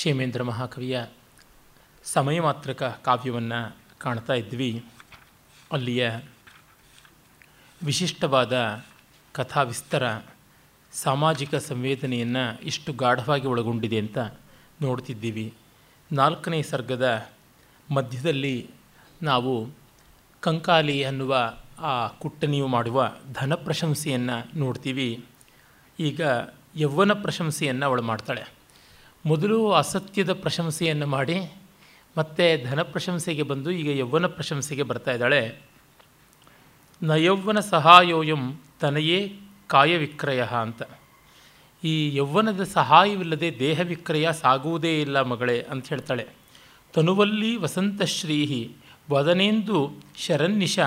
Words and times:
ಕ್ಷೇಮೇಂದ್ರ 0.00 0.42
ಮಹಾಕವಿಯ 0.42 1.04
ಸಮಯ 2.04 2.40
ಮಾತ್ರಕ 2.40 2.82
ಕಾವ್ಯವನ್ನು 2.82 3.76
ಕಾಣ್ತಾ 3.98 4.32
ಇದ್ವಿ. 4.32 4.84
ಅಲ್ಲಿಯ 5.72 6.10
ವಿಶಿಷ್ಟವಾದ 7.82 8.84
ಕಥಾ 9.32 9.62
ವಿಸ್ತಾರ 9.62 10.18
ಸಾಮಾಜಿಕ 10.92 11.54
ಸಂವೇದನೆಯನ್ನು 11.54 12.60
ಇಷ್ಟು 12.60 12.92
ಗಾಢವಾಗಿ 12.92 13.46
ಒಳಗೊಂಡಿದೆ 13.46 13.98
ಅಂತ 13.98 14.18
ನೋಡ್ತಿದ್ದೀವಿ. 14.82 15.54
ನಾಲ್ಕನೇ 16.12 16.62
ಸರ್ಗದ 16.62 17.28
ಮಧ್ಯದಲ್ಲಿ 17.90 18.70
ನಾವು 19.22 19.70
ಕಂಕಾಲಿ 20.40 21.04
ಅನ್ನುವ 21.04 21.54
ಆ 21.78 22.08
ಕುಟ್ಟನಿಯು 22.08 22.66
ಮಾಡುವ 22.66 23.12
ಧನ 23.32 23.54
ಪ್ರಶಂಸೆಯನ್ನು 23.54 24.58
ನೋಡ್ತೀವಿ. 24.58 25.24
ಈಗ 25.98 26.20
ಯೌವನ 26.76 27.12
ಪ್ರಶಂಸೆಯನ್ನು 27.12 27.86
ಅವಳು 27.86 28.02
ಮಾಡ್ತಾಳೆ. 28.02 28.59
ಮೊದಲು 29.24 29.70
ಅಸತ್ಯದ 29.70 30.32
ಪ್ರಶಂಸೆಯನ್ನು 30.32 31.06
ಮಾಡಿ, 31.06 31.52
ಮತ್ತೆ 32.16 32.64
ಧನ 32.64 32.82
ಪ್ರಶಂಸೆಗೆ 32.82 33.42
ಬಂದು 33.42 33.70
ಈಗ 33.70 33.98
ಯೌವನ 33.98 34.26
ಪ್ರಶಂಸೆಗೆ 34.26 34.82
ಬರ್ತಾ 34.82 35.10
ಇದ್ದಾಳೆ. 35.12 35.60
ನಯೌವನ 37.02 37.60
ಸಹಾಯೋಯಂ 37.60 38.60
ತನಯೇ 38.80 39.38
ಕಾಯವಿಕ್ರಯ 39.66 40.42
ಅಂತ. 40.42 40.82
ಈ 41.84 42.16
ಯೌವನದ 42.16 42.62
ಸಹಾಯವಿಲ್ಲದೆ 42.62 43.58
ದೇಹ 43.58 43.80
ವಿಕ್ರಯ 43.80 44.28
ಸಾಗುವುದೇ 44.32 45.00
ಇಲ್ಲ 45.00 45.22
ಮಗಳೇ 45.22 45.62
ಅಂತ 45.62 45.88
ಹೇಳ್ತಾಳೆ. 45.88 46.26
ತನುವಲ್ಲಿ 46.92 47.56
ವಸಂತಶ್ರೀಹಿ 47.56 48.76
ವದನೆಂದು 49.10 49.90
ಶರನ್ನಿಶ 50.16 50.78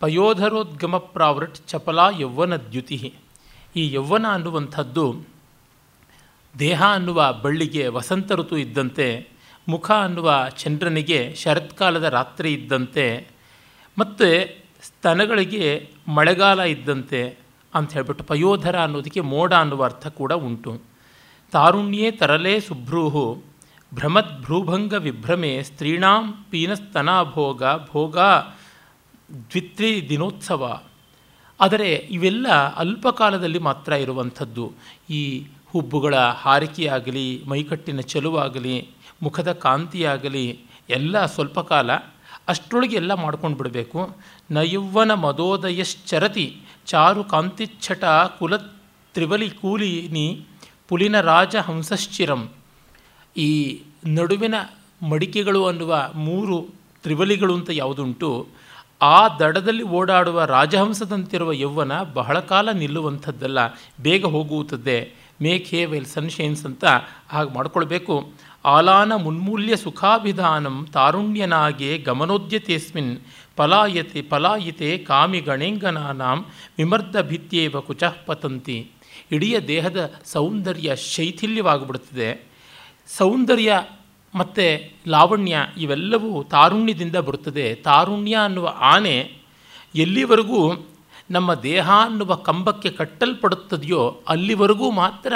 ಪಯೋಧರೋದ್ಗಮ 0.00 0.96
ಪ್ರಾವೃಟ್ 0.96 1.54
ಚಪಲಾ 1.54 2.10
ಯೌವನ 2.10 2.56
ದ್ಯುತಿ 2.56 3.14
ಈ 3.76 3.92
ಯೌವನ 3.92 4.26
ಅನ್ನುವಂಥದ್ದು 4.32 5.29
ದೇಹ 6.58 6.82
ಅನ್ನುವ 6.92 7.32
ಬಳ್ಳಿಗೆ 7.32 7.88
ವಸಂತ 7.88 8.32
ಋತು 8.32 8.56
ಇದ್ದಂತೆ, 8.56 9.28
ಮುಖ 9.68 9.90
ಅನ್ನುವ 9.90 10.46
ಚಂದ್ರನಿಗೆ 10.56 11.34
ಶರತ್ಕಾಲದ 11.34 12.02
ರಾತ್ರಿ 12.02 12.52
ಇದ್ದಂತೆ, 12.52 13.28
ಮತ್ತು 13.98 14.28
ಸ್ತನಗಳಿಗೆ 14.82 15.90
ಮಳೆಗಾಲ 16.08 16.60
ಇದ್ದಂತೆ 16.60 17.38
ಅಂತ 17.74 17.92
ಹೇಳ್ಬಿಟ್ಟು 17.92 18.24
ಪಯೋಧರ 18.24 18.80
ಅನ್ನೋದಕ್ಕೆ 18.80 19.20
ಮೋಡ 19.20 19.52
ಅನ್ನುವ 19.54 19.84
ಅರ್ಥ 19.84 20.06
ಕೂಡ 20.06 20.32
ಉಂಟು. 20.32 20.82
ತಾರುಣ್ಯೇ 21.52 22.10
ತರಲೇ 22.10 22.60
ಸುಭ್ರೂಹು 22.60 23.42
ಭ್ರಮದ್ 23.94 24.42
ಭ್ರೂಭಂಗ 24.42 24.92
ವಿಭ್ರಮೆ, 24.92 25.62
ಸ್ತ್ರೀಣಾಂ 25.62 26.46
ಪೀನಸ್ತನಾಭೋಗ 26.50 27.62
ಭೋಗ 27.90 28.18
ದ್ವಿತ್ರಿ 29.50 30.08
ದಿನೋತ್ಸವ. 30.08 30.82
ಆದರೆ 31.60 31.94
ಇವೆಲ್ಲ 31.94 32.48
ಅಲ್ಪಕಾಲದಲ್ಲಿ 32.76 33.58
ಮಾತ್ರ 33.58 33.92
ಇರುವಂಥದ್ದು. 33.92 34.72
ಈ 35.10 35.46
ಹುಬ್ಬುಗಳ 35.72 36.16
ಹಾರಿಕೆಯಾಗಲಿ, 36.16 37.44
ಮೈಕಟ್ಟಿನ 37.44 38.00
ಚೆಲುವಾಗಲಿ, 38.00 38.88
ಮುಖದ 39.22 39.52
ಕಾಂತಿಯಾಗಲಿ, 39.52 40.60
ಎಲ್ಲ 40.90 41.26
ಸ್ವಲ್ಪ 41.26 41.60
ಕಾಲ 41.60 41.90
ಅಷ್ಟರೊಳಗೆ 42.48 42.96
ಎಲ್ಲ 42.96 43.14
ಮಾಡ್ಕೊಂಡು 43.14 43.56
ಬಿಡಬೇಕು. 43.56 44.16
ನಯುವ್ವನ 44.50 45.14
ಮದೋದಯಶ್ಚರತಿ 45.14 46.60
ಚಾರು 46.86 47.24
ಕಾಂತಿಚ್ಛಟ 47.24 48.04
ಕುಲ 48.38 48.56
ತ್ರಿವಲಿ 49.14 49.50
ಕೂಲಿನಿ 49.50 50.46
ಪುಲಿನ 50.88 51.20
ರಾಜ 51.20 51.56
ಹಂಸಶ್ಚಿರಂ. 51.56 52.50
ಈ 53.36 53.80
ನಡುವಿನ 54.06 54.54
ಮಡಿಕೆಗಳು 55.08 55.66
ಅನ್ನುವ 55.66 56.10
ಮೂರು 56.14 56.66
ತ್ರಿವಲಿಗಳು 57.02 57.54
ಅಂತ 57.54 57.70
ಯಾವುದುಂಟು, 57.72 58.48
ಆ 59.02 59.28
ದಡದಲ್ಲಿ 59.28 59.82
ಓಡಾಡುವ 59.82 60.44
ರಾಜಹಂಸದಂತಿರುವ 60.44 61.52
ಯೌವನ 61.52 62.02
ಬಹಳ 62.02 62.40
ಕಾಲ 62.40 62.70
ನಿಲ್ಲುವಂಥದ್ದಲ್ಲ, 62.70 63.58
ಬೇಗ 64.00 64.24
ಹೋಗುತ್ತದೆ 64.24 65.19
ಮೇಕ್ 65.42 65.68
ಹೇ 65.68 65.84
ವೆಲ್ 65.84 66.06
ಸನ್ಶೈನ್ಸ್ 66.06 66.64
ಅಂತ 66.64 66.84
ಹಾಗೆ 67.28 67.50
ಮಾಡ್ಕೊಳ್ಬೇಕು. 67.50 68.32
ಆಲಾನ 68.64 69.14
ಮುನ್ಮೂಲ್ಯ 69.14 69.76
ಸುಖಾಭಿಧಾನಂ 69.76 70.88
ತಾರುಣ್ಯನಾಗೆ 70.92 71.98
ಗಮನೋದ್ಯತೆಸ್ಮಿನ್ 71.98 73.20
ಪಲಾಯತೆ 73.56 74.22
ಪಲಾಯಿತೆ 74.22 74.98
ಕಾಮಿ 74.98 75.40
ಗಣೇಂಗನಾಂ 75.40 76.46
ವಿಮರ್ದ 76.78 77.20
ಭಿತ್ಯೇವ 77.20 77.80
ಕುಚಃ 77.80 78.16
ಪತಂತಿ. 78.26 78.90
ಇಡೀ 79.32 79.58
ದೇಹದ 79.58 80.12
ಸೌಂದರ್ಯ 80.24 80.96
ಶೈಥಿಲ್ಯವಾಗಿಬಿಡುತ್ತದೆ. 80.96 82.48
ಸೌಂದರ್ಯ 83.08 83.82
ಮತ್ತು 84.34 84.94
ಲಾವಣ್ಯ 85.08 85.56
ಇವೆಲ್ಲವೂ 85.76 86.42
ತಾರುಣ್ಯದಿಂದ 86.42 87.16
ಬರುತ್ತದೆ. 87.16 87.74
ತಾರುಣ್ಯ 87.74 88.36
ಅನ್ನುವ 88.44 88.74
ಆನೆ 88.80 89.32
ಎಲ್ಲಿವರೆಗೂ 89.94 90.89
ನಮ್ಮ 91.30 91.54
ದೇಹ 91.54 91.90
ಅನ್ನುವ 91.90 92.34
ಕಂಬಕ್ಕೆ 92.34 92.90
ಕಟ್ಟಲ್ಪಡುತ್ತದೆಯೋ 92.90 94.00
ಅಲ್ಲಿವರೆಗೂ 94.28 94.90
ಮಾತ್ರ 94.90 95.32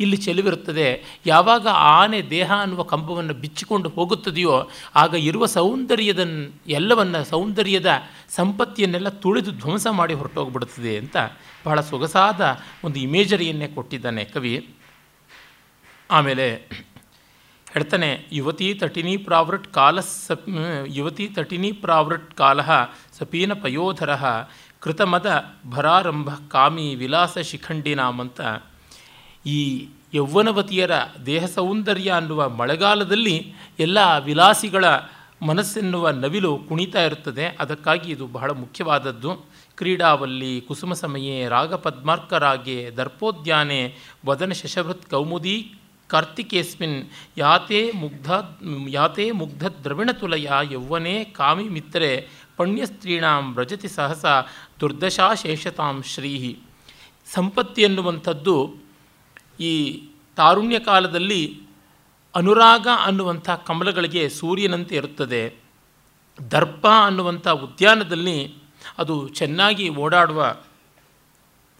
ಇಲ್ಲಿ 0.00 0.16
ಚೆಲುವಿರುತ್ತದೆ. 0.16 0.88
ಯಾವಾಗ 1.26 1.66
ಆನೆ 1.68 2.20
ದೇಹ 2.30 2.50
ಅನ್ನುವ 2.60 2.82
ಕಂಬವನ್ನು 2.82 3.34
ಬಿಚ್ಚಿಕೊಂಡು 3.34 3.88
ಹೋಗುತ್ತದೆಯೋ 3.88 4.56
ಆಗ 4.94 5.14
ಇರುವ 5.14 5.46
ಸೌಂದರ್ಯದ 5.46 6.24
ಎಲ್ಲವನ್ನು 6.66 7.24
ಸೌಂದರ್ಯದ 7.24 7.92
ಸಂಪತ್ತಿಯನ್ನೆಲ್ಲ 8.28 9.08
ತುಳಿದು 9.08 9.52
ಧ್ವಂಸ 9.52 9.86
ಮಾಡಿ 9.90 10.14
ಹೊರಟೋಗ್ಬಿಡುತ್ತದೆ 10.14 10.98
ಅಂತ 10.98 11.16
ಬಹಳ 11.66 11.80
ಸೊಗಸಾದ 11.80 12.42
ಒಂದು 12.84 12.98
ಇಮೇಜರಿಯನ್ನೇ 12.98 13.68
ಕೊಟ್ಟಿದ್ದಾನೆ 13.68 14.24
ಕವಿ. 14.24 14.54
ಆಮೇಲೆ 16.10 16.46
ಹೇಳ್ತಾನೆ, 17.72 18.08
ಯುವತಿ 18.32 18.74
ತಟಿನಿ 18.74 19.16
ಪ್ರಾವೃಟ್ 19.16 19.66
ಕಾಲ 19.68 20.00
ಸಪ್ 20.00 20.46
ಯುವತಿ 20.86 21.26
ತಟಿನಿ 21.26 21.72
ಪ್ರಾವೃಟ್ 21.72 22.34
ಕಾಲ 22.34 22.60
ಸಪೀನ 23.18 23.52
ಪಯೋಧರ 23.52 24.12
ಕೃತಮದ 24.80 25.44
ಭರಾರಂಭ 25.70 26.28
ಕಾಮಿ 26.48 26.94
ವಿಲಾಸ 26.94 27.38
ಶಿಖಂಡಿನಾಮ್ 27.38 28.20
ಅಂತ 28.20 28.40
ಈ 29.46 29.88
ಯೌವನವತಿಯರ 30.14 30.90
ದೇಹ 31.26 31.46
ಸೌಂದರ್ಯ 31.46 32.10
ಅನ್ನುವ 32.10 32.48
ಮಳೆಗಾಲದಲ್ಲಿ 32.48 33.52
ಎಲ್ಲ 33.78 33.98
ವಿಲಾಸಿಗಳ 34.24 34.84
ಮನಸ್ಸೆನ್ನುವ 35.42 36.10
ನವಿಲು 36.10 36.58
ಕುಣಿತಾ 36.68 37.02
ಇರುತ್ತದೆ. 37.02 37.56
ಅದಕ್ಕಾಗಿ 37.60 38.10
ಇದು 38.12 38.26
ಬಹಳ 38.26 38.50
ಮುಖ್ಯವಾದದ್ದು. 38.50 39.46
ಕ್ರೀಡಾವಲ್ಲಿ 39.76 40.60
ಕುಸುಮ 40.60 40.92
ಸಮಯೇ 40.92 41.48
ರಾಗ 41.48 41.74
ಪದ್ಮಾರ್ಕರಾಗೆ 41.74 42.90
ದರ್ಪೋದ್ಯಾನೆ 42.96 43.96
ವದನ 44.26 44.52
ಶಶಭೃತ್ 44.52 45.10
ಕೌಮುದಿ 45.10 45.74
ಕಾರ್ತಿಕೇಸ್ಮಿನ್ 46.08 47.08
ಯಾತೆ 47.38 47.90
ಮುಗ್ಧ 47.90 48.30
ಯಾತೆ 48.88 49.30
ಮುಗ್ಧ 49.30 49.66
ದ್ರವಿಣತುಲಯ 49.66 50.50
ಯೌವನೇ 50.70 51.24
ಕಾಮಿ 51.24 51.68
ಮಿತ್ರೆ 51.68 52.28
ಪಣ್ಯಸ್ತ್ರೀಣಾಂ 52.58 53.54
ವ್ರಜತಿ 53.54 53.88
ಸಹಸ 53.88 54.24
ದುರ್ದಶಾಶೇಷತಾಂ 54.80 56.02
ಶ್ರೀಹಿ. 56.02 56.58
ಸಂಪತ್ತಿ 57.34 57.82
ಎನ್ನುವಂಥದ್ದು 57.82 58.74
ಈ 59.60 60.04
ತಾರುಣ್ಯ 60.36 60.78
ಕಾಲದಲ್ಲಿ 60.78 61.60
ಅನುರಾಗ 62.34 62.88
ಅನ್ನುವಂಥ 63.04 63.50
ಕಮಲಗಳಿಗೆ 63.50 64.28
ಸೂರ್ಯನಂತೆ 64.28 64.96
ಇರುತ್ತದೆ. 64.96 65.54
ದರ್ಪ 66.50 66.86
ಅನ್ನುವಂಥ 67.06 67.48
ಉದ್ಯಾನದಲ್ಲಿ 67.48 68.54
ಅದು 68.98 69.28
ಚೆನ್ನಾಗಿ 69.28 69.88
ಓಡಾಡುವ 69.88 70.56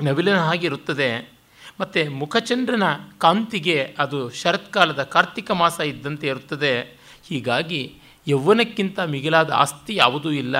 ನವಿಲಿನ 0.02 0.38
ಹಾಗೆ 0.38 0.66
ಇರುತ್ತದೆ. 0.66 1.38
ಮತ್ತು 1.80 2.10
ಮುಖಚಂದ್ರನ 2.10 2.82
ಕಾಂತಿಗೆ 3.18 3.96
ಅದು 3.98 4.30
ಶರತ್ಕಾಲದ 4.30 5.02
ಕಾರ್ತಿಕ 5.02 5.50
ಮಾಸ 5.50 5.80
ಇದ್ದಂತೆ 5.80 6.26
ಇರುತ್ತದೆ. 6.26 6.80
ಹೀಗಾಗಿ 7.28 7.97
ಯೌವನಕ್ಕಿಂತ 8.28 9.00
ಮಿಗಿಲಾದ 9.00 9.50
ಆಸ್ತಿ 9.50 9.94
ಯಾವುದೂ 9.94 10.30
ಇಲ್ಲ. 10.30 10.58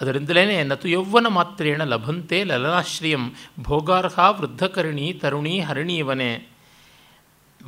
ಅದರಿಂದಲೇ 0.00 0.64
ನತು 0.64 0.88
ಯೌವನ 0.88 1.26
ಮಾತ್ರೇಣ 1.26 1.82
ಲಭಂತೆ 1.84 2.44
ಲಲನಾಶ್ರಯಂ 2.44 3.34
ಭೋಗಾರ್ಹ 3.60 4.18
ವೃದ್ಧಕರಿಣಿ 4.18 5.12
ತರುಣಿ 5.12 5.60
ಹರಿಣೀವನೆ. 5.60 6.48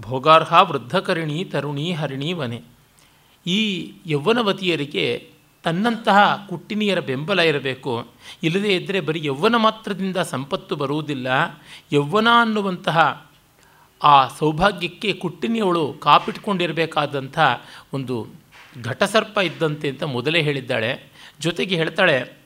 ಭೋಗಾರ್ಹ 0.01 0.55
ವೃದ್ಧಕರಿಣಿ 0.63 1.45
ತರುಣಿ 1.45 1.93
ಹರಿಣೀವನೆ. 1.93 2.63
ಈ 3.47 3.93
ಯೌವನವತಿಯರಿಗೆ 4.07 5.31
ತನ್ನಂತಹ 5.63 6.47
ಕುಟ್ಟಿನಿಯರ 6.49 7.01
ಬೆಂಬಲ 7.01 7.41
ಇರಬೇಕು. 7.41 8.07
ಇಲ್ಲದೇ 8.43 8.77
ಇದ್ದರೆ 8.77 9.01
ಬರೀ 9.01 9.21
ಯೌವನ 9.25 9.57
ಮಾತ್ರದಿಂದ 9.57 10.17
ಸಂಪತ್ತು 10.17 10.77
ಬರುವುದಿಲ್ಲ. 10.77 11.27
ಯೌವನ 11.93 12.29
ಅನ್ನುವಂತಹ 12.41 13.27
ಆ 14.03 14.29
ಸೌಭಾಗ್ಯಕ್ಕೆ 14.29 15.13
ಕುಟ್ಟಿನಿಯವಳು 15.13 15.93
ಕಾಪಿಟ್ಕೊಂಡಿರಬೇಕಾದಂಥ 15.93 17.39
ಒಂದು 17.93 18.27
ಘಟಸರ್ಪ 18.83 19.39
ಇದ್ದಂತೆ 19.39 19.89
ಅಂತ 19.89 20.03
ಮೊದಲೇ 20.03 20.43
ಹೇಳಿದ್ದಾಳೆ. 20.43 21.13
ಜೊತೆಗೆ 21.41 21.77
ಹೇಳ್ತಾಳೆ, 21.77 22.39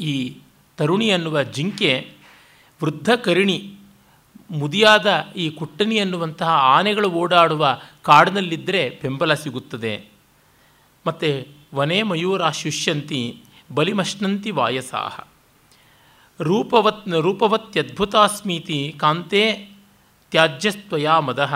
ಈ 0.00 0.36
ತರುಣಿ 0.76 1.10
ಅನ್ನುವ 1.10 1.42
ಜಿಂಕೆ 1.42 2.12
ವೃದ್ಧ 2.82 3.10
ಕರಿಣಿ, 3.10 3.74
ಮುದಿಯಾದ 4.50 5.06
ಈ 5.36 5.50
ಕುಟ್ಟಣಿ 5.50 5.98
ಅನ್ನುವಂತಹ 5.98 6.48
ಆನೆಗಳು 6.48 7.10
ಓಡಾಡುವ 7.10 7.78
ಕಾಡಿನಲ್ಲಿದ್ದರೆ 8.02 8.90
ಬೆಂಬಲ 9.02 9.34
ಸಿಗುತ್ತದೆ. 9.34 10.04
ಮತ್ತು 11.06 11.56
ವನೇ 11.74 12.02
ಮಯೂರಾಶುಷ್ಯಂತಿ 12.02 13.44
ಬಲಿಮಶ್ನಂತಿ 13.74 14.50
ವಾಯಸಾಹ. 14.50 15.20
ರೂಪವತ್, 16.40 17.08
ರೂಪವತ್ಯದ್ಭುತಾಸ್ಮೀತಿ 17.08 18.94
ಕಾಂತೆ 18.98 19.42
ತ್ಯಾಜ್ಯಸ್ತ್ವಯಾ 20.30 21.20
ಮದಃ, 21.20 21.54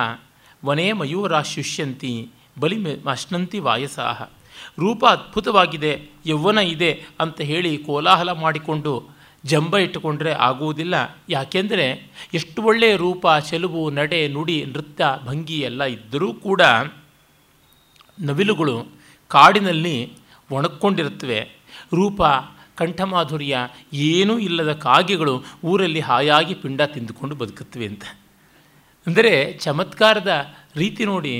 ವನೇ 0.65 0.93
ಮಯೂರಾಶುಷ್ಯಂತಿ 0.93 2.29
ಬಲಿ 2.61 2.77
ಅಶ್ನಂತಿ 3.11 3.59
ವಾಯಸಾಹ. 3.59 4.23
ರೂಪ 4.79 5.07
ಅದ್ಭುತವಾಗಿದೆ, 5.07 5.93
ಯೌವನ 6.27 6.59
ಇದೆ 6.59 6.91
ಅಂತ 7.21 7.41
ಹೇಳಿ 7.41 7.77
ಕೋಲಾಹಲ 7.79 8.33
ಮಾಡಿಕೊಂಡು 8.33 8.93
ಜಂಬ 9.45 9.77
ಇಟ್ಟುಕೊಂಡ್ರೆ 9.77 10.33
ಆಗುವುದಿಲ್ಲ. 10.33 10.95
ಯಾಕೆಂದರೆ 11.29 11.87
ಎಷ್ಟು 12.35 12.63
ಒಳ್ಳೆಯ 12.63 12.97
ರೂಪ, 12.97 13.27
ಚೆಲುವು, 13.49 13.91
ನಡೆ, 13.91 14.29
ನುಡಿ, 14.29 14.65
ನೃತ್ಯ, 14.65 15.05
ಭಂಗಿ 15.25 15.59
ಎಲ್ಲ 15.61 15.85
ಇದ್ದರೂ 15.85 16.35
ಕೂಡ 16.35 16.63
ನವಿಲುಗಳು 18.21 18.75
ಕಾಡಿನಲ್ಲಿ 19.29 19.97
ಒಣಕೊಂಡಿರುತ್ತವೆ 20.51 21.41
ರೂಪ, 21.95 22.23
ಕಂಠಮಾಧುರ್ಯ 22.75 23.57
ಏನೂ 23.93 24.39
ಇಲ್ಲದ 24.39 24.73
ಕಾಗೆಗಳು 24.73 25.35
ಊರಲ್ಲಿ 25.65 26.01
ಹಾಯಾಗಿ 26.01 26.55
ಪಿಂಡ 26.55 26.83
ತಿಂದುಕೊಂಡು 26.83 27.35
ಬದುಕುತ್ತವೆ 27.35 27.87
ಅಂತ. 27.87 28.05
ಅಂದರೆ 29.07 29.53
ಚಮತ್ಕಾರದ 29.53 30.33
ರೀತಿ 30.77 31.05
ನೋಡಿ 31.05 31.35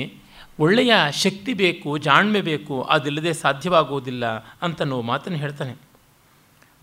ಒಳ್ಳೆಯ 0.59 0.93
ಶಕ್ತಿ 1.11 1.53
ಬೇಕು, 1.53 1.97
ಜಾಣ್ಮೆ 1.97 2.41
ಬೇಕು, 2.41 2.81
ಅದಿಲ್ಲದೆ 2.81 3.33
ಸಾಧ್ಯವಾಗುವುದಿಲ್ಲ 3.33 4.25
ಅಂತನೋ 4.61 5.01
ಮಾತನ್ನು 5.01 5.39
ಹೇಳ್ತಾನೆ. 5.39 5.75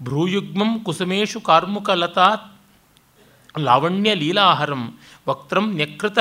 ಭ್ರೂಯುಗ್ಮಂ 0.03 0.79
ಕುಸುಮೇಶು 0.85 1.41
ಕಾರ್ಮುಕ 1.41 1.91
ಲತಾ 1.91 2.37
ಲಾವಣ್ಯ 3.59 4.15
ಲೀಲಾಹರಂ 4.15 4.99
ವಕ್ತಂ 5.29 5.73
ನ್ಯಕೃತ 5.75 6.19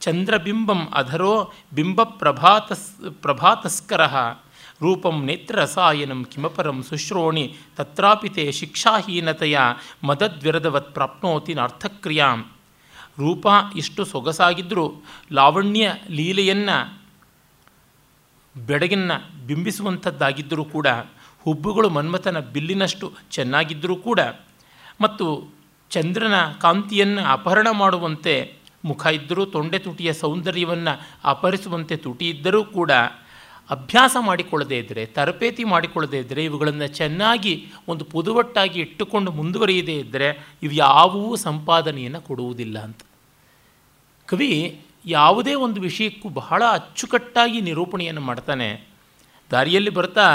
ಚಂದ್ರಬಿಂಬಂ 0.00 0.88
ಅಧರೋ 0.94 1.52
ಬಿಂಬ 1.72 2.02
ಪ್ರಭಾತಸ್ 2.02 3.12
ಪ್ರಭಾತಸ್ಕರ 3.22 4.00
ರೂಪಂ 4.82 5.24
ನೇತ್ರರಸಾಯನಂ 5.24 6.24
ಕಿಮಪರಂ 6.24 6.82
ಶುಶ್ರೋಣಿ 6.82 7.54
ತತ್ರಾಪಿ 7.76 8.28
ತೇ 8.28 8.52
ಶಿಕ್ಷಾಹೀನತೆಯ 8.52 9.58
ಮದದ್ವಿರದವತ್ 10.04 10.94
ಪ್ರಾಪ್ನೋತಿ 10.94 11.54
ನಾರ್ಥಕ್ರಿಯಾಂ. 11.54 12.50
ರೂಪ 13.20 13.46
ಇಷ್ಟು 13.76 14.02
ಸೊಗಸಾಗಿದ್ದರೂ 14.04 14.86
ಲಾವಣ್ಯ 15.32 15.86
ಲೀಲೆಯನ್ನು 16.10 16.76
ಬೆಡಗಿನ 18.54 19.12
ಬಿಂಬಿಸುವಂಥದ್ದಾಗಿದ್ದರೂ 19.46 20.64
ಕೂಡ, 20.64 20.88
ಹುಬ್ಬುಗಳು 21.46 21.88
ಮನ್ಮಥನ 21.90 22.38
ಬಿಲ್ಲಿನಷ್ಟು 22.54 23.06
ಚೆನ್ನಾಗಿದ್ದರೂ 23.30 23.96
ಕೂಡ, 23.96 24.20
ಮತ್ತು 25.00 25.26
ಚಂದ್ರನ 25.90 26.36
ಕಾಂತಿಯನ್ನು 26.60 27.22
ಅಪಹರಣ 27.32 27.68
ಮಾಡುವಂತೆ 27.72 28.34
ಮುಖ 28.84 29.06
ಇದ್ದರೂ 29.12 29.42
ತೊಂಡೆ 29.46 29.78
ತುಟಿಯ 29.78 30.10
ಸೌಂದರ್ಯವನ್ನು 30.12 30.92
ಅಪಹರಿಸುವಂತೆ 31.24 31.96
ತುಟಿ 31.96 32.26
ಇದ್ದರೂ 32.28 32.60
ಕೂಡ 32.76 32.92
ಅಭ್ಯಾಸ 33.70 34.16
ಮಾಡಿಕೊಳ್ಳದೇ 34.20 34.78
ಇದ್ದರೆ 34.78 35.02
ತರಬೇತಿ 35.06 35.64
ಮಾಡಿಕೊಳ್ಳದೇ 35.64 36.18
ಇದ್ದರೆ 36.18 36.44
ಇವುಗಳನ್ನು 36.44 36.86
ಚೆನ್ನಾಗಿ 36.94 37.52
ಒಂದು 37.88 38.04
ಪುದುವಟ್ಟಾಗಿ 38.04 38.78
ಇಟ್ಟುಕೊಂಡು 38.80 39.30
ಮುಂದುವರಿಯದೇ 39.32 39.96
ಇದ್ದರೆ 39.98 40.28
ಇವು 40.62 40.74
ಯಾವುವೂ 40.78 41.36
ಸಂಪಾದನೆಯನ್ನು 41.36 42.20
ಕೊಡುವುದಿಲ್ಲ 42.20 42.78
ಅಂತ. 42.78 43.00
ಕವಿ 44.30 44.80
ಯಾವುದೇ 45.06 45.54
ಒಂದು 45.54 45.78
ವಿಷಯಕ್ಕೂ 45.80 46.28
ಬಹಳ 46.28 46.62
ಅಚ್ಚುಕಟ್ಟಾಗಿ 46.72 47.60
ನಿರೂಪಣೆಯನ್ನು 47.60 48.20
ಮಾಡ್ತಾನೆ. 48.20 48.68
ದಾರಿಯಲ್ಲಿ 49.50 49.90
ಬರ್ತಾ 49.90 50.26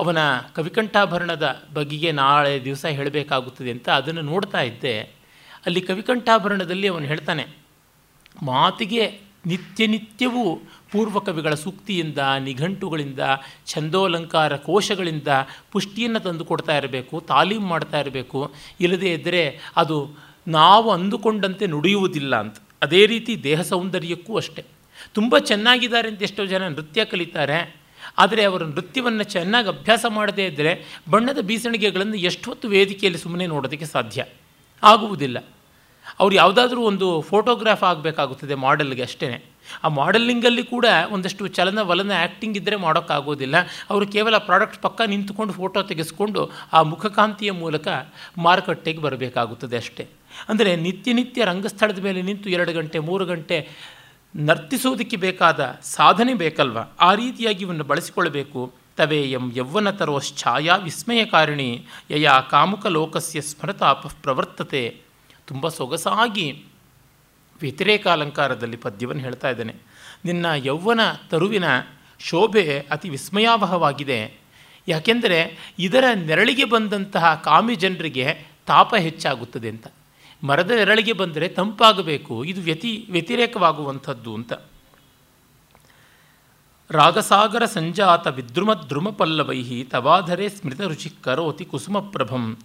ಅವನ 0.00 0.18
ಕವಿಕಂಠಾಭರಣದ 0.54 1.46
ಬಗೆಗೆ 1.74 2.12
ನಾಳೆ 2.12 2.54
ದಿವಸ 2.64 2.84
ಹೇಳಬೇಕಾಗುತ್ತದೆ 2.84 3.70
ಅಂತ 3.70 3.88
ಅದನ್ನು 3.90 4.22
ನೋಡ್ತಾ 4.22 4.60
ಇದ್ದೆ. 4.60 4.94
ಅಲ್ಲಿ 5.66 5.80
ಕವಿಕಂಠಾಭರಣದಲ್ಲಿ 5.80 6.88
ಅವನು 6.88 7.06
ಹೇಳ್ತಾನೆ, 7.06 7.44
ಮಾತಿಗೆ 8.42 9.04
ನಿತ್ಯ 9.46 9.86
ನಿತ್ಯವೂ 9.86 10.44
ಪೂರ್ವ 10.92 11.18
ಕವಿಗಳ 11.18 11.54
ಸೂಕ್ತಿಯಿಂದ, 11.54 12.18
ನಿಘಂಟುಗಳಿಂದ, 12.38 13.22
ಛಂದೋಲಂಕಾರ 13.66 14.56
ಕೋಶಗಳಿಂದ 14.56 15.28
ಪುಷ್ಟಿಯನ್ನು 15.72 16.20
ತಂದು 16.20 16.44
ಕೊಡ್ತಾ 16.44 16.76
ಇರಬೇಕು, 16.76 17.14
ತಾಲೀಮು 17.20 17.66
ಮಾಡ್ತಾ 17.66 17.98
ಇರಬೇಕು. 18.00 18.40
ಇಲ್ಲದೇ 18.80 19.10
ಇದ್ದರೆ 19.12 19.42
ಅದು 19.76 19.98
ನಾವು 20.48 20.90
ಅಂದುಕೊಂಡಂತೆ 20.90 21.66
ನುಡಿಯುವುದಿಲ್ಲ 21.66 22.34
ಅಂತ. 22.40 22.56
ಅದೇ 22.82 23.06
ರೀತಿ 23.06 23.42
ದೇಹ 23.42 23.62
ಸೌಂದರ್ಯಕ್ಕೂ 23.62 24.36
ಅಷ್ಟೆ. 24.36 24.64
ತುಂಬ 25.12 25.38
ಚೆನ್ನಾಗಿದ್ದಾರೆ 25.38 26.08
ಅಂತ 26.08 26.22
ಎಷ್ಟೋ 26.22 26.46
ಜನ 26.46 26.68
ನೃತ್ಯ 26.68 27.04
ಕಲಿತಾರೆ. 27.04 27.76
ಆದರೆ 28.18 28.44
ಅವರು 28.44 28.66
ನೃತ್ಯವನ್ನು 28.66 29.22
ಚೆನ್ನಾಗಿ 29.22 29.68
ಅಭ್ಯಾಸ 29.68 30.04
ಮಾಡದೇ 30.08 30.46
ಇದ್ದರೆ 30.46 31.02
ಬಣ್ಣದ 31.10 31.38
ಬೀಸಣಿಗೆಗಳನ್ನು 31.40 32.14
ಎಷ್ಟು 32.14 32.50
ಹೊತ್ತು 32.50 32.68
ವೇದಿಕೆಯಲ್ಲಿ 32.68 33.18
ಸುಮ್ಮನೆ 33.18 33.46
ನೋಡೋದಕ್ಕೆ 33.46 33.84
ಸಾಧ್ಯ? 33.84 34.24
ಆಗುವುದಿಲ್ಲ. 34.82 35.44
ಅವ್ರು 36.18 36.36
ಯಾವುದಾದ್ರೂ 36.36 36.82
ಒಂದು 36.82 37.20
ಫೋಟೋಗ್ರಾಫ್ 37.20 37.82
ಆಗಬೇಕಾಗುತ್ತದೆ 37.82 38.54
ಮಾಡೆಲ್ಗೆ 38.54 39.02
ಅಷ್ಟೇ 39.02 39.44
ಆ 39.84 39.88
ಮಾಡೆಲಿಂಗಲ್ಲಿ 39.88 40.64
ಕೂಡ 40.64 40.86
ಒಂದಷ್ಟು 41.10 41.46
ಚಲನ 41.46 41.78
ವಲನ 41.78 42.12
ಆ್ಯಕ್ಟಿಂಗ್ 42.18 42.56
ಇದ್ದರೆ 42.56 42.76
ಮಾಡೋಕ್ಕಾಗೋದಿಲ್ಲ. 42.76 43.54
ಅವರು 43.90 44.06
ಕೇವಲ 44.06 44.38
ಪ್ರಾಡಕ್ಟ್ 44.38 44.82
ಪಕ್ಕ 44.82 45.00
ನಿಂತುಕೊಂಡು 45.00 45.52
ಫೋಟೋ 45.52 45.82
ತೆಗೆಸ್ಕೊಂಡು 45.82 46.50
ಆ 46.72 46.82
ಮುಖಕಾಂತಿಯ 46.82 47.52
ಮೂಲಕ 47.52 47.88
ಮಾರುಕಟ್ಟೆಗೆ 48.38 48.98
ಬರಬೇಕಾಗುತ್ತದೆ 48.98 49.76
ಅಷ್ಟೇ. 49.76 50.06
ಅಂದರೆ 50.48 50.76
ನಿತ್ಯ 50.76 51.12
ನಿತ್ಯ 51.12 51.44
ರಂಗಸ್ಥಳದ 51.44 51.98
ಮೇಲೆ 51.98 52.22
ನಿಂತು 52.22 52.50
ಎರಡು 52.50 52.72
ಗಂಟೆ, 52.72 52.98
ಮೂರು 52.98 53.26
ಗಂಟೆ 53.26 53.68
ನರ್ತಿಸೋದಕ್ಕೆ 54.36 55.16
ಬೇಕಾದ 55.16 55.78
ಸಾಧನೆ 55.82 56.34
ಬೇಕಲ್ವ? 56.34 56.78
ಆ 57.00 57.14
ರೀತಿಯಾಗಿ 57.14 57.64
ಇವನ್ನು 57.64 57.84
ಬಳಸಿಕೊಳ್ಳಬೇಕು. 57.84 58.72
ತವೇಯಂ 58.96 59.52
ಯೌವನ 59.56 59.90
ತರೋಶ್ಛಾಯಾ 59.90 60.76
ವಿಸ್ಮಯಕಾರಿಣಿ 60.76 61.86
ಯಯಾ 62.10 62.40
ಕಾಮುಕ 62.40 62.86
ಲೋಕಸ್ಯ 62.86 63.40
ಸ್ಮರತಾಪ 63.40 64.06
ಪ್ರವರ್ತತೆ. 64.06 65.00
ತುಂಬ 65.46 65.68
ಸೊಗಸಾಗಿ 65.68 66.64
ವ್ಯತಿರೇಕಾಲಂಕಾರದಲ್ಲಿ 67.60 68.76
ಪದ್ಯವನ್ನು 68.76 69.22
ಹೇಳ್ತಾ 69.22 69.50
ಇದ್ದಾನೆ. 69.50 69.74
ನಿನ್ನ 70.24 70.46
ಯೌವನ 70.64 71.00
ತರುವಿನ 71.30 71.64
ಶೋಭೆ 72.18 72.86
ಅತಿ 72.90 73.08
ವಿಸ್ಮಯಾವಹವಾಗಿದೆ. 73.08 74.32
ಯಾಕೆಂದರೆ 74.88 75.72
ಇದರ 75.78 76.04
ನೆರಳಿಗೆ 76.14 76.64
ಬಂದಂತಹ 76.64 77.34
ಕಾಮಿ 77.44 77.74
ಜನರಿಗೆ 77.76 78.46
ತಾಪ 78.66 78.94
ಹೆಚ್ಚಾಗುತ್ತದೆ 78.94 79.68
ಅಂತ. 79.68 79.86
ಮರದ 80.42 80.70
ನೆರಳಿಗೆ 80.70 81.12
ಬಂದರೆ 81.12 81.48
ತಂಪಾಗಬೇಕು, 81.48 82.44
ಇದು 82.44 82.60
ವ್ಯತಿ, 82.60 83.06
ವ್ಯತಿರೇಕವಾಗುವಂಥದ್ದು 83.10 84.34
ಅಂತ. 84.34 84.52
ರಾಗಸಾಗರ 86.90 87.64
ಸಂಜಾತ 87.64 88.26
ವಿದ್ರುಮ 88.26 88.72
ದ್ರುಮ 88.72 89.10
ಪಲ್ಲವೈಹಿ 89.10 89.84
ತವಾಧರೆ 89.84 90.48
ಸ್ಮೃತ 90.48 90.80
ರುಚಿ 90.80 91.10
ಕರೋತಿ 91.22 91.64
ಕುಸುಮಪ್ರಭಂ 91.64 92.58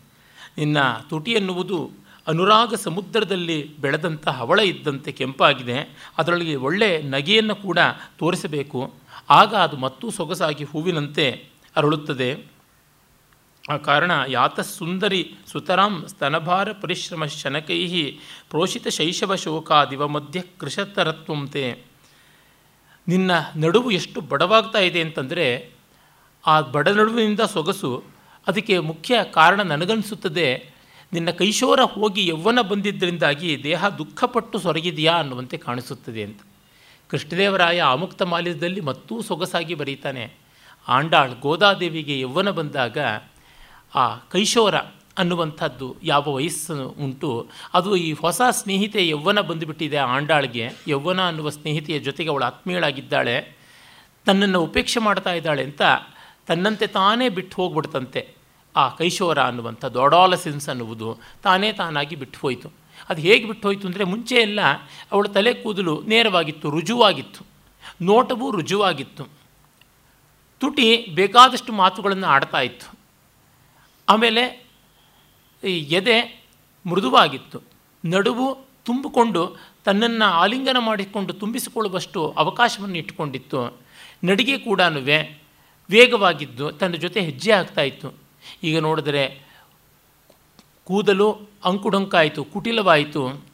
ನಿನ್ನ 0.58 0.78
ತುಟಿ 1.10 1.32
ಎನ್ನುವುದು 1.32 1.92
ಅನುರಾಗ 2.28 2.74
ಸಮುದ್ರದಲ್ಲಿ 2.74 3.78
ಬೆಳೆದಂಥ 3.78 4.28
ಹವಳ 4.28 4.60
ಇದ್ದಂತೆ 4.60 5.12
ಕೆಂಪಾಗಿದೆ, 5.12 5.78
ಅದರೊಳಗೆ 6.18 6.56
ಒಳ್ಳೆ 6.56 7.02
ನಗೆಯನ್ನು 7.02 7.56
ಕೂಡ 7.56 7.80
ತೋರಿಸಬೇಕು. 8.18 8.94
ಆಗ 9.30 9.56
ಅದು 9.56 9.78
ಮತ್ತೂ 9.78 10.10
ಸೊಗಸಾಗಿ 10.10 10.64
ಹೂವಿನಂತೆ 10.64 11.26
ಅರಳುತ್ತದೆ. 11.76 12.30
ಆ 13.70 13.78
ಕಾರಣ 13.78 14.12
ಯಾತ 14.28 14.60
ಸುಂದರಿ 14.60 15.36
ಸುತರಾಂ 15.52 16.06
ಸ್ತನಭಾರ 16.08 16.72
ಪರಿಶ್ರಮ 16.72 17.26
ಶನಕೈ 17.26 18.12
ಪ್ರೋಷಿತ 18.50 18.88
ಶೈಶವ 18.88 19.36
ಶೋಕಾದಿವ 19.36 20.08
ಮಧ್ಯ 20.08 20.44
ಕೃಷತರತ್ವಂತೆ 20.58 21.84
ನಿನ್ನ 23.08 23.32
ನಡುವು 23.56 23.92
ಎಷ್ಟು 23.92 24.22
ಬಡವಾಗ್ತಾ 24.22 24.80
ಇದೆ 24.80 25.02
ಅಂತಂದರೆ 25.02 25.72
ಆ 26.48 26.62
ಬಡ 26.62 26.88
ನಡುವಿನಿಂದ 26.88 27.40
ಸೊಗಸು 27.40 28.04
ಅದಕ್ಕೆ 28.48 28.80
ಮುಖ್ಯ 28.80 29.20
ಕಾರಣ 29.32 29.62
ನನಗನ್ನಿಸುತ್ತದೆ 29.62 30.70
ನಿನ್ನ 31.14 31.30
ಕೈಶೋರ 31.30 31.80
ಹೋಗಿ 31.84 32.28
ಯೌವನ 32.28 32.62
ಬಂದಿದ್ದರಿಂದಾಗಿ 32.62 33.64
ದೇಹ 33.64 33.88
ದುಃಖಪಟ್ಟು 33.88 34.60
ಸೊರಗಿದೆಯಾ 34.60 35.14
ಅನ್ನುವಂತೆ 35.14 35.58
ಕಾಣಿಸುತ್ತದೆ 35.58 36.24
ಅಂತ. 36.24 36.42
ಕೃಷ್ಣದೇವರಾಯ 37.08 37.82
ಆಮುಕ್ತ 37.82 38.22
ಮಾಲ್ಯದಲ್ಲಿ 38.22 38.82
ಮತ್ತೂ 38.82 39.22
ಸೊಗಸಾಗಿ 39.22 39.76
ಬರೀತಾನೆ. 39.76 40.34
ಆಂಡಾಳ್ 40.88 41.36
ಗೋದಾದೇವಿಗೆ 41.40 42.20
ಯೌವನ 42.20 42.50
ಬಂದಾಗ 42.50 42.98
ಆ 43.96 44.16
ಕೈಶೋರ 44.16 44.76
ಅನ್ನುವಂಥದ್ದು 45.18 45.96
ಯಾವ 46.04 46.34
ವಯಸ್ಸು 46.34 46.88
ಉಂಟು, 46.88 47.48
ಅದು 47.74 47.96
ಈ 47.96 48.14
ಹೊಸ 48.14 48.42
ಸ್ನೇಹಿತೆ 48.52 49.08
ಯೌವನ 49.08 49.40
ಬಂದುಬಿಟ್ಟಿದೆ 49.40 49.98
ಆಂಡಾಳಿಗೆ. 49.98 50.70
ಯೌವನ 50.88 51.28
ಅನ್ನುವ 51.28 51.50
ಸ್ನೇಹಿತೆಯ 51.50 52.00
ಜೊತೆಗೆ 52.00 52.30
ಅವಳು 52.30 52.46
ಆತ್ಮೀಯಳಾಗಿದ್ದಾಳೆ. 52.46 53.58
ತನ್ನನ್ನು 54.26 54.62
ಉಪೇಕ್ಷೆ 54.62 55.00
ಮಾಡ್ತಾ 55.00 55.34
ಇದ್ದಾಳೆ 55.34 55.64
ಅಂತ 55.64 55.82
ತನ್ನಂತೆ 56.48 56.88
ತಾನೇ 56.88 57.30
ಬಿಟ್ಟು 57.30 57.56
ಹೋಗ್ಬಿಡ್ತಂತೆ. 57.56 58.28
ಆ 58.76 58.90
ಕೈಶೋರ 58.90 59.40
ಅನ್ನುವಂಥದ್ದು 59.40 60.02
ಅಡಾಲಸೆನ್ಸ್ 60.02 60.70
ಅನ್ನುವುದು 60.70 61.20
ತಾನೇ 61.44 61.74
ತಾನಾಗಿ 61.74 62.16
ಬಿಟ್ಟು 62.16 62.40
ಹೋಯಿತು. 62.40 62.72
ಅದು 63.10 63.22
ಹೇಗೆ 63.22 63.48
ಬಿಟ್ಟು 63.48 63.68
ಹೋಯಿತು 63.68 63.88
ಅಂದರೆ 63.88 64.04
ಮುಂಚೆ 64.04 64.36
ಎಲ್ಲ 64.36 64.60
ಅವಳ 65.12 65.28
ತಲೆ 65.28 65.54
ಕೂದಲು 65.54 66.02
ನೇರವಾಗಿತ್ತು, 66.02 66.70
ರುಜುವಾಗಿತ್ತು. 66.70 67.46
ನೋಟವೂ 68.02 68.52
ರುಜುವಾಗಿತ್ತು. 68.52 69.28
ತುಟಿ 70.60 71.06
ಬೇಕಾದಷ್ಟು 71.16 71.74
ಮಾತುಗಳನ್ನು 71.74 72.28
ಆಡ್ತಾ 72.28 72.62
ಇತ್ತು. 72.62 72.99
ಆಮೇಲೆ 74.10 74.70
ಈ 75.64 75.80
ಎದೆ 75.80 76.46
ಮೃದುವಾಗಿತ್ತು. 76.86 77.62
ನಡುವು 78.06 78.58
ತುಂಬಿಕೊಂಡು 78.86 79.58
ತನ್ನನ್ನು 79.86 80.26
ಆಲಿಂಗನ 80.26 80.78
ಮಾಡಿಕೊಂಡು 80.80 81.34
ತುಂಬಿಸಿಕೊಳ್ಳುವಷ್ಟು 81.34 82.34
ಅವಕಾಶವನ್ನು 82.38 82.98
ಇಟ್ಟುಕೊಂಡಿತ್ತು. 82.98 83.78
ನಡಿಗೆ 84.24 84.58
ಕೂಡ 84.58 84.82
ವೇಗವಾಗಿದ್ದು 85.90 86.72
ತನ್ನ 86.72 86.94
ಜೊತೆ 86.94 87.22
ಹೆಜ್ಜೆ 87.22 87.52
ಆಗ್ತಾಯಿತ್ತು 87.52 88.14
ಈಗ 88.64 88.80
ನೋಡಿದರೆ 88.80 89.50
ಕೂದಲು 90.84 91.50
ಅಂಕುಡೊಂಕಾಯಿತು, 91.66 92.44
ಕುಟಿಲವಾಯಿತು. 92.44 93.46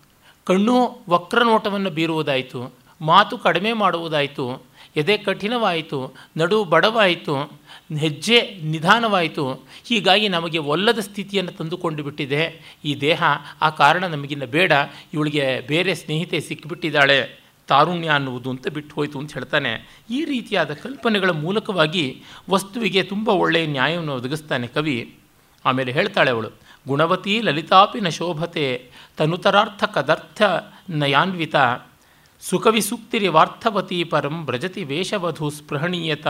ಕಣ್ಣು 0.43 1.01
ವಕ್ರನೋಟವನ್ನು 1.09 1.89
ಬೀರುವುದಾಯಿತು. 1.89 2.73
ಮಾತು 3.01 3.37
ಕಡಿಮೆ 3.37 3.73
ಮಾಡುವುದಾಯಿತು. 3.73 4.65
ಎದೆ 4.95 5.17
ಕಠಿಣವಾಯಿತು. 5.17 6.15
ನಡು 6.37 6.63
ಬಡವಾಯಿತು. 6.63 7.61
ಹೆಜ್ಜೆ 7.99 8.59
ನಿಧಾನವಾಯಿತು. 8.63 9.67
ಹೀಗಾಗಿ 9.85 10.29
ನಮಗೆ 10.29 10.57
ಒಲ್ಲದ 10.57 10.99
ಸ್ಥಿತಿಯನ್ನು 10.99 11.51
ತಂದುಕೊಂಡು 11.51 12.03
ಬಿಟ್ಟಿದೆ. 12.03 12.77
ಈ 12.85 12.95
ದೇಹ 12.95 13.23
ಆ 13.61 13.69
ಕಾರಣ 13.69 14.05
ನಮಗಿನ್ನ 14.05 14.43
ಬೇಡ. 14.43 14.71
ಇವಳಿಗೆ 15.13 15.67
ಬೇರೆ 15.67 15.95
ಸ್ನೇಹಿತೆ 15.95 16.39
ಸಿಕ್ಕಿಬಿಟ್ಟಿದ್ದಾಳೆ 16.39 17.45
ತಾರುಣ್ಯ 17.67 18.09
ಅನ್ನುವುದು 18.09 18.49
ಅಂತ 18.49 18.67
ಬಿಟ್ಟು 18.67 18.95
ಹೋಯಿತು 18.95 19.19
ಅಂತ 19.19 19.33
ಹೇಳ್ತಾನೆ. 19.33 20.03
ಈ 20.09 20.25
ರೀತಿಯಾದ 20.25 20.73
ಕಲ್ಪನೆಗಳ 20.73 21.29
ಮೂಲಕವಾಗಿ 21.29 22.23
ವಸ್ತುವಿಗೆ 22.49 23.03
ತುಂಬ 23.03 23.29
ಒಳ್ಳೆಯ 23.29 23.65
ನ್ಯಾಯವನ್ನು 23.65 24.15
ಒದಗಿಸ್ತಾನೆ 24.15 24.67
ಕವಿ. 24.67 25.15
ಆಮೇಲೆ 25.65 25.91
ಹೇಳ್ತಾಳೆ 25.91 26.31
ಅವಳು, 26.31 26.49
ಗುಣವತಿ 26.87 27.41
ಲಲಿತಾಪಿನ 27.41 28.09
ಶೋಭತೆ 28.09 28.89
ತನುತರಾರ್ಥ 29.17 29.83
ಕದರ್ಥ 29.83 30.41
ನಯಾನ್ವಿತ 30.89 31.55
ಸುಕವಿ 32.49 32.81
ವಾರ್ಥವತಿ 33.27 34.03
ಪರಂ 34.03 34.45
ಬ್ರಜತಿ 34.45 34.83
ವೇಷವಧು 34.83 35.49
ಸ್ಪೃಹಣೀಯತ. 35.49 36.27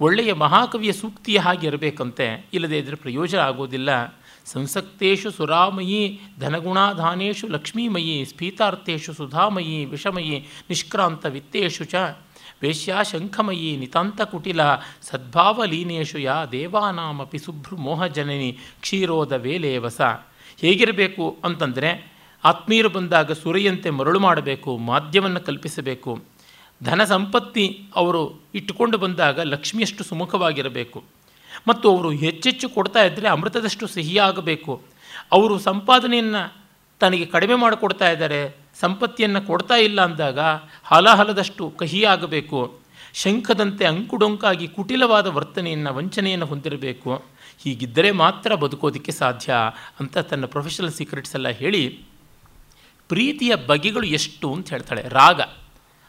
ಒಳ್ಳೆಯ 0.00 0.32
ಮಹಾಕವಿಯ 0.32 0.92
ಸೂಕ್ತಿಯ 0.92 1.38
ಹಾಗೆ 1.38 1.66
ಇರಬೇಕಂತೆ. 1.66 2.46
ಇಲ್ಲದೇ 2.52 2.78
ಇದ್ದರೆ 2.78 2.96
ಪ್ರಯೋಜನ 2.96 3.38
ಆಗೋದಿಲ್ಲ. 3.38 4.06
ಸಂಸಕ್ತೇಶು 4.44 5.30
ಸುರಾಮಯಿ, 5.30 6.20
ಧನಗುಣಾಧಾನೇಶು 6.40 7.48
ಲಕ್ಷ್ಮೀಮಯಿ, 7.48 8.24
ಸ್ಫೀತಾರ್ಥೇಶು 8.24 9.12
ಸುಧಾಮಯಿ, 9.12 9.84
ವಿಷಮಯಿ, 9.84 10.46
ನಿಷ್ಕ್ರಾಂತ 10.70 11.26
ವಿತ್ತೇಶು 11.26 11.84
ಚ. 11.84 11.94
ವೇಶ್ಯಾ 12.62 13.02
ಶಂಖಮಯಿ, 13.02 13.76
ನಿತಾಂತ 13.76 14.22
ಕುಟಿಲ, 14.22 14.60
ಸದ್ಭಾವಲೀನೇಶು 15.02 16.18
ಯಾ, 16.18 16.44
ದೇವಾನಾಮಪಿ 16.44 17.38
ಸುಭ್ರ 17.38 17.76
ಮೋಹಜನನಿ 17.76 18.58
ಕ್ಷೀರೋದ 18.80 19.32
ವೇಲೇವಸ. 19.32 20.00
ಹೇಗಿರಬೇಕು 20.58 21.38
ಅಂತಂದರೆ 21.44 22.11
ಆತ್ಮೀಯರು 22.44 22.88
ಬಂದಾಗ 22.88 23.32
ಸುರೆಯಂತೆ 23.32 23.90
ಮರಳು 23.90 24.20
ಮಾಡಬೇಕು, 24.20 24.78
ಮಾಧ್ಯಮವನ್ನು 24.78 25.40
ಕಲ್ಪಿಸಬೇಕು. 25.40 26.22
ಧನ 26.84 27.04
ಸಂಪತ್ತಿ 27.04 27.84
ಅವರು 27.96 28.42
ಇಟ್ಟುಕೊಂಡು 28.54 28.98
ಬಂದಾಗ 28.98 29.40
ಲಕ್ಷ್ಮಿಯಷ್ಟು 29.40 30.04
ಸುಮುಖವಾಗಿರಬೇಕು. 30.04 31.04
ಮತ್ತು 31.68 31.96
ಅವರು 31.96 32.10
ಹೆಚ್ಚೆಚ್ಚು 32.10 32.68
ಕೊಡ್ತಾ 32.68 33.04
ಇದ್ದರೆ 33.04 33.28
ಅಮೃತದಷ್ಟು 33.28 33.86
ಸಿಹಿಯಾಗಬೇಕು. 33.86 34.82
ಅವರು 35.32 35.58
ಸಂಪಾದನೆಯನ್ನು 35.58 36.62
ತನಗೆ 37.00 37.26
ಕಡಿಮೆ 37.26 37.54
ಮಾಡಿಕೊಡ್ತಾ 37.54 38.10
ಇದ್ದಾರೆ, 38.10 38.56
ಸಂಪತ್ತಿಯನ್ನು 38.80 39.46
ಕೊಡ್ತಾ 39.46 39.74
ಇಲ್ಲ 39.74 40.00
ಅಂದಾಗ 40.00 40.38
ಹಲಹಲದಷ್ಟು 40.84 41.70
ಕಹಿಯಾಗಬೇಕು. 41.70 42.80
ಶಂಖದಂತೆ 43.14 43.84
ಅಂಕುಡೊಂಕಾಗಿ 43.84 44.68
ಕುಟಿಲವಾದ 44.68 45.26
ವರ್ತನೆಯನ್ನು, 45.26 45.94
ವಂಚನೆಯನ್ನು 45.94 46.46
ಹೊಂದಿರಬೇಕು. 46.46 47.22
ಹೀಗಿದ್ದರೆ 47.64 48.10
ಮಾತ್ರ 48.10 48.54
ಬದುಕೋದಕ್ಕೆ 48.54 49.12
ಸಾಧ್ಯ 49.12 49.54
ಅಂತ 50.00 50.18
ತನ್ನ 50.18 50.46
ಪ್ರೊಫೆಷನಲ್ 50.46 50.90
ಸೀಕ್ರೆಟ್ಸ್ 50.90 51.34
ಎಲ್ಲ 51.34 51.48
ಹೇಳಿ 51.48 52.00
ಪ್ರೀತಿಯ 53.12 53.54
ಬಗೆಗಳು 53.54 54.06
ಎಷ್ಟು 54.06 54.54
ಅಂತ 54.54 54.70
ಹೇಳ್ತಾಳೆ. 54.70 55.04
ರಾಗ, 55.08 55.40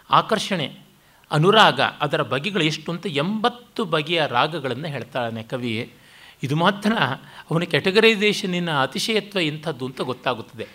ಆಕರ್ಷಣೆ, 0.10 0.78
ಅನುರಾಗ, 1.32 1.82
ಅದರ 1.82 2.22
ಬಗೆಗಳು 2.22 2.64
ಎಷ್ಟು 2.64 2.92
ಅಂತ 2.92 3.08
ಎಂಬತ್ತು 3.08 3.86
ಬಗೆಯ 3.86 4.24
ರಾಗಗಳನ್ನು 4.28 4.88
ಹೇಳ್ತಾಳೆ 4.88 5.44
ಕವಿ. 5.44 5.94
ಇದು 6.44 6.56
ಮಾತ್ರ 6.56 6.98
ಅವನ 7.52 7.64
ಕ್ಯಾಟಗರೈಸೇಷನಿನ 7.64 8.82
ಅತಿಶಯತ್ವ 8.82 9.40
ಇಂಥದ್ದು 9.40 9.86
ಅಂತ 9.86 10.02
ಗೊತ್ತಾಗುತ್ತದೆ. 10.02 10.68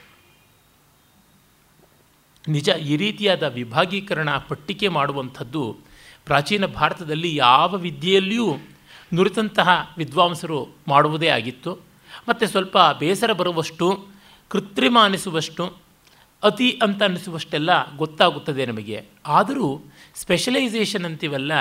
ನಿಜ, 2.49 2.68
ಈ 2.68 2.97
ರೀತಿಯಾದ 2.97 3.42
ವಿಭಾಗೀಕರಣ, 3.42 4.30
ಪಟ್ಟಿಕೆ 4.30 4.88
ಮಾಡುವಂಥದ್ದು 4.88 5.76
ಪ್ರಾಚೀನ 6.25 6.66
ಭಾರತದಲ್ಲಿ 6.66 7.37
ಯಾವ 7.37 7.75
ವಿದ್ಯೆಯಲ್ಲಿಯೂ 7.75 8.56
ನುರಿತಂತಹ 9.14 9.94
ವಿದ್ವಾಂಸರು 9.99 10.68
ಮಾಡುವುದೇ 10.88 11.28
ಆಗಿತ್ತು. 11.28 11.78
ಮತ್ತು 12.28 12.47
ಸ್ವಲ್ಪ 12.47 12.78
ಬೇಸರ 12.99 13.32
ಬರುವಷ್ಟು, 13.32 14.06
ಕೃತ್ರಿಮ 14.49 14.99
ಅನಿಸುವಷ್ಟು 15.02 15.88
ಅತಿ 16.42 16.78
ಅಂತ 16.83 17.02
ಅನ್ನಿಸುವಷ್ಟೆಲ್ಲ 17.02 17.97
ಗೊತ್ತಾಗುತ್ತದೆ 17.97 18.66
ನಮಗೆ. 18.66 19.04
ಆದರೂ 19.26 19.80
ಸ್ಪೆಷಲೈಸೇಷನ್ 20.14 21.04
ಅಂತೀವಲ್ಲ, 21.04 21.52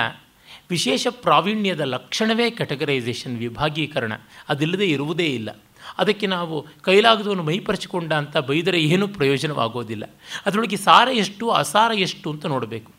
ವಿಶೇಷ 0.70 1.08
ಪ್ರಾವೀಣ್ಯದ 1.10 1.80
ಲಕ್ಷಣವೇ 1.80 2.50
ಕ್ಯಾಟಗರೈಸೇಷನ್ 2.50 3.38
ವಿಭಾಗೀಕರಣ. 3.38 4.14
ಅದಿಲ್ಲದೆ 4.50 4.86
ಇರುವುದೇ 4.86 5.26
ಇಲ್ಲ. 5.26 5.50
ಅದಕ್ಕೆ 5.98 6.28
ನಾವು 6.28 6.66
ಕೈಲಾಗದವನು 6.82 7.44
ಮೈಪರಿಚಿಕೊಂಡ 7.44 8.14
ಅಂತ 8.14 8.38
ಬೈದರೆ 8.38 8.82
ಏನೂ 8.82 9.08
ಪ್ರಯೋಜನವಾಗೋದಿಲ್ಲ. 9.08 10.04
ಅದರೊಳಗೆ 10.46 10.78
ಸಾರ 10.78 11.08
ಎಷ್ಟು, 11.08 11.50
ಅಸಾರ 11.50 11.92
ಎಷ್ಟು 11.92 12.32
ಅಂತ 12.32 12.46
ನೋಡಬೇಕು. 12.46 12.92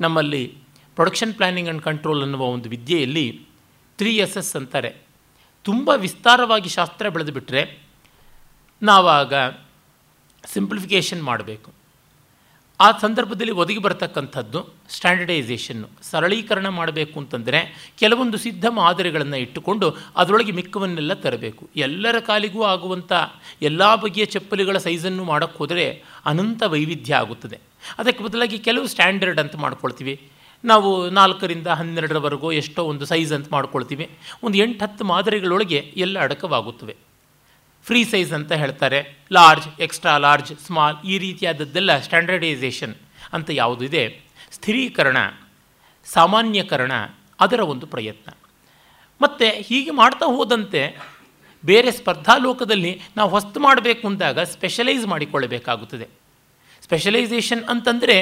ನಮ್ಮಲ್ಲಿ 0.00 0.54
ಪ್ರೊಡಕ್ಷನ್ 0.94 1.34
ಪ್ಲ್ಯಾನಿಂಗ್ 1.34 1.68
ಆ್ಯಂಡ್ 1.68 1.82
ಕಂಟ್ರೋಲ್ 1.82 2.22
ಅನ್ನುವ 2.22 2.42
ಒಂದು 2.42 2.68
ವಿದ್ಯೆಯಲ್ಲಿ 2.68 3.46
ತ್ರೀ 3.98 4.16
ಎಸ್ 4.16 4.36
ಎಸ್ 4.36 4.56
ಅಂತಾರೆ. 4.56 4.96
ತುಂಬ 5.62 5.90
ವಿಸ್ತಾರವಾಗಿ 5.96 6.68
ಶಾಸ್ತ್ರ 6.68 7.08
ಬೆಳೆದುಬಿಟ್ರೆ 7.08 7.82
ನಾವಾಗ 8.82 9.34
ಸಿಂಪ್ಲಿಫಿಕೇಷನ್ 10.46 11.22
ಮಾಡಬೇಕು. 11.22 11.72
ಆ 12.80 12.98
ಸಂದರ್ಭದಲ್ಲಿ 12.98 13.52
ಒದಗಿ 13.52 13.78
ಬರತಕ್ಕಂಥದ್ದು 13.78 14.74
ಸ್ಟ್ಯಾಂಡರ್ಡೈಸೇಷನ್ನು 14.90 15.88
ಸರಳೀಕರಣ 16.02 16.68
ಮಾಡಬೇಕು 16.68 17.20
ಅಂತಂದರೆ 17.20 17.92
ಕೆಲವೊಂದು 17.98 18.38
ಸಿದ್ಧ 18.38 18.64
ಮಾದರಿಗಳನ್ನು 18.68 19.36
ಇಟ್ಟುಕೊಂಡು 19.36 19.96
ಅದರೊಳಗೆ 20.16 20.52
ಮಿಕ್ಕವನ್ನೆಲ್ಲ 20.52 21.12
ತರಬೇಕು. 21.12 21.68
ಎಲ್ಲರ 21.76 22.18
ಕಾಲಿಗೂ 22.18 22.62
ಆಗುವಂಥ 22.62 23.12
ಎಲ್ಲ 23.62 23.94
ಬಗೆಯ 23.94 24.24
ಚಪ್ಪಲಿಗಳ 24.24 24.78
ಸೈಜನ್ನು 24.78 25.24
ಮಾಡೋಕ್ಕೆ 25.24 25.58
ಹೋದರೆ 25.58 26.04
ಅನಂತ 26.24 26.62
ವೈವಿಧ್ಯ 26.62 27.14
ಆಗುತ್ತದೆ. 27.14 27.58
ಅದಕ್ಕೆ 27.98 28.24
ಬದಲಾಗಿ 28.24 28.58
ಕೆಲವು 28.58 28.86
ಸ್ಟ್ಯಾಂಡರ್ಡ್ 28.86 29.40
ಅಂತ 29.40 29.56
ಮಾಡ್ಕೊಳ್ತೀವಿ. 29.56 30.28
ನಾವು 30.64 31.10
ನಾಲ್ಕರಿಂದ 31.10 31.66
ಹನ್ನೆರಡರವರೆಗೂ 31.66 32.52
ಎಷ್ಟೋ 32.52 32.84
ಒಂದು 32.84 33.04
ಸೈಜ್ 33.04 33.32
ಅಂತ 33.32 33.48
ಮಾಡ್ಕೊಳ್ತೀವಿ. 33.52 34.10
ಒಂದು 34.42 34.58
ಎಂಟು 34.58 34.84
ಹತ್ತು 34.84 35.04
ಮಾದರಿಗಳೊಳಗೆ 35.04 35.92
ಎಲ್ಲ 35.96 36.18
ಅಡಕವಾಗುತ್ತವೆ. 36.18 36.96
ಫ್ರೀ 37.84 38.04
ಸೈಜ್ 38.04 38.32
ಅಂತ 38.32 38.52
ಹೇಳ್ತಾರೆ. 38.52 38.98
ಲಾರ್ಜ್, 39.32 39.80
ಎಕ್ಸ್ಟ್ರಾ 39.80 40.18
ಲಾರ್ಜ್, 40.18 40.52
ಸ್ಮಾಲ್ 40.66 40.96
ಈ 41.04 41.18
ರೀತಿಯಾದದ್ದೆಲ್ಲ 41.18 41.98
ಸ್ಟ್ಯಾಂಡರ್ಡೈಸೇಷನ್ 41.98 42.94
ಅಂತ 43.32 43.50
ಯಾವುದಿದೆ 43.50 44.20
ಸ್ಥಿರೀಕರಣ, 44.52 45.16
ಸಾಮಾನ್ಯಕರಣ 46.04 46.92
ಅದರ 47.40 47.60
ಒಂದು 47.60 47.86
ಪ್ರಯತ್ನ. 47.86 48.30
ಮತ್ತು 49.20 49.62
ಹೀಗೆ 49.62 49.90
ಮಾಡ್ತಾ 49.90 50.26
ಹೋದಂತೆ 50.26 50.98
ಬೇರೆ 51.64 51.90
ಸ್ಪರ್ಧಾ 51.90 52.36
ಲೋಕದಲ್ಲಿ 52.36 53.00
ನಾವು 53.16 53.30
ಹೊಸ್ತು 53.30 53.60
ಮಾಡಬೇಕು 53.60 54.06
ಅಂದಾಗ 54.06 54.40
ಸ್ಪೆಷಲೈಸ್ 54.40 55.06
ಮಾಡಿಕೊಳ್ಳಬೇಕಾಗುತ್ತದೆ. 55.06 56.08
ಸ್ಪೆಷಲೈಸೇಷನ್ 56.84 57.64
ಅಂತಂದರೆ 57.64 58.16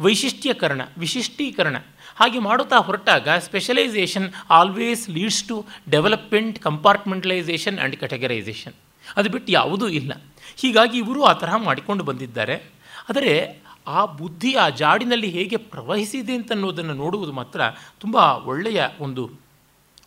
ವೈಶಿಷ್ಟ್ಯಕರಣ 0.00 0.80
ವಿಶಿಷ್ಟೀಕರಣ 0.98 1.76
ಹಾಗೆ 2.16 2.38
ಮಾಡುತ್ತಾ 2.38 2.76
ಹೊರಟಾಗ 2.76 3.28
specialization 3.28 4.28
always 4.50 5.10
leads 5.10 5.44
to 5.44 5.66
development, 5.90 6.58
compartmentalization 6.58 7.78
and 7.78 7.96
categorization. 7.96 8.76
ಅದು 9.16 9.30
ಬಿಟ್ಟು 9.30 9.52
ಯಾವುದೂ 9.52 9.88
ಇಲ್ಲ. 9.88 10.12
ಹೀಗಾಗಿ 10.56 10.98
ಇವರು 10.98 11.24
ಆ 11.24 11.32
ತರಹ 11.32 11.56
ಮಾಡಿಕೊಂಡು 11.56 12.04
ಬಂದಿದ್ದಾರೆ. 12.04 12.72
ಆದರೆ 13.08 13.62
ಆ 13.86 14.04
ಬುದ್ಧಿ 14.04 14.54
ಆ 14.54 14.68
ಜಾಡಿನಲ್ಲಿ 14.68 15.28
ಹೇಗೆ 15.30 15.56
ಪ್ರವಹಿಸಿದೆ 15.56 16.34
ಅಂತನ್ನೋದನ್ನು 16.34 16.94
ನೋಡುವುದು 16.94 17.32
ಮಾತ್ರ 17.32 17.60
ತುಂಬ 18.00 18.16
ಒಳ್ಳೆಯ 18.44 18.86
ಒಂದು 19.00 19.30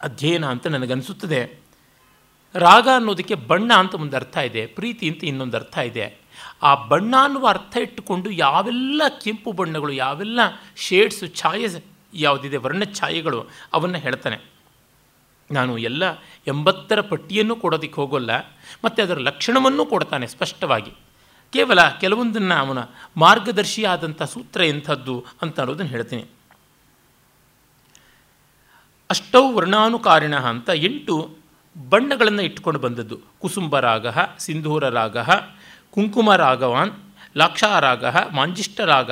ಅಧ್ಯಯನ 0.03 0.45
ಅಂತ 0.45 0.67
ನನಗನ್ನಿಸುತ್ತದೆ 0.67 1.59
ರಾಗ 2.55 2.87
ಅನ್ನೋದಕ್ಕೆ 2.95 3.35
ಬಣ್ಣ 3.35 3.73
ಅಂತ 3.73 3.95
ಒಂದು 3.95 4.15
ಅರ್ಥ 4.15 4.37
ಇದೆ, 4.37 4.65
ಪ್ರೀತಿ 4.65 5.09
ಅಂತ 5.09 5.23
ಇನ್ನೊಂದು 5.23 5.57
ಅರ್ಥ 5.57 5.77
ಇದೆ. 5.77 6.17
ಆ 6.63 6.87
ಬಣ್ಣ 6.87 7.15
ಅನ್ನುವ 7.23 7.47
ಅರ್ಥ 7.47 7.77
ಇಟ್ಟುಕೊಂಡು 7.77 8.31
ಯಾವೆಲ್ಲ 8.31 9.01
ಕೆಂಪು 9.23 9.51
ಬಣ್ಣಗಳು, 9.51 9.93
ಯಾವೆಲ್ಲ 9.93 10.39
ಶೇಡ್ಸು, 10.75 11.27
ಛಾಯೆ 11.27 11.67
ಯಾವುದಿದೆ 12.13 12.57
ವರ್ಣ 12.57 12.83
ಛಾಯೆಗಳು 12.83 13.49
ಅವನ್ನು 13.73 13.97
ಹೇಳ್ತಾನೆ. 13.97 14.60
ನಾನು 15.57 15.73
ಎಲ್ಲ 15.89 16.03
ಎಂಬತ್ತರ 16.47 16.99
ಪಟ್ಟಿಯನ್ನು 17.11 17.55
ಕೊಡೋದಕ್ಕೆ 17.63 17.97
ಹೋಗೋಲ್ಲ, 18.01 18.31
ಮತ್ತು 18.83 18.99
ಅದರ 19.05 19.17
ಲಕ್ಷಣವನ್ನು 19.29 19.85
ಕೊಡ್ತಾನೆ 19.93 20.27
ಸ್ಪಷ್ಟವಾಗಿ. 20.27 20.93
ಕೇವಲ 21.53 21.79
ಕೆಲವೊಂದನ್ನು 22.01 22.55
ಅವನ 22.63 22.79
ಮಾರ್ಗದರ್ಶಿಯಾದಂಥ 23.23 24.21
ಸೂತ್ರ 24.33 24.61
ಎಂಥದ್ದು 24.73 25.15
ಅಂತ 25.41 25.59
ಅನ್ನೋದನ್ನು 25.59 25.91
ಹೇಳ್ತೀನಿ. 25.95 26.23
ಅಷ್ಟೌ 29.09 29.43
ವರ್ಣಾನುಕಾರಿಣ 29.55 30.35
ಅಂತ 30.51 30.69
ಎಂಟು 30.89 31.15
ಬಣ್ಣಗಳನ್ನು 31.75 32.43
ಇಟ್ಕೊಂಡು 32.49 32.79
ಬಂದದ್ದು. 32.79 33.17
ಕುಸುಂಬ 33.41 33.73
ರಾಗ, 33.79 34.07
ಸಿಂಧೂರ 34.39 34.83
ರಾಗ, 34.99 35.17
ಕುಂಕುಮ 35.95 36.35
ರಾಗವಾನ್ 36.45 36.93
ಲಾಕ್ಷಾರಾಗ 37.37 38.05
ಮಾಂಜಿಷ್ಟರಾಗ 38.37 39.11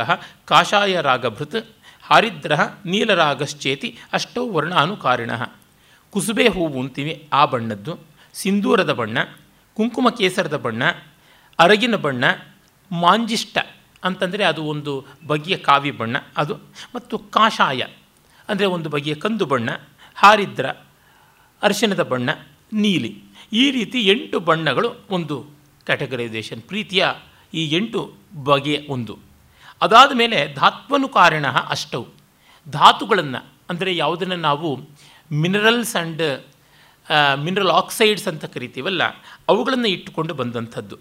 ಕಾಷಾಯ 0.50 1.01
ರಾಗಭೃತ್, 1.01 1.60
ಹಾರಿದ್ರ, 2.03 2.53
ನೀಲರಾಗಶ್ಚೇತಿ, 2.86 3.89
ಅಷ್ಟೌ 4.13 4.43
ವರ್ಣಾನುಕಾರಿಣ. 4.55 5.31
ಕುಸುಬೆ 6.12 6.48
ಹೂವು 6.48 6.80
ಅಂತೀವಿ, 6.80 7.28
ಆ 7.34 7.46
ಬಣ್ಣದ್ದು. 7.46 8.00
ಸಿಂಧೂರದ 8.34 8.94
ಬಣ್ಣ, 8.94 9.18
ಕುಂಕುಮ 9.74 10.10
ಕೇಸರದ 10.10 10.58
ಬಣ್ಣ, 10.58 10.84
ಅರಗಿನ 11.60 11.96
ಬಣ್ಣ, 11.96 12.24
ಮಾಂಜಿಷ್ಟ 12.92 13.58
ಅಂತಂದರೆ 14.04 14.44
ಅದು 14.44 14.63
ಒಂದು 14.63 15.06
ಬಗೆಯ 15.28 15.58
ಕಾವಿ 15.58 15.92
ಬಣ್ಣ 15.92 16.18
ಅದು. 16.38 16.56
ಮತ್ತು 16.96 17.18
ಕಾಷಾಯ 17.18 17.82
ಅಂದರೆ 18.50 18.66
ಒಂದು 18.66 18.89
ಬಗೆಯ 18.89 19.16
ಕಂದು 19.16 19.46
ಬಣ್ಣ, 19.46 19.70
ಹಾರಿದ್ರ, 20.16 20.70
ಅರಿಶಿಣದ 21.62 22.04
ಬಣ್ಣ, 22.04 22.30
ನೀಲಿ. 22.74 23.24
ಈ 23.54 23.72
ರೀತಿ 23.72 24.01
ಎಂಟು 24.01 24.39
ಬಣ್ಣಗಳು 24.39 25.06
ಒಂದು 25.10 25.46
ಕ್ಯಾಟಗರೈಸೇಷನ್. 25.86 26.62
ಪ್ರೀತಿಯ 26.62 27.08
ಈ 27.54 27.66
ಎಂಟು 27.66 28.13
ಬಗೆಯ 28.44 28.80
ಒಂದು. 28.89 29.20
ಅದಾದ 29.82 30.12
ಮೇಲೆ 30.16 30.54
ಧಾತ್ವನು 30.54 31.08
ಕಾರಣ 31.08 31.48
ಅಷ್ಟವು 31.48 32.08
ಧಾತುಗಳನ್ನು 32.70 33.46
ಅಂದರೆ 33.70 33.96
ಯಾವುದನ್ನು 33.96 34.36
ನಾವು 34.36 34.80
ಮಿನರಲ್ಸ್ 35.31 35.95
ಆ್ಯಂಡ್ 35.95 36.24
ಮಿನರಲ್ 37.43 37.74
ಆಕ್ಸೈಡ್ಸ್ 37.79 38.27
ಅಂತ 38.31 38.45
ಕರಿತೀವಲ್ಲ, 38.55 39.03
ಅವುಗಳನ್ನು 39.51 39.89
ಇಟ್ಟುಕೊಂಡು 39.95 40.33
ಬಂದಂಥದ್ದು. 40.41 40.98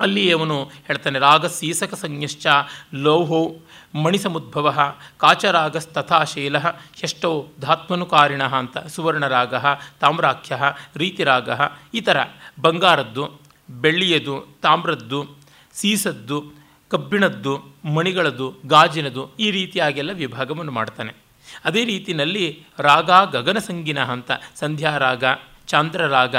ಅಲ್ಲಿ 0.00 0.24
ಅವನು 0.36 0.56
ಹೇಳ್ತಾನೆ 0.86 1.18
ರಾಗ 1.18 1.46
ಸೀಸಕ 1.56 1.94
ಸಂಜ್ಞಶ್ಚ 1.94 2.46
ಲೌಹೋ 3.06 3.40
ಮಣಿಸಮುದ್ಭವ 4.04 4.66
ಕಾಚರಾಗಸ್ತಥಾಶೀಲ 5.22 6.56
ಶೈಲ 6.58 6.72
ಹ್ಯಷ್ಟೋ 7.00 7.30
ಧಾತ್ಮನುಕಾರಿಣ 7.60 8.42
ಅಂತ 8.60 8.76
ಸುವರ್ಣರಾಗ, 8.94 9.54
ತಾಮ್ರಾಖ್ಯ, 10.00 10.56
ರೀತಿರಾಗ, 10.96 11.48
ಈ 11.94 12.00
ಥರ 12.00 12.18
ಬಂಗಾರದ್ದು, 12.60 13.24
ಬೆಳ್ಳಿಯದು, 13.82 14.36
ತಾಮ್ರದ್ದು, 14.62 15.20
ಸೀಸದ್ದು, 15.80 16.38
ಕಬ್ಬಿಣದ್ದು, 16.90 17.54
ಮಣಿಗಳದ್ದು, 17.96 18.48
ಗಾಜಿನದು 18.66 19.24
ಈ 19.40 19.50
ರೀತಿಯಾಗೆಲ್ಲ 19.50 20.12
ವಿಭಾಗವನ್ನು 20.24 20.72
ಮಾಡ್ತಾನೆ. 20.72 21.14
ಅದೇ 21.64 21.84
ರೀತಿಯಲ್ಲಿ 21.84 22.64
ರಾಗ 22.78 23.10
ಗಗನ 23.10 23.58
ಸಂಗಿನ 23.58 24.04
ಅಂತ 24.04 24.30
ಸಂಧ್ಯಾರಾಗ 24.54 25.24
ಚಾಂದ್ರರಾಗ 25.66 26.34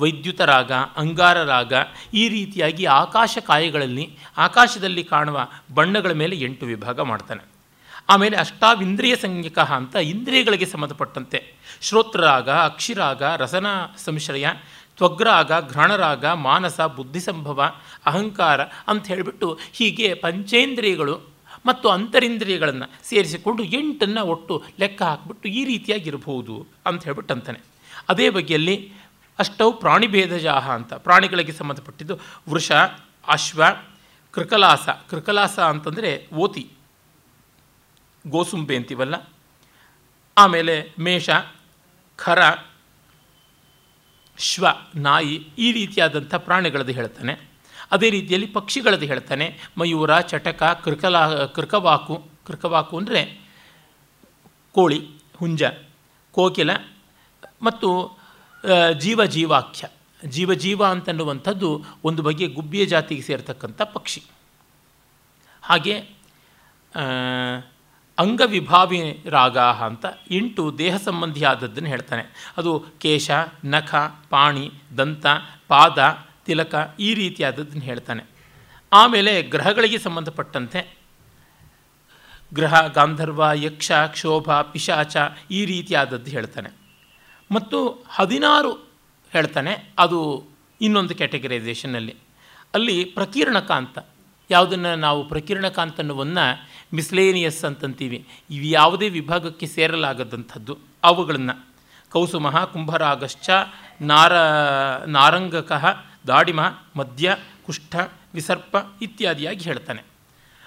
ವೈದ್ಯುತ 0.00 0.40
ರಾಗ, 0.40 0.72
ಅಂಗಾರ 0.72 1.42
ರಾಗ, 1.42 1.72
ಈ 2.14 2.28
ರೀತಿಯಾಗಿ 2.28 2.84
ಆಕಾಶ 2.84 3.38
ಕಾಯಗಳಲ್ಲಿ, 3.46 4.18
ಆಕಾಶದಲ್ಲಿ 4.38 5.04
ಕಾಣುವ 5.04 5.48
ಬಣ್ಣಗಳ 5.74 6.12
ಮೇಲೆ 6.12 6.36
ಎಂಟು 6.36 6.66
ವಿಭಾಗ 6.66 7.00
ಮಾಡ್ತಾನೆ. 7.00 7.44
ಆಮೇಲೆ 8.08 8.36
ಅಷ್ಟಾವಿಂದ್ರಿಯ 8.36 9.16
ಸಂಜ್ಞಕ 9.16 9.58
ಅಂತ 9.58 9.96
ಇಂದ್ರಿಯಗಳಿಗೆ 9.96 10.66
ಸಂಬಂಧಪಟ್ಟಂತೆ. 10.66 11.52
ಶ್ರೋತ್ರರಾಗ 11.80 12.50
ಅಕ್ಷಿರಾಗ, 12.50 13.22
ರಸನ 13.22 13.66
ಸಂಶ್ರಯ, 13.96 14.46
ತ್ವಗ್ರಾಗ, 14.96 15.52
ಘ್ರಾಣರಾಗ, 15.68 16.26
ಮಾನಸ 16.26 16.80
ಬುದ್ಧಿ 16.80 17.20
ಸಂಭವ 17.20 17.72
ಅಹಂಕಾರ 18.06 18.60
ಅಂತ 18.60 19.06
ಹೇಳಿಬಿಟ್ಟು 19.06 19.58
ಹೀಗೆ 19.72 20.14
ಪಂಚೇಂದ್ರಿಯಗಳು 20.14 21.37
ಮತ್ತು 21.68 21.88
ಅಂತರಿಂದ್ರಿಯಗಳನ್ನು 21.88 22.86
ಸೇರಿಸಿಕೊಂಡು 23.04 23.64
ಎಂಟನ್ನು 23.64 24.24
ಒಟ್ಟು 24.24 24.64
ಲೆಕ್ಕ 24.78 25.02
ಹಾಕಿಬಿಟ್ಟು 25.02 25.48
ಈ 25.48 25.64
ರೀತಿಯಾಗಿರಬಹುದು 25.64 26.66
ಅಂತ 26.86 27.04
ಹೇಳ್ಬಿಟ್ಟು 27.04 27.34
ಅಂತಾನೆ 27.34 27.60
ಅದೇ 28.08 28.30
ಬಗೆಯಲ್ಲಿ 28.30 28.92
ಅಷ್ಟವು 29.38 29.72
ಪ್ರಾಣಿಭೇದಜಾಹ 29.72 30.70
ಅಂತ, 30.70 30.94
ಪ್ರಾಣಿಗಳಿಗೆ 30.94 31.52
ಸಂಬಂಧಪಟ್ಟಿದ್ದು 31.52 32.14
ವೃಷ, 32.48 32.72
ಅಶ್ವ, 33.28 33.62
ಕೃಕಲಾಸ. 34.30 34.88
ಕೃಕಲಾಸ 35.10 35.58
ಅಂತಂದರೆ 35.58 36.28
ಓತಿ, 36.34 36.64
ಗೋಸುಂಬೆ 38.26 38.76
ಅಂತೀವಲ್ಲ, 38.76 39.14
ಆಮೇಲೆ 40.36 40.74
ಮೇಷ, 40.98 41.30
ಖರ, 42.16 42.40
ಶ್ವ, 44.38 44.66
ನಾಯಿ 44.96 45.34
ಈ 45.58 45.72
ರೀತಿಯಾದಂಥ 45.72 46.34
ಪ್ರಾಣಿಗಳದ್ದು 46.34 46.92
ಹೇಳ್ತಾನೆ. 46.92 47.47
ಅದೇ 47.90 48.10
ರೀತಿಯಲ್ಲಿ 48.10 48.46
ಪಕ್ಷಿಗಳದ್ದು 48.46 49.06
ಹೇಳ್ತಾನೆ, 49.06 49.46
ಮಯೂರ, 49.78 50.20
ಚಟಕ, 50.20 50.62
ಕೃಕಲಾ, 50.84 51.28
ಕೃಕವಾಕು 51.46 52.28
ಕೃಕವಾಕು 52.46 52.98
ಅಂದರೆ 52.98 53.22
ಕೋಳಿ, 54.72 55.00
ಹುಂಜ, 55.36 55.62
ಕೋಕಿಲ 56.32 56.70
ಮತ್ತು 57.62 58.18
ಜೀವ 58.98 59.24
ಜೀವಾಖ್ಯ. 59.24 59.88
ಜೀವ 60.24 60.54
ಜೀವ 60.54 60.84
ಅಂತನ್ನುವಂಥದ್ದು 60.84 61.84
ಒಂದು 62.04 62.22
ಬಗೆಯ 62.22 62.48
ಗುಬ್ಬಿಯ 62.48 62.86
ಜಾತಿಗೆ 62.86 63.22
ಸೇರ್ತಕ್ಕಂಥ 63.22 63.82
ಪಕ್ಷಿ. 63.82 64.22
ಹಾಗೆ 65.62 65.94
ಅಂಗವಿಭಾವಿ 68.18 69.24
ರಾಗ 69.26 69.58
ಅಂತ 69.58 70.06
ಎಂಟು 70.30 70.78
ದೇಹ 70.78 70.96
ಸಂಬಂಧಿಯಾದದ್ದನ್ನು 70.96 71.88
ಹೇಳ್ತಾನೆ. 71.88 72.54
ಅದು 72.56 72.84
ಕೇಶ, 73.00 73.30
ನಖ, 73.64 73.94
ಪಾಣಿ, 74.30 74.72
ದಂತ, 74.98 75.26
ಪಾದ 75.68 75.98
ತಿಲಕ 76.48 76.96
ಈ 77.00 77.14
ರೀತಿಯಾದದ್ದನ್ನು 77.14 77.82
ಹೇಳ್ತಾನೆ. 77.82 78.24
ಆಮೇಲೆ 78.92 79.42
ಗ್ರಹಗಳಿಗೆ 79.42 79.98
ಸಂಬಂಧಪಟ್ಟಂತೆ 79.98 80.98
ಗ್ರಹ, 82.54 82.86
ಗಾಂಧರ್ವ, 82.86 83.44
ಯಕ್ಷ, 83.54 83.92
ಕ್ಷೋಭ, 83.92 84.52
ಪಿಶಾಚ 84.52 85.16
ಈ 85.50 85.64
ರೀತಿಯಾದದ್ದು 85.64 86.30
ಹೇಳ್ತಾನೆ. 86.30 86.70
ಮತ್ತು 87.54 88.04
ಹದಿನಾರು 88.08 88.72
ಹೇಳ್ತಾನೆ, 89.32 89.90
ಅದು 89.98 90.44
ಇನ್ನೊಂದು 90.80 91.14
ಕ್ಯಾಟಗರೈಸೇಷನ್ನಲ್ಲಿ. 91.14 92.14
ಅಲ್ಲಿ 92.74 93.04
ಪ್ರಕೀರ್ಣಕ 93.04 93.70
ಅಂತ 93.70 93.98
ಯಾವುದನ್ನು 94.50 94.96
ನಾವು 94.96 95.28
ಪ್ರಕೀರ್ಣಕ 95.28 95.78
ಅಂತನ್ನುವನ್ನು 95.78 96.68
ಮಿಸ್ಲೇನಿಯಸ್ 96.94 97.64
ಅಂತಂತೀವಿ. 97.64 98.26
ಇವು 98.50 98.64
ಯಾವುದೇ 98.64 99.08
ವಿಭಾಗಕ್ಕೆ 99.08 99.66
ಸೇರಲಾಗದಂಥದ್ದು 99.66 100.78
ಅವುಗಳನ್ನು. 101.04 101.68
ಕೌಸುಮಃ, 102.10 102.64
ಕುಂಭರಾಗಶ್ಚ, 102.64 103.50
ನಾರ, 104.00 104.32
ನಾರಂಗಕಃ 105.06 106.07
ದಾಡಿಮ, 106.28 106.60
ಮದ್ಯ, 106.96 107.36
ಕುಷ್ಠ, 107.66 107.96
ವಿಸರ್ಪ 108.34 108.76
ಇತ್ಯಾದಿಯಾಗಿ 109.02 109.64
ಹೇಳ್ತಾನೆ. 109.64 110.02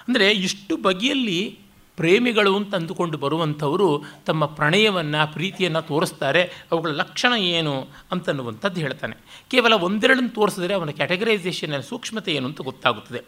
ಅಂದರೆ 0.08 0.32
ಇಷ್ಟು 0.32 0.78
ಬಗೆಯಲ್ಲಿ 0.78 1.60
ಪ್ರೇಮಿಗಳು 1.96 2.56
ಅಂತ 2.56 2.76
ಅಂದುಕೊಂಡು 2.76 3.18
ಬರುವಂಥವರು 3.18 4.04
ತಮ್ಮ 4.26 4.46
ಪ್ರಣಯವನ್ನು, 4.46 5.34
ಪ್ರೀತಿಯನ್ನು 5.34 5.82
ತೋರಿಸ್ತಾರೆ, 5.82 6.44
ಅವುಗಳ 6.72 6.90
ಲಕ್ಷಣ 6.90 7.34
ಏನು 7.34 7.88
ಅಂತನ್ನುವಂಥದ್ದು 8.12 8.82
ಹೇಳ್ತಾನೆ. 8.82 9.16
ಕೇವಲ 9.52 9.74
ಒಂದೆರಡನ್ನು 9.74 10.30
ತೋರಿಸಿದ್ರೆ 10.30 10.74
ಅವನ 10.74 10.90
ಕ್ಯಾಟಗರೈಸೇಷನ್ 10.90 11.84
ಸೂಕ್ಷ್ಮತೆ 11.84 12.34
ಏನು 12.34 12.48
ಅಂತ 12.48 12.62
ಗೊತ್ತಾಗುತ್ತದೆ. 12.62 13.22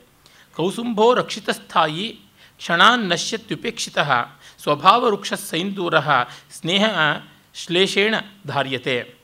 ಕೌಸುಂಭೋ 0.56 1.13
ರಕ್ಷಿತಸ್ಥಾಯಿ 1.13 2.20
ಕ್ಷಣಾನ್ 2.58 3.10
ನಶ್ಯತ್ಯುಪೇಕ್ಷಿತ 3.10 4.00
ಸ್ವಭಾವವೃಕ್ಷ 4.63 5.34
ಸೈಂದೂರ 5.34 6.00
ಸ್ನೇಹ 6.52 6.86
ಶ್ಲೇಷೇಣ 7.56 8.15
ಧಾರ್ಯತೆ. 8.48 9.15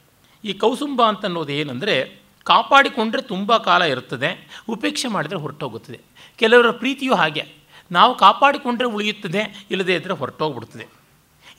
ಈ 0.44 0.54
ಕೌಸುಂಬ 0.54 1.02
ಅಂತನ್ನೋದು 1.08 1.52
ಏನಂದರೆ 1.52 2.19
ಕಾಪಾಡಿಕೊಂಡ್ರೆ 2.50 3.22
ತುಂಬ 3.22 3.58
ಕಾಲ 3.58 3.82
ಇರುತ್ತದೆ, 3.82 4.30
ಉಪೇಕ್ಷೆ 4.70 5.08
ಮಾಡಿದರೆ 5.08 5.40
ಹೊರಟೋಗುತ್ತದೆ. 5.40 6.00
ಕೆಲವರ 6.40 6.70
ಪ್ರೀತಿಯೂ 6.72 7.16
ಹಾಗೆ. 7.16 7.44
ನಾವು 7.92 8.12
ಕಾಪಾಡಿಕೊಂಡ್ರೆ 8.18 8.88
ಉಳಿಯುತ್ತದೆ, 8.88 9.42
ಇಲ್ಲದೇ 9.72 9.96
ಇದ್ದರೆ 9.96 10.14
ಹೊರಟೋಗ್ಬಿಡ್ತದೆ 10.14 10.86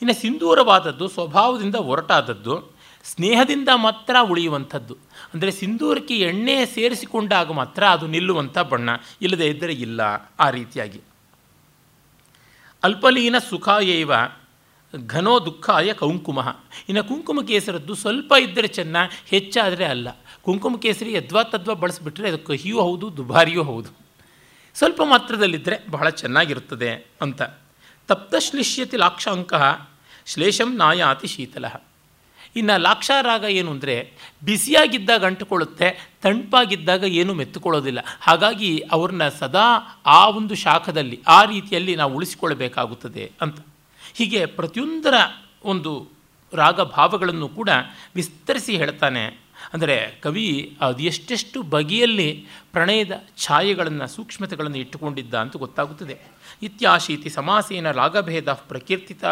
ಇನ್ನು 0.01 0.13
ಸಿಂಧೂರವಾದದ್ದು, 0.13 1.07
ಸ್ವಭಾವದಿಂದ 1.07 1.75
ಹೊರಟಾದದ್ದು 1.75 2.55
ಸ್ನೇಹದಿಂದ 3.03 3.69
ಮಾತ್ರ 3.75 4.15
ಉಳಿಯುವಂಥದ್ದು. 4.21 4.95
ಅಂದರೆ 5.33 5.51
ಸಿಂಧೂರಕ್ಕೆ 5.51 6.15
ಎಣ್ಣೆ 6.19 6.65
ಸೇರಿಸಿಕೊಂಡಾಗ 6.65 7.51
ಮಾತ್ರ 7.51 7.83
ಅದು 7.85 8.07
ನಿಲ್ಲುವಂಥ 8.07 8.57
ಬಣ್ಣ, 8.71 8.89
ಇಲ್ಲದೇ 9.21 9.47
ಇದ್ದರೆ 9.47 9.73
ಇಲ್ಲ 9.73 10.01
ಆ 10.39 10.49
ರೀತಿಯಾಗಿ. 10.49 11.01
ಅಲ್ಪಲೀನ 12.83 13.37
ಸುಖಾಯೈವ 13.49 14.11
ಘನೋ 15.07 15.33
ದುಃಖಾಯ 15.39 15.93
ಕುಂಕುಮ. 15.93 16.39
ಇನ್ನು 16.89 17.03
ಕುಂಕುಮ 17.03 17.39
ಕೇಸರದ್ದು 17.47 17.93
ಸ್ವಲ್ಪ 17.95 18.33
ಇದ್ದರೆ 18.41 18.67
ಚೆನ್ನ, 18.67 18.97
ಹೆಚ್ಚಾದರೆ 19.25 19.85
ಅಲ್ಲ. 19.85 20.07
ಕುಂಕುಮ 20.41 20.75
ಕೇಸರಿ 20.75 21.13
ಯದ್ವಾ 21.13 21.43
ತದ್ವಾ 21.43 21.73
ಬಳಸಿಬಿಟ್ರೆ 21.73 22.29
ಅದು 22.29 22.37
ಕಹಿಯೂ 22.37 22.81
ಹೌದು, 22.81 23.17
ದುಬಾರಿಯೂ 23.17 23.63
ಹೌದು. 23.63 23.89
ಸ್ವಲ್ಪ 24.75 25.01
ಮಾತ್ರದಲ್ಲಿದ್ದರೆ 25.01 25.91
ಬಹಳ 25.91 26.09
ಚೆನ್ನಾಗಿರುತ್ತದೆ 26.09 27.07
ಅಂತ. 27.21 27.41
ತಪ್ತಶ್ಲಿಷ್ಯತಿ 28.07 28.97
ಲಾಕ್ಷಾಂಕ 28.97 29.53
ಶ್ಲೇಷಂ 30.25 30.75
ನಾಯಾತಿ 30.75 31.27
ಶೀತಲ. 31.27 31.65
ಇನ್ನು 32.55 32.77
ಲಾಕ್ಷಾರಾಗ 32.77 33.43
ಏನು 33.43 33.71
ಅಂದರೆ 33.71 34.13
ಬಿಸಿಯಾಗಿದ್ದಾಗ 34.43 35.25
ಅಂಟುಕೊಳ್ಳುತ್ತೆ 35.25 36.11
ತಂಪಾಗಿದ್ದಾಗ 36.21 37.03
ಏನೂ 37.03 37.33
ಮೆತ್ತುಕೊಳ್ಳೋದಿಲ್ಲ. 37.33 37.99
ಹಾಗಾಗಿ 38.21 38.83
ಅವ್ರನ್ನ 38.91 39.29
ಸದಾ 39.29 40.01
ಆ 40.05 40.29
ಒಂದು 40.29 40.55
ಶಾಖದಲ್ಲಿ, 40.55 41.21
ಆ 41.27 41.43
ರೀತಿಯಲ್ಲಿ 41.43 41.95
ನಾವು 41.95 42.15
ಉಳಿಸಿಕೊಳ್ಳಬೇಕಾಗುತ್ತದೆ 42.15 43.31
ಅಂತ. 43.41 43.59
ಹೀಗೆ 44.13 44.45
ಪ್ರತಿಯೊಂದರ 44.45 45.13
ಒಂದು 45.63 46.07
ರಾಗ 46.53 46.81
ಭಾವಗಳನ್ನು 46.81 47.49
ಕೂಡ 47.49 47.69
ವಿಸ್ತರಿಸಿ 48.15 48.77
ಹೇಳ್ತಾನೆ 48.77 49.50
ಅಂದರೆ 49.73 49.95
ಕವಿ 50.23 50.47
ಅದು 50.81 51.03
ಎಷ್ಟೆಷ್ಟು 51.03 51.61
ಬಗೆಯಲ್ಲಿ 51.73 52.29
ಪ್ರಣಯದ 52.73 53.13
ಛಾಯೆಗಳನ್ನು, 53.37 54.07
ಸೂಕ್ಷ್ಮತೆಗಳನ್ನು 54.07 54.77
ಇಟ್ಟುಕೊಂಡಿದ್ದ 54.77 55.33
ಅಂತ 55.33 55.57
ಗೊತ್ತಾಗುತ್ತದೆ. 55.57 56.15
ಇತ್ಯಾಶೀತಿ 56.63 57.29
ಸಮಾಸೇನ 57.29 57.91
ರಾಗಭೇದ 57.91 58.53
ಪ್ರಕೀರ್ತಿತ 58.53 59.23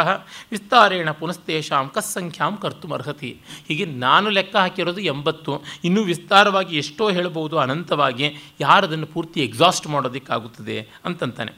ವಿಸ್ತಾರೇಣ 0.51 1.11
ಪುನಸ್ತೇಷಾಂ 1.11 1.89
ಕಸ್ಸಂಖ್ಯಾಂ 1.89 2.57
ಕರ್ತುಮರ್ಹತಿ 2.57 3.31
ಹೀಗೆ 3.67 3.85
ನಾನು 4.05 4.29
ಲೆಕ್ಕ 4.29 4.55
ಹಾಕಿರೋದು 4.55 5.01
ಎಂಬತ್ತು. 5.13 5.53
ಇನ್ನೂ 5.83 6.03
ವಿಸ್ತಾರವಾಗಿ 6.03 6.77
ಎಷ್ಟೋ 6.77 7.09
ಹೇಳಬಹುದು, 7.09 7.57
ಅನಂತವಾಗಿ 7.57 8.29
ಯಾರದನ್ನು 8.59 9.07
ಪೂರ್ತಿ 9.07 9.41
ಎಕ್ಸಾಸ್ಟ್ 9.41 9.87
ಮಾಡೋದಕ್ಕಾಗುತ್ತದೆ 9.87 10.79
ಅಂತಂತಾನೆ. 11.05 11.53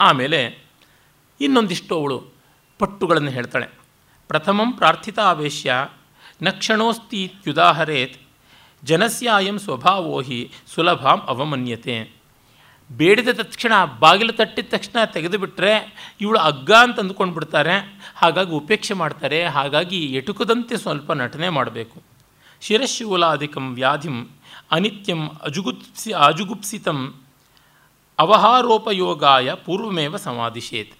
ಆಮೇಲೆ 0.00 0.40
ಇನ್ನೊಂದಿಷ್ಟು 1.40 1.92
ಅವಳು 1.98 2.16
ಪಟ್ಟುಗಳನ್ನು 2.80 3.30
ಹೇಳ್ತಾಳೆ. 3.30 3.68
ಪ್ರಥಮಂ 4.30 4.72
ಪ್ರಾರ್ಥಿತಾವೇಶ್ಯ 4.72 5.72
ನಕ್ಷಣೋಸ್ತಿ 6.42 7.32
ತ್ಯುದಾಹರೇತ್, 7.42 8.20
ಜನಸ್ಯಾಯಂ 8.84 9.58
ಸ್ವಭಾವೋ 9.58 10.20
ಹಿ 10.20 10.52
ಸುಲಭಾಂ 10.74 11.20
ಅವಮನ್ಯತೆ. 11.20 12.10
ಬೇಡಿದ 12.92 13.28
ತಕ್ಷಣ, 13.28 13.72
ಬಾಗಿಲು 13.98 14.32
ತಟ್ಟಿದ 14.32 14.64
ತಕ್ಷಣ 14.68 15.04
ತೆಗೆದುಬಿಟ್ರೆ 15.04 15.72
ಇವಳು 16.20 16.38
ಅಗ್ಗ 16.38 16.72
ಅಂತ 16.72 17.00
ಅಂದ್ಕೊಂಡು 17.00 17.34
ಬಿಡ್ತಾರೆ 17.34 18.00
ಹಾಗಾಗಿ 18.16 18.50
ಉಪೇಕ್ಷೆ 18.50 18.94
ಮಾಡ್ತಾರೆ. 18.94 19.44
ಹಾಗಾಗಿ 19.44 20.06
ಎಟುಕದಂತೆ 20.06 20.76
ಸ್ವಲ್ಪ 20.76 21.12
ನಟನೆ 21.12 21.48
ಮಾಡಬೇಕು. 21.48 22.02
ಶಿರಶೂಲಾಧಿಕಂ 22.60 23.74
ವ್ಯಾಧಿಂ 23.74 24.28
ಅನಿತ್ಯಂ 24.70 25.28
ಅಜುಗುಪ್ಸಿ 25.28 26.12
ಅಜುಗುಪ್ಸಿತಂ 26.12 27.14
ಅವಹಾರೋಪಯೋಗಾಯ 28.18 29.54
ಪೂರ್ವಮೇವ 29.54 30.16
ಸಮಾಧಿಷೇತ್ 30.16 30.94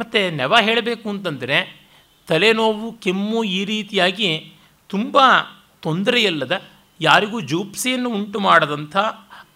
ಮತ್ತು 0.00 0.36
ನೆವ 0.36 0.54
ಹೇಳಬೇಕು 0.60 1.08
ಅಂತಂದರೆ, 1.08 1.88
ತಲೆನೋವು, 2.26 2.92
ಕೆಮ್ಮು 2.92 3.44
ಈ 3.44 3.64
ರೀತಿಯಾಗಿ 3.64 4.52
ತುಂಬ 4.88 5.18
ತೊಂದರೆಯಲ್ಲದ, 5.82 6.62
ಯಾರಿಗೂ 7.00 7.40
ಜೂಪ್ಸೆಯನ್ನು 7.40 8.10
ಉಂಟು 8.10 8.40
ಮಾಡದಂಥ 8.40 8.96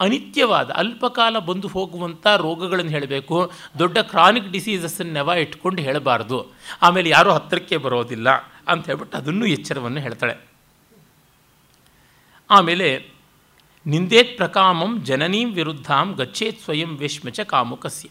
ಅನಿತ್ಯವಾದ, 0.00 0.70
ಅಲ್ಪಕಾಲ 0.70 1.38
ಬಂದು 1.38 1.68
ಹೋಗುವಂಥ 1.68 2.26
ರೋಗಗಳನ್ನು 2.26 2.90
ಹೇಳಬೇಕು. 2.90 3.52
ದೊಡ್ಡ 3.78 3.98
ಕ್ರಾನಿಕ್ 3.98 4.50
ಡಿಸೀಸಸ್ಸನ್ನು 4.50 5.12
ನೆವ 5.12 5.28
ಇಟ್ಕೊಂಡು 5.28 5.82
ಹೇಳಬಾರ್ದು. 5.82 6.46
ಆಮೇಲೆ 6.82 7.10
ಯಾರೂ 7.10 7.30
ಹತ್ತಿರಕ್ಕೆ 7.30 7.76
ಬರೋದಿಲ್ಲ 7.76 8.30
ಅಂತ 8.68 8.86
ಹೇಳ್ಬಿಟ್ಟು 8.86 9.18
ಅದನ್ನು 9.18 9.46
ಎಚ್ಚರವನ್ನು 9.46 10.00
ಹೇಳ್ತಾಳೆ. 10.00 10.36
ಆಮೇಲೆ, 12.50 13.08
ನಿಂದೇತ್ 13.86 14.36
ಪ್ರಕಾಮಂ 14.36 15.04
ಜನನೀಂ 15.04 15.52
ವಿರುದ್ಧಾಂ 15.52 16.12
ಗಚ್ಚೇತ್ 16.12 16.62
ಸ್ವಯಂ 16.62 16.96
ವೇಶ್ಮಚ 16.96 17.40
ಕಾಮುಕಸ್ಯ. 17.40 18.08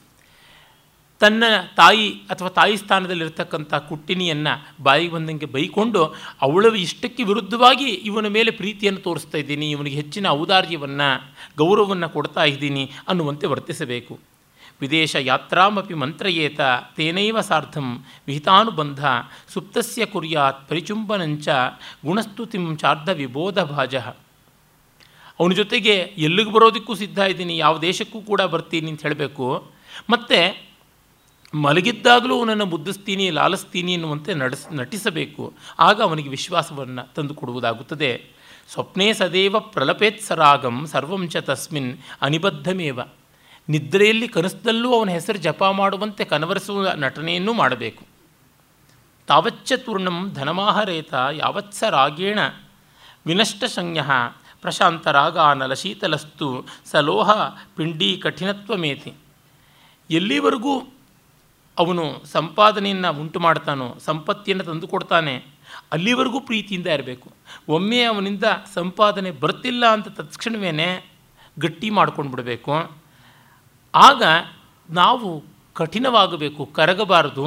ತನ್ನ 1.21 1.43
ತಾಯಿ 1.79 2.07
ಅಥವಾ 2.33 2.49
ತಾಯಿ 2.59 2.75
ಸ್ಥಾನದಲ್ಲಿರ್ತಕ್ಕಂಥ 2.81 3.73
ಕುಟ್ಟಿನಿಯನ್ನು 3.89 4.53
ಬಾಯಿಗೆ 4.85 5.11
ಬಂದಂಗೆ 5.15 5.47
ಬೈಕೊಂಡು 5.55 6.01
ಅವಳ 6.45 6.73
ಇಷ್ಟಕ್ಕೆ 6.87 7.23
ವಿರುದ್ಧವಾಗಿ 7.29 7.89
ಇವನ 8.09 8.29
ಮೇಲೆ 8.37 8.51
ಪ್ರೀತಿಯನ್ನು 8.59 9.01
ತೋರಿಸ್ತಾ 9.07 9.37
ಇದ್ದೀನಿ, 9.43 9.67
ಇವನಿಗೆ 9.75 9.97
ಹೆಚ್ಚಿನ 10.01 10.27
ಔದಾರ್ಯವನ್ನು, 10.41 11.09
ಗೌರವವನ್ನು 11.61 12.09
ಕೊಡ್ತಾ 12.15 12.45
ಇದ್ದೀನಿ 12.53 12.83
ಅನ್ನುವಂತೆ 13.09 13.47
ವರ್ತಿಸಬೇಕು. 13.53 14.15
ವಿದೇಶ 14.83 15.15
ಯಾತ್ರಾಮಪಿ 15.29 15.95
ಮಂತ್ರಯೇತ 16.03 16.61
ತೇನೈವ 16.97 17.41
ಸಾರ್ಧಂ 17.49 17.87
ವಿಹಿತಾನುಬಂಧ 18.27 19.01
ಸುಪ್ತಸ್ಯ 19.53 20.05
ಕುರ್ಯಾತ್ 20.13 20.61
ಪರಿಚುಂಬನಂಚ 20.69 21.47
ಗುಣಸ್ತುತಿಂ 22.05 22.65
ಚಾರ್ಧ 22.83 23.09
ವಿಬೋಧ 23.21 23.59
ಭಾಜ. 23.73 23.95
ಅವನ 25.39 25.51
ಜೊತೆಗೆ 25.61 25.95
ಎಲ್ಲಿಗೆ 26.25 26.51
ಬರೋದಕ್ಕೂ 26.55 26.95
ಸಿದ್ಧ 26.95 27.19
ಇದ್ದೀನಿ, 27.33 27.53
ಯಾವ 27.57 27.75
ದೇಶಕ್ಕೂ 27.87 28.21
ಕೂಡ 28.31 28.41
ಬರ್ತೀನಿ 28.53 28.89
ಅಂತ 28.93 29.01
ಹೇಳಬೇಕು. 29.07 29.47
ಮತ್ತು 30.13 30.39
ಮಲಗಿದ್ದಾಗಲೂ 31.53 32.39
ಅವನನ್ನು 32.39 32.65
ಮುದ್ದಿಸ್ತೀನಿ, 32.65 33.29
ಲಾಲಿಸ್ತೀನಿ 33.29 33.93
ಎನ್ನುವಂತೆ 33.93 34.33
ನಡೆಸ್, 34.33 34.73
ನಟಿಸಬೇಕು. 34.73 35.53
ಆಗ 35.79 36.01
ಅವನಿಗೆ 36.01 36.29
ವಿಶ್ವಾಸವನ್ನು 36.29 37.13
ತಂದು 37.13 37.33
ಕೊಡುವುದಾಗುತ್ತದೆ 37.33 38.25
ಸ್ವಪ್ನೇ 38.69 39.13
ಸದೇವ 39.13 39.59
ಪ್ರಲಪೇತ್ 39.59 40.21
ಸರಾಗಂ 40.21 40.85
ಸರ್ವಂ 40.85 41.27
ಚ 41.27 41.37
ತಸ್ಮಿನ್ 41.37 41.97
ಅನಿಬದ್ಧಮೇವ. 42.21 42.99
ನಿದ್ರೆಯಲ್ಲಿ 43.69 44.27
ಕನಸದಲ್ಲೂ 44.27 44.93
ಅವನ 44.93 45.09
ಹೆಸರು 45.09 45.37
ಜಪ 45.37 45.63
ಮಾಡುವಂತೆ 45.63 46.25
ಕನವರಿಸುವ 46.25 46.91
ನಟನೆಯನ್ನು 46.95 47.53
ಮಾಡಬೇಕು. 47.53 48.05
ತಾವಚ್ಚ 49.27 49.73
ತೂರ್ಣಂ 49.73 50.31
ಧನಮಾಹರೇತ, 50.33 51.13
ಯಾವತ್ಸ 51.31 51.83
ರಾಗೇಣ. 51.89 52.39
ವಿನಷ್ಟ 53.25 53.63
ಸಂಜ್ಞ, 53.63 53.99
ಪ್ರಶಾಂತ 54.61 55.07
ರಾಗಾನಲ 55.07 55.73
ಶೀತಲಸ್ತು, 55.73 56.67
ಸಲೋಹ 56.85 57.31
ಪಿಂಡಿ 57.75 58.17
ಕಠಿಣತ್ವಮೇತಿ. 58.17 59.13
ಎಲ್ಲಿವರೆಗೂ 60.09 60.81
ಅವನು 61.81 62.05
ಸಂಪಾದನೆಯನ್ನು 62.25 63.09
ಉಂಟು 63.21 63.39
ಮಾಡ್ತಾನೋ, 63.39 63.87
ಸಂಪತ್ತಿಯನ್ನು 63.99 64.63
ತಂದುಕೊಡ್ತಾನೆ 64.63 65.35
ಅಲ್ಲಿವರೆಗೂ 65.91 66.39
ಪ್ರೀತಿಯಿಂದ 66.39 66.87
ಇರಬೇಕು. 66.87 67.29
ಒಮ್ಮೆ 67.69 68.01
ಅವನಿಂದ 68.03 68.47
ಸಂಪಾದನೆ 68.73 69.31
ಬರ್ತಿಲ್ಲ 69.43 69.83
ಅಂತ 69.85 70.07
ತತ್ಕ್ಷಣವೇ 70.07 70.71
ಗಟ್ಟಿ 71.59 71.89
ಮಾಡ್ಕೊಂಡು 71.89 72.31
ಬಿಡಬೇಕು 72.31 72.73
ಆಗ 73.95 74.23
ನಾವು 74.89 75.29
ಕಠಿಣವಾಗಬೇಕು, 75.73 76.61
ಕರಗಬಾರದು. 76.65 77.45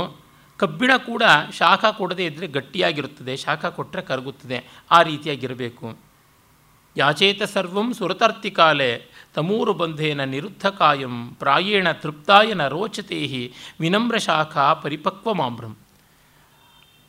ಕಬ್ಬಿಣ 0.58 0.90
ಕೂಡ 1.06 1.22
ಶಾಖ 1.52 1.84
ಕೊಡದೇ 1.84 2.24
ಇದ್ದರೆ 2.26 2.46
ಗಟ್ಟಿಯಾಗಿರುತ್ತದೆ, 2.46 3.32
ಶಾಖ 3.36 3.66
ಕೊಟ್ಟರೆ 3.66 4.02
ಕರಗುತ್ತದೆ, 4.02 4.58
ಆ 4.90 4.98
ರೀತಿಯಾಗಿರಬೇಕು. 5.02 5.86
ಯಾಚೇತ 6.96 7.42
ಸರ್ವಂ 7.54 7.88
ಸುರತಾರ್ತಿಕಾಲೆ 7.94 8.90
ತಮೂರು 9.34 9.72
ಬಂಧೇನ 9.72 10.24
ನಿರುದ್ಧ 10.24 10.66
ಕಾಯಂ 10.66 11.30
ಪ್ರಾಯೇಣ 11.30 11.90
ತೃಪ್ತಾಯನ 11.90 12.68
ರೋಚತೇಹಿ 12.68 13.46
ರೋಚತೆ 13.46 13.74
ವಿನಮ್ರ 13.80 14.16
ಶಾಖ 14.16 14.58
ಪರಿಪಕ್ವ 14.58 15.34
ಮಾಮ್ರಂ 15.34 15.76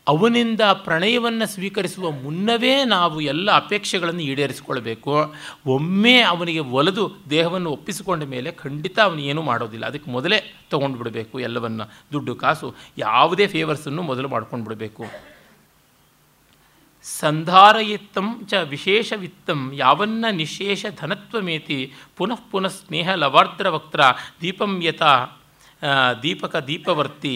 ಅವನಿಂದ 0.07 0.61
ಪ್ರಣಯವನ್ನು 0.61 1.47
ಸ್ವೀಕರಿಸುವ 1.47 2.11
ಮುನ್ನವೇ 2.11 2.83
ನಾವು 2.83 3.21
ಎಲ್ಲ 3.21 3.51
ಅಪೇಕ್ಷೆಗಳನ್ನು 3.51 4.21
ಈಡೇರಿಸಿಕೊಳ್ಬೇಕು 4.21 5.33
ಒಮ್ಮೆ 5.65 6.21
ಅವನಿಗೆ 6.21 6.59
ಒಲಿದು 6.59 7.11
ದೇಹವನ್ನು 7.29 7.69
ಒಪ್ಪಿಸಿಕೊಂಡ 7.69 8.23
ಮೇಲೆ 8.23 8.51
ಖಂಡಿತ 8.51 8.99
ಅವನು 8.99 9.19
ಏನೂ 9.19 9.41
ಮಾಡೋದಿಲ್ಲ. 9.41 9.85
ಅದಕ್ಕೆ 9.85 10.11
ಮೊದಲೇ 10.11 10.53
ತೊಗೊಂಡು 10.69 10.97
ಬಿಡಬೇಕು 10.97 11.39
ಎಲ್ಲವನ್ನು. 11.39 11.83
ದುಡ್ಡು, 12.13 12.35
ಕಾಸು, 12.35 12.75
ಯಾವುದೇ 12.97 13.47
ಫೇವರ್ಸನ್ನು 13.47 14.01
ಮೊದಲು 14.01 14.29
ಮಾಡ್ಕೊಂಡು 14.29 14.65
ಬಿಡಬೇಕು. 14.65 15.03
ಸಂಧಾರಯಿತ್ತಂ 17.05 18.27
ಚ 18.45 18.53
ವಿಶೇಷವಿತ್ತಂ 18.69 19.59
ಯಾವನ್ನ 19.73 20.25
ನಿಶೇಷ 20.31 20.85
ಧನತ್ವಮೇತಿ 20.99 21.79
ಪುನಃ 22.17 22.39
ಪುನಃ 22.51 22.69
ಸ್ನೇಹ 22.69 23.09
ಲವಾರ್ದ್ರ 23.13 23.69
ವಕ್ತ್ರ 23.69 24.01
ದೀಪಂ 24.41 24.71
ಯಥ 24.83 25.03
ದೀಪಕ 26.23 26.55
ದೀಪವರ್ತಿ. 26.55 27.35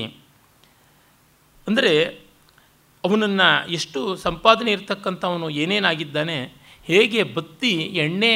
ಅಂದರೆ 1.67 1.93
ಅವನನ್ನು 3.03 3.49
ಎಷ್ಟು 3.69 3.99
ಸಂಪಾದನೆ 4.15 4.71
ಇರತಕ್ಕಂಥವನು 4.71 5.47
ಏನೇನಾಗಿದ್ದಾನೆ, 5.49 6.37
ಹೇಗೆ 6.87 7.21
ಬತ್ತಿ 7.23 7.73
ಎಣ್ಣೆ 8.03 8.33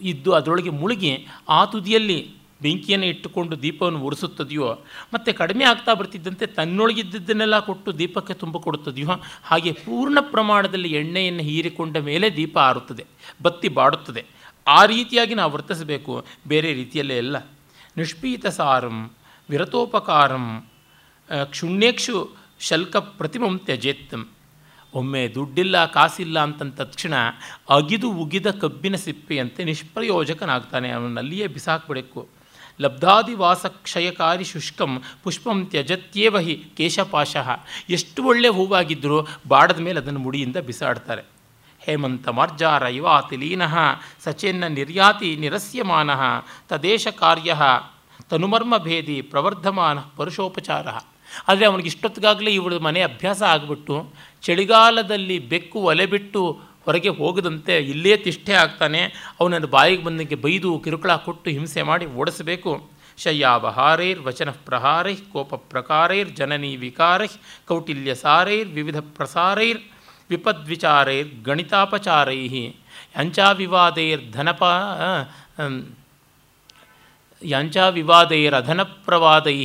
ಇದ್ದು 0.00 0.30
ಅದರೊಳಗೆ 0.32 0.70
ಮುಳುಗಿ 0.70 1.12
ಆ 1.48 1.60
ತುದಿಯಲ್ಲಿ 1.64 2.18
ಬೆಂಕಿಯನ್ನು 2.62 3.06
ಇಟ್ಟುಕೊಂಡು 3.12 3.54
ದೀಪವನ್ನು 3.64 4.00
ಉರಿಸುತ್ತದೆಯೋ 4.06 4.68
ಮತ್ತು 5.14 5.30
ಕಡಿಮೆ 5.40 5.64
ಆಗ್ತಾ 5.72 5.92
ಬರ್ತಿದ್ದಂತೆ 5.98 6.44
ತನ್ನೊಳಗಿದ್ದದ್ದನ್ನೆಲ್ಲ 6.56 7.58
ಕೊಟ್ಟು 7.68 7.90
ದೀಪಕ್ಕೆ 8.00 8.34
ತುಂಬ 8.42 8.56
ಕೊಡುತ್ತದೆಯೋ, 8.64 9.14
ಹಾಗೆ 9.50 9.72
ಪೂರ್ಣ 9.84 10.18
ಪ್ರಮಾಣದಲ್ಲಿ 10.32 10.90
ಎಣ್ಣೆಯನ್ನು 11.00 11.44
ಹೀರಿಕೊಂಡ 11.50 11.96
ಮೇಲೆ 12.10 12.28
ದೀಪ 12.38 12.56
ಆರುತ್ತದೆ, 12.68 13.04
ಬತ್ತಿ 13.46 13.70
ಬಾಡುತ್ತದೆ. 13.78 14.24
ಆ 14.66 14.80
ರೀತಿಯಾಗಿ 14.94 15.34
ನಾವು 15.40 15.52
ವರ್ತಿಸಬೇಕು, 15.56 16.14
ಬೇರೆ 16.52 16.70
ರೀತಿಯಲ್ಲೇ 16.80 17.18
ಅಲ್ಲ. 17.24 17.36
ನಿಷ್ಪೀತ 18.00 18.46
ಸಾರಂ 18.58 18.98
ವಿರತೋಪಕಾರಂ 19.48 20.48
ಕ್ಷುಣ್ಯೇಕ್ಷು 21.54 22.16
ಶಲ್ಕ 22.68 22.96
ಪ್ರತಿಮಂ 23.18 23.54
ತ್ಯಜೇತ್ತಂ. 23.66 24.22
ಒಮ್ಮೆ 24.94 25.22
ದುಡ್ಡಿಲ್ಲ, 25.34 25.76
ಕಾಸಿಲ್ಲ 25.96 26.36
ಅಂತಂದ 26.46 26.74
ತಕ್ಷಣ 26.80 27.14
ಅಗಿದು 27.76 28.08
ಉಗಿದ 28.22 28.48
ಕಬ್ಬಿನ 28.62 28.96
ಸಿಪ್ಪೆಯಂತೆ 29.04 29.60
ನಿಷ್ಪ್ರಯೋಜಕನಾಗ್ತಾನೆ, 29.70 30.88
ಅವನಲ್ಲಿಯೇ 30.98 31.46
ಬಿಸಾಕ್ಬಿಡಬೇಕು. 31.56 32.20
ಲಬ್ಧಾದಿವಾಸ 32.80 33.66
ಕ್ಷಯಕಾರಿ 33.66 34.44
ಶುಷ್ಕಂ 34.44 35.02
ಪುಷ್ಪಂ 35.22 35.66
ತ್ಯಜತ್ಯೇವ 35.66 36.38
ಹಿ 36.38 36.64
ಕೇಶಪಾಶಃ. 36.76 37.48
ಎಷ್ಟು 37.90 38.24
ಒಳ್ಳೆ 38.24 38.48
ಹೂವಾಗಿದ್ದರೂ 38.48 39.26
ಬಾಡದ 39.48 39.78
ಮೇಲೆ 39.78 40.00
ಅದನ್ನು 40.00 40.20
ಮುಡಿಯಿಂದ 40.20 40.56
ಬಿಸಾಡ್ತಾರೆ. 40.56 41.22
ಹೇಮಂತ 41.80 42.28
ಮಾರ್ಜಾರ 42.28 42.82
ಇವಾತಿ 42.82 43.36
ಲೀನಃ 43.36 43.76
ಸಚೇನ್ನ 44.24 44.66
ನಿರ್ಯಾತಿ 44.66 45.36
ನಿರಸ್ಯಮಾನ 45.36 46.10
ತದೇಶ 46.68 47.08
ಕಾರ್ಯ 47.08 47.56
ತನುಮರ್ಮ 48.30 48.78
ಭೇದಿ 48.78 49.22
ಪ್ರವರ್ಧಮಾನ 49.22 49.98
ಪರುಷೋಪಚಾರ. 50.16 50.86
ಆದರೆ 51.48 51.66
ಅವನಿಗೆ 51.66 51.86
ಇಷ್ಟೊತ್ತಿಗಾಗಲೇ 51.86 52.50
ಇವಳು 52.50 52.80
ಮನೆ 52.80 53.00
ಅಭ್ಯಾಸ 53.00 53.42
ಆಗಿಬಿಟ್ಟು, 53.42 54.14
ಚಳಿಗಾಲದಲ್ಲಿ 54.42 55.38
ಬೆಕ್ಕು 55.38 55.78
ಒಲೆ 55.78 56.06
ಬಿಟ್ಟು 56.06 56.60
ಹೊರಗೆ 56.88 57.10
ಹೋಗದಂತೆ 57.20 57.74
ಇಲ್ಲೇ 57.92 58.14
ತಿಷ್ಠೆ 58.26 58.54
ಆಗ್ತಾನೆ. 58.62 59.02
ಅವನನ್ನು 59.40 59.68
ಬಾಯಿಗೆ 59.76 60.02
ಬಂದಂಗೆ 60.04 60.38
ಬೈದು 60.44 60.70
ಕಿರುಕುಳ 60.84 61.12
ಕೊಟ್ಟು 61.26 61.48
ಹಿಂಸೆ 61.56 61.82
ಮಾಡಿ 61.90 62.06
ಓಡಿಸಬೇಕು. 62.20 62.72
ಶಯ್ಯಾವಹಾರೈರ್ 63.18 64.20
ವಚನ 64.26 64.50
ಪ್ರಹಾರೈ 64.66 65.16
ಕೋಪ 65.32 65.50
ಪ್ರಕಾರೈರ್ 65.72 66.30
ಜನನಿ 66.40 66.72
ವಿಕಾರೈ 66.76 67.30
ಕೌಟಿಲ್ಯ 67.68 68.12
ಸಾರೈರ್, 68.24 68.68
ವಿವಿಧ 68.68 68.98
ಪ್ರಸಾರೈರ್, 69.16 69.80
ವಿಪದ್ವಿಚಾರೈರ್ 70.30 71.28
ಗಣಿತಾಪಚಾರೈ 71.44 72.40
ಯಾಂಚಾವಿವಾದೈರ್ 73.16 74.32
ಧನಪ 74.32 74.62
ಯಾಂಚಾವಿವಾದೈರಧನಪ್ರವಾದೈ 77.42 79.58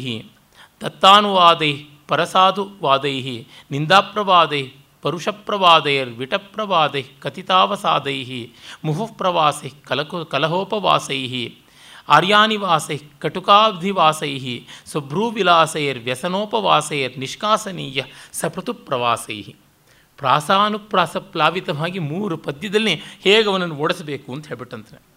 ದತ್ತಾನುವಾದೈ 0.81 1.73
ಪರಸಾಧುವಾದೈ 2.07 3.45
ನಿಂದಾಪ್ರವಾದೈ 3.71 4.63
ಪರುಷಪ್ರವಾದೈರ್ವಿಟಪ್ರವಾದೈ 5.03 7.03
ಕಥಿತಾವಸಾದೈ 7.21 8.47
ಮುಹುಃಪ್ರವಾಸೈ 8.85 9.71
ಕಲಕು 9.83 10.25
ಕಲಹೋಪವಾಸೈ 10.25 11.53
ಆರ್ಯಾನಿವಾಸೈ 12.09 12.99
ಕಟುಕಾಬ್ಧಿವಾಸೈ 13.19 14.65
ನಿಷ್ಕಾಸನೀಯ 17.17 18.01
ಸಪೃತು 18.33 18.73
ಪ್ರವಾಸೈ 18.73 19.53
ಪ್ರಾಸಾನುಪ್ರಾಸ 20.17 21.17
ಪ್ಲಾವಿತವಾಗಿ 21.33 21.99
ಮೂರು 22.11 22.37
ಪದ್ಯದಲ್ಲಿ 22.37 23.01
ಹೇಗೆ 23.23 23.49
ಅವನನ್ನು 23.49 23.75
ಓಡಿಸಬೇಕು 23.75 24.33
ಅಂತ 24.33 24.47
ಹೇಳ್ಬಿಟ್ಟಂತೆ 24.47 25.13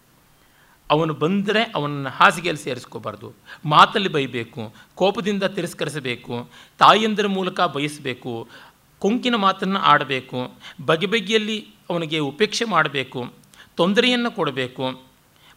ಅವನು 0.90 1.14
ಬಂದರೆ 1.14 1.72
ಅವನನ್ನು 1.74 2.10
ಹಾಸಿಗೆಯಲ್ಲಿ 2.10 2.62
ಸೇರಿಸ್ಕೋಬಾರ್ದು, 2.62 3.34
ಮಾತಲ್ಲಿ 3.64 4.08
ಬೈಬೇಕು, 4.08 4.74
ಕೋಪದಿಂದ 4.94 5.42
ತಿರಸ್ಕರಿಸಬೇಕು 5.56 6.50
ತಾಯಿಯಂದರ 6.78 7.26
ಮೂಲಕ 7.26 7.60
ಬಯಸಬೇಕು 7.76 8.48
ಕೊಂಕಿನ 9.02 9.36
ಮಾತನ್ನು 9.36 9.80
ಆಡಬೇಕು, 9.92 10.38
ಬಗೆ 10.82 11.06
ಬಗೆಯಲ್ಲಿ 11.06 11.58
ಅವನಿಗೆ 11.90 12.18
ಉಪೇಕ್ಷೆ 12.30 12.64
ಮಾಡಬೇಕು, 12.64 13.20
ತೊಂದರೆಯನ್ನು 13.78 14.30
ಕೊಡಬೇಕು, 14.30 14.86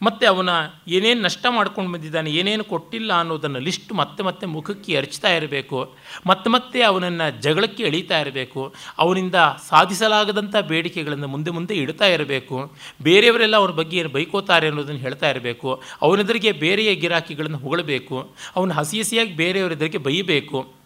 ಮತ್ತು 0.01 0.27
ಅವನ 0.27 0.49
ಏನೇನು 0.87 1.21
ನಷ್ಟ 1.21 1.45
ಮಾಡ್ಕೊಂಡು 1.49 1.91
ಬಂದಿದ್ದಾನೆ, 1.93 2.31
ಏನೇನು 2.31 2.63
ಕೊಟ್ಟಿಲ್ಲ 2.63 3.11
ಅನ್ನೋದನ್ನು 3.13 3.59
ಲಿಸ್ಟ್ 3.59 3.93
ಮತ್ತೆ 3.93 4.23
ಮತ್ತೆ 4.23 4.45
ಮುಖಕ್ಕೆ 4.45 4.91
ಎರಚ್ತಾ 4.93 5.29
ಇರಬೇಕು, 5.29 5.79
ಮತ್ತೆ 6.27 6.49
ಮತ್ತೆ 6.49 6.83
ಅವನನ್ನು 6.83 7.41
ಜಗಳಕ್ಕೆ 7.41 7.83
ಎಳೀತಾ 7.83 8.19
ಇರಬೇಕು, 8.19 8.61
ಅವನಿಂದ 8.97 9.35
ಸಾಧಿಸಲಾಗದಂಥ 9.69 10.55
ಬೇಡಿಕೆಗಳನ್ನು 10.71 11.27
ಮುಂದೆ 11.27 11.51
ಮುಂದೆ 11.51 11.75
ಇಡ್ತಾ 11.75 12.05
ಇರಬೇಕು, 12.05 12.57
ಬೇರೆಯವರೆಲ್ಲ 13.01 13.55
ಅವ್ರ 13.55 13.71
ಬಗ್ಗೆ 13.71 13.97
ಏನು 13.97 14.09
ಬೈಕೋತಾರೆ 14.09 14.67
ಅನ್ನೋದನ್ನು 14.67 14.99
ಹೇಳ್ತಾ 14.99 15.29
ಇರಬೇಕು, 15.29 15.81
ಅವನೆದುರಿಗೆ 16.01 16.51
ಬೇರೆಯ 16.65 16.95
ಗಿರಾಕಿಗಳನ್ನು 16.95 17.57
ಹೊಗಳಬೇಕು, 17.57 18.17
ಅವನು 18.55 18.73
ಹಸಿ 18.73 18.99
ಹಸಿಯಾಗಿ 18.99 19.35
ಬೇರೆಯವರೆದುರಿಗೆ 19.35 19.97
ಬೈಯಬೇಕು 19.97 20.78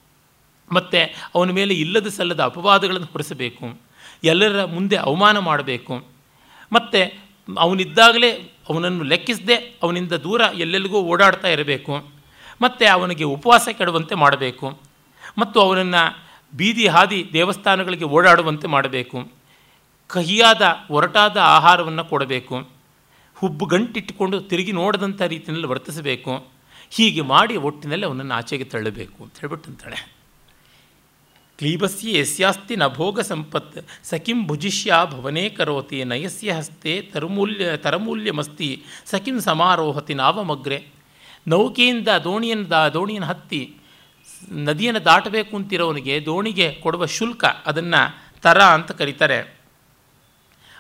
ಮತ್ತು 0.74 1.16
ಅವನ 1.36 1.52
ಮೇಲೆ 1.52 1.74
ಇಲ್ಲದ 1.74 2.08
ಸಲ್ಲದ 2.08 2.40
ಅಪವಾದಗಳನ್ನು 2.40 3.08
ಹೊರಿಸಬೇಕು, 3.08 3.82
ಎಲ್ಲರ 4.24 4.66
ಮುಂದೆ 4.66 4.96
ಅವಮಾನ 4.96 5.38
ಮಾಡಬೇಕು. 5.38 6.08
ಮತ್ತು 6.74 7.24
ಅವನಿದ್ದಾಗಲೇ 7.60 8.32
ಅವನನ್ನು 8.70 9.04
ಲೆಕ್ಕಿಸದೆ 9.04 9.56
ಅವನಿಂದ 9.84 10.12
ದೂರ 10.12 10.42
ಎಲ್ಲೆಲ್ಲಿಗೂ 10.54 11.02
ಓಡಾಡ್ತಾ 11.02 11.48
ಇರಬೇಕು. 11.48 12.10
ಮತ್ತು 12.62 12.94
ಅವನಿಗೆ 12.94 13.24
ಉಪವಾಸ 13.24 13.70
ಕೆಡುವಂತೆ 13.72 14.16
ಮಾಡಬೇಕು. 14.16 14.80
ಮತ್ತು 15.38 15.62
ಅವನನ್ನು 15.62 16.24
ಬೀದಿ 16.58 16.88
ಹಾದಿ 16.88 17.30
ದೇವಸ್ಥಾನಗಳಿಗೆ 17.34 18.06
ಓಡಾಡುವಂತೆ 18.06 18.68
ಮಾಡಬೇಕು. 18.68 19.32
ಕಹಿಯಾದ 20.08 20.62
ಒರಟಾದ 20.90 21.38
ಆಹಾರವನ್ನು 21.38 22.06
ಕೊಡಬೇಕು. 22.06 22.70
ಹುಬ್ಬು 23.36 23.66
ಗಂಟಿಟ್ಟುಕೊಂಡು 23.66 24.42
ತಿರುಗಿ 24.42 24.72
ನೋಡದಂಥ 24.72 25.22
ರೀತಿಯಲ್ಲಿ 25.22 25.68
ವರ್ತಿಸಬೇಕು. 25.68 26.48
ಹೀಗೆ 26.90 27.22
ಮಾಡಿ 27.22 27.58
ಒಟ್ಟಿನಲ್ಲಿ 27.58 28.06
ಅವನನ್ನು 28.06 28.34
ಆಚೆಗೆ 28.34 28.64
ತಳ್ಳಬೇಕು 28.64 29.24
ಅಂತ 29.24 29.34
ಹೇಳ್ಬಿಟ್ಟಂತಾಳೆ 29.40 30.23
ಕ್ಲೀಬಸ್ಯ 31.60 32.20
ಯಸ್ಯಾಸ್ತಿ 32.20 32.76
ನಭೋಗ 32.76 32.98
ಭೋಗ 32.98 33.20
ಸಂಪತ್ 33.20 33.76
ಸಕಿಂ 34.04 34.48
ಭುಜಿಷ್ಯ 34.48 34.94
ಭವನೇ 35.12 35.50
ಕರೋತಿ 35.50 36.04
ನಯಸ್ಯ 36.04 36.52
ಹಸ್ತೆ 36.52 37.02
ತರುಮೂಲ್ಯ 37.02 37.78
ತರಮೂಲ್ಯಮಸ್ತಿ 37.78 38.70
ಸಕಿಂ 39.06 39.42
ಸಮಾರೋಹತಿ 39.42 40.13
ನಾವಮಗ್ರೆ 40.13 40.80
ನೌಕೆಯಿಂದ 41.48 42.08
ದೋಣಿಯನ್ನು 42.24 42.70
ದಾ 42.70 42.89
ದೋಣಿಯನ್ನು 42.89 43.28
ಹತ್ತಿ, 43.28 43.62
ನದಿಯನ್ನು 44.52 45.06
ದಾಟಬೇಕು 45.06 45.56
ಅಂತಿರೋವನಿಗೆ 45.58 46.26
ದೋಣಿಗೆ 46.26 46.74
ಕೊಡುವ 46.74 47.06
ಶುಲ್ಕ, 47.06 47.46
ಅದನ್ನು 47.66 48.02
ತರ 48.42 48.60
ಅಂತ 48.62 48.92
ಕರೀತಾರೆ. 48.92 49.39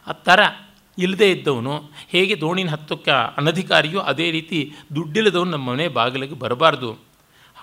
ಆ 0.07 0.11
ತರ 0.11 0.39
ಇಲ್ಲದೇ 0.97 1.31
ಇದ್ದವನು, 1.31 1.75
ಹೇಗೆ 2.09 2.41
ದೋಣಿನ 2.41 2.69
ಹತ್ತಕ್ಕೆ 2.69 3.11
ಅನಧಿಕಾರಿಯೋ 3.37 3.99
ಅದೇ 3.99 4.31
ರೀತಿ 4.31 4.73
ದುಡ್ಡಿಲ್ಲದವನು 4.95 5.51
ನಮ್ಮ 5.51 5.69
ಮನೆ 5.71 5.87
ಬಾಗಿಲಿಗೆ 5.87 6.35
ಬರಬಾರ್ದು. 6.35 7.12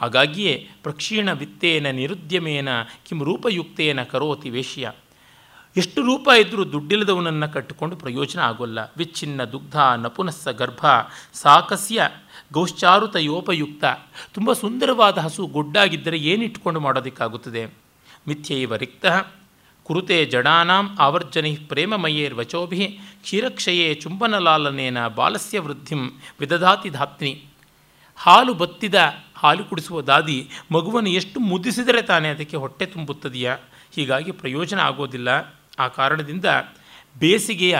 ಹಾಗಾಗಿಯೇ 0.01 0.69
ಪ್ರಕ್ಷೀಣ 0.83 1.33
ವಿತ್ತೇನ 1.33 1.87
ನಿರುದ್ಯಮೇನ 1.91 2.69
ಕಿಂ 3.09 3.25
ರೂಪಯುಕ್ತೇನ 3.25 4.03
ಕರೋತಿ 4.03 4.51
ವೇಶ್ಯ. 4.51 4.93
ಎಷ್ಟು 5.77 6.03
ರೂಪ 6.03 6.29
ಇದ್ದರೂ 6.41 6.65
ದುಡ್ಡಿಲ್ಲದವನನ್ನು 6.65 7.53
ಕಟ್ಟಿಕೊಂಡು 7.53 7.97
ಪ್ರಯೋಜನ 7.97 8.41
ಆಗೋಲ್ಲ. 8.41 8.79
ವಿಚ್ಛಿನ್ನ 8.97 9.45
ದುಗ್ಧ, 9.45 9.79
ನಪುನಸ್ಸ 9.97 10.49
ಗರ್ಭ, 10.49 10.87
ಸಾಕಸ್ಯ 11.33 12.09
ಗೌಶ್ಚಾರುತಯೋಪಯುಕ್ತ 12.53 13.85
ತುಂಬ 14.33 14.53
ಸುಂದರವಾದ 14.53 15.19
ಹಸು 15.19 15.47
ಗೊಡ್ಡಾಗಿದ್ದರೆ 15.47 16.19
ಏನಿಟ್ಟುಕೊಂಡು 16.19 16.81
ಮಾಡೋದಕ್ಕಾಗುತ್ತದೆ? 16.81 17.67
ಮಿಥ್ಯೈವ 18.29 18.77
ರಿಕ್ತ. 18.77 19.07
ಕುರುತೆ 19.83 20.25
ಜಡಾನಾಂ 20.25 20.97
ಆವರ್ಜನೈ 21.01 21.57
ಪ್ರೇಮಮಯೇರ್ವಚೋಭಿ 21.57 22.99
ಕ್ಷೀರಕ್ಷಯೇ 23.23 23.95
ಚುಂಬನಲಾಲನೇನ 23.95 25.09
ಬಾಲಸ್ಯ 25.09 25.61
ವೃದ್ಧಿಂ 25.61 26.21
ವಿದಧಾತಿ 26.41 26.91
ಧಾತ್ನಿ. 26.91 27.45
ಹಾಲು 28.17 28.55
ಬತ್ತಿದ 28.55 28.95
ಹಾಲು 29.41 29.65
ಕುಡಿಸುವ 29.65 30.03
ದಾದಿ 30.03 30.49
ಮಗುವನ್ನು 30.73 31.11
ಎಷ್ಟು 31.11 31.41
ಮುದ್ದಿಸಿದರೆ 31.41 32.03
ತಾನೇ 32.03 32.29
ಅದಕ್ಕೆ 32.29 32.57
ಹೊಟ್ಟೆ 32.57 32.87
ತುಂಬುತ್ತದೆಯಾ? 32.87 33.59
ಹೀಗಾಗಿ 33.93 34.31
ಪ್ರಯೋಜನ 34.31 34.81
ಆಗೋದಿಲ್ಲ. 34.81 35.29
ಆ 35.79 35.89
ಕಾರಣದಿಂದ 35.89 36.45
ಬೇಸಿಗೆಯ 37.19 37.79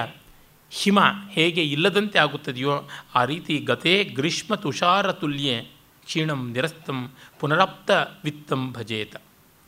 ಹಿಮ 0.71 0.99
ಹೇಗೆ 1.31 1.63
ಇಲ್ಲದಂತೆ 1.63 2.19
ಆಗುತ್ತದೆಯೋ, 2.19 2.89
ಆ 3.15 3.25
ರೀತಿ 3.25 3.59
ಗತೇ 3.59 4.05
ಗ್ರೀಷ್ಮ 4.05 4.55
ತುಷಾರ 4.55 5.13
ತುಲ್ಯೆ 5.13 5.57
ಕ್ಷೀಣಂ 6.05 6.53
ನಿರಸ್ತಂ 6.53 7.11
ಪುನರಾಪ್ತ 7.41 7.91
ವಿತ್ತಂ 8.25 8.73
ಭಜೇತ. 8.73 9.17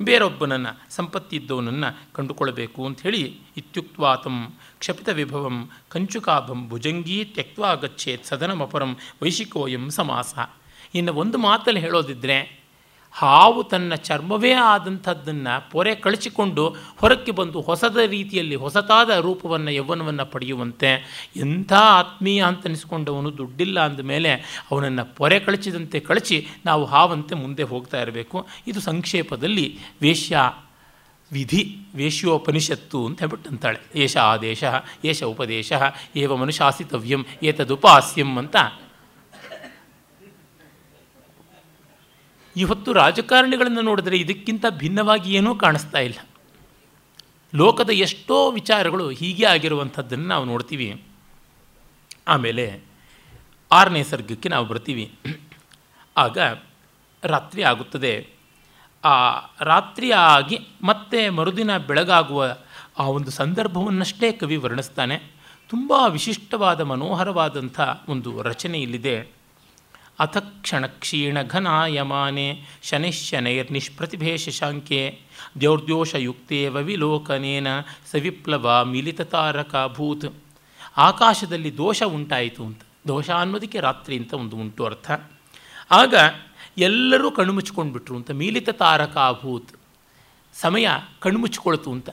ಬೇರೊಬ್ಬನನ್ನು 0.02 0.92
ಸಂಪತ್ತಿದ್ದವನನ್ನು 0.92 2.12
ಕಂಡುಕೊಳ್ಳಬೇಕು 2.12 2.86
ಅಂಥೇಳಿ 2.86 3.22
ಇತ್ಯುಕ್ವಾತಂ 3.56 4.38
ಕ್ಷಪಿತ 4.78 5.08
ವಿಭವಂ 5.08 5.70
ಕಂಚುಕಾಭಂ 5.88 6.68
ಭುಜಂಗೀ 6.68 7.24
ತ್ಯಕ್ವಾ 7.24 7.74
ಗಚ್ಚೇತ್ 7.74 8.26
ಸದನಮಪರಂ 8.26 8.96
ವೈಶಿಕೋಯಂ 9.22 9.90
ಸಮಾಸ. 9.90 10.34
ಇನ್ನು 10.94 11.14
ಒಂದು 11.14 11.38
ಮಾತಲ್ಲಿ 11.38 11.80
ಹೇಳೋದಿದ್ದರೆ 11.80 12.62
ಹಾವು 13.14 13.64
ತನ್ನ 13.64 13.94
ಚರ್ಮವೇ 13.94 14.52
ಆದಂಥದ್ದನ್ನು 14.52 15.70
ಪೊರೆ 15.70 15.94
ಕಳಚಿಕೊಂಡು 15.94 16.76
ಹೊರಕ್ಕೆ 16.96 17.32
ಬಂದು 17.32 17.60
ಹೊಸದ 17.60 17.96
ರೀತಿಯಲ್ಲಿ 17.96 18.54
ಹೊಸತಾದ 18.54 19.10
ರೂಪವನ್ನು, 19.10 19.70
ಯೌವನವನ್ನು 19.70 20.26
ಪಡೆಯುವಂತೆ 20.26 20.90
ಎಂಥ 21.36 21.72
ಆತ್ಮೀಯ 21.72 22.44
ಅಂತ 22.44 22.66
ಅನಿಸ್ಕೊಂಡವನು 22.66 23.38
ದುಡ್ಡಿಲ್ಲ 23.38 23.80
ಅಂದಮೇಲೆ 23.80 24.32
ಅವನನ್ನು 24.70 25.14
ಪೊರೆ 25.16 25.40
ಕಳಚಿದಂತೆ 25.40 26.00
ಕಳಚಿ 26.00 26.48
ನಾವು 26.66 26.84
ಹಾವಂತೆ 26.84 27.34
ಮುಂದೆ 27.34 27.62
ಹೋಗ್ತಾ 27.62 28.00
ಇರಬೇಕು. 28.00 28.46
ಇದು 28.66 28.80
ಸಂಕ್ಷೇಪದಲ್ಲಿ 28.80 29.78
ವೇಶ್ಯ 30.02 30.38
ವಿಧಿ, 31.32 31.76
ವೇಶ್ಯೋಪನಿಷತ್ತು 31.94 33.06
ಅಂತ 33.06 33.18
ಹೇಳ್ಬಿಟ್ಟಂತಾಳೆ. 33.18 33.80
ಏಷ 33.94 34.16
ಆದೇಶ 34.16 34.64
ಏಷ 35.04 35.22
ಉಪದೇಶ, 35.22 35.72
ಏವ 36.16 36.36
ಮನುಶಾಸಿತವ್ಯಂ 36.36 37.26
ಏತದುಪಾಸ್ಯಂ 37.42 38.38
ಅಂತ 38.38 38.56
ಇವತ್ತು 42.56 42.92
ರಾಜಕಾರಣಿಗಳನ್ನು 42.92 43.80
ನೋಡಿದರೆ 43.80 44.16
ಇದಕ್ಕಿಂತ 44.16 44.64
ಭಿನ್ನವಾಗಿ 44.70 45.34
ಏನೂ 45.34 45.54
ಕಾಣಿಸ್ತಾ 45.54 45.98
ಇಲ್ಲ. 45.98 46.28
ಲೋಕದ 47.54 47.90
ಎಷ್ಟೋ 47.90 48.50
ವಿಚಾರಗಳು 48.50 49.10
ಹೀಗೆ 49.10 49.46
ಆಗಿರುವಂಥದ್ದನ್ನು 49.46 50.28
ನಾವು 50.28 50.44
ನೋಡ್ತೀವಿ. 50.44 51.04
ಆಮೇಲೆ 52.28 52.80
ಆರನೇ 53.72 54.02
ಸರ್ಗಕ್ಕೆ 54.02 54.48
ನಾವು 54.48 54.66
ಬರ್ತೀವಿ. 54.66 55.18
ಆಗ 56.16 56.38
ರಾತ್ರಿ 57.24 57.62
ಆಗುತ್ತದೆ. 57.62 58.28
ಆ 59.04 59.38
ರಾತ್ರಿ 59.60 60.12
ಆಗಿ 60.12 60.58
ಮತ್ತೆ 60.82 61.28
ಮರುದಿನ 61.28 61.78
ಬೆಳಗಾಗುವ 61.78 62.56
ಆ 62.98 63.02
ಒಂದು 63.02 63.30
ಸಂದರ್ಭವನ್ನಷ್ಟೇ 63.30 64.32
ಕವಿ 64.32 64.56
ವರ್ಣಿಸ್ತಾನೆ. 64.56 65.18
ತುಂಬ 65.68 65.92
ವಿಶಿಷ್ಟವಾದ 66.08 66.80
ಮನೋಹರವಾದಂಥ 66.80 67.80
ಒಂದು 68.08 68.42
ರಚನೆ 68.42 68.80
ಅಥ 70.22 70.36
ಕ್ಷಣಕ್ಷೀಣ 70.36 71.38
ಘನಾಯಮಾನೆ 71.42 72.62
ಶನೈಶ್ಶನೈರ್ನಿಷ್ಪ್ರತಿಭೆ 72.82 74.36
ಶಶಾಂಕೆ 74.38 75.20
ದ್ಯೌರ್ದ್ಯೋಷಯುಕ್ತೇವ 75.60 76.76
ವಿಲೋಕನೇನ 76.76 77.66
ಸವಿಪ್ಲವ 78.10 78.84
ಮಿಲಿತತಾರಕಾಭೂತ್ 78.84 80.26
ಆಕಾಶದಲ್ಲಿ 80.96 81.76
ದೋಷ 81.76 82.02
ಉಂಟಾಯಿತು 82.02 82.64
ಅಂತ 82.64 82.80
ದೋಷ 83.08 83.30
ಅನ್ನೋದಕ್ಕೆ 83.30 83.80
ರಾತ್ರಿ 83.80 84.18
ಅಂತ 84.18 84.34
ಒಂದು 84.34 84.56
ಉಂಟು 84.56 84.84
ಅರ್ಥ. 84.84 85.10
ಆಗ 85.90 86.14
ಎಲ್ಲರೂ 86.78 87.30
ಕಣ್ಮುಚ್ಕೊಂಡ್ಬಿಟ್ರು 87.30 88.16
ಅಂತ 88.16 88.30
ಮೀಲಿತ 88.30 88.70
ತಾರಕಾಭೂತ್ 88.70 89.70
ಸಮಯ 90.54 90.88
ಕಣ್ಮುಚ್ಕೊಳ್ತು 91.20 91.92
ಅಂತ. 91.92 92.08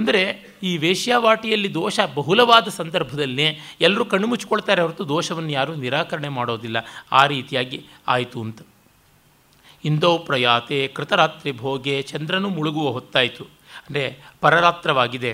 ಅಂದರೆ 0.00 0.22
ಈ 0.62 0.76
ವೇಶ್ಯಾವಾಟಿಯಲ್ಲಿ 0.76 1.70
ದೋಷ 1.74 2.00
ಬಹುಲವಾದ 2.14 2.68
ಸಂದರ್ಭದಲ್ಲಿ 2.68 3.46
ಎಲ್ಲರೂ 3.80 4.04
ಕಣ್ಣು 4.04 4.26
ಮುಚ್ಕೊಳ್ತಾರೆ 4.26 4.82
ಹೊರತು 4.82 5.08
ದೋಷವನ್ನು 5.08 5.52
ಯಾರೂ 5.52 5.74
ನಿರಾಕರಣೆ 5.74 6.28
ಮಾಡೋದಿಲ್ಲ. 6.28 6.78
ಆ 7.12 7.22
ರೀತಿಯಾಗಿ 7.26 7.78
ಆಯಿತು 8.08 8.40
ಅಂತ. 8.40 8.60
ಇಂದೋ 9.84 10.18
ಪ್ರಯಾತೆ 10.18 10.80
ಕೃತರಾತ್ರಿ 10.88 11.52
ಭೋಗೆ 11.52 12.02
ಚಂದ್ರನು 12.02 12.48
ಮುಳುಗುವ 12.48 12.90
ಹೊತ್ತಾಯಿತು. 12.90 13.44
ಅಂದರೆ 13.80 14.04
ಪರರಾತ್ರವಾಗಿದೆ. 14.40 15.32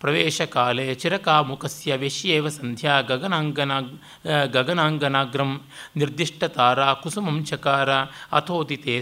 ಪ್ರವೇಶ 0.00 0.42
ಕಾಲೇ 0.42 0.84
ಚಿರಕಾಮುಖಸ್ಯ 0.94 1.96
ವೇಶ್ಯೇವ 1.96 2.48
ಸಂಧ್ಯಾ 2.48 3.00
ಗಗನಾಂಗನ 3.00 3.72
ಗಗನಾಂಗನಾಗ್ರಂ 4.46 5.50
ನಿರ್ದಿಷ್ಟ 5.96 6.44
ತಾರಾ 6.44 6.88
ಕುಸುಮಂ 6.94 7.38
ಚಕಾರ 7.44 7.90
ಅಥೋದಿತೆ 8.32 8.94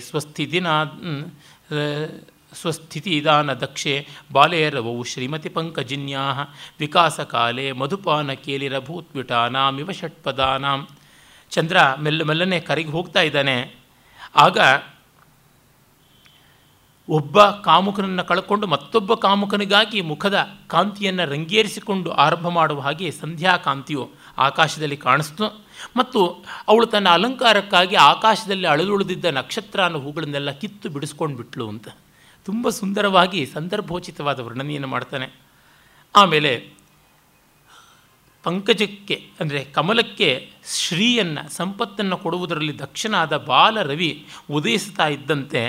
ಸ್ವಸ್ಥಿತಿನಾ 2.60 2.86
ಸ್ವಸ್ಥಿತಿದಾನ 2.86 3.52
ದಕ್ಷೆ 3.52 4.08
ಬಾಲೇರವೌ 4.32 5.02
ಶ್ರೀಮತಿ 5.02 5.48
ಪಂಕಜಿನ್ಯಾ 5.48 6.20
ವಿಕಾಸಕಾಲೆ 6.80 7.72
ಮಧುಪಾನ 7.72 8.32
ಕೇಲಿರಭೂತ್ವಿಟಾನಾಮಿವ 8.32 9.90
ಷಟ್ಪದಾನಾಂ. 9.92 10.88
ಚಂದ್ರ 11.50 11.76
ಮೆಲ್ಲ 12.00 12.22
ಮೆಲ್ಲನೆ 12.22 12.60
ಕರೆಗೆ 12.60 12.90
ಹೋಗ್ತಾ 12.90 13.20
ಇದ್ದಾನೆ. 13.20 13.76
ಆಗ 14.36 14.58
ಒಬ್ಬ 17.08 17.42
ಕಾಮುಕನನ್ನು 17.42 18.24
ಕಳ್ಕೊಂಡು 18.24 18.66
ಮತ್ತೊಬ್ಬ 18.66 19.14
ಕಾಮುಕನಿಗಾಗಿ 19.14 20.00
ಮುಖದ 20.00 20.48
ಕಾಂತಿಯನ್ನು 20.68 21.30
ರಂಗೇರಿಸಿಕೊಂಡು 21.30 22.10
ಆರಂಭ 22.10 22.48
ಮಾಡುವ 22.48 22.80
ಹಾಗೆ 22.80 23.10
ಸಂಧ್ಯಾ 23.10 23.56
ಕಾಂತಿಯು 23.56 24.10
ಆಕಾಶದಲ್ಲಿ 24.38 24.96
ಕಾಣಿಸ್ತು. 24.96 25.64
ಮತ್ತು 25.96 26.44
ಅವಳು 26.68 26.86
ತನ್ನ 26.86 27.08
ಅಲಂಕಾರಕ್ಕಾಗಿ 27.08 27.96
ಆಕಾಶದಲ್ಲಿ 27.96 28.66
ಅಳದುಳಿದಿದ್ದ 28.66 29.24
ನಕ್ಷತ್ರಾನ 29.24 29.94
ಹೂಗಳನ್ನೆಲ್ಲ 29.94 30.50
ಕಿತ್ತು 30.50 30.88
ಬಿಡಿಸ್ಕೊಂಡು 30.88 31.36
ಬಿಟ್ಲು 31.36 31.68
ಅಂತ. 31.68 31.88
ತುಂಬ 32.46 32.68
ಸುಂದರವಾಗಿ, 32.68 33.46
ಸಂದರ್ಭೋಚಿತವಾದ 33.46 34.40
ವರ್ಣನೆಯನ್ನು 34.40 34.88
ಮಾಡ್ತಾನೆ. 34.88 35.26
ಆಮೇಲೆ 36.14 36.52
ಪಂಕಜಕ್ಕೆ, 38.42 39.30
ಅಂದರೆ 39.40 39.64
ಕಮಲಕ್ಕೆ 39.64 40.50
ಶ್ರೀಯನ್ನು, 40.74 41.50
ಸಂಪತ್ತನ್ನು 41.50 42.16
ಕೊಡುವುದರಲ್ಲಿ 42.16 42.78
ದಕ್ಷನಾದ 42.78 43.36
ಬಾಲ 43.36 43.82
ರವಿ 43.82 44.26
ಉದಯಿಸ್ತಾ 44.50 45.08
ಇದ್ದಂತೆ 45.08 45.62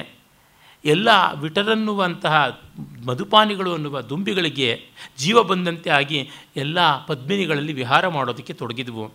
ಎಲ್ಲ 0.86 1.10
ವಿಟರನ್ನುವಂತಹ 1.42 2.62
ಮಧುಪಾನಿಗಳು 3.06 3.74
ಅನ್ನುವ 3.74 4.02
ದುಂಬಿಗಳಿಗೆ 4.02 4.86
ಜೀವ 5.18 5.44
ಬಂದಂತೆ 5.44 5.90
ಆಗಿ 5.90 6.30
ಎಲ್ಲ 6.56 7.06
ಪದ್ಮಿನಿಗಳಲ್ಲಿ 7.06 7.74
ವಿಹಾರ 7.74 8.08
ಮಾಡೋದಕ್ಕೆ 8.08 8.54
ತೊಡಗಿದ್ವು. 8.54 9.14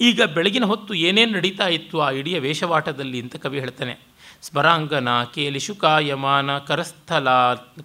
ಈಗ 0.00 0.22
ಬೆಳಗಿನ 0.22 0.64
ಹೊತ್ತು 0.64 0.94
ಏನೇನು 0.94 1.32
ನಡೀತಾ 1.32 1.66
ಇತ್ತು 1.68 2.00
ಆ 2.00 2.10
ಇಡೀ 2.10 2.38
ವೇಷವಾಟದಲ್ಲಿ 2.38 3.20
ಅಂತ 3.20 3.36
ಕವಿ 3.36 3.60
ಹೇಳ್ತಾನೆ. 3.60 4.15
ಸ್ಮರಾಂಗನ 4.42 5.08
ಕೇಲಿಶುಕಾಯಮಾನ 5.34 6.58
ಕರಸ್ಥಲ 6.58 7.28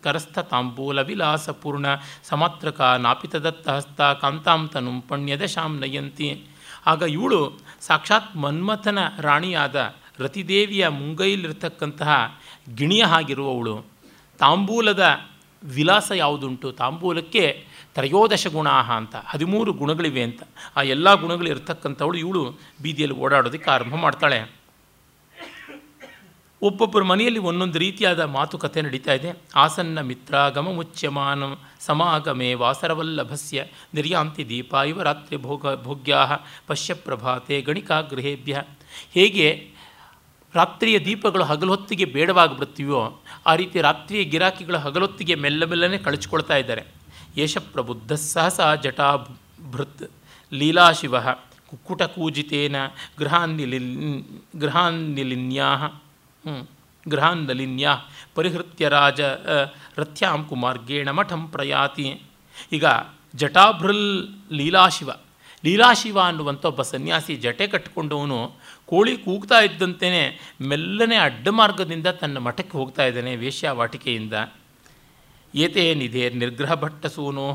ಕರಸ್ಥ 0.04 0.40
ತಾಂಬೂಲ 0.40 1.02
ವಿಲಾಸಪೂರ್ಣ 1.02 1.86
ಸಮತ್ರಕ 2.24 2.82
ನಾಪಿತದತ್ತ 2.82 3.70
ಹಸ್ತ 3.70 4.02
ಕಾಂತಾಂತನು 4.02 5.02
ಪಣ್ಯದಶಾಂ 5.02 5.80
ನಯಂತಿ. 5.80 6.46
ಆಗ 6.86 7.02
ಇವಳು 7.02 7.60
ಸಾಕ್ಷಾತ್ 7.82 8.38
ಮನ್ಮಥನ 8.38 9.00
ರಾಣಿಯಾದ 9.20 9.94
ರತಿದೇವಿಯ 10.20 10.88
ಮುಂಗೈಲಿರ್ತಕ್ಕಂತಹ 10.88 12.40
ಗಿಣಿಯ 12.76 13.04
ಹಾಗಿರುವವಳು. 13.04 13.86
ತಾಂಬೂಲದ 14.38 15.04
ವಿಲಾಸ 15.64 16.12
ಯಾವುದುಂಟು? 16.16 16.72
ತಾಂಬೂಲಕ್ಕೆ 16.72 17.66
ತ್ರಯೋದಶ 17.94 18.48
ಗುಣ 18.48 18.70
ಅಂತ, 18.70 19.16
ಹದಿಮೂರು 19.26 19.74
ಗುಣಗಳಿವೆ 19.74 20.24
ಅಂತ. 20.24 20.44
ಆ 20.78 20.82
ಎಲ್ಲ 20.82 21.14
ಗುಣಗಳು 21.14 21.50
ಇರ್ತಕ್ಕಂಥವಳು 21.50 22.18
ಇವಳು 22.18 22.56
ಬೀದಿಯಲ್ಲಿ 22.82 23.18
ಓಡಾಡೋದಕ್ಕೆ 23.18 23.72
ಆರಂಭ 23.72 23.96
ಮಾಡ್ತಾಳೆ. 23.96 24.61
ಒಬ್ಬೊಬ್ಬರ 26.62 27.02
ಮನೆಯಲ್ಲಿ 27.02 27.40
ಒಂದೊಂದು 27.40 27.80
ರೀತಿಯಾದ 27.80 28.20
ಮಾತುಕತೆ 28.20 28.82
ನಡೀತಾ 28.82 29.14
ಇದೆ. 29.14 29.30
ಆಸನ್ನ 29.56 30.02
ಮಿತ್ರಾಗಮ 30.02 30.72
ಮುಚ್ಯಮಾನ 30.72 31.44
ಸಮಾಗಮೆ 31.80 32.54
ವಾಸರವಲ್ಲಭಸ್ಯ 32.54 33.66
ನಿರ್ಯಾಂತಿ 33.94 34.50
ದೀಪ 34.50 34.74
ಇವ 34.88 35.02
ರಾತ್ರಿ 35.02 35.38
ಭೋಗ 35.38 35.84
ಭೋಗ್ಯಾ 35.84 36.26
ಪಶ್ಯ 36.68 36.94
ಪ್ರಭಾತೆ 36.94 37.62
ಗಣಿಕಾಗೃಹೇಭ್ಯ. 37.62 38.64
ಹೇಗೆ 39.12 39.72
ರಾತ್ರಿಯ 40.56 41.00
ದೀಪಗಳು 41.00 41.44
ಹಗಲೊತ್ತಿಗೆ 41.44 42.06
ಬೇಡವಾಗಿಬಿಡ್ತೀವೋ, 42.06 43.22
ಆ 43.46 43.56
ರೀತಿ 43.56 43.82
ರಾತ್ರಿಯ 43.82 44.24
ಗಿರಾಕಿಗಳು 44.24 44.78
ಹಗಲೊತ್ತಿಗೆ 44.78 45.36
ಮೆಲ್ಲ 45.36 45.66
ಮೆಲ್ಲನೆ 45.66 45.98
ಕಳಚಿಕೊಳ್ತಾ 45.98 46.56
ಇದ್ದಾರೆ. 46.56 46.84
ಯೇಷ 47.38 47.58
ಸಹಸ 48.16 48.60
ಜಟಾ 48.84 49.16
ಭೃತ್ 49.72 50.12
ಲೀಲಾಶಿವ 50.54 51.22
ಕುಕ್ಕುಟಕೂಜಿತೇನ 51.70 52.76
ಗೃಹಾನ್ನಿಲಿ 53.20 53.80
ಗೃಹಾನ್ನಿಲಿನ್ಯಾ 54.60 56.02
ಗೃಹಾನ್ನಲಿನ್ಯಾ 57.08 57.98
ಪರಿಹೃತ್ಯ 58.36 58.90
ರಾಜ 58.90 59.22
ರಥ್ಯಾಂ 59.98 60.46
ಕುಮಾರ್ಗೇಣ 60.46 61.10
ಮಠಂ 61.10 61.48
ಪ್ರಯಾತಿ. 61.48 62.22
ಈಗ 62.72 62.86
ಜಟಾಭೃಲ್ 63.36 64.28
ಲೀಲಾಶಿವ. 64.52 65.10
ಲೀಲಾಶಿವ 65.66 66.20
ಅನ್ನುವಂಥ 66.20 66.66
ಒಬ್ಬ 66.66 66.82
ಸನ್ಯಾಸಿ 66.82 67.36
ಜಟೆ 67.36 67.68
ಕಟ್ಟಿಕೊಂಡವನು 67.68 68.54
ಕೋಳಿ 68.86 69.18
ಕೂಗ್ತಾ 69.18 69.60
ಇದ್ದಂತೆಯೇ 69.60 70.40
ಮೆಲ್ಲನೆ 70.62 71.16
ಅಡ್ಡ 71.16 71.48
ಮಾರ್ಗದಿಂದ 71.50 72.08
ತನ್ನ 72.08 72.38
ಮಠಕ್ಕೆ 72.38 72.78
ಹೋಗ್ತಾ 72.78 73.06
ಇದ್ದಾನೆ 73.06 73.36
ವೇಶ್ಯಾವಾಟಿಕೆಯಿಂದ. 73.36 74.34
ಏತೆ 75.56 75.94
ನಿಧೇ 75.94 76.30
ನಿರ್ಗ್ರಹ 76.30 76.74
ಭಟ್ಟಸೂನೋ 76.74 77.48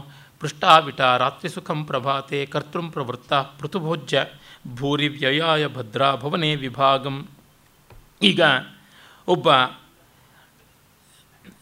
ರಾತ್ರಿ 1.18 1.48
ಸುಖಂ 1.48 1.84
ಪ್ರಭಾತೆ, 1.84 2.46
ಕರ್ತೃಂ 2.46 2.90
ಪ್ರವೃತ್ತ 2.90 3.32
ಪೃಥುಭೋಜ್ಯ, 3.32 4.24
ಭೂರಿ 4.74 5.08
ವ್ಯಯಾಯ 5.08 5.66
ಭದ್ರಾ 5.66 6.14
ಭವನೇ 6.14 6.54
ವಿಭಾಗಂ. 6.54 7.28
ಈಗ 8.22 8.40
ಒಬ್ಬ 9.28 9.48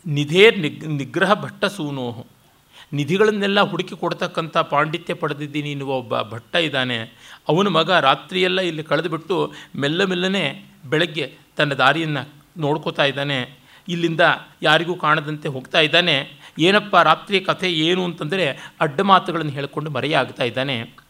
ನಿಧೇರ್ 0.07 0.59
ನಿಗ್, 0.59 0.85
ನಿಗ್ರಹ 0.85 1.33
ಭಟ್ಟ 1.35 1.65
ಸೂನೋಹು 1.65 2.27
ನಿಧಿಗಳನ್ನೆಲ್ಲ 2.93 3.61
ಹುಡುಕಿ 3.61 3.97
ಕೊಡ್ತಕ್ಕಂಥ 3.97 4.57
ಪಾಂಡಿತ್ಯ 4.57 5.15
ಪಡೆದಿದ್ದೀನಿ 5.15 5.71
ಎನ್ನುವ 5.71 5.93
ಒಬ್ಬ 5.93 6.21
ಭಟ್ಟ 6.23 6.55
ಇದ್ದಾನೆ. 6.55 6.99
ಅವನ 7.49 7.69
ಮಗ 7.69 7.91
ರಾತ್ರಿಯೆಲ್ಲ 7.91 8.61
ಇಲ್ಲಿ 8.61 8.83
ಕಳೆದುಬಿಟ್ಟು 8.83 9.37
ಮೆಲ್ಲ 9.77 10.05
ಮೆಲ್ಲನೆ 10.05 10.45
ಬೆಳಗ್ಗೆ 10.87 11.27
ತನ್ನ 11.57 11.73
ದಾರಿಯನ್ನು 11.73 12.23
ನೋಡ್ಕೋತಾ 12.61 13.05
ಇದ್ದಾನೆ. 13.05 13.39
ಇಲ್ಲಿಂದ 13.89 14.21
ಯಾರಿಗೂ 14.63 14.95
ಕಾಣದಂತೆ 14.97 15.49
ಹೋಗ್ತಾ 15.49 15.81
ಇದ್ದಾನೆ. 15.81 16.17
ಏನಪ್ಪ 16.59 16.97
ರಾತ್ರಿ 16.97 17.41
ಕಥೆ 17.41 17.73
ಏನು 17.73 18.05
ಅಂತಂದರೆ 18.05 18.75
ಅಡ್ಡ 18.81 19.01
ಮಾತುಗಳನ್ನು 19.01 19.53
ಹೇಳಿಕೊಂಡು 19.53 19.91
ಮರೆಯಾಗ್ತಾ 19.91 20.45
ಇದ್ದಾನೆ. 20.45 21.04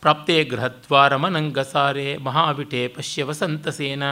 ಪ್ರಾಪ್ತೇ 0.00 0.44
ಗೃಹದ್ವಾರಮನಂಗಸಾರೆ 0.44 2.16
ಮಹಾವಿಟೆ 2.16 2.88
ಪಶ್ಯ 2.88 3.24
ವಸಂತಸೇನ 3.24 4.02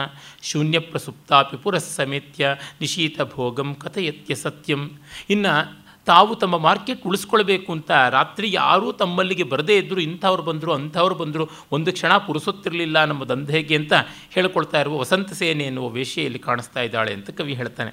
ಶೂನ್ಯ 0.41 0.79
ಪ್ರಸುಪ್ತಾಪಿ 0.79 1.57
ಪುರಸ್ಸಮೇತ್ಯ 1.57 2.55
ನಿಶೀತ 2.81 3.21
ಭೋಗಂ 3.21 3.75
ಕಥಯತ್ಯ 3.75 4.35
ಸತ್ಯಂ. 4.35 4.89
ಇನ್ನು 5.29 5.79
ತಾವು 6.05 6.35
ತಮ್ಮ 6.35 6.57
ಮಾರ್ಕೆಟ್ 6.57 7.07
ಉಳಿಸ್ಕೊಳ್ಬೇಕು 7.07 7.71
ಅಂತ 7.71 7.91
ರಾತ್ರಿ 7.91 8.51
ಯಾರೂ 8.51 8.91
ತಮ್ಮಲ್ಲಿಗೆ 8.91 9.43
ಬರದೇ 9.43 9.77
ಇದ್ದರು 9.77 10.01
ಇಂಥವ್ರು 10.01 10.43
ಬಂದರು, 10.43 10.73
ಅಂಥವ್ರು 10.73 11.15
ಬಂದರು, 11.15 11.49
ಒಂದು 11.71 11.91
ಕ್ಷಣ 11.91 12.17
ಪುರುಸುತ್ತಿರಲಿಲ್ಲ 12.17 13.05
ನಮ್ಮ 13.05 13.25
ದಂಧೆಗೆ 13.25 13.75
ಅಂತ 13.75 13.93
ಹೇಳ್ಕೊಳ್ತಾ 14.29 14.79
ಇರುವ 14.79 14.97
ವಸಂತ 14.97 15.33
ಸೇನೆ 15.33 15.63
ಎನ್ನುವ 15.63 15.89
ವೇಷೆಯಲ್ಲಿ 15.89 16.39
ಕಾಣಿಸ್ತಾ 16.39 16.81
ಇದ್ದಾಳೆ 16.81 17.13
ಅಂತ 17.13 17.29
ಕವಿ 17.29 17.53
ಹೇಳ್ತಾನೆ. 17.53 17.91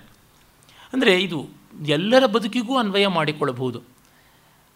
ಅಂದರೆ 0.93 1.23
ಇದು 1.23 1.49
ಎಲ್ಲರ 1.87 2.27
ಬದುಕಿಗೂ 2.27 2.79
ಅನ್ವಯ 2.79 3.07
ಮಾಡಿಕೊಳ್ಳಬಹುದು. 3.07 3.83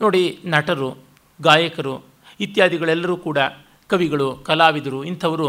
ನೋಡಿ 0.01 0.39
ನಟರು, 0.47 0.97
ಗಾಯಕರು 1.43 2.10
ಇತ್ಯಾದಿಗಳೆಲ್ಲರೂ 2.47 3.17
ಕೂಡ 3.27 3.39
ಕವಿಗಳು, 3.91 4.31
ಕಲಾವಿದರು 4.49 5.01
ಇಂಥವರು 5.11 5.49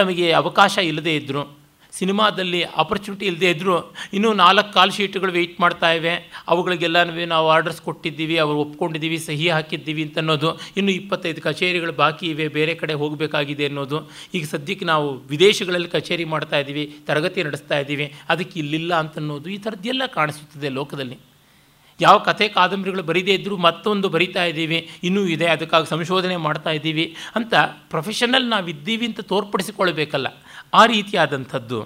ತಮಗೆ 0.00 0.26
ಅವಕಾಶ 0.40 0.76
ಇಲ್ಲದೇ 0.90 1.14
ಇದ್ದರು. 1.20 1.44
ಸಿನಿಮಾದಲ್ಲಿ 1.92 2.58
ಆಪರ್ಚುನಿಟಿ 2.82 3.24
ಇಲ್ಲದೇ 3.28 3.48
ಇದ್ದರು 3.54 3.74
ಇನ್ನೂ 4.16 4.30
ನಾಲ್ಕು 4.40 4.70
ಕಾಲ್ 4.74 4.90
ಶೀಟ್ಗಳು 4.96 5.32
ವೆಯ್ಟ್ 5.36 5.54
ಮಾಡ್ತಾ 5.64 5.88
ಇವೆ. 5.98 6.14
ಅವುಗಳಿಗೆಲ್ಲ 6.52 6.96
ನಾವು 7.34 7.46
ಆರ್ಡರ್ಸ್ 7.54 7.80
ಕೊಟ್ಟಿದ್ದೀವಿ, 7.86 8.36
ಅವರು 8.44 8.58
ಒಪ್ಕೊಂಡಿದ್ದೀವಿ, 8.64 9.18
ಸಹಿ 9.28 9.46
ಹಾಕಿದ್ದೀವಿ 9.56 10.02
ಅಂತ 10.06 10.18
ಅನ್ನೋದು 10.22 10.50
ಇನ್ನೂ 10.78 10.92
ಇಪ್ಪತ್ತೈದು 11.00 11.42
ಕಚೇರಿಗಳು 11.46 11.94
ಬಾಕಿ 12.02 12.26
ಇವೆ, 12.32 12.48
ಬೇರೆ 12.58 12.74
ಕಡೆ 12.82 12.96
ಹೋಗಬೇಕಾಗಿದೆ 13.02 13.66
ಅನ್ನೋದು. 13.70 14.00
ಈಗ 14.38 14.44
ಸದ್ಯಕ್ಕೆ 14.54 14.88
ನಾವು 14.92 15.06
ವಿದೇಶಗಳಲ್ಲಿ 15.32 15.90
ಕಚೇರಿ 15.96 16.26
ಮಾಡ್ತಾ 16.34 16.58
ಇದ್ದೀವಿ, 16.64 16.84
ತರಗತಿ 17.08 17.46
ನಡೆಸ್ತಾ 17.48 17.78
ಇದ್ದೀವಿ, 17.84 18.08
ಅದಕ್ಕೆ 18.34 18.58
ಇಲ್ಲಿಲ್ಲ 18.64 18.92
ಅಂತನ್ನೋದು 19.04 19.50
ಈ 19.56 19.58
ಥರದ್ದೆಲ್ಲ 19.66 20.02
ಕಾಣಿಸುತ್ತದೆ 20.18 20.70
ಲೋಕದಲ್ಲಿ. 20.80 21.18
ಯಾವ 22.00 22.16
ಕಥೆ 22.18 22.48
ಕಾದಂಬರಿಗಳು 22.48 23.02
ಬರೀದೇ 23.02 23.34
ಇದ್ದರೂ 23.34 23.56
ಮತ್ತೊಂದು 23.56 24.08
ಬರಿತಾ 24.08 24.44
ಇದ್ದೀವಿ, 24.44 24.78
ಇನ್ನೂ 25.04 25.22
ಇದೆ, 25.26 25.46
ಅದಕ್ಕಾಗಿ 25.46 25.86
ಸಂಶೋಧನೆ 25.86 26.36
ಮಾಡ್ತಾ 26.36 26.70
ಇದ್ದೀವಿ 26.70 27.06
ಅಂತ 27.36 27.54
ಪ್ರೊಫೆಷನಲ್ 27.90 28.48
ನಾವು 28.50 28.68
ಇದ್ದೀವಿ 28.68 29.06
ಅಂತ 29.06 29.20
ತೋರ್ಪಡಿಸಿಕೊಳ್ಬೇಕಲ್ಲ 29.20 30.26
ಆ 30.74 30.86
ರೀತಿಯಾದಂಥದ್ದು. 30.86 31.80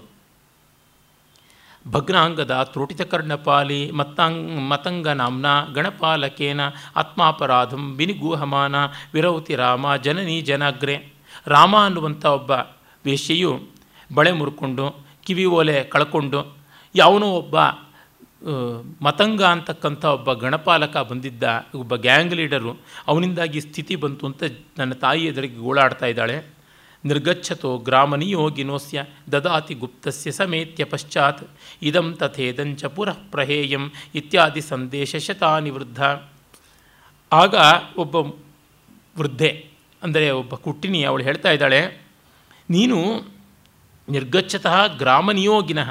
ಭಗ್ನಾಂಗದ 1.88 2.54
ತ್ರೋಟಿತಕರ್ಣಪಾಲಿ 2.72 3.90
ಮತ್ತಾಂಗ್ 3.90 4.70
ಮತಂಗ 4.70 5.08
ನಾಮ್ನ 5.08 5.46
ಗಣಪಾಲಕೇನ, 5.74 6.60
ಆತ್ಮಾಪರಾಧಂ 6.96 7.84
ವಿನಿಗೂಹಮಾನ 7.96 8.74
ವಿರೌತಿ 9.14 9.54
ರಾಮ, 9.54 9.94
ಜನನಿ 9.96 10.40
ಜನಾಗ್ರೆ. 10.40 10.96
ರಾಮ 11.46 11.74
ಅನ್ನುವಂಥ 11.84 12.24
ಒಬ್ಬ 12.38 12.50
ವೇಶ್ಯೆಯು 13.04 13.52
ಬಳೆ 14.14 14.32
ಮುರ್ಕೊಂಡು, 14.32 14.86
ಕಿವಿ 15.22 15.44
ಓಲೆ 15.58 15.84
ಕಳ್ಕೊಂಡು, 15.84 16.40
ಯಾವನೋ 16.94 17.26
ಒಬ್ಬ 17.26 17.56
ಮತಂಗ 19.02 19.42
ಅಂತಕ್ಕಂಥ 19.54 20.04
ಒಬ್ಬ 20.16 20.32
ಗಣಪಾಲಕ 20.42 20.96
ಬಂದಿದ್ದ, 21.10 21.44
ಒಬ್ಬ 21.74 21.94
ಗ್ಯಾಂಗ್ 22.06 22.34
ಲೀಡರು 22.38 22.72
ಅವನಿಂದಾಗಿ 23.06 23.60
ಸ್ಥಿತಿ 23.60 23.94
ಬಂತು 24.04 24.24
ಅಂತ 24.26 24.42
ನನ್ನ 24.78 24.92
ತಾಯಿ 25.04 25.24
ಎದುರಿಗೆ 25.24 25.58
ಗೋಳಾಡ್ತಾ 25.64 26.06
ಇದ್ದಾಳೆ. 26.06 26.36
ನಿರ್ಗಚ್ಛತೋ 27.04 27.70
ಗ್ರಾಮನಿಯೋಗಿನೋಸ್ಯ 27.78 29.04
ದದಾತಿ 29.32 29.74
ಗುಪ್ತಸ್ಯ 29.74 30.30
ಸಮೇತ್ಯ 30.30 30.84
ಪಶ್ಚಾತ್, 30.84 31.44
ಇದಂ 31.82 32.08
ತಥೇದಂಚ 32.20 32.84
ಪುರಃ 32.96 33.18
ಪ್ರಹೇಯಂ 33.32 33.84
ಇತ್ಯಾದಿ 34.14 34.62
ಸಂದೇಶ 34.72 35.16
ಶತಾನಿ 35.26 35.70
ವೃದ್ಧ 35.70 36.00
ಆಗ 37.32 37.54
ಒಬ್ಬ 37.96 38.16
ವೃದ್ಧೆ, 39.16 39.50
ಅಂದರೆ 40.02 40.26
ಒಬ್ಬ 40.40 40.54
ಕುಟ್ಟಿನಿ, 40.54 41.00
ಅವಳು 41.04 41.22
ಹೇಳ್ತಾ 41.22 41.50
ಇದ್ದಾಳೆ, 41.56 41.80
ನೀನು 42.70 42.98
ನಿರ್ಗಚ್ಛತಃ 44.08 44.76
ಗ್ರಾಮ 44.96 45.30
ನಿಯೋಗಿನಃ 45.30 45.90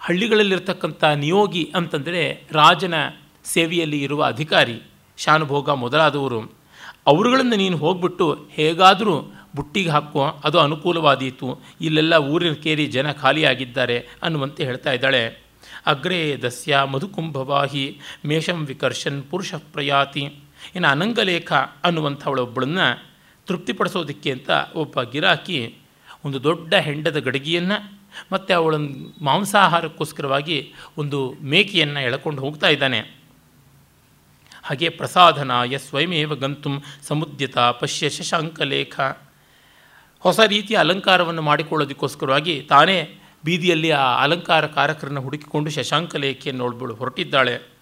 ಹಳ್ಳಿಗಳಲ್ಲಿರ್ತಕ್ಕಂಥ 0.00 1.04
ನಿಯೋಗಿ 1.04 1.72
ಅಂತಂದರೆ 1.74 2.46
ರಾಜನ 2.52 2.94
ಸೇವೆಯಲ್ಲಿ 3.44 4.02
ಇರುವ 4.02 4.24
ಅಧಿಕಾರಿ, 4.24 4.82
ಶಾನುಭೋಗ 5.16 5.70
ಮೊದಲಾದವರು. 5.70 6.58
ಅವರುಗಳನ್ನು 7.06 7.56
ನೀನು 7.56 7.76
ಹೋಗ್ಬಿಟ್ಟು 7.76 8.48
ಹೇಗಾದರೂ 8.50 9.34
ಬುಟ್ಟಿಗೆ 9.56 9.90
ಹಾಕೋ 9.90 10.40
ಅದು 10.44 10.58
ಅನುಕೂಲವಾದೀತು. 10.58 11.60
ಇಲ್ಲೆಲ್ಲ 11.80 12.14
ಊರಿನ 12.14 12.52
ಕೇರಿ 12.52 12.86
ಜನ 12.86 13.12
ಖಾಲಿಯಾಗಿದ್ದಾರೆ 13.12 14.08
ಅನ್ನುವಂತೆ 14.22 14.64
ಹೇಳ್ತಾ 14.64 14.92
ಇದ್ದಾಳೆ. 14.92 15.48
ಅಗ್ರೇ 15.86 16.36
ದಸ್ಯ 16.36 16.78
ಮಧುಕುಂಭವಾಹಿ 16.90 18.00
ಮೇಷಂ 18.26 18.64
ವಿಕರ್ಷನ್ 18.64 19.22
ಪುರುಷ 19.30 19.54
ಪ್ರಯಾತಿ 19.54 20.20
ಇನ್ನು 20.74 20.88
ಅನಂಗಲೇಖ 20.88 21.52
ಅನ್ನುವಂಥವಳೊಬ್ಬಳನ್ನು 21.84 22.86
ತೃಪ್ತಿಪಡಿಸೋದಕ್ಕೆ 23.46 24.30
ಅಂತ 24.30 24.50
ಒಬ್ಬ 24.74 25.02
ಗಿರಾಕಿ 25.02 25.74
ಒಂದು 26.24 26.42
ದೊಡ್ಡ 26.42 26.74
ಹೆಂಡದ 26.74 27.18
ಗಡಿಗೆಯನ್ನು 27.18 27.97
ಮತ್ತು 28.32 28.54
ಅವಳನ್ನು 28.54 29.24
ಮಾಂಸಾಹಾರಕ್ಕೋಸ್ಕರವಾಗಿ 29.24 30.74
ಒಂದು 30.96 31.34
ಮೇಕೆಯನ್ನು 31.42 32.00
ಎಳ್ಕೊಂಡು 32.00 32.42
ಹೋಗ್ತಾ 32.42 32.68
ಇದ್ದಾನೆ. 32.68 33.00
ಹಾಗೆ 34.62 34.88
ಪ್ರಸಾದನಾಯ 34.88 35.78
ಸ್ವಯಮೇವ 35.78 36.34
ಗಂತು 36.34 36.70
ಸಮುದ್ಯತ 37.02 37.58
ಪಶ್ಯ 37.58 38.10
ಶಶಾಂಕಲೇಖ. 38.10 39.00
ಹೊಸ 40.20 40.40
ರೀತಿಯ 40.40 40.76
ಅಲಂಕಾರವನ್ನು 40.76 41.42
ಮಾಡಿಕೊಳ್ಳೋದಕ್ಕೋಸ್ಕರವಾಗಿ 41.42 42.66
ತಾನೇ 42.68 43.18
ಬೀದಿಯಲ್ಲಿ 43.44 43.90
ಆ 43.90 44.22
ಅಲಂಕಾರ 44.22 44.66
ಕಾರಕರನ್ನು 44.66 45.20
ಹುಡುಕಿಕೊಂಡು 45.20 45.70
ಶಶಾಂಕಲೇಖೆಯನ್ನು 45.70 46.94
ಹೊರಟಿದ್ದಾಳೆ. 46.94 47.78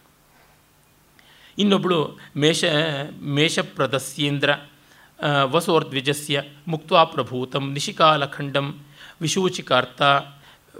ಇನ್ನೊಬ್ಬಳು 1.58 2.18
ಮೇಷ, 2.36 2.64
ಮೇಷಪ್ರದಸ್ಯೇಂದ್ರ 3.22 4.50
ವಸೋರ್ದ್ವಿಜಸ್ಯ 5.42 6.42
ಮುಕ್ತ 6.68 6.92
ಪ್ರಭೂತಂ 6.92 7.72
ನಿಶಿಕಾಲಖಂಡಂ 7.72 8.85
ವಿಶೂಚಿಕಾರ್ಥ, 9.20 10.02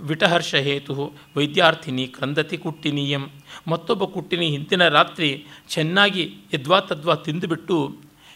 ವಿಟಹರ್ಷಹೇತು, 0.01 1.13
ವೈದ್ಯಾರ್ಥಿನಿ 1.37 2.07
ಕ್ರಂದತಿ 2.07 2.57
ಕುಟ್ಟಿನಿಯಂ. 2.59 3.31
ಮತ್ತೊಬ್ಬ 3.69 4.05
ಕುಟ್ಟಿನಿ 4.05 4.47
ಹಿಂದಿನ 4.47 4.89
ರಾತ್ರಿ 4.89 5.47
ಚೆನ್ನಾಗಿ 5.69 6.25
ಯದ್ವಾ 6.55 6.81
ತದ್ವಾ 6.81 7.15
ತಿಂದುಬಿಟ್ಟು 7.15 7.77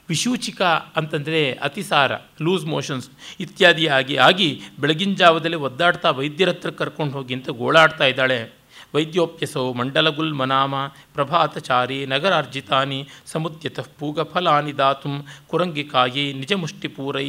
ವಿಶೂಚಿಕ 0.08 0.62
ಅಂತಂದರೆ 0.96 1.52
ಅತಿಸಾರ, 1.52 2.12
ಲೂಸ್ 2.42 2.64
ಮೋಷನ್ಸ್ 2.64 3.10
ಇತ್ಯಾದಿ 3.40 3.86
ಆಗಿ 3.86 4.16
ಆಗಿ 4.16 4.62
ಬೆಳಗಿನ 4.80 5.14
ಜಾವದಲ್ಲಿ 5.14 5.56
ಒದ್ದಾಡ್ತಾ 5.56 6.10
ವೈದ್ಯರ 6.10 6.48
ಹತ್ರ 6.48 6.70
ಕರ್ಕೊಂಡು 6.70 7.12
ಹೋಗಿ 7.12 7.34
ಅಂತ 7.34 7.50
ಗೋಳಾಡ್ತಾ 7.50 8.06
ಇದ್ದಾಳೆ. 8.06 8.40
ವೈದ್ಯೋಪ್ಯಸೋ 8.94 9.72
ಮಂಡಲಗುಲ್ಮನಾಮ 9.72 10.74
ಪ್ರಭಾತಚಾರಿ 11.14 12.06
ನಗರಾರ್ಜಿತಾನಿ 12.06 13.08
ಸಮುದ್ಯತಃ 13.26 13.88
ಪೂಗಫಲಾನಿ 13.98 14.72
ದಾತುಂ 14.78 15.14
ಕುರಂಗಿಕಾಯಿ 15.46 16.32
ನಿಜಮುಷ್ಟಿಪೂರೈ 16.32 17.28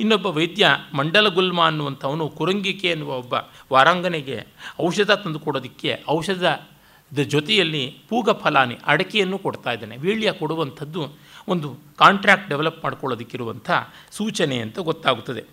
ಇನ್ನೊಬ್ಬ 0.00 0.26
ವೈದ್ಯ 0.26 0.68
ಮಂಡಲಗುಲ್ಮ 0.94 1.66
ಅನ್ನುವಂಥವನು 1.66 2.28
ಕುರಂಗಿಕೆ 2.28 2.88
ಎನ್ನುವ 2.88 3.18
ಒಬ್ಬ 3.18 3.34
ವಾರಾಂಗನೆಗೆ 3.72 4.46
ಔಷಧ 4.80 5.10
ತಂದು 5.10 5.38
ಕೊಡೋದಕ್ಕೆ 5.38 6.04
ಔಷಧದ 6.08 7.22
ಜೊತೆಯಲ್ಲಿ 7.22 7.98
ಪೂಗ 8.08 8.30
ಫಲಾನಿ 8.30 8.78
ಅಡಕೆಯನ್ನು 8.86 9.38
ಕೊಡ್ತಾ 9.38 9.72
ಇದ್ದಾನೆ. 9.72 9.96
ವೀಳ್ಯ 9.96 10.32
ಕೊಡುವಂಥದ್ದು 10.32 11.12
ಒಂದು 11.48 11.78
ಕಾಂಟ್ರ್ಯಾಕ್ಟ್ 11.96 12.48
ಡೆವಲಪ್ 12.48 12.84
ಮಾಡ್ಕೊಳ್ಳೋದಕ್ಕಿರುವಂಥ 12.84 13.70
ಸೂಚನೆ 14.10 14.58
ಅಂತ 14.58 14.78
ಗೊತ್ತಾಗುತ್ತದೆ. 14.78 15.44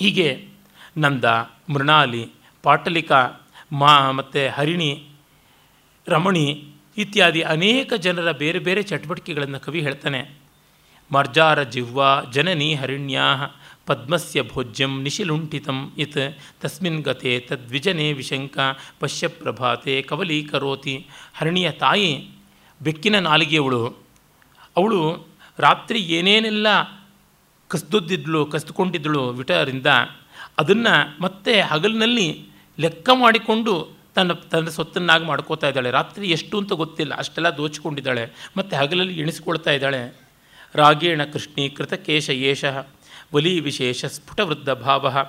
ಹೀಗೆ 0.00 0.48
ನಂದ, 0.96 1.24
ಮೃಣಾಲಿ, 1.68 2.30
ಪಾಟಲಿಕ, 2.62 3.12
ಮಾ 3.72 4.10
ಮತ್ತು 4.10 4.52
ಹರಿಣಿ, 4.54 5.08
ರಮಣಿ 6.08 6.68
ಇತ್ಯಾದಿ 6.96 7.40
ಅನೇಕ 7.40 7.92
ಜನರ 7.92 8.32
ಬೇರೆ 8.32 8.58
ಬೇರೆ 8.58 8.82
ಚಟುವಟಿಕೆಗಳನ್ನು 8.82 9.60
ಕವಿ 9.60 9.80
ಹೇಳ್ತಾನೆ. 9.80 10.41
ಮರ್ಜಾರ 11.12 11.62
ಜಿಹ್ವಾ 11.62 12.22
ಜನನಿ 12.32 12.74
ಹರಿಣ್ಯಾ 12.74 13.22
ಪದ್ಮಸ್ಯ 13.86 14.42
ಭೋಜ್ಯಂ 14.42 15.02
ನಿಶಿಲುಂಠಿತಂ 15.02 15.92
ಇತ್ 15.98 16.38
ತಸ್ಮಿನ್ 16.60 17.02
ಗತೆ 17.02 17.40
ತದ್ವಿಜನೆ 17.40 18.12
ವಿಶಂಕ 18.12 18.58
ಪಶ್ಯ 19.00 19.28
ಪ್ರಭಾತೆ 19.28 20.02
ಕವಲೀಕರೋತಿ 20.02 21.06
ಹರಣಿಯ 21.34 21.70
ತಾಯಿ 21.70 22.30
ಬೆಕ್ಕಿನ 22.82 23.18
ನಾಲಿಗೆಯವಳು 23.18 23.96
ಅವಳು 24.76 25.26
ರಾತ್ರಿ 25.58 25.98
ಏನೇನೆಲ್ಲ 25.98 26.66
ಕಸ್ದುದ್ದಿದ್ಳು, 27.68 28.46
ಕಸ್ದುಕೊಂಡಿದ್ದಳು 28.46 29.28
ವಿಟರಿಂದ 29.28 29.86
ಅದನ್ನು 30.58 31.22
ಮತ್ತೆ 31.22 31.60
ಹಗಲಿನಲ್ಲಿ 31.60 32.46
ಲೆಕ್ಕ 32.78 33.10
ಮಾಡಿಕೊಂಡು 33.12 33.96
ತನ್ನ 34.14 34.32
ತನ್ನ 34.32 34.68
ಸೊತ್ತನ್ನಾಗಿ 34.68 35.24
ಮಾಡ್ಕೋತಾ 35.24 35.68
ಇದ್ದಾಳೆ. 35.68 35.90
ರಾತ್ರಿ 35.90 36.30
ಎಷ್ಟು 36.30 36.58
ಅಂತ 36.58 36.72
ಗೊತ್ತಿಲ್ಲ. 36.72 37.14
ಅಷ್ಟೆಲ್ಲ 37.14 37.56
ದೋಚಿಕೊಂಡಿದ್ದಾಳೆ. 37.56 38.50
ಮತ್ತು 38.56 38.76
ಹಗಲಲ್ಲಿ 38.76 39.20
ಎಣಿಸ್ಕೊಳ್ತಾ 39.20 39.70
ಇದ್ದಾಳೆ. 39.70 40.21
ರಾಗೇಣ 40.74 41.24
ಕೃಷ್ಣೀಕೃತ 41.24 41.94
ಕೇಶ 41.94 42.30
ಯೇಷ 42.30 42.64
ಬಲಿ 43.32 43.60
ವಿಶೇಷ 43.60 44.04
ಸ್ಫುಟವೃದ್ಧ 44.04 44.70
ಭಾವ. 44.70 45.26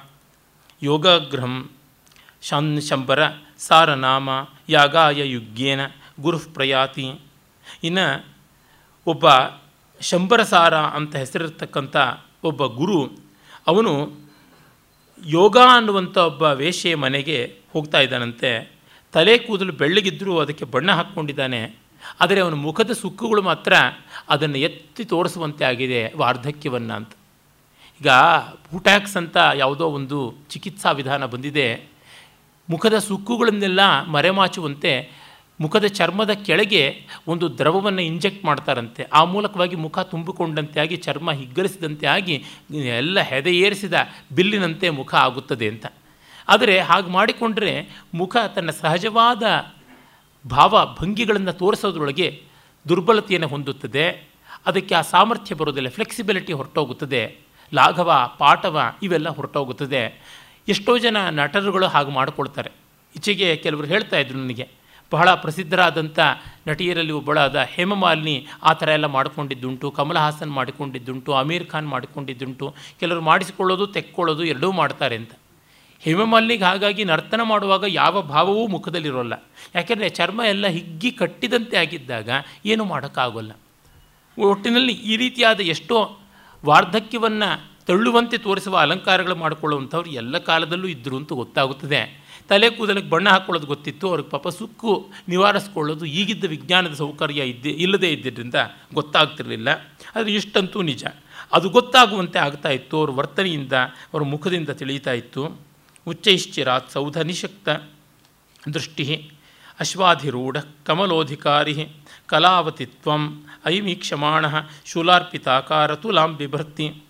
ಯೋಗಾಗ್ರಹಂ 0.84 1.70
ಶಾನ್ 2.41 2.82
ಶಂಬರ 2.82 3.20
ಸಾರನಾಮ 3.58 4.30
ಯಾಗಾಯ 4.70 5.30
ಯುಗ್ಯೇನ 5.30 5.80
ಗುರುಃ 6.20 6.41
ಪ್ರಯಾತಿ. 6.54 7.10
ಇನ್ನು 7.84 8.26
ಒಬ್ಬ 9.08 9.26
ಶಂಬರಸಾರ 10.02 10.78
ಅಂತ 10.78 11.16
ಹೆಸರಿರ್ತಕ್ಕಂಥ 11.16 11.96
ಒಬ್ಬ 12.44 12.66
ಗುರು, 12.66 13.20
ಅವನು 13.68 14.20
ಯೋಗ 15.26 15.58
ಅನ್ನುವಂಥ 15.76 16.18
ಒಬ್ಬ 16.18 16.41
ವೇಶ್ಯೆಯ 16.41 16.96
ಮನೆಗೆ 16.96 17.58
ಹೋಗ್ತಾ 17.74 18.00
ಇದ್ದಾನಂತೆ. 18.00 18.72
ತಲೆ 19.14 19.38
ಕೂದಲು 19.38 19.74
ಬೆಳ್ಳಗಿದ್ದರೂ 19.74 20.39
ಅದಕ್ಕೆ 20.39 20.66
ಬಣ್ಣ 20.66 20.91
ಹಾಕ್ಕೊಂಡಿದ್ದಾನೆ. 20.91 21.84
ಆದರೆ 22.22 22.39
ಅವನ 22.39 22.54
ಮುಖದ 22.54 22.91
ಸುಕ್ಕುಗಳು 22.91 23.41
ಮಾತ್ರ 23.41 23.74
ಅದನ್ನು 24.30 24.57
ಎತ್ತಿ 24.57 25.05
ತೋರಿಸುವಂತೆ 25.05 25.65
ಆಗಿದೆ 25.65 26.13
ವಾರ್ಧಕ್ಯವನ್ನು 26.17 26.93
ಅಂತ 26.93 27.11
ಈಗ 28.01 28.07
ಬೂಟ್ಯಾಕ್ಸ್ 28.71 29.17
ಅಂತ 29.17 29.38
ಯಾವುದೋ 29.55 29.86
ಒಂದು 29.88 30.36
ಚಿಕಿತ್ಸಾ 30.49 30.91
ವಿಧಾನ 30.91 31.26
ಬಂದಿದೆ. 31.26 31.89
ಮುಖದ 32.69 32.97
ಸುಕ್ಕುಗಳನ್ನೆಲ್ಲ 32.97 34.05
ಮರೆಮಾಚುವಂತೆ 34.05 35.24
ಮುಖದ 35.59 35.86
ಚರ್ಮದ 35.86 36.32
ಕೆಳಗೆ 36.32 37.07
ಒಂದು 37.28 37.57
ದ್ರವವನ್ನು 37.57 38.01
ಇಂಜೆಕ್ಟ್ 38.01 38.45
ಮಾಡ್ತಾರಂತೆ. 38.45 39.03
ಆ 39.03 39.24
ಮೂಲಕವಾಗಿ 39.24 39.76
ಮುಖ 39.76 39.99
ತುಂಬಿಕೊಂಡಂತೆ 39.99 40.80
ಆಗಿ, 40.80 40.95
ಚರ್ಮ 40.95 41.32
ಹಿಗ್ಗರಿಸಿದಂತೆ 41.32 42.07
ಆಗಿ, 42.07 42.43
ಎಲ್ಲ 42.71 43.19
ಹೆದೆಯೇರಿಸಿದ 43.19 43.93
ಬಿಲ್ಲಿನಂತೆ 44.36 44.89
ಮುಖ 44.89 45.15
ಆಗುತ್ತದೆ 45.15 45.67
ಅಂತ. 45.67 45.86
ಆದರೆ 46.47 46.80
ಹಾಗೆ 46.80 47.09
ಮಾಡಿಕೊಂಡ್ರೆ 47.09 47.89
ಮುಖ 48.13 48.38
ತನ್ನ 48.55 48.69
ಸಹಜವಾದ 48.69 49.43
ಭಾವ 50.49 50.97
ಭಂಗಿಗಳನ್ನು 51.01 51.53
ತೋರಿಸೋದ್ರೊಳಗೆ 51.53 52.43
ದುರ್ಬಲತೆಯನ್ನು 52.90 53.48
ಹೊಂದುತ್ತದೆ. 53.48 54.28
ಅದಕ್ಕೆ 54.66 54.96
ಆ 54.96 55.02
ಸಾಮರ್ಥ್ಯ 55.02 55.56
ಬರೋದಿಲ್ಲ 55.56 55.90
ಫ್ಲೆಕ್ಸಿಬಿಲಿಟಿ 55.90 56.54
ಹೊರಟೋಗುತ್ತದೆ. 56.54 57.38
ಲಾಘವ, 57.74 58.36
ಪಾಠವ 58.38 58.82
ಇವೆಲ್ಲ 59.04 59.30
ಹೊರಟೋಗುತ್ತದೆ. 59.30 60.22
ಎಷ್ಟೋ 60.68 60.98
ಜನ 60.98 61.18
ನಟರುಗಳು 61.30 61.88
ಹಾಗೆ 61.88 62.12
ಮಾಡಿಕೊಳ್ತಾರೆ. 62.12 62.72
ಈಚೆಗೆ 63.16 63.56
ಕೆಲವರು 63.56 63.88
ಹೇಳ್ತಾ 63.88 64.18
ಇದ್ರು 64.18 64.38
ನನಗೆ, 64.38 64.68
ಬಹಳ 65.12 65.34
ಪ್ರಸಿದ್ಧರಾದಂಥ 65.34 66.20
ನಟಿಯರಲ್ಲಿ 66.68 67.12
ಒಬ್ಬಳಾದ 67.12 67.56
ಹೇಮಮಾಲಿನಿ 67.56 68.48
ಆ 68.64 68.74
ಥರ 68.74 68.90
ಎಲ್ಲ 68.90 69.06
ಮಾಡಿಕೊಂಡಿದ್ದುಂಟು 69.06 69.92
ಕಮಲ್ 69.92 70.18
ಹಾಸನ್ 70.18 70.52
ಮಾಡಿಕೊಂಡಿದ್ದುಂಟು, 70.52 71.34
ಅಮೀರ್ 71.34 71.70
ಖಾನ್ 71.70 71.88
ಮಾಡಿಕೊಂಡಿದ್ದುಂಟು. 71.88 72.76
ಕೆಲವರು 73.00 73.22
ಮಾಡಿಸಿಕೊಳ್ಳೋದು, 73.22 73.88
ತೆಕ್ಕೊಳ್ಳೋದು 73.88 74.44
ಎರಡೂ 74.44 74.72
ಮಾಡ್ತಾರೆ 74.72 75.16
ಅಂತ. 75.16 75.32
ಹೇಮಮಾಲಿನಿಗೆ 76.04 76.64
ಹಾಗಾಗಿ 76.64 77.06
ನರ್ತನ 77.06 77.41
ಮಾಡುವಾಗ 77.41 77.84
ಯಾವ 77.88 78.22
ಭಾವವೂ 78.22 78.68
ಮುಖದಲ್ಲಿರೋಲ್ಲ. 78.68 79.34
ಯಾಕೆಂದರೆ 79.76 80.10
ಚರ್ಮ 80.10 80.41
ಎಲ್ಲ 80.47 80.68
ಹಿಗ್ಗಿ 80.68 81.12
ಕಟ್ಟಿದಂತೆ 81.12 81.78
ಆಗಿದ್ದಾಗ 81.78 82.30
ಏನು 82.66 82.86
ಮಾಡೋಕ್ಕಾಗೋಲ್ಲ. 82.86 83.51
ಒಟ್ಟಿನಲ್ಲಿ 84.38 84.93
ಈ 84.93 85.18
ರೀತಿಯಾದ 85.18 85.60
ಎಷ್ಟೋ 85.60 86.20
ವಾರ್ಧಕ್ಯವನ್ನು 86.66 87.74
ತಳ್ಳುವಂತೆ 87.86 88.38
ತೋರಿಸುವ 88.38 88.78
ಅಲಂಕಾರಗಳು 88.78 89.36
ಮಾಡಿಕೊಳ್ಳುವಂಥವ್ರು 89.36 90.10
ಎಲ್ಲ 90.10 90.38
ಕಾಲದಲ್ಲೂ 90.38 90.88
ಇದ್ದರು 90.88 91.18
ಅಂತ 91.18 91.34
ಗೊತ್ತಾಗುತ್ತದೆ. 91.34 92.24
ತಲೆ 92.49 92.70
ಕೂದಲಿಗೆ 92.70 93.10
ಬಣ್ಣ 93.10 93.30
ಹಾಕ್ಕೊಳ್ಳೋದು 93.30 93.68
ಗೊತ್ತಿತ್ತು, 93.68 94.10
ಅವ್ರಿಗೆ 94.10 94.30
ಪಾಪ 94.30 94.47
ಸುಕ್ಕು 94.47 95.10
ನಿವಾರಿಸ್ಕೊಳ್ಳೋದು 95.30 96.06
ಈಗಿದ್ದ 96.06 96.43
ವಿಜ್ಞಾನದ 96.43 96.93
ಸೌಕರ್ಯ 96.93 97.41
ಇದ್ದೇ, 97.41 97.70
ಇಲ್ಲದೇ 97.70 98.10
ಇದ್ದಿದ್ದರಿಂದ 98.10 98.56
ಗೊತ್ತಾಗ್ತಿರಲಿಲ್ಲ. 98.93 99.70
ಆದರೆ 100.16 100.34
ಇಷ್ಟಂತೂ 100.34 100.82
ನಿಜ. 100.82 101.06
ಅದು 101.54 101.70
ಗೊತ್ತಾಗುವಂತೆ 101.70 102.39
ಆಗ್ತಾ 102.39 102.70
ಇತ್ತು, 102.70 102.97
ಅವ್ರ 102.97 103.10
ವರ್ತನೆಯಿಂದ, 103.10 103.74
ಅವರ 104.14 104.24
ಮುಖದಿಂದ 104.24 104.70
ತಿಳಿಯುತ್ತಾ 104.70 105.12
ಇತ್ತು. 105.12 105.72
ಉಚ್ಚೈಶ್ಚಿರಾತ್ 106.08 106.91
ಸೌಧ 106.91 107.18
ನಿಶಕ್ತ 107.18 107.70
ದೃಷ್ಟಿ 108.74 109.32
ಅಶ್ವಾಧಿರೂಢ 109.80 110.58
ಕಮಲೋಧಿಕಾರಿ 110.86 111.89
ಕಲಾವತಿತ್ವ 112.26 113.12
ಐಮೀಕ್ಷಮಾಣ 113.66 114.45
ಶೂಲಾರ್ಪಿತಾಕಾರ 114.86 115.95
ತುಲಾಂ 115.95 116.36
ಬಿಭರ್ತಿ 116.36 117.04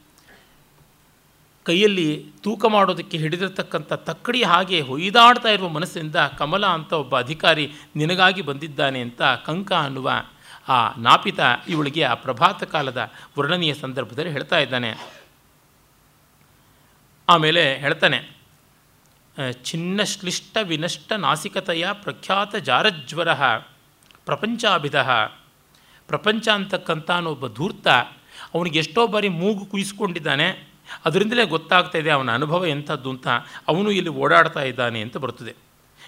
ಕೈಯಲ್ಲಿ 1.63 2.25
ತೂಕ 2.43 2.65
ಮಾಡೋದಕ್ಕೆ 2.65 3.17
ಹಿಡಿದಿರ್ತಕ್ಕಂಥ 3.17 3.93
ತಕ್ಕಡಿ 3.93 4.43
ಹಾಗೆ 4.43 4.81
ಹೊಯ್ದಾಡ್ತಾ 4.81 5.49
ಇರುವ 5.49 5.67
ಮನಸ್ಸಿನಿಂದ 5.67 6.15
ಕಮಲ 6.15 6.65
ಅಂತ 6.65 6.93
ಒಬ್ಬ 6.93 7.19
ಅಧಿಕಾರಿ 7.19 7.71
ನಿನಗಾಗಿ 7.95 8.41
ಬಂದಿದ್ದಾನೆ 8.41 8.99
ಅಂತ 8.99 9.21
ಕಂಕ 9.21 9.73
ಅನ್ನುವ 9.73 10.11
ಆ 10.69 10.93
ನಾಪಿತ 10.97 11.39
ಇವಳಿಗೆ 11.67 12.03
ಆ 12.03 12.13
ಪ್ರಭಾತ 12.13 12.63
ಕಾಲದ 12.63 13.11
ವರ್ಣನೀಯ 13.39 13.73
ಸಂದರ್ಭದಲ್ಲಿ 13.73 14.31
ಹೇಳ್ತಾ 14.31 14.59
ಇದ್ದಾನೆ. 14.59 14.93
ಆಮೇಲೆ 17.29 17.77
ಹೇಳ್ತಾನೆ 17.77 18.42
ಚಿನ್ನ 19.63 20.03
ಶ್ಲಿಷ್ಟ 20.03 20.57
ವಿನಷ್ಟ 20.63 21.13
ನಾಸಿಕತೆಯ 21.13 21.87
ಪ್ರಖ್ಯಾತ 21.91 22.55
ಜಾರಜ್ವರ, 22.55 23.33
ಪ್ರಪಂಚಾಭಿಧ. 24.25 24.95
ಪ್ರಪಂಚ 26.07 26.49
ಅಂತಕ್ಕಂಥ 26.49 27.09
ಒಬ್ಬ 27.09 27.47
ಧೂರ್ತ, 27.47 27.87
ಅವನಿಗೆ 28.53 28.79
ಎಷ್ಟೋ 28.79 29.07
ಬಾರಿ 29.07 29.29
ಮೂಗು 29.29 29.65
ಕುಯಿಸ್ಕೊಂಡಿದ್ದಾನೆ, 29.65 30.67
ಅದರಿಂದಲೇ 31.05 31.45
ಗೊತ್ತಾಗ್ತಾ 31.45 31.97
ಇದೆ 31.97 32.09
ಅವನ 32.09 32.31
ಅನುಭವ 32.31 32.65
ಎಂಥದ್ದು 32.65 33.09
ಅಂತ 33.09 33.27
ಅವನು 33.67 33.91
ಇಲ್ಲಿ 33.91 34.09
ಓಡಾಡ್ತಾ 34.09 34.61
ಇದ್ದಾನೆ 34.61 35.01
ಅಂತ 35.01 35.17
ಬರ್ತದೆ. 35.17 35.53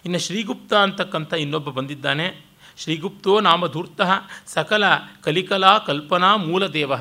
ಇನ್ನು 0.06 0.20
ಶ್ರೀಗುಪ್ತ 0.20 0.74
ಅಂತಕ್ಕಂಥ 0.74 1.34
ಇನ್ನೊಬ್ಬ 1.34 1.70
ಬಂದಿದ್ದಾನೆ. 1.70 2.46
ಶ್ರೀಗುಪ್ತೋ 2.78 3.40
ನಾಮ 3.40 3.68
ಧೂರ್ತ 3.68 4.02
ಸಕಲ 4.46 4.84
ಕಲಿಕಲಾ 5.22 5.78
ಕಲ್ಪನಾ 5.78 6.36
ಮೂಲದೇವ. 6.36 6.94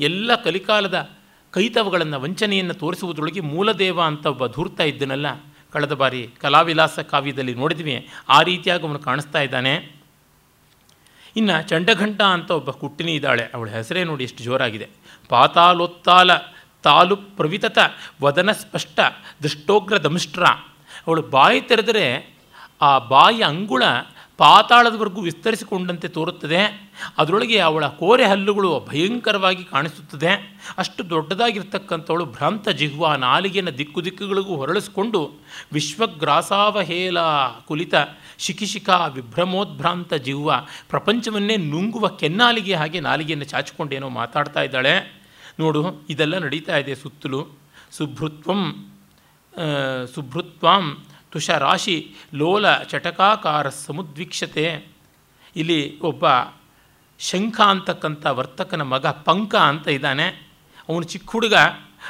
ಎಲ್ಲ 0.00 0.34
ಕಲಿಕಾಲದ 0.34 1.10
ಕೈತವಗಳನ್ನು 1.50 2.20
ವಂಚನೆಯನ್ನು 2.20 2.74
ತೋರಿಸುವುದರೊಳಗೆ 2.74 3.40
ಮೂಲದೇವ 3.40 4.02
ಅಂತ 4.02 4.26
ಒಬ್ಬ 4.26 4.46
ಧೂರ್ತ 4.46 4.80
ಇದ್ದನಲ್ಲ 4.80 5.26
ಕಳೆದ 5.72 5.92
ಬಾರಿ 5.92 6.28
ಕಲಾವಿಲಾಸ 6.40 6.98
ಕಾವ್ಯದಲ್ಲಿ 6.98 7.54
ನೋಡಿದ್ವಿ. 7.54 8.08
ಆ 8.28 8.42
ರೀತಿಯಾಗಿ 8.42 8.86
ಅವನು 8.86 8.98
ಕಾಣಿಸ್ತಾ 8.98 9.40
ಇದ್ದಾನೆ. 9.40 9.92
ಇನ್ನು 11.36 11.68
ಚಂಡಘಂಟ 11.68 12.22
ಅಂತ 12.22 12.50
ಒಬ್ಬ 12.50 12.70
ಕುಟ್ಟಿನಿ 12.70 13.14
ಇದ್ದಾಳೆ. 13.14 13.50
ಅವಳ 13.54 13.68
ಹೆಸರೇ 13.68 14.04
ನೋಡಿ 14.04 14.24
ಎಷ್ಟು 14.24 14.42
ಜೋರಾಗಿದೆ. 14.42 14.88
ಪಾತಾಲೋತ್ತಾಲ 15.28 16.30
ತಾಲು 16.82 17.16
ಪ್ರವಿತತ 17.16 17.78
ವದನ 18.22 18.52
ಸ್ಪಷ್ಟ 18.52 19.00
ದೃಷ್ಟೋಗ್ರ 19.42 19.98
ದಮಿಷ್ಟ್ರ 19.98 20.46
ಅವಳು 21.06 21.22
ಬಾಯಿ 21.22 21.60
ತೆರೆದರೆ 21.60 22.36
ಆ 22.80 22.98
ಬಾಯಿ 22.98 23.42
ಅಂಗುಳ 23.42 23.82
ಪಾತಾಳದವರೆಗೂ 24.36 25.20
ವಿಸ್ತರಿಸಿಕೊಂಡಂತೆ 25.20 26.08
ತೋರುತ್ತದೆ. 26.08 26.90
ಅದರೊಳಗೆ 27.18 27.58
ಅವಳ 27.58 27.86
ಕೋರೆ 27.86 28.24
ಹಲ್ಲುಗಳು 28.24 28.86
ಭಯಂಕರವಾಗಿ 28.88 29.64
ಕಾಣಿಸುತ್ತದೆ. 29.64 30.60
ಅಷ್ಟು 30.78 31.10
ದೊಡ್ಡದಾಗಿರ್ತಕ್ಕಂಥವಳು 31.10 32.24
ಭ್ರಾಂತ 32.24 32.68
ಜಿಹ್ವ 32.68 33.14
ನಾಲಿಗೆಯನ್ನು 33.14 33.78
ದಿಕ್ಕು 33.78 34.04
ದಿಕ್ಕುಗಳಿಗೂ 34.04 34.56
ಹೊರಳಿಸಿಕೊಂಡು 34.56 35.32
ವಿಶ್ವಗ್ರಾಸಾವಹೇಲ 35.72 37.18
ಕುಲಿತ 37.66 37.94
ಶಿಖಿಶಿಖ 38.38 38.88
ವಿಭ್ರಮೋದ್ಭ್ರಾಂತ 39.14 40.14
ಜಿಹ್ವ 40.14 40.52
ಪ್ರಪಂಚವನ್ನೇ 40.88 41.56
ನುಂಗುವ 41.56 42.08
ಕೆನ್ನಾಲಿಗೆ 42.08 42.74
ಹಾಗೆ 42.74 43.00
ನಾಲಿಗೆಯನ್ನು 43.00 43.44
ಚಾಚಿಕೊಂಡೇನೋ 43.44 44.08
ಮಾತಾಡ್ತಾ 44.08 44.62
ಇದ್ದಾಳೆ. 44.62 44.94
ನೋಡು, 45.60 45.82
ಇದೆಲ್ಲ 46.10 46.38
ನಡೀತಾ 46.38 46.76
ಇದೆ 46.76 46.94
ಸುತ್ತಲೂ. 46.94 47.46
ಸುಭೃತ್ವಂ 47.92 48.62
ಸುಭೃತ್ವಾಂ 50.14 50.84
ತುಷರಾಶಿ 51.36 52.14
ಲೋಲ 52.34 52.66
ಚಟಕಾಕಾರ 52.82 53.68
ಸಮುದ್ವೀಕ್ಷತೆ. 53.68 54.86
ಇಲ್ಲಿ 55.56 56.00
ಒಬ್ಬ 56.00 56.24
ಶಂಖ 57.18 57.60
ಅಂತಕ್ಕಂಥ 57.60 58.26
ವರ್ತಕನ 58.26 58.82
ಮಗ 58.82 59.06
ಪಂಕ 59.06 59.54
ಅಂತ 59.54 59.88
ಇದ್ದಾನೆ. 59.88 60.26
ಅವನು 60.88 61.02
ಚಿಕ್ಕ 61.02 61.30
ಹುಡುಗ. 61.30 61.54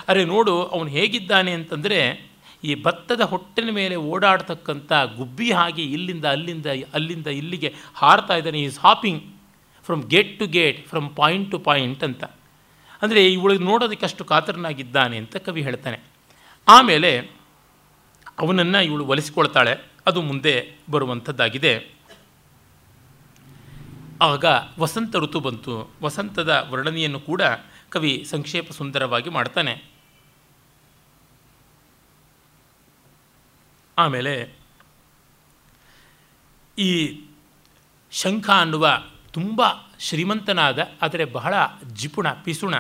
ಅರೆ 0.09 0.25
ನೋಡು, 0.25 0.65
ಅವನು 0.65 0.89
ಹೇಗಿದ್ದಾನೆ 0.91 1.53
ಅಂತಂದರೆ 1.53 2.31
ಈ 2.65 2.83
ಭತ್ತದ 2.83 3.21
ಹೊಟ್ಟಿನ 3.21 3.71
ಮೇಲೆ 3.71 3.97
ಓಡಾಡ್ತಕ್ಕಂಥ 3.97 4.93
ಗುಬ್ಬಿ 5.17 5.53
ಹಾಗೆ 5.53 5.83
ಇಲ್ಲಿಂದ 5.83 6.25
ಅಲ್ಲಿಂದ 6.25 6.67
ಅಲ್ಲಿಂದ 6.95 7.27
ಇಲ್ಲಿಗೆ 7.27 7.75
ಹಾರ್ತಾ 7.95 8.37
ಇದ್ದಾನೆ. 8.37 8.61
Is 8.63 8.79
hopping 8.79 9.23
from 9.85 10.03
gate 10.03 10.39
to 10.39 10.47
gate 10.47 10.89
from 10.89 11.11
point 11.17 11.51
to 11.51 11.59
point 11.59 12.05
ಅಂತ. 12.05 12.25
ಅಂದರೆ 13.03 13.33
ಇವಳಿಗೆ 13.33 13.65
ನೋಡೋದಕ್ಕೆ 13.65 14.07
ಅಷ್ಟು 14.07 14.25
ಕಾತರನಾಗಿದ್ದಾನೆ 14.25 15.17
ಅಂತ 15.17 15.37
ಕವಿ 15.37 15.63
ಹೇಳ್ತಾನೆ. 15.63 15.99
ಆಮೇಲೆ 16.69 17.36
ಅವನನ್ನು 18.39 18.83
ಇವಳು 18.83 19.07
ಒಲಿಸಿಕೊಳ್ತಾಳೆ. 19.07 19.73
ಅದು 20.07 20.23
ಮುಂದೆ 20.23 20.77
ಬರುವಂಥದ್ದಾಗಿದೆ. 20.91 21.97
ಆಗ 24.23 24.45
ವಸಂತ 24.79 25.17
ಋತು 25.17 25.41
ಬಂತು. 25.41 25.91
ವಸಂತದ 26.03 26.67
ವರ್ಣನೆಯನ್ನು 26.71 27.21
ಕೂಡ 27.21 27.43
ಕವಿ 27.89 28.27
ಸಂಕ್ಷೇಪ 28.31 28.73
ಸುಂದರವಾಗಿ 28.73 29.31
ಮಾಡ್ತಾನೆ. 29.31 29.85
ಆಮೇಲೆ 33.99 34.55
ಈ 36.79 37.21
ಶಂಖ 38.11 38.51
ಅನ್ನುವ 38.51 38.89
ತುಂಬ 39.33 39.63
ಶ್ರೀಮಂತನಾದ, 39.99 40.79
ಆದರೆ 41.03 41.25
ಬಹಳ 41.25 41.55
ಜಿಪುಣ, 41.93 42.33
ಪಿಸುಣ, 42.33 42.75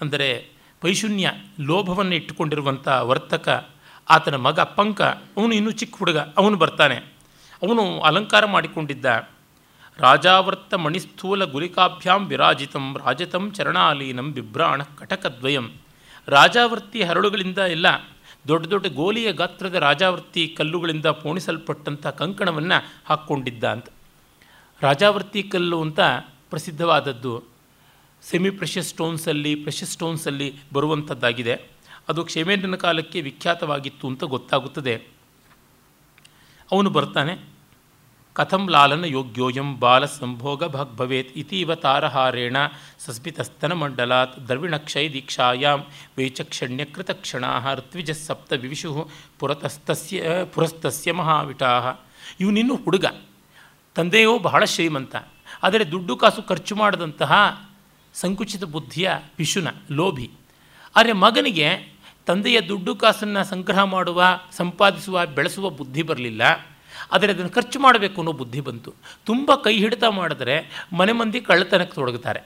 ಅಂದರೆ 0.00 0.50
ಪೈಶುನ್ಯ 0.80 1.32
ಲೋಭವನ್ನು 1.60 2.14
ಇಟ್ಟುಕೊಂಡಿರುವಂಥ 2.14 2.88
ವರ್ತಕ 2.88 3.70
ಆತನ 4.10 4.36
ಮಗ 4.36 4.60
ಪಂಕ, 4.60 5.02
ಅವನು 5.02 5.54
ಇನ್ನೂ 5.54 5.70
ಚಿಕ್ಕ 5.70 5.98
ಹುಡುಗ, 5.98 6.18
ಅವನು 6.18 6.56
ಬರ್ತಾನೆ. 6.56 6.96
ಅವನು 7.62 8.00
ಅಲಂಕಾರ 8.00 8.44
ಮಾಡಿಕೊಂಡಿದ್ದ. 8.44 9.28
ರಾಜಾವರ್ತ 9.98 10.74
ಮಣಿಸ್ಥೂಲ 10.74 11.44
ಗುಲಿಕಾಭ್ಯಾಂ 11.44 12.26
ವಿರಾಜಿತಂ, 12.26 12.96
ರಾಜತಂ 13.04 13.52
ಚರಣಾಲೀನಂ 13.52 14.32
ಬಿಭ್ರಾಣ 14.32 14.82
ಕಟಕದ್ವಯಂ. 14.82 15.70
ರಾಜಾವರ್ತಿ 16.26 17.02
ಹರಳುಗಳಿಂದ 17.02 17.58
ಎಲ್ಲ 17.58 17.86
ದೊಡ್ಡ 18.48 18.66
ದೊಡ್ಡ 18.66 18.86
ಗೋಲಿಯ 18.86 19.32
ಗಾತ್ರದ 19.32 19.74
ರಾಜಾವರ್ತಿ 19.74 20.48
ಕಲ್ಲುಗಳಿಂದ 20.48 21.06
ಪೋಣಿಸಲ್ಪಟ್ಟಂಥ 21.06 22.06
ಕಂಕಣವನ್ನು 22.06 22.92
ಹಾಕ್ಕೊಂಡಿದ್ದ 23.06 23.64
ಅಂತ. 23.64 23.86
ರಾಜಾವರ್ತಿ 24.80 25.42
ಕಲ್ಲು 25.42 25.80
ಅಂತ 25.80 26.00
ಪ್ರಸಿದ್ಧವಾದದ್ದು. 26.50 27.42
ಸೆಮಿ 28.22 28.50
ಪ್ರೆಷಸ್ 28.50 28.88
ಸ್ಟೋನ್ಸಲ್ಲಿ 28.88 29.54
ಪ್ರೆಷಸ್ 29.54 29.90
ಸ್ಟೋನ್ಸಲ್ಲಿ 29.90 30.54
ಬರುವಂಥದ್ದಾಗಿದೆ. 30.72 31.79
ಅದು 32.10 32.20
ಕ್ಷೇಮೇಂದ್ರನ 32.24 32.76
ಕಾಲಕ್ಕೆ 32.84 33.18
ವಿಖ್ಯಾತವಾಗಿತ್ತು 33.20 34.04
ಅಂತ 34.08 34.24
ಗೊತ್ತಾಗುತ್ತದೆ. 34.34 34.94
ಅವನು 36.70 36.90
ಬರ್ತಾನೆ, 36.90 37.34
ಕಥಂ 38.36 38.62
ಲಾಲನ 38.70 39.04
ಯೋಗ್ಯೋಯಂ 39.08 39.68
ಬಾಲ 39.80 40.02
ಸಂಭೋಗ 40.18 40.66
ಭಗ್ 40.74 40.94
ಭವೇತ್ 40.98 41.32
ಇತೀವ 41.36 41.74
ತಾರಹಾರೇಣ 41.84 42.56
ಸಸ್ಮಿತಸ್ತನ 43.04 43.72
ಮಂಡಲಾತ್ 43.72 44.36
ದ್ರವಿಣಕ್ಷಯ 44.48 45.06
ದೀಕ್ಷಾಯಾಂ 45.08 45.80
ವೇಚಕ್ಷಣ್ಯ 46.18 46.84
ಕೃತಕ್ಷಣಾ 46.94 47.50
ಋತ್ವಿಜ 47.74 48.10
ಸಪ್ತ 48.26 48.52
ವಿವಿಷು 48.62 48.90
ಪುರತಸ್ತಸ್ಯ 49.38 50.22
ಪುರಸ್ತಸ್ಯ 50.54 51.12
ಮಹಾವಿಟಾಹ. 51.12 51.86
ಇವನಿನ್ನು 52.42 52.76
ಹುಡುಗ, 52.84 53.06
ತಂದೆಯೋ 53.96 54.32
ಬಹಳ 54.48 54.62
ಶ್ರೀಮಂತ, 54.64 55.14
ಆದರೆ 55.62 55.84
ದುಡ್ಡು 55.92 56.16
ಕಾಸು 56.16 56.42
ಖರ್ಚು 56.42 56.74
ಮಾಡದಂತಹ 56.76 57.32
ಸಂಕುಚಿತ 58.14 58.64
ಬುದ್ಧಿಯ 58.74 59.08
ಪಿಶುನ, 59.36 59.68
ಲೋಭಿ. 59.98 60.28
ಆದರೆ 60.96 61.14
ಮಗನಿಗೆ 61.24 61.68
ತಂದೆಯ 62.30 62.60
ದುಡ್ಡು 62.60 62.94
ಕಾಸನ್ನು 62.94 63.44
ಸಂಗ್ರಹ 63.44 63.82
ಮಾಡುವ, 63.82 64.22
ಸಂಪಾದಿಸುವ, 64.56 65.26
ಬೆಳೆಸುವ 65.26 65.70
ಬುದ್ಧಿ 65.70 66.02
ಬರಲಿಲ್ಲ. 66.02 66.42
ಆದರೆ 67.12 67.32
ಅದನ್ನು 67.32 67.50
ಖರ್ಚು 67.50 67.80
ಮಾಡಬೇಕು 67.80 68.20
ಅನ್ನೋ 68.20 68.32
ಬುದ್ಧಿ 68.32 68.60
ಬಂತು. 68.60 68.94
ತುಂಬ 69.26 69.52
ಕೈ 69.64 69.78
ಹಿಡಿತ 69.78 70.04
ಮಾಡಿದ್ರೆ 70.04 70.86
ಮನೆ 70.92 71.12
ಮಂದಿ 71.12 71.40
ಕಳ್ಳತನಕ್ಕೆ 71.40 71.94
ತೊಡಗುತ್ತಾರೆ. 71.94 72.40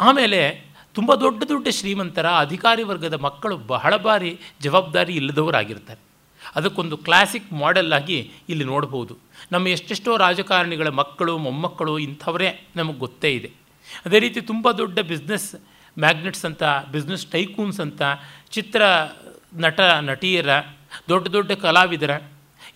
ಆಮೇಲೆ 0.00 0.64
ತುಂಬ 0.94 1.14
ದೊಡ್ಡ 1.14 1.42
ದೊಡ್ಡ 1.42 1.68
ಶ್ರೀಮಂತರ, 1.68 2.26
ಅಧಿಕಾರಿ 2.26 2.82
ವರ್ಗದ 2.82 3.14
ಮಕ್ಕಳು 3.14 3.56
ಬಹಳ 3.56 3.96
ಬಾರಿ 3.96 4.38
ಜವಾಬ್ದಾರಿ 4.60 5.12
ಇಲ್ಲದವರಾಗಿರ್ತಾರೆ. 5.12 6.00
ಅದಕ್ಕೊಂದು 6.54 6.96
ಕ್ಲಾಸಿಕ್ 6.96 7.52
ಮಾಡೆಲ್ 7.52 7.92
ಆಗಿ 7.92 8.30
ಇಲ್ಲಿ 8.48 8.64
ನೋಡ್ಬೋದು. 8.64 9.16
ನಮ್ಮ 9.52 9.68
ಎಷ್ಟೆಷ್ಟೋ 9.68 10.16
ರಾಜಕಾರಣಿಗಳ 10.16 10.88
ಮಕ್ಕಳು, 10.88 11.38
ಮೊಮ್ಮಕ್ಕಳು 11.38 11.98
ಇಂಥವರೇ 11.98 12.68
ನಮಗೆ 12.76 12.98
ಗೊತ್ತೇ 12.98 13.30
ಇದೆ. 13.30 13.50
ಅದೇ 14.06 14.18
ರೀತಿ 14.18 14.40
ತುಂಬ 14.40 14.70
ದೊಡ್ಡ 14.70 14.98
ಬಿಸ್ನೆಸ್ 14.98 15.54
ಮ್ಯಾಗ್ನೆಟ್ಸ್ 15.98 16.44
ಅಂತ 16.44 16.62
ಬಿಸ್ನೆಸ್ 16.92 17.26
ಟೈಕೂನ್ಸ್ 17.26 17.80
ಅಂತ, 17.80 18.02
ಚಿತ್ರ 18.50 18.82
ನಟ, 19.54 19.80
ನಟಿಯರ, 19.80 20.48
ದೊಡ್ಡ 21.08 21.28
ದೊಡ್ಡ 21.28 21.52
ಕಲಾವಿದರ, 21.52 22.10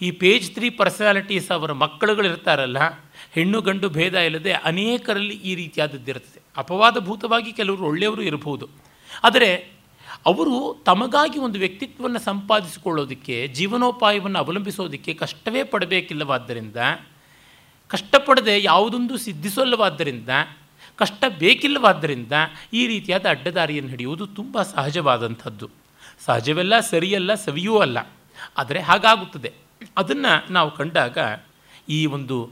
ಈ 0.03 0.11
ಪೇಜ್ 0.11 0.55
ತ್ರೀ 0.55 0.71
ಪರ್ಸನಾಲಿಟೀಸ್ 0.71 1.51
ಅವರ 1.51 1.73
ಮಕ್ಕಳುಗಳಿರ್ತಾರಲ್ಲ, 1.73 2.79
ಹೆಣ್ಣು 3.33 3.61
ಗಂಡು 3.61 3.89
ಭೇದ 3.89 4.15
ಇಲ್ಲದೆ 4.15 4.53
ಅನೇಕರಲ್ಲಿ 4.53 5.35
ಈ 5.35 5.55
ರೀತಿಯಾದದ್ದಿರ್ತದೆ 5.55 6.43
ಅಪವಾದಭೂತವಾಗಿ 6.57 7.53
ಕೆಲವರು 7.53 7.85
ಒಳ್ಳೆಯವರು 7.85 8.23
ಇರಬಹುದು. 8.23 8.69
ಆದರೆ 9.25 9.75
ಅವರು 10.27 10.83
ತಮಗಾಗಿ 10.85 11.39
ಒಂದು 11.39 11.59
ವ್ಯಕ್ತಿತ್ವವನ್ನು 11.59 12.19
ಸಂಪಾದಿಸಿಕೊಳ್ಳೋದಕ್ಕೆ, 12.19 13.49
ಜೀವನೋಪಾಯವನ್ನು 13.49 14.39
ಅವಲಂಬಿಸೋದಕ್ಕೆ 14.39 15.15
ಕಷ್ಟವೇ 15.15 15.63
ಪಡಬೇಕಿಲ್ಲವಾದ್ದರಿಂದ, 15.65 16.77
ಕಷ್ಟಪಡದೆ 17.89 18.63
ಯಾವುದೊಂದು 18.63 19.19
ಸಿದ್ಧಿಸಲ್ಲವಾದ್ದರಿಂದ 19.19 20.29
ಕಷ್ಟ 20.97 21.25
ಬೇಕಿಲ್ಲವಾದ್ದರಿಂದ 21.39 22.33
ಈ 22.73 22.87
ರೀತಿಯಾದ 22.87 23.27
ಅಡ್ಡದಾರಿಯನ್ನು 23.27 23.91
ಹಿಡಿಯುವುದು 23.91 24.27
ತುಂಬ 24.27 24.63
ಸಹಜವಾದಂಥದ್ದು. 24.63 25.71
ಸಹಜವೆಲ್ಲ 26.25 26.81
ಸರಿಯಲ್ಲ, 26.81 27.35
ಸವಿಯೂ 27.35 27.79
ಅಲ್ಲ. 27.79 27.99
ಆದರೆ 28.59 28.81
ಹಾಗಾಗುತ್ತದೆ. 28.81 29.53
ಅದನ್ನು 29.97 30.53
ನಾವು 30.53 30.71
ಕಂಡಾಗ 30.71 31.19
ಈ 31.89 32.07
ಒಂದು 32.07 32.51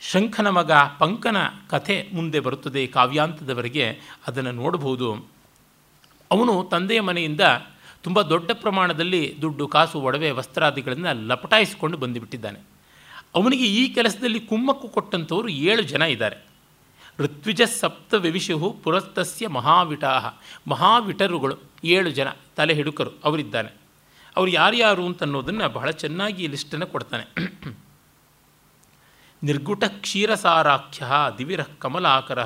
ಶಂಖನ 0.00 0.48
ಮಗ 0.48 0.70
ಪಂಕನ 0.98 1.36
ಕಥೆ 1.70 2.08
ಮುಂದೆ 2.14 2.40
ಬರುತ್ತದೆ 2.40 2.86
ಕಾವ್ಯಾಂತದವರೆಗೆ. 2.86 4.00
ಅದನ್ನು 4.26 4.52
ನೋಡಬಹುದು. 4.52 5.26
ಅವನು 6.30 6.68
ತಂದೆಯ 6.70 7.00
ಮನೆಯಿಂದ 7.00 7.40
ತುಂಬ 8.02 8.22
ದೊಡ್ಡ 8.22 8.50
ಪ್ರಮಾಣದಲ್ಲಿ 8.54 9.36
ದುಡ್ಡು, 9.42 9.68
ಕಾಸು, 9.68 10.00
ಒಡವೆ, 10.00 10.30
ವಸ್ತ್ರಾದಿಗಳನ್ನು 10.30 11.26
ಲಪಟಾಯಿಸಿಕೊಂಡು 11.26 11.98
ಬಂದುಬಿಟ್ಟಿದ್ದಾನೆ. 11.98 12.58
ಅವನಿಗೆ 13.34 13.64
ಈ 13.64 13.88
ಕೆಲಸದಲ್ಲಿ 13.88 14.40
ಕುಮ್ಮಕ್ಕು 14.40 14.88
ಕೊಟ್ಟಂಥವರು 14.88 15.48
ಏಳು 15.48 15.82
ಜನ 15.82 16.02
ಇದ್ದಾರೆ. 16.02 16.51
ಋತ್ವಿಜ 17.18 17.62
ಸಪ್ತ 17.62 18.14
ವಿವಿಷು 18.14 18.76
ಪುರಸ್ತಸ್ಯ 18.84 19.48
ಮಹಾವಿಟಾಹ. 19.48 20.34
ಮಹಾವಿಟರುಗಳು 20.68 21.58
ಏಳು 21.84 22.10
ಜನ 22.10 22.28
ತಲೆ 22.56 22.74
ಹಿಡುಕರು, 22.74 23.10
ಅವರಿದ್ದಾನೆ. 23.24 23.70
ಅವರು 24.36 24.50
ಯಾರ್ಯಾರು 24.50 25.06
ಅಂತ 25.06 25.22
ಅನ್ನೋದನ್ನು 25.22 25.68
ಬಹಳ 25.68 25.90
ಚೆನ್ನಾಗಿ 25.90 26.46
ಲಿಸ್ಟನ್ನು 26.46 26.86
ಕೊಡ್ತಾನೆ. 26.86 27.26
ನಿರ್ಗುಟ 29.44 29.84
ಕ್ಷೀರಸಾರಾಖ್ಯ 29.88 31.04
ದಿವಿರ 31.38 31.62
ಕಮಲಾಕರ 31.62 32.38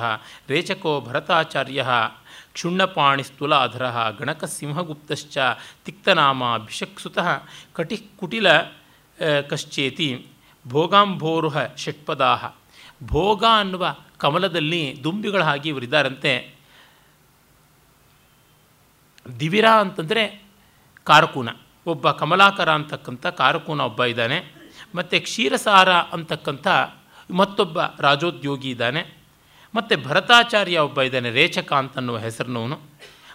ರೇಚಕೋ 0.47 1.01
ಭರತಾಚಾರ್ಯ 1.01 1.85
ಕ್ಷುಣ್ಣಪಾಣಿಸ್ತುಲಾಧರ 2.53 3.85
ಗಣಕಸಿಂಹಗುಪ್ತಶ್ಚ 4.19 5.37
ತಿಕ್ತನಾಮ 5.85 6.57
ಭಿಷಕ್ಸುತಃ 6.57 7.27
ಕಟಿ 7.73 7.97
ಕುಟಿಲ 7.97 8.47
ಕಶ್ಚೇತಿ 9.49 10.27
ಭೋಗಾಂಭೋರುಹ 10.67 11.57
ಷಟ್ಪದಾ 11.75 12.55
ಭೋಗ 13.03 13.43
ಅನ್ನುವ 13.59 13.95
ಕಮಲದಲ್ಲಿ 14.17 14.99
ದುಂಬಿಗಳ 15.03 15.43
ಹಾಗೆ 15.43 15.69
ಇವರಿದ್ದಾರಂತೆ. 15.69 16.55
ದಿವಿರ 19.39 19.65
ಅಂತಂದರೆ 19.65 20.43
ಕಾರಕೂನ. 21.03 21.49
ಒಬ್ಬ 21.85 22.11
ಕಮಲಾಕರ 22.11 22.69
ಅಂತಕ್ಕಂಥ 22.69 23.25
ಕಾರಕೂನ 23.25 23.81
ಒಬ್ಬ 23.81 24.03
ಇದ್ದಾನೆ. 24.03 24.53
ಮತ್ತು 24.95 25.21
ಕ್ಷೀರಸಾರ 25.21 25.93
ಅಂತಕ್ಕಂಥ 25.93 26.67
ಮತ್ತೊಬ್ಬ 27.35 27.79
ರಾಜೋದ್ಯೋಗಿ 27.99 28.69
ಇದ್ದಾನೆ. 28.69 29.17
ಮತ್ತು 29.75 30.03
ಭರತಾಚಾರ್ಯ 30.03 30.79
ಒಬ್ಬ 30.79 31.01
ಇದ್ದಾನೆ, 31.01 31.31
ರೇಚಕ 31.31 31.73
ಅಂತನ್ನುವ 31.73 32.17
ಹೆಸರಿನವನು. 32.17 32.79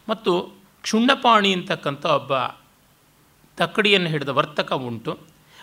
ಮತ್ತು 0.08 0.52
ಕ್ಷುಣ್ಣಪಾಣಿ 0.82 1.52
ಅಂತಕ್ಕಂಥ 1.52 2.06
ಒಬ್ಬ 2.06 2.32
ತಕ್ಕಡಿಯನ್ನು 3.56 4.08
ಹಿಡಿದ 4.08 4.28
ವರ್ತಕ 4.28 4.72
ಉಂಟು. 4.72 5.18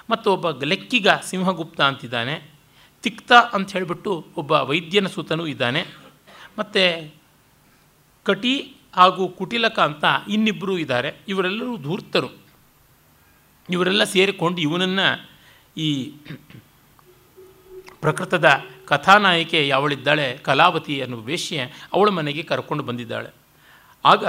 ಮತ್ತು 0.10 0.34
ಒಬ್ಬ 0.34 0.64
ಲೆಕ್ಕಿಗ 0.64 1.08
ಸಿಂಹಗುಪ್ತ 1.24 1.82
ಅಂತಿದ್ದಾನೆ. 1.82 2.59
ತಿಕ್ತ 3.04 3.32
ಅಂತ 3.32 3.72
ಹೇಳಿಬಿಟ್ಟು 3.72 4.28
ಒಬ್ಬ 4.38 4.52
ವೈದ್ಯನ 4.52 5.08
ಸೂತನೂ 5.08 5.46
ಇದ್ದಾನೆ. 5.46 5.86
ಮತ್ತು 6.60 7.14
ಕಟಿ 8.24 8.76
ಹಾಗೂ 8.94 9.28
ಕುಟಿಲಕ 9.28 9.80
ಅಂತ 9.80 10.06
ಇನ್ನಿಬ್ಬರು 10.30 10.78
ಇದ್ದಾರೆ. 10.78 11.14
ಇವರೆಲ್ಲರೂ 11.28 11.78
ಧೂರ್ತರು. 11.78 12.30
ಇವರೆಲ್ಲ 13.70 14.04
ಸೇರಿಕೊಂಡು 14.04 14.62
ಇವನನ್ನು 14.62 15.30
ಈ 15.78 16.12
ಪ್ರಕೃತದ 18.02 18.50
ಕಥಾನಾಯಕಿ 18.86 19.68
ಯಾವಳಿದ್ದಾಳೆ, 19.68 20.38
ಕಲಾವತಿ 20.38 21.02
ಅನ್ನುವ 21.02 21.20
ವೇಶ್ಯೆ 21.20 21.88
ಅವಳ 21.94 22.10
ಮನೆಗೆ 22.10 22.44
ಕರ್ಕೊಂಡು 22.44 22.84
ಬಂದಿದ್ದಾಳೆ. 22.84 23.30
ಆಗ 24.06 24.26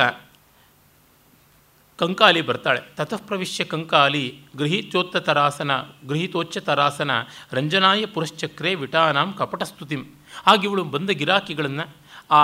ಕಂಕಾಲಿ 2.00 2.42
ಬರ್ತಾಳೆ. 2.42 2.80
ತತಃಪ್ರವಿಶ್ಯ 2.96 3.64
ಕಂಕಾಲಿ 3.64 4.24
ಗೃಹೀತ್ಯೋತ್ತ 4.58 5.16
ತರಾಸನ 5.16 5.70
ಗೃಹಿತೋಚ್ಚ 6.08 6.58
ತರಾಸನ 6.58 7.10
ರಂಜನಾಯ 7.52 8.06
ಪುರಶ್ಚಕ್ರೆ 8.06 8.74
ವಿಟಾನಾಂ 8.74 9.32
ಕಪಟಸ್ತುತಿಂ. 9.32 10.02
ಹಾಗೆ 10.46 10.66
ಇವಳು 10.66 10.84
ಬಂದ 10.84 11.10
ಗಿರಾಕಿಗಳನ್ನು 11.10 11.84
ಆ 12.30 12.42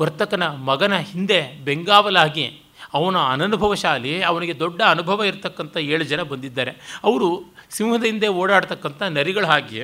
ವರ್ತಕನ 0.00 0.44
ಮಗನ 0.46 0.96
ಹಿಂದೆ 0.96 1.40
ಬೆಂಗಾವಲಾಗಿ 1.64 2.46
ಅವನ 2.94 3.16
ಅನನುಭವಶಾಲಿ 3.32 4.22
ಅವನಿಗೆ 4.22 4.58
ದೊಡ್ಡ 4.58 4.80
ಅನುಭವ 4.82 5.24
ಇರತಕ್ಕಂಥ 5.24 5.76
ಏಳು 5.76 6.04
ಜನ 6.04 6.22
ಬಂದಿದ್ದಾರೆ. 6.22 6.72
ಅವರು 7.04 7.28
ಸಿಂಹದ 7.70 8.04
ಹಿಂದೆ 8.04 8.28
ಓಡಾಡ್ತಕ್ಕಂಥ 8.28 9.02
ನರಿಗಳ 9.02 9.46
ಹಾಗೆ 9.46 9.82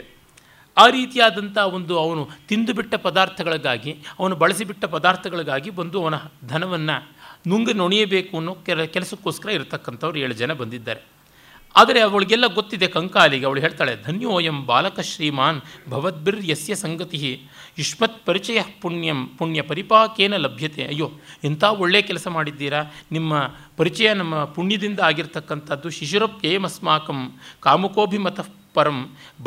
ಆ 0.76 0.84
ರೀತಿಯಾದಂಥ 0.88 1.58
ಒಂದು 1.58 1.94
ಅವನು 1.98 2.22
ತಿಂದುಬಿಟ್ಟ 2.48 2.94
ಪದಾರ್ಥಗಳಿಗಾಗಿ, 2.94 3.92
ಅವನು 4.18 4.34
ಬಳಸಿಬಿಟ್ಟ 4.36 4.84
ಪದಾರ್ಥಗಳಿಗಾಗಿ 4.84 5.70
ಬಂದು 5.70 6.02
ಅವನ 6.02 6.14
ಧನವನ್ನು 6.48 6.96
ನುಂಗಿ 7.48 7.72
ನುಣಿಯಬೇಕು 7.72 8.36
ಅನ್ನೋ 8.36 8.54
ಕೆಲ, 8.66 8.84
ಕೆಲಸಕ್ಕೋಸ್ಕರ 8.84 9.50
ಇರತಕ್ಕಂಥವ್ರು 9.50 10.18
ಏಳು 10.18 10.34
ಜನ 10.34 10.52
ಬಂದಿದ್ದಾರೆ. 10.52 11.00
ಆದರೆ 11.76 12.00
ಅವಳಿಗೆಲ್ಲ 12.00 12.46
ಗೊತ್ತಿದೆ 12.46 12.86
ಕಂಕಾಲಿಗೆ. 12.86 13.46
ಅವಳು 13.46 13.60
ಹೇಳ್ತಾಳೆ, 13.60 14.02
ಧನ್ಯೋಯಂ 14.02 14.66
ಬಾಲಕ 14.66 15.00
ಶ್ರೀಮಾನ್ 15.00 15.60
ಭವದ್ಬಿರ್ 15.88 16.50
ಯಸ್ಯ 16.50 16.74
ಸಂಗತಿ 16.74 17.40
ಯುಷ್ಮತ್ 17.78 18.26
ಪರಿಚಯ 18.26 18.62
ಪುಣ್ಯಂ, 18.80 19.26
ಪುಣ್ಯ 19.26 19.62
ಪರಿಪಾಕೇನ 19.62 20.36
ಲಭ್ಯತೆ. 20.36 20.86
ಅಯ್ಯೋ, 20.86 21.12
ಎಂಥ 21.44 21.64
ಒಳ್ಳೆಯ 21.64 22.02
ಕೆಲಸ 22.02 22.28
ಮಾಡಿದ್ದೀರಾ? 22.28 22.82
ನಿಮ್ಮ 23.12 23.50
ಪರಿಚಯ 23.76 24.14
ನಮ್ಮ 24.14 24.44
ಪುಣ್ಯದಿಂದ 24.44 25.00
ಆಗಿರ್ತಕ್ಕಂಥದ್ದು 25.00 25.90
ಶಿಶುರಪ್ಯೇಮಸ್ಮಾಕಂ 25.90 27.32
ಕಾಮುಕೋಭಿಮತಃ 27.60 28.46
ಪರಂ 28.76 28.98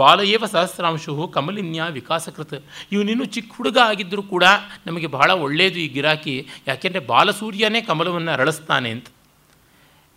ಬಾಲಯೇವ 0.01 0.43
ಸಹಸ್ರಾಂಶು 0.53 1.13
ಕಮಲಿನ್ಯ 1.35 1.83
ವಿಕಾಸಕೃತ. 1.97 2.53
ಇವನಿನ್ನೂ 2.95 3.25
ಚಿಕ್ಕ 3.35 3.51
ಹುಡುಗ 3.57 3.77
ಆಗಿದ್ದರೂ 3.91 4.23
ಕೂಡ 4.33 4.45
ನಮಗೆ 4.87 5.07
ಬಹಳ 5.17 5.31
ಒಳ್ಳೆಯದು 5.45 5.79
ಈ 5.85 5.89
ಗಿರಾಕಿ. 5.97 6.35
ಯಾಕೆಂದರೆ 6.69 7.03
ಬಾಲಸೂರ್ಯನೇ 7.11 7.81
ಕಮಲವನ್ನು 7.91 8.31
ಅರಳಿಸ್ತಾನೆ 8.37 8.91
ಅಂತ. 8.95 9.07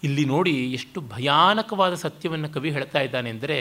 ಇಲ್ಲಿ 0.03 0.25
ನೋಡಿ 0.33 0.57
ಎಷ್ಟು 0.79 0.99
ಭಯಾನಕವಾದ 1.13 1.95
ಸತ್ಯವನ್ನು 2.03 2.49
ಕವಿ 2.57 2.71
ಹೇಳ್ತಾ 2.77 3.01
ಇದ್ದಾನೆ 3.07 3.29
ಅಂದರೆ, 3.35 3.59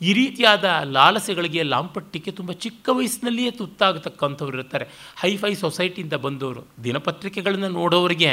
ಈ 0.00 0.10
ರೀತಿಯಾದ 0.18 0.64
ಲಾಲಸೆಗಳಿಗೆ 0.96 1.62
ಲಾಂಪಟ್ಟಿಗೆ 1.72 2.32
ತುಂಬ 2.38 2.50
ಚಿಕ್ಕ 2.64 2.88
ವಯಸ್ಸಿನಲ್ಲಿಯೇ 2.98 3.52
ತುತ್ತಾಗತಕ್ಕಂಥವ್ರು 3.60 4.56
ಇರ್ತಾರೆ. 4.58 4.86
ಹೈಫೈ 5.22 5.52
ಸೊಸೈಟಿಯಿಂದ 5.62 6.16
ಬಂದವರು, 6.26 6.62
ದಿನಪತ್ರಿಕೆಗಳನ್ನು 6.86 7.70
ನೋಡೋರಿಗೆ 7.80 8.32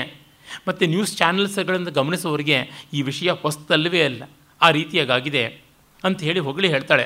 ಮತ್ತು 0.68 0.84
ನ್ಯೂಸ್ 0.94 1.14
ಚಾನೆಲ್ಸ್ಗಳನ್ನು 1.22 1.92
ಗಮನಿಸೋರಿಗೆ 2.00 2.58
ಈ 2.98 3.00
ವಿಷಯ 3.10 3.30
ಹೊಸ್ತಲ್ಲವೇ 3.46 4.02
ಅಲ್ಲ. 4.10 4.24
ಆ 4.62 4.68
ರೀತಿಯಾಗಿದೆ 4.78 5.44
ಅಂತ 6.06 6.20
ಹೇಳಿ 6.22 6.40
ಹೊಗಳಿ 6.40 6.70
ಹೇಳ್ತಾಳೆ. 6.70 7.06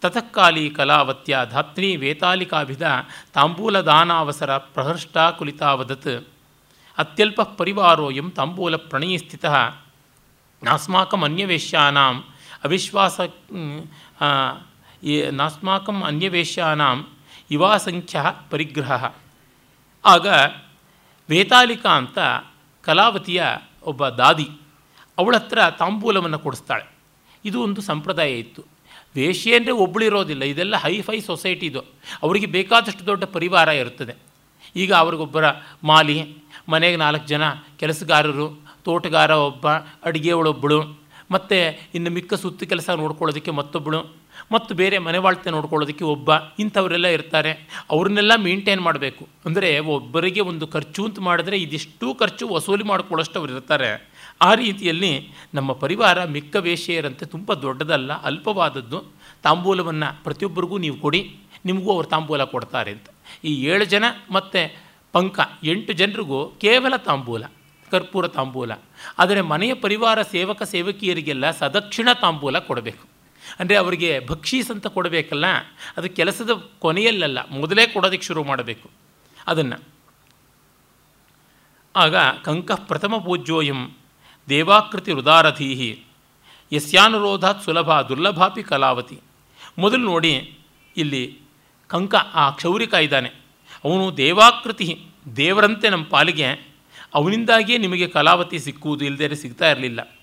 ತತಃಕಾಲಿ 0.00 0.70
ಕಲಾವತ್ಯ 0.70 1.38
ಧಾತ್ರಿ 1.50 1.96
ವೇತಾಲಿಕಾಭಿಧ 1.96 2.82
ತಾಂಬೂಲ 3.34 3.80
ದಾನಾವಸರ 3.80 4.56
ಪ್ರಹೃಷ್ಟ 4.56 5.18
ಕುಲಿತಾವದತ್. 5.38 6.28
ಅತ್ಯಲ್ಪ 6.98 7.40
ಪರಿವಾರೋಯಂ 7.40 8.30
ತಾಂಬೂಲ 8.30 8.76
ಪ್ರಣಯಸ್ಥಿತ. 8.76 9.44
ನಾಸ್ಮಾಕಂ 10.62 11.22
ಅನ್ಯವೇಶ್ಯಾನಾಂ 11.22 12.24
ಅವಿಶ್ವಾಸ 12.64 13.20
ನಾಸ್ಮಾಕಂ 15.32 15.98
ಅನ್ಯವೇಶ್ಯಾನಾಂ 16.02 16.98
ಇವಾಸಂಖ್ಯ 17.50 18.24
ಪರಿಗ್ರಹ. 18.50 19.04
ಆಗ 20.04 20.26
ವೇತಾಲಿಕಾ 21.28 21.90
ಅಂತ 21.90 22.18
ಕಲಾವತಿಯ 22.84 23.44
ಒಬ್ಬ 23.82 24.08
ದಾದಿ 24.08 24.48
ಅವಳತ್ರ 25.18 25.58
ತಾಂಬೂಲವನ್ನು 25.78 26.38
ಕೊಡಿಸ್ತಾಳೆ. 26.38 26.97
ಇದು 27.44 27.62
ಒಂದು 27.62 27.80
ಸಂಪ್ರದಾಯ 27.80 28.38
ಇತ್ತು. 28.38 28.62
ವೇಶ್ಯೆ 29.16 29.56
ಅಂದರೆ 29.56 29.72
ಒಬ್ಬಳಿರೋದಿಲ್ಲ 29.72 30.42
ಇದೆಲ್ಲ 30.42 30.76
ಹೈಫೈ 30.76 31.20
ಸೊಸೈಟಿ 31.20 31.66
ಇದು. 31.66 31.80
ಅವರಿಗೆ 32.22 32.46
ಬೇಕಾದಷ್ಟು 32.46 33.06
ದೊಡ್ಡ 33.06 33.24
ಪರಿವಾರ 33.24 33.68
ಇರುತ್ತದೆ 33.68 34.14
ಈಗ 34.76 34.92
ಅವ್ರಿಗೊಬ್ಬರ 34.94 35.44
ಮಾಲಿ, 35.84 36.36
ಮನೆಗೆ 36.68 36.96
ನಾಲ್ಕು 36.96 37.26
ಜನ, 37.26 37.42
ಕೆಲಸಗಾರರು, 37.80 38.62
ತೋಟಗಾರ 38.84 39.30
ಒಬ್ಬ 39.30 39.68
ಅಡುಗೆಯವಳೊಬ್ಬಳು 40.04 40.98
ಮತ್ತು 41.30 41.56
ಇನ್ನು 41.94 42.10
ಮಿಕ್ಕ 42.10 42.34
ಸುತ್ತು 42.34 42.66
ಕೆಲಸ 42.66 42.90
ನೋಡ್ಕೊಳ್ಳೋದಕ್ಕೆ 42.90 43.50
ಮತ್ತೊಬ್ಬಳು 43.50 44.18
ಮತ್ತು 44.52 44.74
ಬೇರೆ 44.74 44.98
ಮನೆವಾಳ್ತೆ 44.98 45.50
ನೋಡ್ಕೊಳ್ಳೋದಕ್ಕೆ 45.50 46.04
ಒಬ್ಬ, 46.04 46.30
ಇಂಥವರೆಲ್ಲ 46.58 47.06
ಇರ್ತಾರೆ. 47.06 47.68
ಅವ್ರನ್ನೆಲ್ಲ 47.90 48.32
ಮೇಂಟೈನ್ 48.36 48.80
ಮಾಡಬೇಕು. 48.80 49.28
ಅಂದರೆ 49.46 49.78
ಒಬ್ಬರಿಗೆ 49.78 50.40
ಒಂದು 50.40 50.66
ಖರ್ಚು 50.66 51.04
ಅಂತ 51.04 51.18
ಮಾಡಿದ್ರೆ 51.20 51.58
ಇದಿಷ್ಟು 51.58 52.14
ಖರ್ಚು 52.14 52.48
ವಸೂಲಿ 52.48 52.84
ಮಾಡ್ಕೊಳ್ಳೋಷ್ಟು 52.84 53.38
ಅವ್ರು 53.38 53.52
ಇರ್ತಾರೆ. 53.52 53.90
ಆ 54.40 54.50
ರೀತಿಯಲ್ಲಿ 54.54 55.12
ನಮ್ಮ 55.54 55.70
ಪರಿವಾರ 55.82 56.18
ಮಿಕ್ಕ 56.34 56.56
ವೇಶ್ಯೆಯರಂತೆ 56.66 57.24
ತುಂಬ 57.34 57.54
ದೊಡ್ಡದಲ್ಲ, 57.64 58.12
ಅಲ್ಪವಾದದ್ದು. 58.28 58.98
ತಾಂಬೂಲವನ್ನು 59.42 60.08
ಪ್ರತಿಯೊಬ್ಬರಿಗೂ 60.24 60.78
ನೀವು 60.78 60.96
ಕೊಡಿ, 60.96 61.20
ನಿಮಗೂ 61.66 61.90
ಅವರು 61.94 62.08
ತಾಂಬೂಲ 62.14 62.42
ಕೊಡ್ತಾರೆ 62.44 62.90
ಅಂತ. 62.90 63.08
ಈ 63.44 63.52
ಏಳು 63.70 63.84
ಜನ 63.84 64.04
ಮತ್ತು 64.30 64.60
ಪಂಕ 65.14 65.38
ಎಂಟು 65.64 65.92
ಜನರಿಗೂ 65.92 66.40
ಕೇವಲ 66.64 66.94
ತಾಂಬೂಲ, 67.08 67.44
ಕರ್ಪೂರ 67.90 68.26
ತಾಂಬೂಲ. 68.28 68.72
ಆದರೆ 69.18 69.40
ಮನೆಯ 69.52 69.74
ಪರಿವಾರ 69.84 70.18
ಸೇವಕ 70.34 70.62
ಸೇವಕಿಯರಿಗೆಲ್ಲ 70.62 71.50
ಸದಕ್ಷಿಣ 71.50 72.08
ತಾಂಬೂಲ 72.24 72.58
ಕೊಡಬೇಕು. 72.58 73.04
ಅಂದರೆ 73.60 73.76
ಅವರಿಗೆ 73.76 74.10
ಭಕ್ಷೀಸ್ 74.30 74.70
ಅಂತ 74.70 74.86
ಕೊಡಬೇಕಲ್ಲ, 74.86 75.46
ಅದು 75.96 76.08
ಕೆಲಸದ 76.18 76.52
ಕೊನೆಯಲ್ಲಲ್ಲ, 76.78 77.38
ಮೊದಲೇ 77.50 77.86
ಕೊಡೋದಕ್ಕೆ 77.86 78.26
ಶುರು 78.26 78.42
ಮಾಡಬೇಕು. 78.44 78.88
ಅದನ್ನು. 79.46 79.78
ಆಗ 81.94 82.16
ಕಂಕಃ 82.46 82.80
ಪ್ರಥಮ 82.90 83.14
ಪೂಜ್ಯೋಯಂ 83.18 83.80
ದೇವಾಕೃತಿ 84.48 85.12
ಹೃದಾರಥೀಹಿ 85.12 86.04
ಯಸ್ಯಾನುರೋಧಾತ್ 86.72 87.64
ಸುಲಭ 87.64 88.00
ದುರ್ಲಭಾಪಿ 88.00 88.62
ಕಲಾವತಿ. 88.62 89.18
ಮೊದಲು 89.78 90.04
ನೋಡಿ 90.04 90.58
ಇಲ್ಲಿ 90.96 91.38
ಕಂಕ, 91.86 92.14
ಆ 92.14 92.50
ಕ್ಷೌರಿಕ 92.50 92.94
ಇದ್ದಾನೆ. 92.94 93.28
ಅವನು 93.84 94.16
ದೇವಾಕೃತಿ, 94.16 95.04
ದೇವರಂತೆ 95.36 95.88
ನಮ್ಮ 95.88 96.04
ಪಾಲಿಗೆ 96.04 96.68
ಅವನಿಂದಾಗಿಯೇ 97.14 97.78
ನಿಮಗೆ 97.78 98.08
ಕಲಾವತಿ 98.08 98.58
ಸಿಕ್ಕುವುದು 98.58 99.04
ಇಲ್ಲದೇ 99.04 99.34
ಸಿಗ್ತಾ 99.34 99.70
ಇರಲಿಲ್ಲ. 99.70 100.16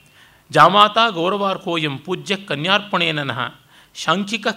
ಜಾಮಾತಾ 0.51 1.09
ಗೌರವಾರ್ಕೋಯಂ 1.09 1.97
ಪೂಜ್ಯ 1.97 2.35
ಕನ್ಯಾರ್ಪಣೇನನಃ 2.35 3.39
ಶಾಂಖಿಕ 3.95 4.47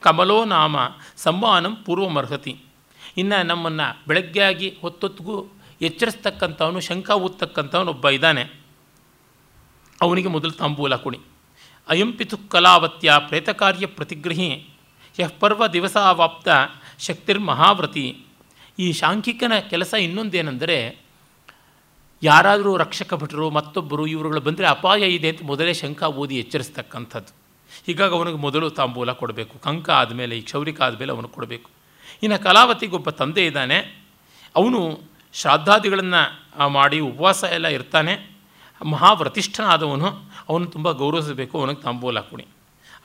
ಕಮಲೋ 0.00 0.44
ನಾಮ 0.44 0.76
ಸಂವಾನಂ 1.16 1.76
ಪೂರ್ವಮರ್ಹತಿ. 1.76 2.56
ಇನ್ನು 3.16 3.46
ನಮ್ಮನ್ನು 3.46 4.02
ಬೆಳಗ್ಗೆ 4.08 4.40
ಆಗಿ 4.40 4.78
ಹೊತ್ತೊತ್ತಿಗೂ 4.80 5.58
ಎಚ್ಚರಿಸ್ತಕ್ಕಂಥವನು 5.82 6.80
ಶಂಕ 6.80 7.10
ಒಬ್ಬ 7.10 8.08
ಇದ್ದಾನೆ. 8.08 8.57
ಅವನಿಗೆ 10.02 10.28
ಮೊದಲು 10.28 10.50
ತಾಂಬೂಲ 10.50 10.96
ಕುಣಿ 10.96 11.18
ಅಯಂ 11.88 12.12
ಪಿತು 12.12 12.38
ಕಲಾವತ್ಯ 12.38 13.12
ಪ್ರೇತಕಾರ್ಯ 13.18 13.86
ಪ್ರತಿಗೃಹಿ, 13.86 14.68
ಯಃ 15.20 15.30
ಪರ್ವ 15.40 15.66
ಶಕ್ತಿರ್ 15.66 17.02
ಶಕ್ತಿರ್ಮಹಾವ್ರತಿ 17.02 18.24
ಈ 18.78 18.92
ಶಾಂಖಿಕನ 18.92 19.52
ಕೆಲಸ 19.70 19.94
ಇನ್ನೊಂದೇನೆಂದರೆ, 19.94 20.98
ಯಾರಾದರೂ 22.22 22.76
ರಕ್ಷಕ 22.76 23.14
ಭಟರು, 23.14 23.50
ಮತ್ತೊಬ್ಬರು 23.50 24.06
ಇವರುಗಳು 24.06 24.40
ಬಂದರೆ 24.40 24.66
ಅಪಾಯ 24.66 25.00
ಇದೆ 25.00 25.28
ಅಂತ 25.28 25.42
ಮೊದಲೇ 25.42 25.74
ಶಂಕ 25.74 26.02
ಓದಿ 26.02 26.36
ಎಚ್ಚರಿಸ್ತಕ್ಕಂಥದ್ದು. 26.36 27.34
ಹೀಗಾಗಿ 27.86 28.14
ಅವನಿಗೆ 28.14 28.36
ಮೊದಲು 28.36 28.70
ತಾಂಬೂಲ 28.70 29.12
ಕೊಡಬೇಕು. 29.12 29.58
ಕಂಕ 29.58 29.90
ಆದಮೇಲೆ, 29.90 30.38
ಈ 30.38 30.40
ಕ್ಷೌರಿಕ 30.40 30.82
ಆದಮೇಲೆ 30.82 31.12
ಅವನು 31.12 31.28
ಕೊಡಬೇಕು. 31.28 31.70
ಇನ್ನು 32.22 32.42
ಕಲಾವತಿಗೊಬ್ಬ 32.42 33.10
ತಂದೆ 33.10 33.46
ಇದ್ದಾನೆ. 33.46 33.78
ಅವನು 34.56 35.00
ಶ್ರಾದ್ದಾದಿಗಳನ್ನು 35.32 36.68
ಮಾಡಿ 36.68 37.00
ಉಪವಾಸ 37.00 37.44
ಎಲ್ಲ 37.44 37.66
ಇರ್ತಾನೆ. 37.66 38.37
ಮಹಾವ್ರತಿಷ್ಠನಾದವನು, 38.80 40.08
ಅವನು 40.48 40.66
ತುಂಬ 40.66 40.90
ಗೌರವಿಸಬೇಕು, 40.92 41.54
ಅವನಿಗೆ 41.60 41.82
ತಾಂಬೂಲ 41.82 42.20
ಕುಣಿ 42.20 42.46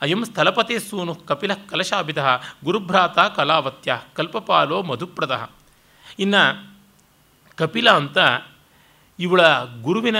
ಅಯಂ 0.02 0.22
ಸ್ಥಳಪತಿ 0.24 0.78
ಸೂನು 0.78 1.14
ಕಪಿಲ 1.14 1.52
ಕಲಶಾಭಿದ 1.70 2.18
ಗುರುಭ್ರಾತ 2.64 3.18
ಕಲಾವತ್ಯ 3.18 4.00
ಕಲ್ಪಪಾಲೋ 4.14 4.82
ಮಧುಪ್ರದ. 4.82 5.50
ಇನ್ನು 6.18 6.42
ಕಪಿಲ 7.58 7.88
ಅಂತ 7.90 8.18
ಇವಳ 9.18 9.40
ಗುರುವಿನ 9.82 10.16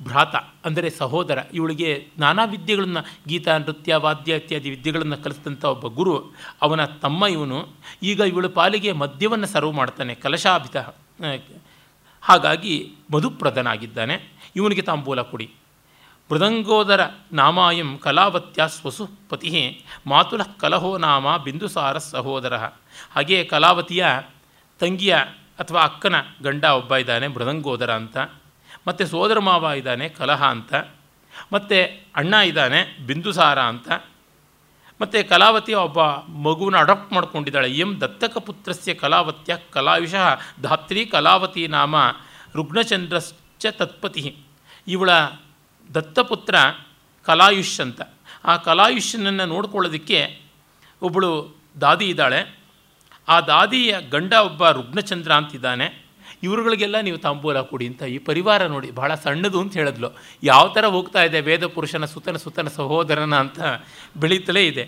ಭ್ರಾತ, 0.00 0.34
ಅಂದರೆ 0.64 0.90
ಸಹೋದರ, 0.90 1.38
ಇವಳಿಗೆ 1.54 1.90
ನಾನಾ 2.18 2.44
ವಿದ್ಯೆಗಳನ್ನು 2.44 3.02
ಗೀತ, 3.28 3.48
ನೃತ್ಯ, 3.48 3.94
ವಾದ್ಯ 3.96 4.36
ಇತ್ಯಾದಿ 4.36 4.70
ವಿದ್ಯೆಗಳನ್ನು 4.70 5.18
ಕಲಿಸಿದಂಥ 5.24 5.64
ಒಬ್ಬ 5.64 5.86
ಗುರು, 5.86 6.16
ಅವನ 6.62 6.84
ತಮ್ಮ 6.84 7.26
ಇವನು. 7.26 7.60
ಈಗ 8.02 8.20
ಇವಳ 8.20 8.46
ಪಾಲಿಗೆ 8.46 8.92
ಮದ್ಯವನ್ನು 8.92 9.46
ಸರ್ವ್ 9.46 9.72
ಮಾಡ್ತಾನೆ, 9.72 10.14
ಕಲಶಾಭಿತ. 10.14 10.76
ಹಾಗಾಗಿ 12.26 12.92
ಮಧುಪ್ರದನಾಗಿದ್ದಾನೆ 13.12 14.32
ಇವನಿಗೆ 14.56 14.82
ತಾಂಬೂಲ 14.82 15.22
ಕೊಡಿ. 15.22 15.50
ಮೃದಂಗೋದರ 16.32 17.00
ನಾಮಾಯಂ 17.32 17.98
ಕಲಾವತ್ಯ 17.98 18.62
ಸ್ವಸು 18.68 19.08
ಪತಿ 19.28 19.80
ಮಾತುಲ 20.06 20.40
ಕಲಹೋ 20.42 20.98
ನಾಮ 20.98 21.36
ಬಿಂದುಸಾರ 21.36 21.98
ಸಹೋದರ. 21.98 22.54
ಹಾಗೆಯೇ 23.14 23.44
ಕಲಾವತಿಯ 23.44 24.06
ತಂಗಿಯ 24.78 25.16
ಅಥವಾ 25.58 25.82
ಅಕ್ಕನ 25.82 26.14
ಗಂಡ 26.42 26.64
ಒಬ್ಬ 26.64 26.96
ಇದ್ದಾನೆ, 26.96 27.28
ಮೃದಂಗೋದರ 27.28 27.92
ಅಂತ. 27.92 28.16
ಮತ್ತು 28.88 29.06
ಸೋದರ 29.06 29.38
ಮಾವ 29.38 29.70
ಇದ್ದಾನೆ, 29.76 30.08
ಕಲಹ 30.08 30.44
ಅಂತ. 30.44 30.74
ಮತ್ತು 31.52 32.06
ಅಣ್ಣ 32.16 32.34
ಇದ್ದಾನೆ 32.34 33.06
ಬಿಂದುಸಾರ 33.06 33.60
ಅಂತ. 33.60 33.90
ಮತ್ತು 35.00 35.28
ಕಲಾವತಿ 35.28 35.74
ಒಬ್ಬ 35.74 36.02
ಮಗುವನ್ನ 36.30 36.76
ಅಡಾಪ್ಟ್ 36.76 37.12
ಮಾಡ್ಕೊಂಡಿದ್ದಾಳೆ. 37.12 37.70
ಎಂ 37.70 38.00
ದತ್ತಕ 38.00 38.38
ಪುತ್ರಸ್ಯ 38.38 38.94
ಕಲಾವತ್ಯ 38.94 39.58
ಕಲಾಯುಷಃ 39.72 40.40
ಧಾತ್ರಿ 40.62 41.06
ಕಲಾವತಿ 41.06 41.68
ನಾಮ 41.68 41.94
ರುಗ್ಣಚಂದ್ರಶ್ಚ 42.54 43.66
ತತ್ಪತಿ. 43.70 44.36
ಇವಳ 44.88 45.10
ದತ್ತಪುತ್ರ 45.94 46.54
ಕಲಾಯುಷ್ 47.22 47.80
ಅಂತ. 47.80 48.00
ಆ 48.44 48.56
ಕಲಾಯುಷ್ಯನನ್ನು 48.56 49.46
ನೋಡ್ಕೊಳ್ಳೋದಕ್ಕೆ 49.46 50.40
ಒಬ್ಬಳು 51.02 51.56
ದಾದಿ 51.80 52.04
ಇದ್ದಾಳೆ. 52.04 52.58
ಆ 53.28 53.40
ದಾದಿಯ 53.40 53.96
ಗಂಡ 54.10 54.32
ಒಬ್ಬ 54.32 54.68
ರುಗ್ನಚಂದ್ರ 54.68 55.32
ಅಂತಿದ್ದಾನೆ. 55.32 56.05
ಇವರುಗಳಿಗೆಲ್ಲ 56.46 56.96
ನೀವು 57.06 57.18
ತಾಂಬೂಲ 57.24 57.60
ಕೊಡಿ 57.70 57.86
ಅಂತ 57.90 58.02
ಈ 58.14 58.18
ಪರಿವಾರ 58.28 58.62
ನೋಡಿ 58.74 58.88
ಬಹಳ 58.98 59.12
ಸಣ್ಣದು 59.24 59.58
ಅಂತ 59.62 59.72
ಹೇಳಿದ್ಲು. 59.80 60.10
ಯಾವ 60.42 60.64
ಥರ 60.76 60.84
ಹೋಗ್ತಾ 60.96 61.22
ಇದೆ 61.28 61.40
ವೇದ 61.48 61.64
ಪುರುಷನ 61.76 62.04
ಸುತನ 62.12 62.36
ಸುತನ 62.44 62.68
ಸಹೋದರನ 62.78 63.34
ಅಂತ 63.44 63.60
ಬೆಳೀತಲೇ 64.16 64.62
ಇದೆ. 64.72 64.84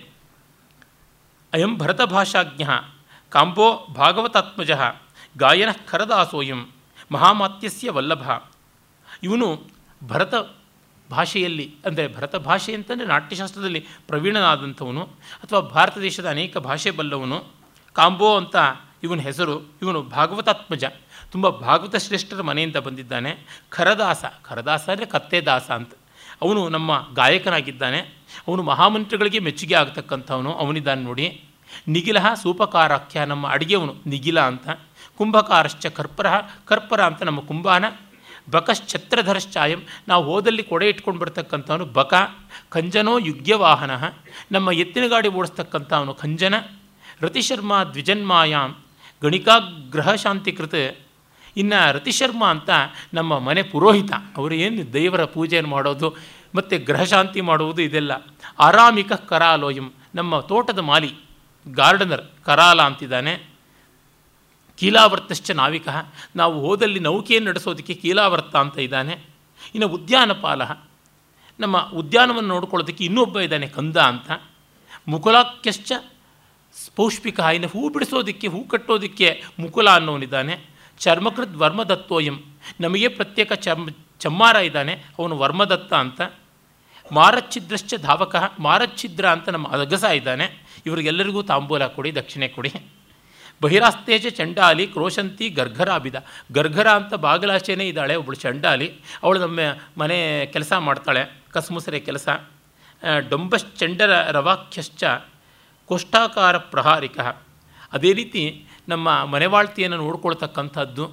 ಅಯಂ 1.52 1.72
ಭರತ 1.78 2.02
ಭಾಷಾಜ್ಞ 2.14 2.64
ಕಾಂಬೋ 3.32 3.68
ಭಾಗವತಾತ್ಮಜ 3.96 4.72
ಗಾಯನ 5.36 5.70
ಖರದಾಸೋಯಂ 5.90 6.60
ಮಹಾಮಾತ್ಯಸ್ಯ 7.12 7.90
ವಲ್ಲಭ. 7.96 8.24
ಇವನು 9.22 9.46
ಭರತ 10.02 10.34
ಭಾಷೆಯಲ್ಲಿ 11.10 11.64
ಅಂದರೆ 11.86 12.04
ಭರತ 12.16 12.36
ಭಾಷೆ 12.48 12.72
ಅಂತಂದರೆ 12.78 13.06
ನಾಟ್ಯಶಾಸ್ತ್ರದಲ್ಲಿ 13.06 13.80
ಪ್ರವೀಣನಾದಂಥವನು 14.08 15.02
ಅಥವಾ 15.44 15.60
ಭಾರತ 15.74 15.96
ದೇಶದ 15.98 16.26
ಅನೇಕ 16.28 16.54
ಭಾಷೆ 16.66 16.90
ಬಲ್ಲವನು. 16.98 17.38
ಕಾಂಬೋ 17.96 18.30
ಅಂತ 18.40 18.56
ಇವನ 19.02 19.20
ಹೆಸರು, 19.20 19.54
ಇವನು 19.82 20.00
ಭಾಗವತಾತ್ಮಜ. 20.16 20.84
ತುಂಬ 21.32 21.48
ಭಾಗವತ 21.48 21.96
ಶ್ರೇಷ್ಠರ 21.96 22.42
ಮನೆಯಿಂದ 22.42 22.76
ಬಂದಿದ್ದಾನೆ. 22.76 23.62
ಖರದಾಸ 23.70 24.24
ಖರದಾಸ 24.42 24.88
ಅಂದರೆ 24.88 25.06
ಕತ್ತೆದಾಸ 25.06 25.70
ಅಂತ. 25.70 25.92
ಅವನು 26.42 26.68
ನಮ್ಮ 26.68 27.00
ಗಾಯಕನಾಗಿದ್ದಾನೆ. 27.14 27.98
ಅವನು 28.48 28.62
ಮಹಾಮಂತ್ರಿಗಳಿಗೆ 28.62 29.38
ಮೆಚ್ಚುಗೆ 29.38 29.74
ಆಗ್ತಕ್ಕಂಥವನು, 29.74 30.52
ಅವನಿದ್ದಾನೆ 30.52 31.02
ನೋಡಿ. 31.02 31.44
ನಿಗಿಲ 31.88 32.34
ಸೂಪಕಾರಾಖ್ಯ, 32.42 33.24
ನಮ್ಮ 33.24 33.48
ಅಡಿಗೆವನು 33.48 33.94
ನಿಗಿಲ 34.06 34.40
ಅಂತ. 34.40 34.68
ಕುಂಭಕಾರಶ್ಚ 35.18 35.86
ಕರ್ಪರ 35.86 36.26
ಕರ್ಪರ 36.64 37.00
ಅಂತ 37.00 37.22
ನಮ್ಮ 37.22 37.40
ಕುಂಭಾನ. 37.40 37.84
ಬಕಶ್ಚತ್ರಧರಶ್ಚಾಯಂ 38.50 39.82
ನಾವು 40.08 40.24
ಹೋದಲ್ಲಿ 40.24 40.62
ಕೊಡೆ 40.62 40.88
ಇಟ್ಕೊಂಡು 40.88 41.20
ಬರ್ತಕ್ಕಂಥವನು 41.20 41.84
ಬಕ. 41.84 42.14
ಖಂಜನೋ 42.70 43.18
ಯುಗ್ಯವಾಹನ. 43.18 43.90
ನಮ್ಮ 44.52 44.72
ಎತ್ತಿನ 44.72 45.06
ಗಾಡಿ 45.06 45.28
ಓಡಿಸ್ತಕ್ಕಂಥವನು 45.28 46.14
ಖಂಜನ. 46.14 46.54
ರತಿಶರ್ಮ 47.20 47.82
ದ್ವಿಜನ್ಮಾಯಾಮ್ 47.82 48.74
ಗಣಿಕಾಗ್ರಹ 49.22 50.14
ಶಾಂತಿಕೃತ. 50.14 50.74
ಇನ್ನು 51.58 51.92
ರತಿಶರ್ಮ 51.92 52.44
ಅಂತ 52.44 52.70
ನಮ್ಮ 53.14 53.38
ಮನೆ 53.38 53.62
ಪುರೋಹಿತ, 53.62 54.12
ಅವರು 54.36 54.54
ಏನು 54.54 54.92
ದೇವರ 54.92 55.24
ಪೂಜೆಯನ್ನು 55.24 55.70
ಮಾಡೋದು, 55.70 56.16
ಮತ್ತು 56.54 56.84
ಗ್ರಹಶಾಂತಿ 56.84 57.40
ಮಾಡುವುದು 57.40 57.82
ಇದೆಲ್ಲ. 57.82 58.12
ಆರಾಮಿಕ 58.58 59.12
ಕರಾಲೋಯಂ, 59.12 59.92
ನಮ್ಮ 60.14 60.40
ತೋಟದ 60.40 60.78
ಮಾಲಿ, 60.78 61.14
ಗಾರ್ಡನರ್ 61.72 62.24
ಕರಾಲ 62.44 62.82
ಅಂತಿದ್ದಾನೆ. 62.82 63.34
ಕೀಲಾವರ್ತಶ್ಚ 64.78 65.50
ನಾವಿಕ, 65.50 65.88
ನಾವು 66.36 66.68
ಹೋದಲ್ಲಿ 66.68 67.00
ನೌಕೆಯನ್ನು 67.00 67.48
ನಡೆಸೋದಕ್ಕೆ 67.50 67.94
ಕೀಲಾವರ್ತ 67.94 68.56
ಅಂತ 68.56 68.78
ಇದ್ದಾನೆ. 68.78 69.12
ಇನ್ನು 69.74 69.88
ಉದ್ಯಾನಪಾಲ, 69.88 70.62
ನಮ್ಮ 71.60 71.76
ಉದ್ಯಾನವನ್ನು 71.94 72.48
ನೋಡ್ಕೊಳ್ಳೋದಕ್ಕೆ 72.48 73.04
ಇನ್ನೊಬ್ಬ 73.04 73.40
ಇದ್ದಾನೆ 73.40 73.66
ಕಂದ 73.66 73.96
ಅಂತ. 73.96 74.30
ಮುಕುಲಾಕ್ಯಶ್ಚ 75.08 75.92
ಪೌಷ್ಪಿಕ, 76.96 77.40
ಇನ್ನು 77.40 77.68
ಹೂ 77.68 77.88
ಬಿಡಿಸೋದಕ್ಕೆ, 77.88 78.46
ಹೂ 78.46 78.64
ಕಟ್ಟೋದಕ್ಕೆ 78.64 79.44
ಮುಕುಲ 79.60 79.90
ಅನ್ನೋನಿದ್ದಾನೆ. 79.90 80.77
ಚರ್ಮಕೃತ್ 80.98 81.56
ವರ್ಮದತ್ತೋಯಂ 81.56 82.36
ನಮಗೆ 82.80 83.08
ಪ್ರತ್ಯೇಕ 83.08 83.52
ಚರ್ಮ 83.52 83.88
ಚಮ್ಮಾರ 84.20 84.56
ಇದ್ದಾನೆ, 84.56 84.92
ಅವನು 85.18 85.38
ವರ್ಮದತ್ತ 85.38 85.94
ಅಂತ. 85.94 86.20
ಮಾರಚ್ಛಿದ್ರಶ್ಚ 87.12 87.94
ಧಾವಕ, 87.94 88.36
ಮಾರಚ್ಛಿದ್ರ 88.58 89.28
ಅಂತ 89.28 89.48
ನಮ್ಮ 89.48 89.68
ಅಗಸ 89.68 90.04
ಇದ್ದಾನೆ. 90.04 90.46
ಇವರಿಗೆಲ್ಲರಿಗೂ 90.86 91.42
ತಾಂಬೂಲ 91.42 91.86
ಕೊಡಿ, 91.86 92.14
ದಕ್ಷಿಣೆ 92.14 92.48
ಕೊಡಿ. 92.48 92.72
ಬಹಿರಾಸ್ತೇಜ 93.62 94.26
ಚಂಡಾಲಿ, 94.28 94.86
ಕ್ರೋಶಂತಿ 94.86 95.48
ಗರ್ಘರಾಬಿದ. 95.48 96.14
ಗರ್ಘರ 96.52 96.88
ಅಂತ 96.88 97.14
ಬಾಗಲಾಚೆನೇ 97.14 97.84
ಇದ್ದಾಳೆ 97.88 98.14
ಒಬ್ಬಳು 98.16 98.36
ಚಂಡಾಲಿ. 98.36 98.88
ಅವಳು 99.22 99.40
ನಮ್ಮ 99.40 99.58
ಮನೆ 99.98 100.46
ಕೆಲಸ 100.46 100.72
ಮಾಡ್ತಾಳೆ, 100.72 101.22
ಕಸ್ಮುಸರೆ 101.50 102.00
ಕೆಲಸ. 102.00 102.28
ಡೊಂಬಶ್ಚಂಡರ 103.28 104.12
ರವಾಖ್ಯಶ್ಚ, 104.30 105.04
ಕೋಷ್ಟಾಕಾರ 105.88 106.56
ಪ್ರಹಾರಿಕ. 106.56 107.18
ಅದೇ 107.92 108.12
ರೀತಿ 108.12 108.42
ನಮ್ಮ 108.88 109.08
ಮನೆವಾಳ್ತಿಯನ್ನು 109.24 109.96
ನೋಡ್ಕೊಳ್ತಕ್ಕಂಥದ್ದು, 109.96 111.04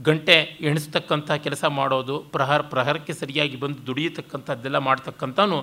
ಗಂಟೆ 0.00 0.36
ಎಣಿಸ್ತಕ್ಕಂಥ 0.68 1.30
ಕೆಲಸ 1.44 1.64
ಮಾಡೋದು, 1.78 2.18
ಪ್ರಹರ್, 2.34 2.64
ಪ್ರಹರಕ್ಕೆ 2.72 3.12
ಸರಿಯಾಗಿ 3.12 3.56
ಬಂದು 3.56 3.80
ದುಡಿಯತಕ್ಕಂಥದ್ದೆಲ್ಲ 3.86 4.78
ಮಾಡ್ತಕ್ಕಂಥವನು 4.78 5.58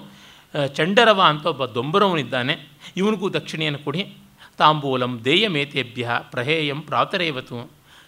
ಚಂಡರವ 0.77 1.19
ಅಂತ 1.31 1.45
ಒಬ್ಬ 1.45 1.65
ದೊಂಬರವನಿದ್ದಾನೆ. 1.77 2.55
ಇವನಿಗೂ 2.97 3.27
ದಕ್ಷಿಣೆಯನ್ನು 3.29 3.79
ಕೊಡಿ. 3.79 4.01
ತಾಂಬೂಲಂ 4.57 5.13
ದೇಯಮೇತೇಭ್ಯ 5.25 6.09
ಪ್ರಹೇಯಂ 6.31 6.81
ಪ್ರಾತರೇವತು. 6.81 7.59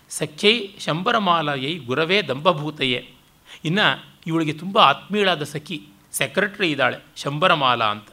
ಸಖ್ಯೈ 0.10 0.56
ಶಂಬರಮಾಲಯೈ 0.80 1.74
ಗುರವೇ 1.90 2.18
ದಂಬಭೂತಯೇ. 2.22 3.00
ಇನ್ನು 3.66 3.88
ಇವಳಿಗೆ 4.28 4.54
ತುಂಬ 4.54 4.76
ಆತ್ಮೀಯಳಾದ 4.92 5.44
ಸಖಿ 5.44 5.78
ಸೆಕ್ರೆಟ್ರಿ 6.12 6.68
ಇದ್ದಾಳೆ, 6.72 6.98
ಶಂಬರಮಾಲಾ 7.16 7.86
ಅಂತ. 7.86 8.08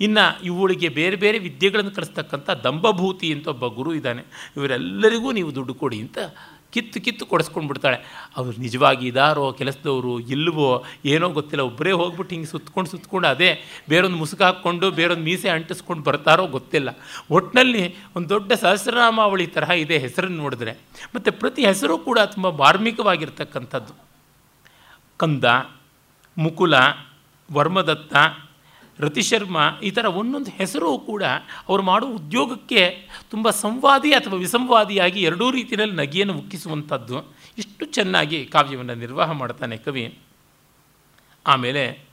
ಇನ್ನು 0.00 0.44
ಇವಳಿಗೆ 0.44 0.88
ಬೇರೆ 0.88 1.16
ಬೇರೆ 1.16 1.38
ವಿದ್ಯೆಗಳನ್ನು 1.38 1.90
ಕಲಿಸ್ತಕ್ಕಂಥ 1.90 2.50
ದಂಬಭೂತಿ 2.50 3.32
ಅಂತ 3.32 3.48
ಒಬ್ಬ 3.48 3.66
ಗುರು 3.66 3.94
ಇದ್ದಾನೆ. 3.94 4.52
ಇವರೆಲ್ಲರಿಗೂ 4.56 5.32
ನೀವು 5.32 5.54
ದುಡ್ಡು 5.54 5.74
ಕೊಡಿ 5.74 6.00
ಅಂತ 6.00 6.18
ಕಿತ್ತು 6.72 7.00
ಕಿತ್ತು 7.00 7.26
ಕೊಡಿಸ್ಕೊಂಡು 7.26 7.68
ಬಿಡ್ತಾಳೆ 7.68 8.28
ಅವ್ರು 8.36 8.60
ನಿಜವಾಗಿ 8.60 9.08
ಇದಾರೋ, 9.08 9.52
ಕೆಲಸದವರು 9.52 10.20
ಇಲ್ಲವೋ 10.20 10.84
ಏನೋ 11.04 11.28
ಗೊತ್ತಿಲ್ಲ 11.28 11.62
ಒಬ್ಬರೇ 11.62 11.92
ಹೋಗ್ಬಿಟ್ಟು 11.92 12.34
ಹಿಂಗೆ 12.34 12.48
ಸುತ್ಕೊಂಡು 12.48 12.90
ಸುತ್ಕೊಂಡು 12.90 13.28
ಅದೇ 13.28 13.62
ಬೇರೊಂದು 13.88 14.16
ಮುಸುಕು 14.16 14.44
ಹಾಕ್ಕೊಂಡು 14.44 14.90
ಬೇರೊಂದು 14.90 15.22
ಮೀಸೆ 15.22 15.48
ಅಂಟಿಸ್ಕೊಂಡು 15.48 16.02
ಬರ್ತಾರೋ 16.02 16.46
ಗೊತ್ತಿಲ್ಲ. 16.46 16.88
ಒಟ್ಟಿನಲ್ಲಿ 17.30 17.94
ಒಂದು 18.16 18.28
ದೊಡ್ಡ 18.28 18.52
ಸಹಸ್ರನಾಮಾವಳಿ 18.52 19.46
ತರಹ 19.46 19.70
ಇದೆ 19.70 19.98
ಹೆಸರನ್ನು 19.98 20.36
ನೋಡಿದ್ರೆ. 20.36 20.72
ಮತ್ತು 21.14 21.32
ಪ್ರತಿ 21.32 21.66
ಹೆಸರು 21.66 21.98
ಕೂಡ 21.98 22.18
ತುಂಬ 22.18 22.50
ಮಾರ್ಮಿಕವಾಗಿರ್ತಕ್ಕಂಥದ್ದು. 22.50 23.92
ಕಂದ, 25.16 25.44
ಮುಕುಲ, 26.38 26.74
ವರ್ಮದತ್ತ 27.52 28.16
ರತಿಶರ್ಮ 29.00 29.78
ಈ 29.82 29.90
ಥರ 29.90 30.04
ಒಂದೊಂದು 30.04 30.50
ಹೆಸರು 30.50 30.98
ಕೂಡ 30.98 31.22
ಅವರು 31.68 31.82
ಮಾಡೋ 31.82 32.06
ಉದ್ಯೋಗಕ್ಕೆ 32.06 33.08
ತುಂಬ 33.30 33.50
ಸಂವಾದಿ 33.50 34.12
ಅಥವಾ 34.12 34.38
ವಿಸಂವಾದಿಯಾಗಿ 34.38 35.22
ಎರಡೂ 35.22 35.50
ರೀತಿಯಲ್ಲಿ 35.50 35.96
ನಗಿಯನ್ನು 35.96 36.38
ಉಕ್ಕಿಸುವಂಥದ್ದು. 36.38 37.34
ಇಷ್ಟು 37.58 37.84
ಚೆನ್ನಾಗಿ 37.84 38.46
ಕಾವ್ಯವನ್ನು 38.46 38.94
ನಿರ್ವಾಹ 38.94 39.30
ಮಾಡ್ತಾನೆ 39.30 39.76
ಕವಿ. 39.76 40.18
ಆಮೇಲೆ 41.46 42.04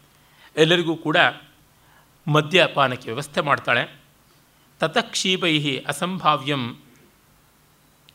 ಎಲ್ಲರಿಗೂ 0.58 0.96
ಕೂಡ 0.96 1.18
ಮದ್ಯಪಾನಕ್ಕೆ 2.28 3.12
ವ್ಯವಸ್ಥೆ 3.12 3.42
ಮಾಡ್ತಾಳೆ. 3.42 4.00
ತತಕ್ಷೀಪೈ 4.80 5.78
ಅಸಂಭಾವ್ಯಂ 5.78 6.82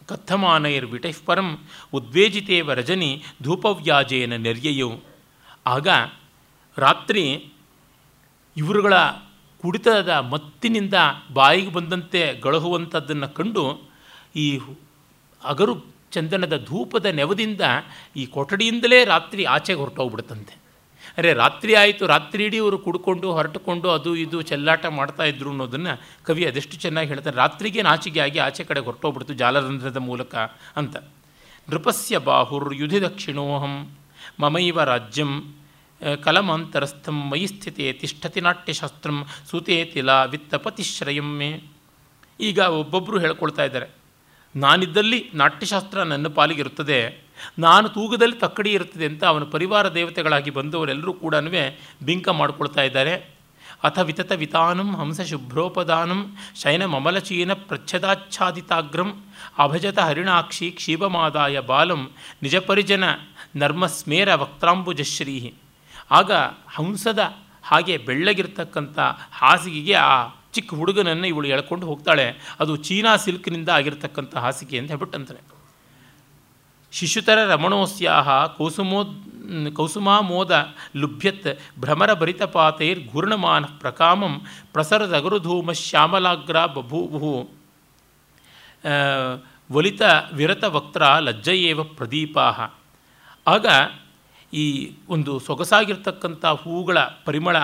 ಕಥಮಾನೈರ್ವಿಟೈಃ 0.06 1.16
ಪರಂ 1.26 1.58
ಉದ್ವೇಜಿತೇವ 1.92 2.72
ರಜನಿ 2.72 3.24
ಧೂಪವ್ಯಾಜೇನ 3.42 4.36
ನೆರ್ಯಯು. 4.36 5.00
ಆಗ 5.66 5.88
ರಾತ್ರಿ 6.76 7.52
ಇವರುಗಳ 8.56 8.94
ಕುಡಿತದ 9.62 10.08
ಮತ್ತಿನಿಂದ 10.08 10.94
ಬಾಯಿಗೆ 11.32 11.72
ಬಂದಂತೆ 11.72 12.40
ಗಳಹುವಂಥದ್ದನ್ನು 12.40 13.28
ಕಂಡು 13.34 13.90
ಈ 14.36 14.60
ಅಗರು 15.44 15.74
ಚಂದನದ 16.12 16.64
ಧೂಪದ 16.64 17.06
ನೆವದಿಂದ 17.06 17.60
ಈ 18.16 18.26
ಕೊಠಡಿಯಿಂದಲೇ 18.26 19.04
ರಾತ್ರಿ 19.04 19.44
ಆಚೆಗೆ 19.44 19.78
ಹೊರಟೋಗ್ಬಿಡ್ತಂತೆ 19.78 20.64
ಅರೆ 21.18 21.34
ರಾತ್ರಿ 21.34 21.74
ಆಯಿತು, 21.74 22.06
ರಾತ್ರಿ 22.06 22.44
ಇಡೀ 22.44 22.56
ಇವರು 22.56 22.78
ಕುಡ್ಕೊಂಡು 22.78 23.32
ಹೊರಟುಕೊಂಡು 23.32 23.90
ಅದು 23.90 24.16
ಇದು 24.16 24.42
ಚೆಲ್ಲಾಟ 24.42 24.86
ಮಾಡ್ತಾ 24.86 25.24
ಇದ್ರು 25.24 25.50
ಅನ್ನೋದನ್ನು 25.50 26.24
ಕವಿ 26.24 26.44
ಅದೆಷ್ಟು 26.44 26.76
ಚೆನ್ನಾಗಿ 26.76 27.08
ಹೇಳ್ತಾರೆ 27.08 27.36
ರಾತ್ರಿಗೆ 27.36 27.82
ನಾಚಿಗೆ 27.82 28.20
ಆಗಿ 28.20 28.38
ಆಚೆ 28.38 28.64
ಕಡೆ 28.64 28.80
ಹೊರಟೋಗ್ಬಿಡ್ತು 28.80 29.34
ಜಾಲರಂಧ್ರದ 29.34 29.96
ಮೂಲಕ 29.96 30.34
ಅಂತ. 30.76 30.96
ನೃಪಸ್ಯ 31.70 32.18
ಬಾಹುರ್ 32.18 32.74
ಯುಧಿ 32.74 33.00
ದಕ್ಷಿಣೋಹಂ, 33.02 33.96
ಮಮೈವ 34.40 34.82
ರಾಜ್ಯಂ 34.84 35.56
ಕಲಮಾಂತರಸ್ಥಂ 36.24 37.16
ಮಯಿ 37.30 37.46
ಸ್ಥಿತೇ 37.46 37.86
ತಿಷ್ಠತಿ 38.00 38.40
ನಾಟ್ಯಶಾಸ್ತ್ರಂ 38.40 39.18
ಸೂತೆ 39.50 39.76
ತಿಲ 39.92 40.10
ವಿತ್ತಪತಿಶ್ರಯಂ 40.32 41.30
ಮೇ. 41.38 41.50
ಈಗ 42.40 42.58
ಒಬ್ಬೊಬ್ಬರು 42.80 43.18
ಹೇಳ್ಕೊಳ್ತಾ 43.24 43.64
ಇದ್ದಾರೆ, 43.68 43.88
ನಾನಿದ್ದಲ್ಲಿ 44.54 45.20
ನಾಟ್ಯಶಾಸ್ತ್ರ 45.34 46.02
ನನ್ನ 46.12 46.28
ಪಾಲಿಗಿರುತ್ತದೆ 46.38 46.98
ನಾನು 47.58 47.86
ತೂಗದಲ್ಲಿ 47.88 48.36
ತಕ್ಕಡಿ 48.42 48.70
ಇರುತ್ತದೆ 48.72 49.06
ಅಂತ 49.10 49.22
ಅವನ 49.24 49.44
ಪರಿವಾರ 49.54 49.86
ದೇವತೆಗಳಾಗಿ 49.94 50.50
ಬಂದವರೆಲ್ಲರೂ 50.58 51.12
ಕೂಡ 51.22 51.34
ಬಿಂಕ 52.08 52.28
ಮಾಡ್ಕೊಳ್ತಾ 52.40 52.82
ಇದ್ದಾರೆ. 52.82 53.14
ಅಥ 53.86 53.98
ವಿತತ 54.08 54.32
ವಿತಾನಂ 54.40 54.90
ಹಂಸ 54.98 55.20
ಶುಭ್ರೋಪದಾನಂ 55.30 56.20
ಶಯನ 56.60 56.84
ಮಮಲಚೀನ 56.92 57.52
ಪ್ರಚ್ಛದಾಚ್ಛಾದಿತಾಗ್ರಂ 57.68 59.10
ಅಭಜತ 59.64 59.98
ಹರಿಣಾಕ್ಷಿ 60.08 60.68
ಕ್ಷೀಭಮಾದಾಯ 60.78 61.60
ಬಾಲಂ 61.70 62.02
ನಿಜಪರಿಜನ 62.42 63.04
ನರ್ಮಸ್ಮೇರ 63.62 64.30
ವಕ್ತಾಂಬುಜಶ್ರೀ 64.42 65.36
ಆಗ 66.10 66.32
ಹಂಸದ 66.68 67.18
ಹಾಗೆ 67.64 67.96
ಬೆಳ್ಳಗಿರ್ತಕ್ಕಂಥ 67.96 68.98
ಹಾಸಿಗೆಗೆ 69.32 69.94
ಆ 69.94 70.28
ಚಿಕ್ಕ 70.52 70.74
ಹುಡುಗನನ್ನು 70.74 71.26
ಇವಳು 71.26 71.48
ಎಳ್ಕೊಂಡು 71.48 71.86
ಹೋಗ್ತಾಳೆ. 71.86 72.56
ಅದು 72.60 72.76
ಚೀನಾ 72.76 73.16
ಸಿಲ್ಕ್ನಿಂದ 73.16 73.68
ಆಗಿರ್ತಕ್ಕಂಥ 73.68 74.36
ಹಾಸಿಗೆ 74.36 74.78
ಅಂತ 74.78 74.90
ಹೇಳ್ಬಿಟ್ಟಂತಾನೆ. 74.90 75.40
ಶಿಶುತರ 76.92 77.38
ರಮಣೋಸ್ಯಾಹ 77.46 78.46
ಕೌಸುಮೋ 78.46 79.04
ಕೌಸುಮಾಮೋದ 79.74 80.74
ಲುಭ್ಯತ್ 80.96 81.80
ಭ್ರಮರ 81.80 82.14
ಭರಿತಪಾತೈರ್ 82.14 83.12
ಘೂರ್ಣಮಾನ 83.12 83.64
ಪ್ರಕಾಮಂ 83.64 84.40
ಪ್ರಸರದಗರುಧೂಮ 84.72 85.72
ಶ್ಯಾಮಲಾಗ್ರ 85.72 86.66
ಬಭೂವು. 86.66 87.50
ವಲಿತ 89.72 90.02
ವಿರತ 90.32 90.64
ವಕ್ತ್ರ 90.64 91.02
ಲಜ್ಜಯೇವ 91.02 91.82
ಪ್ರದೀಪಾಹ. 91.82 92.70
ಆಗ 93.46 93.66
ಈ 94.54 94.64
ಒಂದು 95.08 95.38
ಸೊಗಸಾಗಿರ್ತಕ್ಕಂಥ 95.38 96.44
ಹೂಗಳ 96.44 96.98
ಪರಿಮಳ 97.24 97.56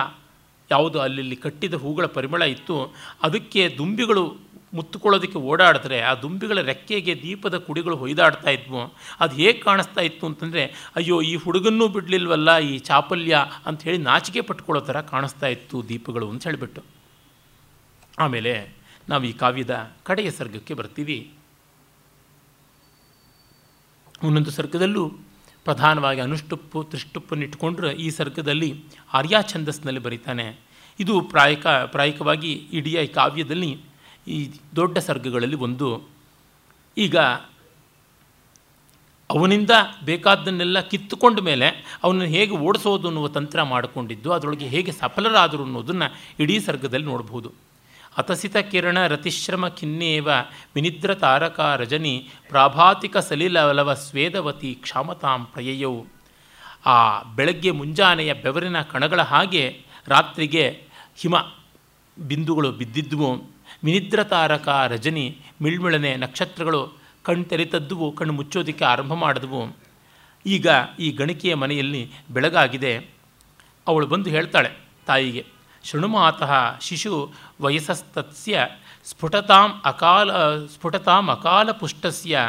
ಯಾವುದು? 0.71 0.99
ಅಲ್ಲಿ 0.99 1.35
ಕಟ್ಟಿದ 1.35 1.73
ಹೂಗಳ 1.73 2.05
ಪರಿಮಳ 2.05 2.41
ಇತ್ತು. 2.41 2.93
ಅದಕ್ಕೆ 3.21 3.75
ದುಂಬಿಗಳು 3.77 4.51
ಮುತ್ತುಕೊಳ್ಳೋದಕ್ಕೆ 4.73 5.37
ಓಡಾಡಿದ್ರೆ 5.37 6.01
ಆ 6.01 6.13
ದುಂಬಿಗಳ 6.13 6.61
ರೆಕ್ಕೆಗೆ 6.61 7.21
ದೀಪದ 7.21 7.57
ಕುಡಿಗಳು 7.57 7.95
ಹೊಯ್ದಾಡ್ತಾ 7.95 8.49
ಇದ್ವು. 8.49 8.93
ಅದು 9.19 9.35
ಹೇಗೆ 9.35 9.59
ಕಾಣಿಸ್ತಾ 9.59 10.01
ಇತ್ತು 10.01 10.25
ಅಂತಂದರೆ, 10.25 10.91
ಅಯ್ಯೋ, 10.95 11.21
ಈ 11.21 11.35
ಹುಡುಗನ್ನೂ 11.35 11.87
ಬಿಡಲಿಲ್ವಲ್ಲ, 11.87 12.57
ಈ 12.57 12.77
ಚಾಪಲ್ಯ 12.79 13.45
ಅಂಥೇಳಿ 13.65 13.97
ನಾಚಿಕೆ 13.97 14.41
ಪಟ್ಕೊಳ್ಳೋ 14.41 14.85
ಥರ 14.85 15.01
ಕಾಣಿಸ್ತಾ 15.01 15.47
ಇತ್ತು 15.47 15.89
ದೀಪಗಳು 15.89 16.29
ಅಂತ 16.29 16.43
ಹೇಳಿಬಿಟ್ಟು. 16.43 16.81
ಆಮೇಲೆ 18.19 18.73
ನಾವು 19.09 19.23
ಈ 19.23 19.31
ಕಾವ್ಯದ 19.33 19.91
ಕಡೆಯ 20.03 20.31
ಸರ್ಗಕ್ಕೆ 20.31 20.73
ಬರ್ತೀವಿ. 20.73 21.33
ಒಂದೊಂದು 24.23 24.51
ಸರ್ಗದಲ್ಲೂ 24.51 25.11
ಪ್ರಧಾನವಾಗಿ 25.65 26.21
ಅನುಷ್ಟುಪ್ಪು 26.21 26.83
ತ್ರಿಷ್ಟುಪ್ಪನ್ನು 26.83 27.45
ಇಟ್ಟುಕೊಂಡ್ರೆ 27.45 27.91
ಈ 27.93 28.09
ಸರ್ಗದಲ್ಲಿ 28.09 28.83
ಆರ್ಯಾ 29.13 29.41
ಛಂದಸ್ನಲ್ಲಿ 29.41 29.99
ಬರೀತಾನೆ. 29.99 30.59
ಇದು 30.99 31.21
ಪ್ರಾಯಕ, 31.21 31.67
ಪ್ರಾಯಿಕವಾಗಿ 31.67 32.51
ಇಡೀ 32.51 32.97
ಈ 32.97 33.07
ಕಾವ್ಯದಲ್ಲಿ 33.07 33.81
ಈ 34.27 34.51
ದೊಡ್ಡ 34.75 34.97
ಸರ್ಗಗಳಲ್ಲಿ 34.97 35.55
ಒಂದು. 35.55 36.09
ಈಗ 36.97 37.17
ಅವನಿಂದ 39.29 39.69
ಬೇಕಾದ್ದನ್ನೆಲ್ಲ 40.05 40.79
ಕಿತ್ತುಕೊಂಡ 40.79 41.39
ಮೇಲೆ 41.39 41.99
ಅವನನ್ನು 42.03 42.25
ಹೇಗೆ 42.25 42.55
ಓಡಿಸೋದು 42.57 43.07
ಅನ್ನುವ 43.07 43.27
ತಂತ್ರ 43.27 43.63
ಮಾಡಿಕೊಂಡಿದ್ದು, 43.63 44.31
ಅದರೊಳಗೆ 44.31 44.67
ಹೇಗೆ 44.67 44.91
ಸಫಲರಾದರು 44.91 45.63
ಅನ್ನೋದನ್ನು 45.63 46.07
ಇಡೀ 46.39 46.59
ಸರ್ಗದಲ್ಲಿ 46.59 47.05
ನೋಡ್ಬೋದು. 47.05 47.70
ಅತಸಿತ 48.17 48.57
ಕಿರಣ 48.57 49.07
ರತಿಶ್ರಮ 49.07 49.67
ಖಿನ್ನೇವ 49.67 50.29
ವಿನಿದ್ರ 50.75 51.13
ತಾರಕ 51.13 51.59
ರಜನಿ 51.77 52.29
ಪ್ರಾಭಾತಿಕ 52.49 53.17
ಸಲಿಲವಲವ 53.17 53.93
ಸ್ವೇದವತಿ 53.93 54.73
ಕ್ಷಾಮತಾಂ 54.73 55.45
ಪ್ರಯಯವು 55.45 56.07
ಆ 56.85 57.21
ಬೆಳಗ್ಗೆ 57.21 57.71
ಮುಂಜಾನೆಯ 57.71 58.33
ಬೆವರಿನ 58.33 58.81
ಕಣಗಳ 58.81 59.21
ಹಾಗೆ 59.21 59.81
ರಾತ್ರಿಗೆ 60.07 60.83
ಹಿಮ 61.17 61.35
ಬಿಂದುಗಳು 62.27 62.71
ಬಿದ್ದಿದ್ವು. 62.71 63.29
ವಿನಿದ್ರ 63.83 64.23
ತಾರಕ 64.23 64.67
ರಜನಿ 64.87 65.37
ಮಿಳ್ಮಿಳನೆ 65.61 66.15
ನಕ್ಷತ್ರಗಳು 66.15 66.93
ಕಣ್ 67.23 67.45
ತೆರೆತದ್ದುವು 67.45 68.11
ಕಣ್ಣು 68.11 68.33
ಮುಚ್ಚೋದಕ್ಕೆ 68.33 68.85
ಆರಂಭ 68.85 69.13
ಮಾಡಿದವು. 69.13 69.77
ಈಗ 70.45 70.67
ಈ 70.99 71.11
ಗಣಿಕೆಯ 71.11 71.55
ಮನೆಯಲ್ಲಿ 71.55 72.11
ಬೆಳಗಾಗಿದೆ. 72.31 73.09
ಅವಳು 73.87 74.07
ಬಂದು 74.07 74.29
ಹೇಳ್ತಾಳೆ 74.29 74.71
ತಾಯಿಗೆ, 75.07 75.45
ಶೃಣುಮಾತಃ 75.83 76.79
ಶಿಶು 76.79 77.31
ವಯಸ್ಸಸ್ತಸ್ಯ 77.61 78.65
ಸ್ಫುಟತಾಂ 79.05 79.69
ಅಕಾಲ 79.85 80.31
ಸ್ಫುಟತಾಂ 80.65 81.25
ಅಕಾಲ 81.31 81.71
ಪುಷ್ಟಸ್ಯ 81.71 82.39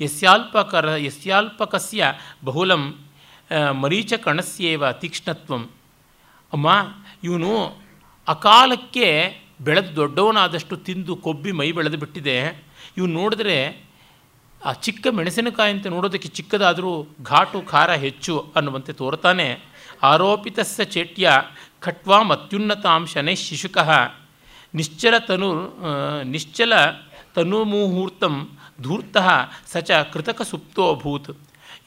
ಯಸ್ಯಾಲ್ಪಕರ, 0.00 0.88
ಯಸ್ಯಾಲ್ಪಕಸ್ಯ 0.88 2.12
ಬಹುಲಂ 2.44 2.82
ಮರೀಚಕಣಸ್ಯೇವ 3.80 4.92
ತೀಕ್ಷ್ಣತ್ವಂ. 4.92 5.62
ಅಮ್ಮ, 6.52 6.68
ಇವನು 7.24 7.52
ಅಕಾಲಕ್ಕೆ 8.28 9.08
ಬೆಳೆದು 9.60 9.96
ದೊಡ್ಡವನಾದಷ್ಟು 9.96 10.76
ತಿಂದು 10.76 11.16
ಕೊಬ್ಬಿ 11.16 11.52
ಮೈ 11.52 11.72
ಬೆಳೆದು 11.72 11.96
ಬಿಟ್ಟಿದೆ. 11.96 12.36
ಇವನು 12.96 13.12
ನೋಡಿದ್ರೆ, 13.12 13.56
ಆ 14.64 14.72
ಚಿಕ್ಕ 14.72 15.06
ಮೆಣಸಿನಕಾಯಿ 15.10 15.72
ಅಂತ 15.72 15.86
ನೋಡೋದಕ್ಕೆ 15.86 16.28
ಚಿಕ್ಕದಾದರೂ 16.28 16.92
ಘಾಟು, 17.22 17.60
ಖಾರ 17.62 17.90
ಹೆಚ್ಚು 18.04 18.34
ಅನ್ನುವಂತೆ 18.56 18.92
ತೋರ್ತಾನೆ 18.92 19.46
ಆರೋಪಿತಸ್ಯ 20.02 20.84
ಚೇಟ್ಯ 20.84 21.30
ಖಟ್ವಾಂ 21.80 22.28
ಅತ್ಯುನ್ನತಾಂಶನೇ 22.28 23.34
ಶಿಶುಕಃ. 23.34 23.90
ನಿಶ್ಚಲ 24.74 25.18
ತನು 25.18 25.78
ನಿಶ್ಚಲ 26.22 26.72
ತನುಮುಹೂರ್ತಂ 27.34 28.58
ಧೂರ್ತಃ 28.82 29.28
ಸಚ 29.66 29.90
ಕೃತಕ 29.90 30.42
ಸುಪ್ತೋ 30.42 30.94
ಅಭೂತ್ 30.94 31.38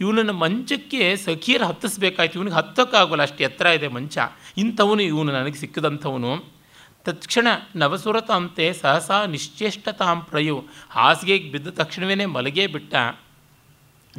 ಇವನನ್ನು 0.02 0.34
ಮಂಚಕ್ಕೆ 0.34 1.16
ಸಖೀರ 1.16 1.64
ಹತ್ತಿಸ್ಬೇಕಾಯ್ತು. 1.64 2.40
ಇವನಿಗೆ 2.40 2.56
ಹತ್ತಕ್ಕಾಗೋಲ್ಲ 2.56 3.24
ಅಷ್ಟು, 3.24 3.44
ಎತ್ತರ 3.44 3.66
ಇದೆ 3.66 3.88
ಮಂಚ. 3.88 4.18
ಇಂಥವನು 4.58 5.02
ಇವನು, 5.02 5.32
ನನಗೆ 5.32 5.54
ಸಿಕ್ಕಿದಂಥವನು. 5.54 6.46
ತತ್ಕ್ಷಣ 7.04 7.48
ನವಸುರತಾಂತೆ 7.76 8.74
ಸಹಸಾ 8.74 9.26
ನಿಶ್ಚೇಷ್ಟತಾಂ 9.26 10.22
ಪ್ರಯು. 10.22 10.66
ಹಾಸಿಗೆಗೆ 10.90 11.52
ಬಿದ್ದ 11.52 11.68
ತಕ್ಷಣವೇ 11.68 12.26
ಮಲಗೇ 12.26 12.68
ಬಿಟ್ಟ. 12.68 12.96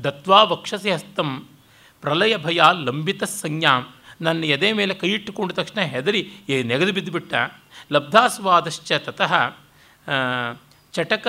ದತ್ವಾ 0.05 0.43
ವಕ್ಷಸಿ 0.43 0.91
ಹಸ್ತಂ 0.91 1.49
ಪ್ರಲಯ 2.01 2.37
ಭಯ 2.37 2.61
ಲಂಬಿತ 2.73 3.25
ಸಂಜ್ಞಾ. 3.25 3.95
ನನ್ನ 4.25 4.45
ಎದೆ 4.57 4.69
ಮೇಲೆ 4.81 4.95
ಕೈ 5.01 5.11
ಇಟ್ಟುಕೊಂಡ 5.17 5.51
ತಕ್ಷಣ 5.59 5.81
ಹೆದರಿ 5.95 6.21
ಏ 6.53 6.57
ನೆಗೆದು 6.71 6.93
ಬಿದ್ದುಬಿಟ್ಟ. 6.99 7.35
ಲಬ್ಧಾಸ್ವಾದಶ್ಚ 7.95 8.93
ತತಃ 9.07 9.33
ಚಟಕ 10.95 11.27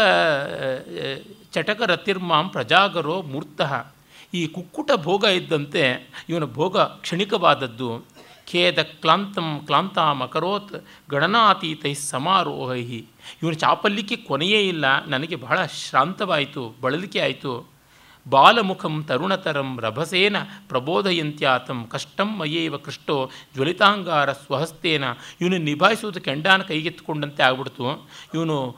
ಚಟಕ 1.55 1.79
ರತಿರ್ಮಾಂ 1.91 2.45
ಪ್ರಜಾಗರೋ 2.53 3.15
ಮೂರ್ತಃ. 3.31 3.71
ಈ 4.39 4.41
ಕುಕ್ಕುಟ 4.55 4.89
ಭೋಗ 5.07 5.23
ಇದ್ದಂತೆ 5.39 5.83
ಇವನ 6.29 6.45
ಭೋಗ 6.59 6.77
ಕ್ಷಣಿಕವಾದದ್ದು. 7.03 7.89
ಖೇದ 8.49 8.79
ಕ್ಲಾಂತಂ 9.03 9.47
ಕ್ಲಾಂತಾಂ 9.67 10.19
ಅಕರೋತ್ 10.25 10.75
ಗಣನಾತೀತೈ 11.13 11.93
ಸಮಾರೋಹೈ 12.11 12.81
ಇವನ 13.39 13.53
ಚಾಪಲ್ಲಿಕ್ಕೆ 13.63 14.17
ಕೊನೆಯೇ 14.29 14.61
ಇಲ್ಲ, 14.73 14.85
ನನಗೆ 15.13 15.35
ಬಹಳ 15.45 15.57
ಶ್ರಾಂತವಾಯಿತು, 15.81 16.63
ಬಳಲಿಕೆ 16.83 17.19
ಆಯಿತು. 17.25 17.53
ಬಾಲಮುಖಂ 18.29 19.03
ತರುಣತರಂ 19.03 19.81
ರಭಸೇನ 19.81 20.35
ಪ್ರಬೋಧಯಂತ್ಯಾತಂ 20.69 21.85
ಕಷ್ಟಂ 21.85 22.37
ಮಯೇವ 22.37 22.77
ಕೃಷ್ಟೋ 22.77 23.31
ಜ್ವಲಿತಾಂಗಾರ 23.55 24.31
ಸ್ವಹಸ್ತೇನ. 24.31 25.03
ಇವನು 25.41 25.57
ನಿಭಾಯಿಸುವುದು 25.57 26.21
ಕೆಂಡಾನ 26.21 26.61
ಕೈಗೆತ್ತಿಕೊಂಡಂತೆ 26.61 27.43
ಆಗ್ಬಿಡ್ತು. 27.43 28.09
ಇವನು 28.33 28.75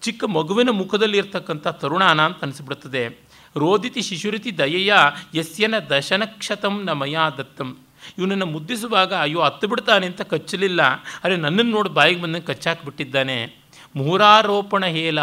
ಚಿಕ್ಕ 0.00 0.24
ಮಗುವಿನ 0.24 0.68
ಮುಖದಲ್ಲಿ 0.70 1.18
ಇರ್ತಕ್ಕಂಥ 1.18 1.68
ತರುಣಾನ 1.68 2.20
ಅಂತ 2.20 2.42
ಅನಿಸ್ಬಿಡ್ತದೆ. 2.42 3.08
ರೋದಿತಿ 3.56 4.02
ಶಿಶುರಿತಿ 4.02 4.58
ದಯೆಯ 4.58 4.94
ಯಸ್ಯನ 5.34 5.74
ದಶನಕ್ಷತಂ 5.78 6.84
ನ 6.84 6.90
ಮಯಾ 6.90 7.30
ದತ್ತಂ. 7.30 7.76
ಇವನನ್ನು 8.18 8.46
ಮುದ್ದಿಸುವಾಗ 8.46 9.14
ಅಯ್ಯೋ 9.14 9.40
ಹತ್ತು 9.40 9.68
ಬಿಡ್ತಾನೆ 9.68 10.06
ಅಂತ 10.06 10.22
ಕಚ್ಚಲಿಲ್ಲ. 10.22 10.82
ಅರೆ 11.24 11.36
ನನ್ನನ್ನು 11.36 11.72
ನೋಡಿ 11.72 11.88
ಬಾಯಿಗೆ 11.88 12.22
ಬಂದಂಗೆ 12.22 12.46
ಕಚ್ಚಾಕ್ಬಿಟ್ಟಿದ್ದಾನೆ 12.46 13.59
ಮುಹುರಾರೋಪಣ 13.96 14.84
ಹೇಲ 14.84 15.18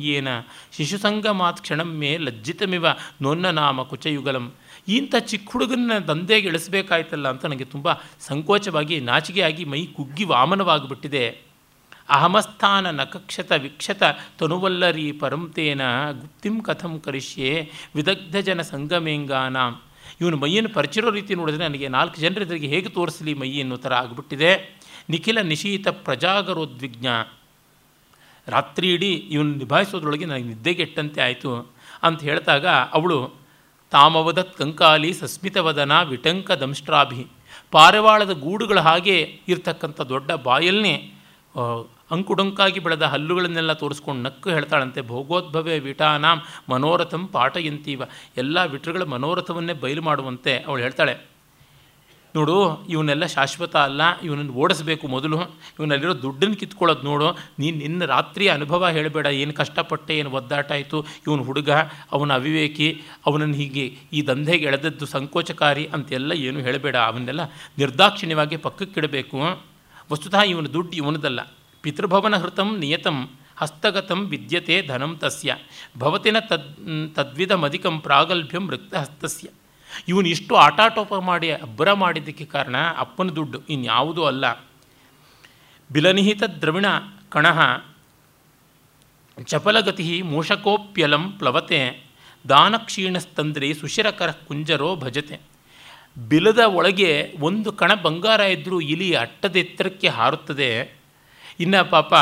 ಏನ? 0.00 0.28
ಶಿಶುಸಂಗಮಾತ್ 0.76 1.60
ಕ್ಷಣಂ 1.60 1.98
ಮೇ 1.98 2.16
ಲಜ್ಜಿತಮಿವ 2.16 2.86
ನೊನ್ನ 3.22 3.50
ನಾಮ 3.50 3.82
ಕುಚಯುಗಲಂ. 3.82 4.52
ಇಂಥ 4.88 5.14
ಚಿಕ್ಕ 5.18 5.50
ಹುಡುಗನ 5.52 5.98
ದಂಧೆಗೆ 6.08 6.48
ಇಳಿಸ್ಬೇಕಾಯ್ತಲ್ಲ 6.48 7.28
ಅಂತ 7.28 7.44
ನನಗೆ 7.44 7.64
ತುಂಬ 7.64 7.92
ಸಂಕೋಚವಾಗಿ, 8.20 9.00
ನಾಚಿಕೆಯಾಗಿ 9.00 9.64
ಮೈ 9.64 9.86
ಕುಗ್ಗಿ 9.86 10.24
ವಾಮನವಾಗಿಬಿಟ್ಟಿದೆ. 10.24 11.52
ಅಹಮಸ್ಥಾನ 12.08 12.90
ನಕಕ್ಷತ 12.90 13.52
ವಿಕ್ಷತ 13.52 14.02
ತನುವಲ್ಲರಿ 14.38 15.12
ಪರಂತೇನ 15.12 15.80
ಗುಪ್ತಿಂ 16.10 16.60
ಕಥಂ 16.60 17.00
ಕರಿಷ್ಯೆ 17.00 17.70
ವಿದಗ್ಧ 17.94 18.36
ಜನ 18.36 18.62
ಸಂಗಮೇಂಗಾನ. 18.62 19.56
ಇವನು 20.20 20.36
ಮೈಯನ್ನು 20.36 20.70
ಪರಿಚಿರೋ 20.70 21.10
ರೀತಿ 21.10 21.34
ನೋಡಿದ್ರೆ 21.34 21.68
ನನಗೆ 21.68 21.88
ನಾಲ್ಕು 21.88 22.20
ಜನರಿಗೆ 22.20 22.66
ಹೇಗೆ 22.66 22.88
ತೋರಿಸಲಿ 22.88 23.34
ಮೈ 23.34 23.60
ಅನ್ನೋ 23.60 23.76
ಥರ 23.76 23.94
ಆಗಿಬಿಟ್ಟಿದೆ. 23.94 24.81
ನಿಖಿಲ 25.10 25.40
ನಿಶೀತ 25.40 25.88
ಪ್ರಜಾಗರೋದ್ವಿಗ್ನ. 25.88 27.06
ರಾತ್ರಿ 28.46 28.94
ಇಡೀ 28.94 29.12
ಇವನು 29.34 29.54
ನಿಭಾಯಿಸೋದ್ರೊಳಗೆ 29.54 30.24
ನನಗೆ 30.24 30.44
ನಿದ್ದೆಗೆಟ್ಟಂತೆ 30.44 31.20
ಆಯಿತು 31.20 31.50
ಅಂತ 32.02 32.22
ಹೇಳಿದಾಗ 32.22 32.66
ಅವಳು, 32.66 33.18
ತಾಮವದತ್ 33.90 34.56
ಕಂಕಾಲಿ 34.56 35.14
ಸಸ್ಮಿತವದನ 35.14 36.02
ವಿಟಂಕ 36.02 36.50
ದಂಷ್ಟ್ರಾಭಿ. 36.50 37.26
ಪಾರಿವಾಳದ 37.70 38.32
ಗೂಡುಗಳ 38.32 38.78
ಹಾಗೆ 38.80 39.16
ಇರ್ತಕ್ಕಂಥ 39.48 40.00
ದೊಡ್ಡ 40.00 40.30
ಬಾಯಲ್ನೇ 40.32 41.12
ಅಂಕುಡೊಂಕಾಗಿ 42.10 42.80
ಬೆಳೆದ 42.80 43.02
ಹಲ್ಲುಗಳನ್ನೆಲ್ಲ 43.02 43.72
ತೋರಿಸ್ಕೊಂಡು 43.72 44.22
ನಕ್ಕು 44.22 44.48
ಹೇಳ್ತಾಳಂತೆ, 44.50 45.00
ಭೋಗೋದ್ಭವೇ 45.02 45.78
ವಿಟಾನಾಂ 45.78 46.38
ಮನೋರಥಂ 46.70 47.26
ಪಾಠಯಂತೀವ 47.26 48.02
ಎಲ್ಲ 48.36 48.64
ವಿಟ್ರುಗಳ 48.64 49.02
ಮನೋರಥವನ್ನೇ 49.02 49.72
ಬಯಲು 49.72 50.02
ಮಾಡುವಂತೆ. 50.02 50.58
ಅವಳು 50.58 50.82
ಹೇಳ್ತಾಳೆ 50.82 51.31
ನೋಡು 52.36 52.86
ಇವನ್ನೆಲ್ಲ 52.88 53.26
ಶಾಶ್ವತ 53.26 53.76
ಅಲ್ಲ 53.76 54.20
ಇವನನ್ನು 54.20 54.52
ಓಡಿಸ್ಬೇಕು 54.52 55.08
ಮೊದಲು. 55.08 55.38
ಇವನಲ್ಲಿರೋ 55.78 56.22
ದುಡ್ಡನ್ನು 56.22 56.56
ಕಿತ್ಕೊಳ್ಳೋದು 56.56 57.02
ನೋಡು. 57.02 57.28
ನೀನು 57.58 57.76
ನಿನ್ನ 57.78 58.04
ರಾತ್ರಿ 58.04 58.48
ಅನುಭವ 58.48 58.88
ಹೇಳಬೇಡ, 58.88 59.26
ಏನು 59.26 59.52
ಕಷ್ಟಪಟ್ಟೆ, 59.52 60.18
ಏನು 60.18 60.30
ಒದ್ದಾಟ 60.30 60.72
ಆಯಿತು. 60.72 61.06
ಇವನು 61.26 61.42
ಹುಡುಗ, 61.42 61.70
ಅವನ 62.12 62.32
ಅವಿವೇಕಿ 62.32 63.00
ಅವನನ್ನು 63.26 63.54
ಹೀಗೆ 63.54 63.96
ಈ 64.12 64.26
ದಂಧೆಗೆ 64.26 64.66
ಎಳೆದದ್ದು 64.66 65.06
ಸಂಕೋಚಕಾರಿ 65.06 65.86
ಅಂತೆಲ್ಲ 65.86 66.32
ಏನು 66.32 66.60
ಹೇಳಬೇಡ. 66.60 66.96
ಅವನ್ನೆಲ್ಲ 66.96 67.40
ನಿರ್ದಾಕ್ಷಿಣ್ಯವಾಗಿ 67.78 68.56
ಪಕ್ಕಕ್ಕಿಡಬೇಕು 68.56 69.38
ವಸ್ತುತಃ 70.12 70.40
ಇವನ 70.40 70.66
ದುಡ್ಡು 70.66 70.92
ಇವನದಲ್ಲ. 70.92 71.40
ಪಿತೃಭವನ 71.82 72.36
ಹೃತಂ 72.36 72.78
ನಿಯತಂ, 72.78 73.30
ಹಸ್ತಗತಂ 73.56 74.26
ವಿದ್ಯತೆ 74.26 74.86
ಧನಂ 74.86 75.18
ತಸ್ಯ. 75.20 75.56
ಭವತಿನ 75.98 76.38
ತದ್ 76.38 76.68
ತದ್ವಿಧಮಧಿಕಂ 77.14 78.00
ಪ್ರಾಗಲ್ಭ್ಯಂ 78.00 78.70
ಹಸ್ತಸ್ಯ 79.00 79.48
ಇವನು 80.08 80.28
ಇಷ್ಟು 80.28 80.56
ಆಟಾಟೋಪ 80.56 81.14
ಮಾಡಿ, 81.14 81.52
ಅಬ್ಬರ 81.52 81.92
ಮಾಡಿದ್ದಕ್ಕೆ 81.92 82.44
ಕಾರಣ 82.44 82.76
ಅಪ್ಪನ 82.98 83.28
ದುಡ್ಡು, 83.28 83.62
ಇನ್ಯಾವುದೂ 83.68 84.24
ಅಲ್ಲ. 84.24 84.52
ಬಿಲನಿಹಿತ 85.92 86.42
ದ್ರವಿಣ 86.42 86.86
ಕಣಃ, 87.28 87.84
ಚಪಲಗತಿ 89.44 90.22
ಮೂಷಕೋಪ್ಯಲಂ 90.22 91.32
ಪ್ಲವತೆ, 91.32 92.12
ದಾನಕ್ಷೀಣಸ್ತಂದ್ರಿ 92.48 93.74
ಸುಶಿರಕರ 93.74 94.30
ಕುಂಜರೋ 94.30 94.96
ಭಜತೆ. 94.96 95.40
ಬಿಲದ 96.28 96.58
ಒಳಗೆ 96.58 97.34
ಒಂದು 97.40 97.72
ಕಣ 97.72 97.94
ಬಂಗಾರ 97.94 98.40
ಇದ್ದರೂ 98.40 98.80
ಇಲಿ 98.80 99.14
ಅಟ್ಟದ 99.14 99.56
ಎತ್ತರಕ್ಕೆ 99.56 100.08
ಹಾರುತ್ತದೆ. 100.08 100.96
ಇನ್ನು 101.60 101.90
ಪಾಪ 101.90 102.14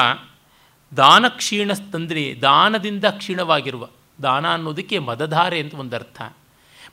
ದಾನ 0.97 1.25
ಕ್ಷೀಣಸ್ತಂದ್ರಿ 1.29 2.39
ದಾನದಿಂದ 2.43 3.05
ಕ್ಷೀಣವಾಗಿರುವ, 3.05 3.89
ದಾನ 4.23 4.55
ಅನ್ನೋದಕ್ಕೆ 4.55 4.99
ಮದಧಾರೆ 4.99 5.61
ಅಂತ 5.61 5.75
ಒಂದು 5.75 5.97
ಅರ್ಥ 5.97 6.23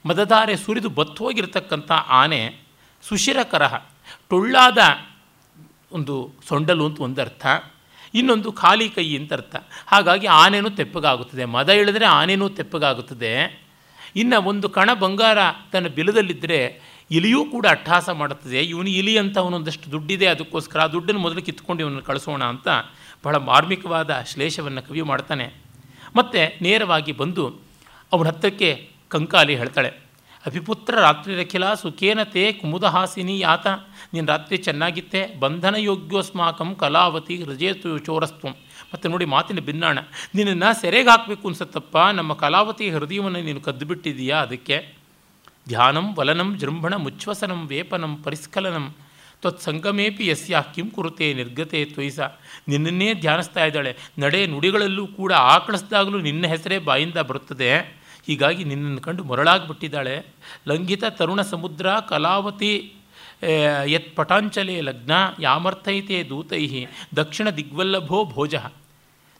ಮದಧಾರೆ 0.07 0.57
ಸುರಿದು 0.57 0.89
ಬತ್ತು 0.89 1.23
ಹೋಗಿರ್ತಕ್ಕಂಥ 1.23 1.91
ಆನೆ 1.91 2.59
ಸುಶಿರಕರಹ 3.01 3.75
ಟೊಳ್ಳಾದ 4.29 4.77
ಒಂದು 5.91 6.33
ಸೊಂಡಲು 6.47 6.85
ಅಂತ 6.85 6.99
ಒಂದು 6.99 7.21
ಅರ್ಥ 7.21 7.45
ಇನ್ನೊಂದು 8.13 8.51
ಖಾಲಿ 8.51 8.89
ಕೈ 8.89 9.17
ಅಂತ 9.17 9.33
ಅರ್ಥ. 9.33 9.55
ಹಾಗಾಗಿ 9.87 10.27
ಆನೆನೂ 10.27 10.69
ತೆಪ್ಪಗಾಗುತ್ತದೆ. 10.69 11.45
ಮದ 11.45 11.69
ಇಳಿದ್ರೆ 11.69 12.05
ಆನೆನೂ 12.05 12.49
ತೆಪ್ಪಗಾಗುತ್ತದೆ. 12.49 13.63
ಇನ್ನು 14.15 14.41
ಒಂದು 14.41 14.69
ಕಣ 14.69 14.93
ಬಂಗಾರ 14.93 15.37
ತನ್ನ 15.71 15.87
ಬಿಲದಲ್ಲಿದ್ದರೆ 15.87 16.81
ಇಲಿಯೂ 17.11 17.45
ಕೂಡ 17.45 17.67
ಅಟ್ಟಹಾಸ 17.67 18.09
ಮಾಡುತ್ತದೆ. 18.09 18.61
ಇವನು 18.61 18.89
ಇಲಿ 18.89 19.17
ಅಂತ 19.17 19.37
ಅವನೊಂದಷ್ಟು 19.37 19.91
ದುಡ್ಡಿದೆ, 19.91 20.27
ಅದಕ್ಕೋಸ್ಕರ 20.27 20.79
ಆ 20.79 20.87
ದುಡ್ಡನ್ನು 20.87 21.21
ಮೊದಲು 21.21 21.41
ಕಿತ್ಕೊಂಡು 21.41 21.83
ಇವನನ್ನು 21.83 22.03
ಕಳಿಸೋಣ 22.03 22.43
ಅಂತ 22.43 22.67
ಬಹಳ 23.23 23.35
ಮಾರ್ಮಿಕವಾದ 23.35 24.23
ಶ್ಲೇಷವನ್ನು 24.25 24.81
ಕವಿ 24.81 25.01
ಮಾಡ್ತಾನೆ. 25.01 25.53
ಮತ್ತು 26.15 26.63
ನೇರವಾಗಿ 26.63 27.11
ಬಂದು 27.11 27.59
ಅವನ 28.13 28.27
ಹತ್ತಕ್ಕೆ 28.27 28.91
ಕಂಕಾಲಿ 29.11 29.53
ಹೇಳ್ತಾಳೆ, 29.61 29.91
ಅಭಿಪುತ್ರ 30.45 30.93
ರಾತ್ರಿ 31.05 31.33
ರಖಿಲ 31.39 31.65
ಸುಖೇನತೆ 31.81 32.43
ಕುಮುದಹಾಸಿನಿ 32.59 33.35
ಆತ 33.53 33.67
ನೀನು 34.13 34.27
ರಾತ್ರಿ 34.33 34.57
ಚೆನ್ನಾಗಿತ್ತೆ, 34.67 35.21
ಬಂಧನ 35.43 35.75
ಯೋಗ್ಯೋಸ್ಮಾಕಂ 35.89 36.69
ಕಲಾವತಿ 36.81 37.35
ಹೃದಯತು 37.43 37.91
ಚೋರಸ್ತು 38.07 38.49
ಮತ್ತು 38.91 39.05
ನೋಡಿ 39.11 39.25
ಮಾತಿನ 39.33 39.61
ಭಿನ್ನಾಣ 39.69 39.97
ನಿನ್ನನ್ನು 40.35 40.69
ಸೆರೆಗೆ 40.81 41.11
ಹಾಕಬೇಕು 41.13 41.45
ಅನ್ಸತ್ತಪ್ಪ, 41.51 41.97
ನಮ್ಮ 42.19 42.31
ಕಲಾವತಿ 42.43 42.85
ಹೃದಯವನ್ನು 42.95 43.41
ನೀನು 43.47 43.61
ಕದ್ದು 43.67 43.87
ಬಿಟ್ಟಿದೀಯಾ 43.89 44.37
ಅದಕ್ಕೆ? 44.47 44.77
ಧ್ಯಾನಂ 45.71 46.07
ವಲನಂ 46.17 46.49
ಜೃಂಭಣ 46.61 46.93
ಮುಚ್ಛ್ವಸನಂ 47.05 47.61
ವೇಪನಂ 47.71 48.13
ಪರಿಸ್ಖಲನಂ 48.25 48.87
ತ್ವತ್ಸಂಗಮೇಪಿ 49.41 50.23
ಯಸ್ಯ 50.27 50.59
ಕಿಂ 50.75 50.87
ಕುರುತೆ 50.93 51.25
ನಿರ್ಗತೆ 51.39 51.79
ತ್ವಯಿಸ. 51.91 52.19
ನಿನ್ನನ್ನೇ 52.71 53.09
ಧ್ಯಾನಿಸ್ತಾ 53.23 53.63
ಇದ್ದಾಳೆ, 53.69 53.91
ನಡೆ 54.23 54.39
ನುಡಿಗಳಲ್ಲೂ 54.53 55.03
ಕೂಡ 55.19 55.31
ಆಕಳಿಸಿದಾಗಲೂ 55.53 56.19
ನಿನ್ನ 56.27 56.43
ಹೆಸರೇ 56.53 56.77
ಬಾಯಿಂದ 56.87 57.19
ಬರುತ್ತದೆ. 57.29 57.71
ಹೀಗಾಗಿ 58.27 58.63
ನಿನ್ನನ್ನು 58.63 59.01
ಕಂಡು 59.01 59.23
ಮರಳಾಗಿಬಿಟ್ಟಿದ್ದಾಳೆ. 59.23 60.25
ಲಂಘಿತ 60.67 61.03
ತರುಣ 61.05 61.41
ಸಮುದ್ರ 61.41 61.87
ಕಲಾವತಿ 62.09 62.93
ಯತ್ 63.85 64.15
ಪಟಾಂಚಲೆ 64.15 64.81
ಲಗ್ನ, 64.81 65.11
ಯಾಮರ್ಥೈತೆ 65.39 66.23
ದೂತೈಹಿ, 66.29 66.87
ದಕ್ಷಿಣ 67.15 67.49
ದಿಗ್ವಲ್ಲಭೋ 67.49 68.25
ಭೋಜ. 68.25 68.55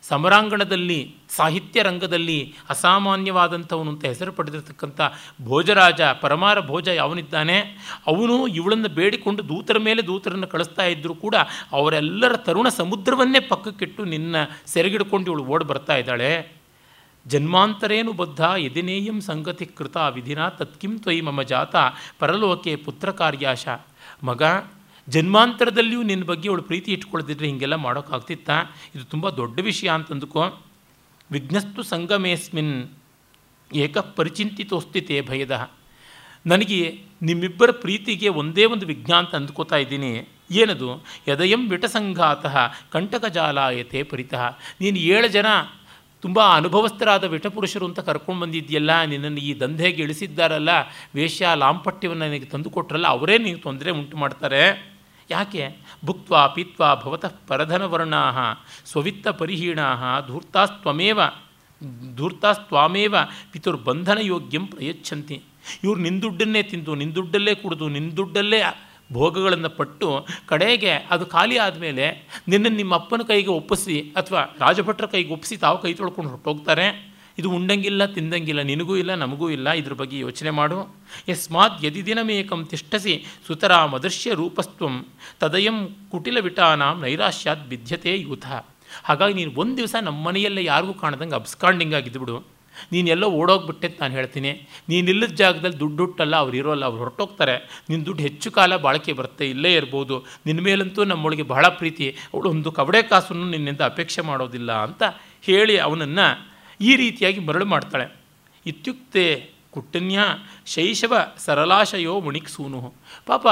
ಸಮರಾಂಗಣದಲ್ಲಿ, 0.04 1.16
ಸಾಹಿತ್ಯ 1.36 1.84
ರಂಗದಲ್ಲಿ 1.84 2.54
ಅಸಾಮಾನ್ಯವಾದಂಥವನು 2.70 3.90
ಅಂತ 3.92 4.06
ಹೆಸರು 4.06 4.32
ಪಡೆದಿರತಕ್ಕಂಥ 4.32 5.00
ಭೋಜರಾಜ, 5.44 6.02
ಪರಮಾರ 6.02 6.60
ಭೋಜ 6.60 6.88
ಯಾವನಿದ್ದಾನೆ? 6.88 7.58
ಅವನು 8.08 8.48
ಇವಳನ್ನು 8.48 8.90
ಬೇಡಿಕೊಂಡು 8.90 9.50
ದೂತರ 9.50 9.78
ಮೇಲೆ 9.78 10.02
ದೂತರನ್ನು 10.08 10.48
ಕಳಿಸ್ತಾ 10.48 10.86
ಇದ್ದರೂ 10.86 11.16
ಕೂಡ 11.16 11.36
ಅವರೆಲ್ಲರ 11.72 12.36
ತರುಣ 12.36 12.68
ಸಮುದ್ರವನ್ನೇ 12.70 13.40
ಪಕ್ಕಕ್ಕಿಟ್ಟು 13.40 14.06
ನಿನ್ನ 14.06 14.36
ಸೆರೆಗಿಡ್ಕೊಂಡು 14.66 15.32
ಇವಳು 15.32 15.46
ಓಡಿ 15.46 15.66
ಬರ್ತಾ 15.66 15.98
ಇದ್ದಾಳೆ. 15.98 16.57
ಜನ್ಮಾಂತರೇನು 17.28 18.14
ಬದ್ಧ 18.14 18.42
ಯದಿನೇಯಂ 18.58 19.22
ಸಂಗತಿ 19.22 19.66
ಕೃತ 19.66 19.98
ವಿಧಿನ 19.98 20.48
ತತ್ಕಿಂ 20.48 21.00
ತ್ವಯಿ 21.00 21.22
ಮಮ 21.22 21.42
ಜಾತ 21.42 21.76
ಪರಲೋಕೆ 22.20 22.76
ಪುತ್ರ 22.76 23.12
ಕಾರ್ಯಾಶ. 23.12 23.68
ಮಗ, 24.24 24.42
ಜನ್ಮಾಂತರದಲ್ಲಿಯೂ 25.10 26.04
ನಿನ್ನ 26.04 26.24
ಬಗ್ಗೆ 26.24 26.50
ಅವಳು 26.50 26.64
ಪ್ರೀತಿ 26.64 26.92
ಇಟ್ಕೊಳ್ದಿದ್ರೆ 26.92 27.48
ಹೀಗೆಲ್ಲ 27.48 27.76
ಮಾಡೋಕ್ಕಾಗ್ತಿತ್ತ? 27.76 28.50
ಇದು 28.96 29.04
ತುಂಬ 29.04 29.30
ದೊಡ್ಡ 29.30 29.60
ವಿಷಯ 29.60 29.90
ಅಂತಂದುಕೋ. 29.90 30.44
ವಿಘ್ನಸ್ತು 31.32 31.84
ಸಂಗಮೇಸ್ಮಿನ್ 31.84 32.90
ಏಕ 33.74 33.98
ಪರಿಚಿಂತಿತೋಸ್ತಿತೆ 33.98 35.22
ಭಯದ. 35.22 35.70
ನನಗೆ 36.46 37.02
ನಿಮ್ಮಿಬ್ಬರ 37.22 37.72
ಪ್ರೀತಿಗೆ 37.72 38.30
ಒಂದೇ 38.30 38.66
ಒಂದು 38.66 38.86
ವಿಘ್ನ 38.86 39.14
ಅಂತ 39.14 39.36
ಅಂದ್ಕೋತಾ 39.36 39.78
ಇದ್ದೀನಿ. 39.78 40.28
ಏನದು? 40.52 41.06
ಯದಯಂ 41.28 41.70
ವಿಟಸಂಘಾತಃ 41.70 42.58
ಕಂಟಕಜಾಲಾಯತೆ 42.92 44.04
ಪರಿತಃ. 44.04 44.58
ನೀನು 44.82 44.98
ಏಳು 44.98 45.28
ಜನ 45.28 45.46
ತುಂಬ 46.22 46.40
ಅನುಭವಸ್ಥರಾದ 46.56 47.24
ವಿಠಪುರುಷರು 47.24 47.86
ಅಂತ 47.86 48.00
ಕರ್ಕೊಂಡು 48.00 48.42
ಬಂದಿದ್ಯಲ್ಲ, 48.42 49.04
ನಿನ್ನನ್ನು 49.04 49.38
ಈ 49.38 49.60
ದಂಧೆಗೆ 49.60 50.02
ಇಳಿಸಿದ್ದಾರಲ್ಲ 50.04 50.70
ವೇಷ 51.16 51.42
ಲಾಂಪಟ್ಯವನ್ನು 51.56 52.26
ನನಗೆ 52.26 52.46
ತಂದು 52.46 52.70
ಕೊಟ್ರಲ್ಲ, 52.70 53.08
ಅವರೇ 53.08 53.38
ನೀವು 53.38 53.60
ತೊಂದರೆ 53.60 53.92
ಉಂಟು 53.92 54.18
ಮಾಡ್ತಾರೆ. 54.18 54.62
ಯಾಕೆ? 55.30 55.64
ಭುಕ್ವಾ 56.06 56.48
ಪೀತ್ವಾ 56.48 56.96
ಭವತಃ 56.96 57.34
ಪರಧನವರ್ಣಾ 57.48 58.22
ಸ್ವವಿತ್ತ 58.86 59.28
ಪರಿಹೀಣಾ 59.28 59.88
ಧೂರ್ತಾಸ್ತ್ವಮೇವ, 60.28 61.20
ಧೂರ್ತಾಸ್ತ್ವಾಮೇವ 62.16 63.16
ಪಿತುರ್ಬಂಧನ 63.52 64.18
ಯೋಗ್ಯಂ 64.22 64.68
ಪ್ರಯಚ್ಛಂತಿ. 64.68 65.44
ಇವ್ರು 65.84 66.00
ನಿನ್ನ 66.02 66.22
ದುಡ್ಡನ್ನೇ 66.22 66.64
ತಿಂದು 66.64 66.96
ನಿನ್ನ 66.96 67.14
ದುಡ್ಡಲ್ಲೇ 67.16 67.56
ಕುಡಿದು 67.56 67.88
ನಿನ್ನ 67.88 68.10
ದುಡ್ಡಲ್ಲೇ 68.12 68.60
ಭೋಗಗಳನ್ನು 69.14 69.70
ಪಟ್ಟು 69.80 70.08
ಕಡೆಗೆ 70.50 70.94
ಅದು 71.14 71.26
ಖಾಲಿ 71.26 71.58
ಆದಮೇಲೆ 71.66 72.06
ನಿನ್ನ 72.52 72.68
ನಿಮ್ಮ 72.80 72.94
ಅಪ್ಪನ 72.96 73.22
ಕೈಗೆ 73.22 73.52
ಒಪ್ಪಿಸಿ 73.60 73.98
ಅಥವಾ 74.22 74.42
ರಾಜಭಟ್ರ 74.64 75.06
ಕೈಗೆ 75.14 75.32
ಒಪ್ಪಿಸಿ 75.36 75.58
ತಾವು 75.58 75.78
ಕೈ 75.84 75.94
ತೊಳ್ಕೊಂಡು 75.94 76.32
ಹೊರಟೋಗ್ತಾರೆ. 76.34 76.88
ಇದು 77.40 77.50
ಉಂಡಂಗಿಲ್ಲ, 77.56 78.04
ತಿಂದಂಗಿಲ್ಲ, 78.14 78.62
ನಿನಗೂ 78.70 78.94
ಇಲ್ಲ, 79.02 79.12
ನಮಗೂ 79.24 79.48
ಇಲ್ಲ, 79.56 79.68
ಇದ್ರ 79.80 79.94
ಬಗ್ಗೆ 79.94 80.18
ಯೋಚನೆ 80.20 80.52
ಮಾಡು. 80.60 80.78
ಯಸ್ಮಾತ್ 81.30 81.78
ಯದಿ 81.86 82.02
ದಿನಮೇಕಂ 82.06 82.62
ತಿಷ್ಟಸಿ 82.72 83.14
ಸುತರಾ 83.48 83.80
ಮದರ್ಶ್ಯ 83.94 84.34
ರೂಪಸ್ತ್ವಂ 84.42 84.96
ತದಯಂ 85.42 85.78
ಕುಟಿಲ 86.12 86.38
ವಿಟಾನಾಂ 86.48 86.96
ನೈರಾಶ್ಯಾತ್ 87.04 87.64
ಬಿದ್ಯತೆ 87.72 88.14
ಯೂಥ. 88.28 88.48
ಹಾಗಾಗಿ 89.08 89.36
ನೀನು 89.40 89.52
ಒಂದು 89.62 89.78
ದಿವಸ 89.78 89.96
ನಮ್ಮ 90.08 90.20
ಮನೆಯಲ್ಲೇ 90.28 90.64
ಯಾರಿಗೂ 90.72 90.94
ಕಾಣ್ದಂಗೆ 91.02 91.36
ಅಬ್ಸ್ಕಾಂಡಿಂಗ್ 91.42 91.96
ಆಗಿದ್ದುಬಿಡು 92.00 92.38
ಎಲ್ಲೋ 93.16 93.28
ಓಡೋಗ್ಬಿಟ್ಟೆ 93.40 93.88
ನಾನು 94.02 94.14
ಹೇಳ್ತೀನಿ. 94.14 94.52
ನೀನಿಲ್ಲದ 94.90 95.34
ಜಾಗದಲ್ಲಿ 95.42 95.80
ದುಡ್ಡು 95.84 96.02
ಹುಟ್ಟಲ್ಲ 96.06 96.36
ಅವ್ರು 96.44 96.56
ಇರೋಲ್ಲ, 96.62 96.84
ಅವ್ರು 96.90 97.00
ಹೊರಟೋಗ್ತಾರೆ. 97.04 97.56
ನಿನ್ನ 97.90 98.02
ದುಡ್ಡು 98.06 98.24
ಹೆಚ್ಚು 98.28 98.52
ಕಾಲ 98.52 98.78
ಬಾಳಿಕೆ 98.86 99.14
ಬರುತ್ತೆ, 99.20 99.46
ಇಲ್ಲೇ 99.50 99.74
ಇರ್ಬೋದು. 99.74 100.18
ನಿನ್ನ 100.46 100.62
ಮೇಲಂತೂ 100.70 101.04
ನಮ್ಮೊಳಗೆ 101.12 101.48
ಬಹಳ 101.54 101.66
ಪ್ರೀತಿ. 101.82 102.08
ಅವಳು 102.34 102.48
ಒಂದು 102.56 102.72
ಕವಡೆ 102.80 103.02
ಕಾಸನ್ನು 103.12 103.48
ನಿನ್ನಿಂದ 103.56 103.82
ಅಪೇಕ್ಷೆ 103.92 104.24
ಮಾಡೋದಿಲ್ಲ 104.32 104.72
ಅಂತ 104.88 105.04
ಹೇಳಿ 105.50 105.78
ಅವನನ್ನು 105.88 106.28
ಈ 106.80 106.94
ರೀತಿಯಾಗಿ 106.96 107.40
ಮರಳು 107.40 107.66
ಮಾಡ್ತಾಳೆ. 107.66 108.08
ಇತ್ಯುಕ್ತೆ 108.66 109.24
ಕುಟ್ಟನ್ಯ 109.76 110.20
ಶೈಶವ 110.74 111.14
ಸರಲಾಶಯೋ 111.46 112.14
ಮುಣಿಕ್ಸೂನು. 112.26 112.80
ಪಾಪ 113.30 113.48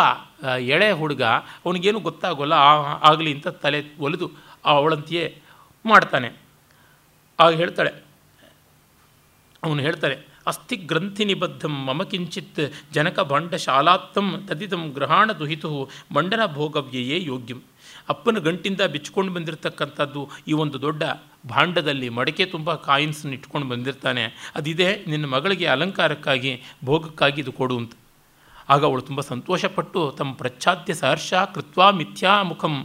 ಎಳೆ 0.75 0.87
ಹುಡುಗ 0.99 1.23
ಅವನಿಗೇನು 1.65 1.99
ಗೊತ್ತಾಗೋಲ್ಲ 2.07 2.55
ಆಗಲಿ 3.09 3.31
ಅಂತ 3.35 3.47
ತಲೆ 3.63 3.79
ಒಲಿದು 4.05 4.27
ಅವಳಂತೆಯೇ 4.73 5.25
ಮಾಡ್ತಾನೆ. 5.85 6.29
ಆಗ 7.39 7.51
ಹೇಳ್ತಾಳೆ 7.61 7.91
ಅವನು 9.65 9.81
ಹೇಳ್ತಾರೆ 9.81 10.15
ಅಸ್ಥಿ 10.47 10.75
ಗ್ರಂಥಿ 10.89 11.23
ನಿಬದ್ಧಂ 11.25 11.73
ಮಮ 11.85 12.03
ಕಿಂಚಿತ್ 12.03 12.61
ಜನಕ 12.93 13.19
ಬಂಡ 13.19 13.55
ಶಾಲಾತ್ತಂ 13.55 14.27
ತದಿತಂ 14.47 14.83
ಗ್ರಹಾಣ 14.93 15.31
ದುಹಿತು 15.31 15.69
ಮಂಡನ 16.11 16.43
ಭೋಗವ್ಯಯೇ 16.53 17.17
ಯೋಗ್ಯಂ. 17.23 17.59
ಅಪ್ಪನ 18.09 18.37
ಗಂಟಿಂದ 18.37 18.81
ಬಿಚ್ಕೊಂಡು 18.93 19.31
ಬಂದಿರತಕ್ಕಂಥದ್ದು 19.33 20.21
ಈ 20.47 20.53
ಒಂದು 20.63 20.77
ದೊಡ್ಡ 20.81 21.03
ಭಾಂಡದಲ್ಲಿ 21.49 22.09
ಮಡಕೆ 22.09 22.45
ತುಂಬ 22.45 22.75
ಕಾಯಿನ್ಸನ್ನು 22.87 23.33
ಇಟ್ಕೊಂಡು 23.33 23.67
ಬಂದಿರ್ತಾನೆ. 23.67 24.23
ಅದಿದೆ, 24.55 24.89
ನಿನ್ನ 25.07 25.25
ಮಗಳಿಗೆ 25.25 25.65
ಅಲಂಕಾರಕ್ಕಾಗಿ, 25.65 26.53
ಭೋಗಕ್ಕಾಗಿ 26.85 27.41
ಇದು 27.41 27.51
ಕೊಡು 27.51 27.77
ಅಂತ. 27.77 27.93
ಆಗ 28.69 28.81
ಅವಳು 28.85 29.01
ತುಂಬ 29.01 29.21
ಸಂತೋಷಪಟ್ಟು 29.21 30.01
ತಮ್ಮ 30.17 30.33
ಪ್ರಚ್ಛಾದ್ಯ 30.33 30.93
ಸಹರ್ಷ 30.93 31.33
ಕೃತ್ವಾ 31.55 31.87
ಮಿಥ್ಯಾ 31.91 32.31
ಮುಖಂ 32.43 32.75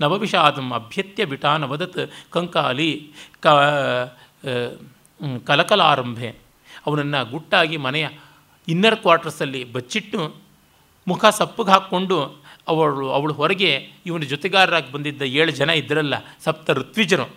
ನವವಿಷಾದಂ 0.00 0.66
ಅಭ್ಯತ್ಯ 0.74 1.24
ಬಿಟಾನವದತ್ 1.24 2.02
ಕಂಕಾಲಿ 2.30 2.90
ಕ 3.40 3.46
ಆ, 5.22 5.38
ಆರಂಭೆ. 5.80 6.28
ಅವನನ್ನು 6.86 7.30
ಗುಟ್ಟಾಗಿ 7.30 7.76
ಮನೆಯ 7.76 8.08
ಇನ್ನರ್ 8.68 8.96
ಕ್ವಾರ್ಟರ್ಸಲ್ಲಿ 8.96 9.72
ಬಚ್ಚಿಟ್ಟು 9.72 10.36
ಮುಖ 11.08 11.24
ಸಪ್ಪಗೆ 11.24 11.70
ಹಾಕ್ಕೊಂಡು 11.70 12.42
ಅವಳು 12.68 13.10
ಅವಳು 13.10 13.32
ಹೊರಗೆ 13.32 13.90
ಇವನ 14.06 14.20
ಜೊತೆಗಾರರಾಗಿ 14.20 14.92
ಬಂದಿದ್ದ 14.92 15.22
ಏಳು 15.22 15.50
ಜನ 15.50 15.70
ಇದ್ದರಲ್ಲ 15.70 16.14
ಸಪ್ತ 16.44 16.70
ಋತ್ವಿಜರು. 16.70 17.36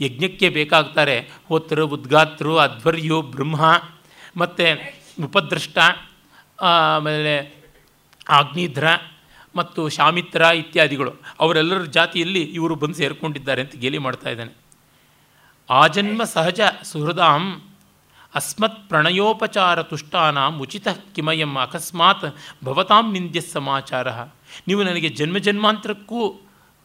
ಯಜ್ಞಕ್ಕೆ 0.00 0.48
ಬೇಕಾಗ್ತಾರೆ 0.48 1.28
ಹೋತರು 1.48 1.86
ಉದ್ಗಾತೃ 1.86 2.56
ಅಧ್ವರ್ಯು 2.56 3.22
ಬ್ರಹ್ಮ 3.22 3.82
ಮತ್ತು 4.36 4.94
ಉಪದೃಷ್ಟ 5.24 5.78
ಆಮೇಲೆ 6.60 7.54
ಆಗ್ನಿಧ್ರ 8.28 8.86
ಮತ್ತು 9.56 9.88
ಶಾಮಿತ್ರ 9.88 10.40
ಇತ್ಯಾದಿಗಳು. 10.40 11.12
ಅವರೆಲ್ಲರ 11.40 11.82
ಜಾತಿಯಲ್ಲಿ 11.82 12.42
ಇವರು 12.42 12.74
ಬಂದು 12.74 12.94
ಸೇರಿಕೊಂಡಿದ್ದಾರೆ 12.94 13.62
ಅಂತ 13.62 13.76
ಗೇಲಿ 13.76 13.98
ಮಾಡ್ತಾ 13.98 14.30
ಇದ್ದಾನೆ. 14.30 14.67
ಆಜನ್ಮ 15.68 16.20
ಸಹಜ 16.34 16.60
ಸುಹೃದಾಂ 16.90 17.42
ಅಸ್ಮತ್ 18.38 18.78
ಪ್ರಣಯೋಪಚಾರ 18.90 19.78
ತುಷ್ಟಾನಾಂ 19.90 20.54
ಉಚಿತ 20.64 20.88
ಕಿಮಯಂ 21.14 21.52
ಅಕಸ್ಮಾತ್ 21.64 22.26
ಭವತಾಂ 22.66 23.06
ನಿಂದ್ಯ 23.14 23.40
ಸಮಾಚಾರ. 23.54 24.08
ನೀವು 24.68 24.82
ನನಗೆ 24.88 25.08
ಜನ್ಮ 25.18 25.36
ಜನ್ಮಾಂತರಕ್ಕೂ 25.46 26.20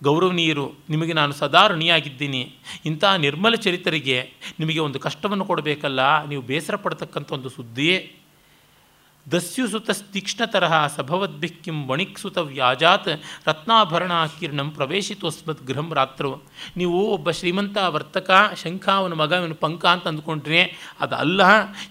ಗೌರವನೀಯರು, 0.01 0.65
ನಿಮಗೆ 0.93 1.13
ನಾನು 1.19 1.33
ಸದಾ 1.41 1.61
ಋಣಿಯಾಗಿದ್ದೀನಿ. 1.71 2.43
ಇಂಥ 2.89 3.03
ನಿರ್ಮಲ 3.25 3.55
ಚರಿತರಿಗೆ 3.65 4.17
ನಿಮಗೆ 4.61 4.81
ಒಂದು 4.87 4.99
ಕಷ್ಟವನ್ನು 5.05 5.45
ಕೊಡಬೇಕಲ್ಲ, 5.51 6.01
ನೀವು 6.31 6.43
ಬೇಸರ 6.49 6.75
ಪಡ್ತಕ್ಕಂಥ 6.85 7.31
ಒಂದು 7.37 7.51
ಸುದ್ದಿಯೇ 7.57 7.97
ದಸ್ಯುಸುತಸ್ತೀಕ್ಷ್ಣತರಹ 9.31 10.87
ಸಭವದ್ಭಿಃ 10.87 11.07
ಸಭವದ್ಭಿಕ್ಕಿಂ 11.07 11.87
ವಣಿಕ್ಸುತ 11.89 12.37
ವ್ಯಾಜಾತ್ 12.37 13.07
ರತ್ನಾಭರಣ 13.47 14.11
ಕಿರಣಂ 14.39 14.69
ಪ್ರವೇಶಿತೋಸ್ಮತ್ 14.69 15.63
ಗೃಹಂ 15.63 15.93
ರಾತ್ರು. 15.93 16.43
ನೀವು 16.77 17.07
ಒಬ್ಬ 17.07 17.31
ಶ್ರೀಮಂತ 17.31 17.77
ವರ್ತಕ 17.77 18.31
ಶಂಖ 18.63 18.89
ಅವನ 18.89 19.13
ಮಗ, 19.13 19.31
ಇವನು 19.31 19.55
ಪಂಕ 19.55 19.85
ಅಂತ 19.85 20.07
ಅಂದ್ಕೊಂಡ್ರೆ 20.07 20.73
ಅದು 20.99 21.15
ಅಲ್ಲ 21.15 21.41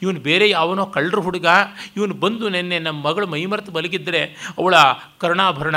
ಇವನು 0.02 0.20
ಬೇರೆ 0.20 0.50
ಯಾವನೋ 0.50 0.86
ಕಳ್ಳರು 0.86 1.20
ಹುಡುಗ, 1.20 1.46
ಇವನು 1.96 2.14
ಬಂದು 2.14 2.48
ನಿನ್ನೆ 2.48 2.78
ನಮ್ಮ 2.78 3.08
ಮಗಳು 3.08 3.26
ಮೈಮರೆತು 3.26 3.72
ಮಲಗಿದ್ದರೆ 3.72 4.52
ಅವಳ 4.58 4.74
ಕರ್ಣಾಭರಣ 5.18 5.76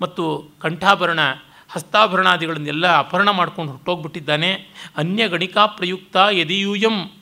ಮತ್ತು 0.00 0.52
ಕಂಠಾಭರಣ, 0.60 1.20
ಹಸ್ತಾಭರಣಾದಿಗಳನ್ನೆಲ್ಲ 1.70 2.96
ಅಪಹರಣ 2.98 3.30
ಮಾಡ್ಕೊಂಡು 3.30 3.72
ಹೊರಟೋಗ್ಬಿಟ್ಟಿದ್ದಾನೆ. 3.72 4.52
ಅನ್ಯ 4.96 5.28
ಗಣಿಕಾ 5.28 5.66
ಪ್ರಯುಕ್ತ 5.66 6.16
ಯದಿಯೂಯಂ 6.30 7.15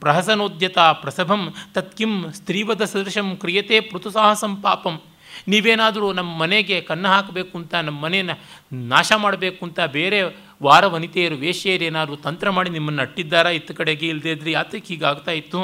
ಪ್ರಹಸನೋದ್ಯತ 0.00 0.78
ಪ್ರಸಭಂ 0.78 1.42
ತತ್ಕಿಂ 1.74 2.12
ಸ್ತ್ರೀವದ 2.32 2.84
ಸದೃಶಂ 2.84 3.36
ಕ್ರಿಯತೆ 3.36 3.80
ಪೃಥುಸಾಹಸಂ 3.80 4.56
ಪಾಪಂ. 4.56 4.96
ನೀವೇನಾದರೂ 5.48 6.12
ನಮ್ಮ 6.12 6.30
ಮನೆಗೆ 6.38 6.80
ಕನ್ನು 6.80 7.08
ಹಾಕಬೇಕು 7.08 7.58
ಅಂತ 7.58 7.74
ನಮ್ಮ 7.74 7.98
ಮನೆಯನ್ನು 8.00 8.36
ನಾಶ 8.88 9.12
ಮಾಡಬೇಕು 9.16 9.60
ಅಂತ 9.66 9.80
ಬೇರೆ 9.80 10.18
ವಾರ 10.62 10.86
ವನಿತೆಯರು 10.86 11.36
ವೇಶ್ಯೆಯರೇನಾದ್ರು 11.36 12.16
ತಂತ್ರ 12.16 12.50
ಮಾಡಿ 12.50 12.70
ನಿಮ್ಮನ್ನು 12.70 13.02
ಅಟ್ಟಿದ್ದಾರಾ? 13.02 13.50
ಇತ್ತ 13.50 13.72
ಕಡೆಗೆ 13.72 14.06
ಇಲ್ಲದೇ 14.08 14.32
ಇದ್ರೆ 14.32 14.50
ಯಾತಕ್ಕೆ 14.50 14.88
ಹೀಗಾಗ್ತಾ 14.88 15.30
ಇತ್ತು. 15.30 15.60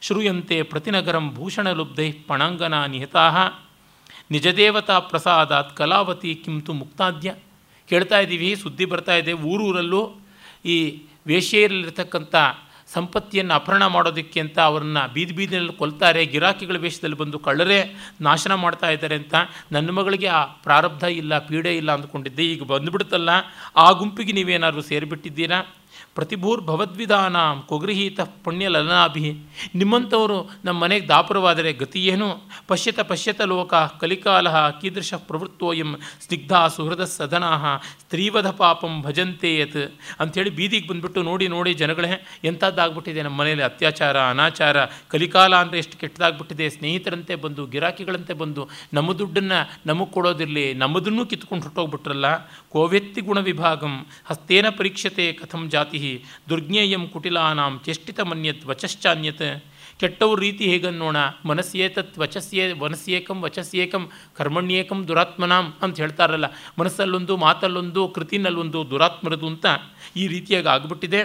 ಶ್ರೂಯಂತೆ 0.00 0.62
ಪ್ರತಿನಗರಂ 0.62 1.34
ಭೂಷಣಲುಬ್ಧೈ 1.34 2.12
ಪಣಾಂಗನ 2.12 2.84
ನಿಹತಾ 2.84 3.24
ನಿಜದೇವತಾ 4.30 4.98
ಪ್ರಸಾದಾತ್ 4.98 5.76
ಕಲಾವತಿ 5.76 6.34
ಕಿಂತು 6.34 6.72
ಮುಕ್ತಾದ್ಯ. 6.72 7.34
ಕೇಳ್ತಾ 7.88 8.18
ಇದ್ದೀವಿ 8.20 8.56
ಸುದ್ದಿ 8.56 8.84
ಬರ್ತಾ 8.84 9.14
ಇದೆ 9.14 9.32
ಊರೂರಲ್ಲೂ. 9.32 10.02
ಈ 10.64 10.76
ವೇಶ್ಯೆಯರಲ್ಲಿರ್ತಕ್ಕಂಥ 11.26 12.34
ಸಂಪತ್ತಿಯನ್ನು 12.92 13.54
ಅಪಹರಣ 13.54 13.86
ಮಾಡೋದಕ್ಕೆ 13.86 14.40
ಅಂತ 14.40 14.58
ಅವರನ್ನು 14.58 15.02
ಬೀದಿ 15.14 15.32
ಬೀದಿನಲ್ಲಿ 15.32 15.72
ಕೊಲ್ತಾರೆ, 15.72 16.24
ಗಿರಾಕಿಗಳ 16.24 16.76
ವೇಷದಲ್ಲಿ 16.76 17.16
ಬಂದು 17.16 17.38
ಕಳ್ಳರೇ 17.38 17.80
ನಾಶನ 18.20 18.54
ಮಾಡ್ತಾ 18.54 18.90
ಇದ್ದಾರೆ 18.90 19.14
ಅಂತ 19.14 19.34
ನನ್ನ 19.72 19.90
ಮಗಳಿಗೆ 19.90 20.26
ಆ 20.26 20.44
ಪ್ರಾರಬ್ಧ 20.44 21.02
ಇಲ್ಲ, 21.02 21.38
ಪೀಡೆ 21.38 21.76
ಇಲ್ಲ 21.76 21.92
ಅಂದ್ಕೊಂಡಿದ್ದೆ. 21.92 22.44
ಈಗ 22.44 22.62
ಬಂದುಬಿಡುತ್ತಲ್ಲ, 22.62 23.30
ಆ 23.76 23.90
ಗುಂಪಿಗೆ 23.92 24.32
ನೀವೇನಾದರೂ 24.32 24.82
ಸೇರಿಬಿಟ್ಟಿದ್ದೀರಾ? 24.92 25.60
ಪ್ರತಿಭೂರ್ 26.14 26.60
ಭವದ್ವಿಧಾನ 26.60 27.36
ಪುಣ್ಯಲಲನಾಭಿ. 28.44 29.28
ನಿಮ್ಮಂಥವರು 29.74 30.38
ನಮ್ಮ 30.64 30.78
ಮನೆಗೆ 30.82 31.06
ದಾಪುರವಾದರೆ 31.08 31.72
ಗತಿ 31.72 32.00
ಏನು? 32.06 32.28
ಪಶ್ಯತ 32.68 33.00
ಪಶ್ಯತ 33.00 33.40
ಲೋಕ 33.42 33.74
ಕಲಿಕಾಲ 33.74 34.48
ಕೀದೃಶ 34.80 35.14
ಪ್ರವೃತ್ತೋಯಂ 35.14 35.90
ಸ್ನಿಗ್ಧ 36.20 36.52
ಸುಹೃದ 36.76 37.04
ಸದನಾ 37.04 37.50
ಸ್ತ್ರೀವಧ 38.00 38.46
ಪಾಪಂ 38.46 39.02
ಭಜಂತೆ 39.02 39.50
ಯತ್ 39.58 39.94
ಅಂಥೇಳಿ 40.20 40.50
ಬೀದಿಗೆ 40.50 40.88
ಬಂದುಬಿಟ್ಟು 40.88 41.22
ನೋಡಿ 41.22 41.48
ನೋಡಿ 41.48 41.74
ಜನಗಳೇ, 41.74 42.10
ಎಂಥದ್ದಾಗ್ಬಿಟ್ಟಿದೆ 42.44 43.22
ನಮ್ಮ 43.22 43.36
ಮನೆಯಲ್ಲಿ 43.40 43.64
ಅತ್ಯಾಚಾರ, 43.64 44.16
ಅನಾಚಾರ, 44.20 44.76
ಕಲಿಕಾಲ 45.08 45.54
ಅಂದರೆ 45.56 45.78
ಎಷ್ಟು 45.78 45.98
ಕೆಟ್ಟದಾಗ್ಬಿಟ್ಟಿದೆ. 45.98 46.68
ಸ್ನೇಹಿತರಂತೆ 46.70 47.34
ಬಂದು, 47.34 47.66
ಗಿರಾಕಿಗಳಂತೆ 47.66 48.32
ಬಂದು, 48.32 48.68
ನಮ್ಮ 48.94 49.12
ದುಡ್ಡನ್ನು 49.12 49.60
ನಮಗೆ 49.86 50.10
ಕೊಡೋದಿರಲಿ, 50.12 50.74
ನಮ್ಮದನ್ನೂ 50.74 51.26
ಕಿತ್ಕೊಂಡು 51.26 51.64
ಹೊರಟೋಗ್ಬಿಟ್ರಲ್ಲ. 51.64 52.26
ಕೋವೆತ್ತಿ 52.68 53.20
ಗುಣ 53.20 53.38
ವಿಭಾಗಂ 53.38 54.06
ಹಸ್ತೇನ 54.26 54.68
ಪರೀಕ್ಷತೆ 54.68 55.32
ಕಥಂ 55.32 55.68
ಜಾತಿ 55.68 55.99
ದುರ್ಜ್ಞೇಯಂ 56.48 57.08
ಕುಟಿಲಾನಾಂ 57.08 57.80
ಚೇಷ್ಟಿತ 57.84 58.20
ಮನ್ಯತ್ 58.20 58.66
ವಚಶ್ಚಾನ್ಯತ್. 58.66 59.64
ಕೆಟ್ಟವ್ರ 60.00 60.40
ರೀತಿ 60.40 60.64
ಹೇಗನ್ನೋಣ 60.64 61.16
ಮನಸ್ಸೇತತ್ 61.44 62.18
ವಚಸ್ಸೇ 62.18 62.72
ಮನಸ್ಸೇಕಂ 62.72 63.42
ವಚಸ್ಯೇಕಂ, 63.42 64.10
ಕರ್ಮಣ್ಯೇಕಂ 64.36 65.08
ದುರಾತ್ಮನಾಂ 65.08 65.74
ಅಂತ 65.82 66.00
ಹೇಳ್ತಾರಲ್ಲ. 66.00 66.44
ಮನಸ್ಸಲ್ಲೊಂದು, 66.78 67.36
ಮಾತಲ್ಲೊಂದು, 67.36 68.08
ಕೃತಿನಲ್ಲೊಂದು 68.08 68.90
ದುರಾತ್ಮರದು 68.90 69.46
ಅಂತ 69.46 69.66
ಈ 70.16 70.26
ರೀತಿಯಾಗಿ 70.26 70.68
ಆಗ್ಬಿಟ್ಟಿದೆ. 70.68 71.20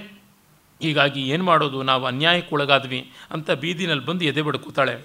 ಹೀಗಾಗಿ 0.82 1.22
ಏನು 1.30 1.44
ಮಾಡೋದು? 1.44 1.84
ನಾವು 1.84 2.06
ಅನ್ಯಾಯಕ್ಕೊಳಗಾದ್ವಿ 2.06 3.12
ಅಂತ 3.32 3.52
ಬೀದಿನಲ್ಲಿ 3.52 4.06
ಬಂದು 4.06 4.26
ಎದೆ 4.26 4.42
ಬಡ್ಕೋತಾಳೆ. 4.42 4.96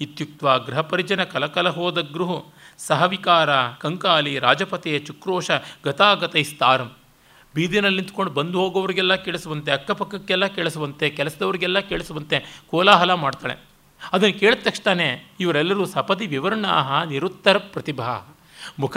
ಇತ್ಯುಕ್ತ 0.00 0.44
ಗೃಹಪರಿಜನ 0.66 1.24
ಕಲಕಲಹೋದ 1.24 2.00
ಗೃಹ 2.00 2.30
ಸಹವಿಕಾರ 2.78 3.50
ಕಂಕಾಲಿ 3.78 4.38
ರಾಜಪತೆಯ 4.38 4.98
ಚುಕ್ರೋಶ 4.98 5.50
ಗತಾಗತೈಸ್ತಾರಂ 5.84 6.90
ಬೀದಿನಲ್ಲಿ 7.54 8.00
ನಿಂತ್ಕೊಂಡು 8.02 8.32
ಬಂದು 8.32 8.60
ಹೋಗೋರಿಗೆಲ್ಲ 8.60 9.14
ಕೇಳಿಸುವಂತೆ, 9.14 9.72
ಅಕ್ಕಪಕ್ಕಕ್ಕೆಲ್ಲ 9.72 10.46
ಕೇಳಿಸುವಂತೆ, 10.46 11.10
ಕೆಲಸದವ್ರಿಗೆಲ್ಲ 11.10 11.78
ಕೇಳಿಸುವಂತೆ 11.78 12.64
ಕೋಲಾಹಲ 12.70 13.14
ಮಾಡ್ತಾಳೆ. 13.14 13.56
ಅದನ್ನು 14.12 14.40
ಕೇಳಿದ 14.40 14.58
ತಕ್ಷಣ 14.62 15.00
ಇವರೆಲ್ಲರೂ 15.40 15.86
ಸಪದಿ 15.86 16.26
ವಿವರಣಾಹ 16.26 17.02
ನಿರುತ್ತರ 17.02 17.56
ಪ್ರತಿಭಾ. 17.58 18.36
ಮುಖ 18.78 18.96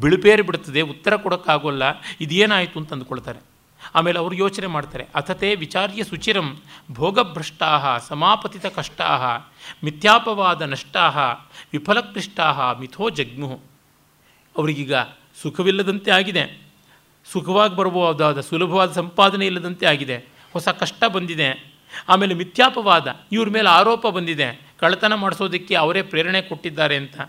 ಬಿಳುಪೇರಿ 0.00 0.42
ಬಿಡುತ್ತದೆ, 0.42 0.80
ಉತ್ತರ 0.80 1.16
ಕೊಡೋಕ್ಕಾಗೋಲ್ಲ, 1.16 1.82
ಇದೇನಾಯಿತು 2.20 2.78
ಅಂತ 2.78 2.92
ಅಂದ್ಕೊಳ್ತಾರೆ. 2.92 3.38
ಆಮೇಲೆ 3.94 4.18
ಅವರು 4.18 4.34
ಯೋಚನೆ 4.34 4.66
ಮಾಡ್ತಾರೆ, 4.66 5.04
ಅಥತೆ 5.14 5.54
ವಿಚಾರ್ಯ 5.54 6.04
ಸುಚಿರಂ 6.04 6.60
ಭೋಗಭ್ರಷ್ಟಾ 6.92 7.98
ಸಮಾಪತಿತ 7.98 8.66
ಕಷ್ಟಾ 8.66 9.36
ಮಿಥ್ಯಾಪವಾದ 9.84 10.62
ನಷ್ಟಾ 10.62 11.08
ವಿಫಲಕ್ಲಿಷ್ಟಾ 11.72 12.72
ಮಿಥೋ 12.72 13.10
ಜಗ್ಮು 13.10 13.60
ಅವರಿಗೀಗ 14.56 14.94
ಸುಖವಿಲ್ಲದಂತೆ 15.42 16.10
ಆಗಿದೆ. 16.10 16.69
ಸುಖವಾಗಿ 17.32 17.76
ಬರಬಹುದಾದ 17.76 18.40
ಸುಲಭವಾದ 18.40 18.92
ಸಂಪಾದನೆ 18.92 19.46
ಇಲ್ಲದಂತೆ 19.46 19.86
ಆಗಿದೆ. 19.86 20.16
ಹೊಸ 20.52 20.68
ಕಷ್ಟ 20.68 21.04
ಬಂದಿದೆ. 21.04 21.48
ಆಮೇಲೆ 22.08 22.34
ಮಿಥ್ಯಾಪವಾದ, 22.34 23.06
ಇವ್ರ 23.32 23.48
ಮೇಲೆ 23.48 23.68
ಆರೋಪ 23.68 24.06
ಬಂದಿದೆ. 24.06 24.70
ಕಳ್ಳತನ 24.78 25.14
ಮಾಡಿಸೋದಕ್ಕೆ 25.14 25.74
ಅವರೇ 25.74 26.02
ಪ್ರೇರಣೆ 26.02 26.42
ಕೊಟ್ಟಿದ್ದಾರೆ 26.42 26.96
ಅಂತ. 26.96 27.20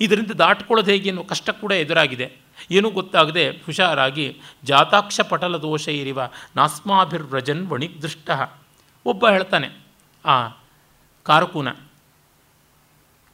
ಇದರಿಂದ 0.00 0.30
ದಾಟ್ಕೊಳ್ಳೋದು 0.30 0.90
ಹೇಗೆ 0.90 1.08
ಅನ್ನೋ 1.08 1.24
ಕಷ್ಟ 1.24 1.50
ಕೂಡ 1.50 1.72
ಎದುರಾಗಿದೆ. 1.72 2.32
ಏನೂ 2.70 2.90
ಗೊತ್ತಾಗದೆ 2.90 3.50
ಹುಷಾರಾಗಿ, 3.50 4.36
ಜಾತಾಕ್ಷ 4.64 5.20
ಪಟಲ 5.20 5.56
ದೋಷ 5.56 5.88
ಇರಿವ, 5.88 6.20
ನಾಸ್ಮಾಭಿರ್ವ್ರಜನ್ 6.56 7.66
ವಣಿದೃಷ್ಟ 7.66 8.30
ಒಬ್ಬ 9.06 9.28
ಹೇಳ್ತಾನೆ, 9.28 9.68
ಆ 10.24 10.48
ಕಾರಕೂನ, 11.22 11.68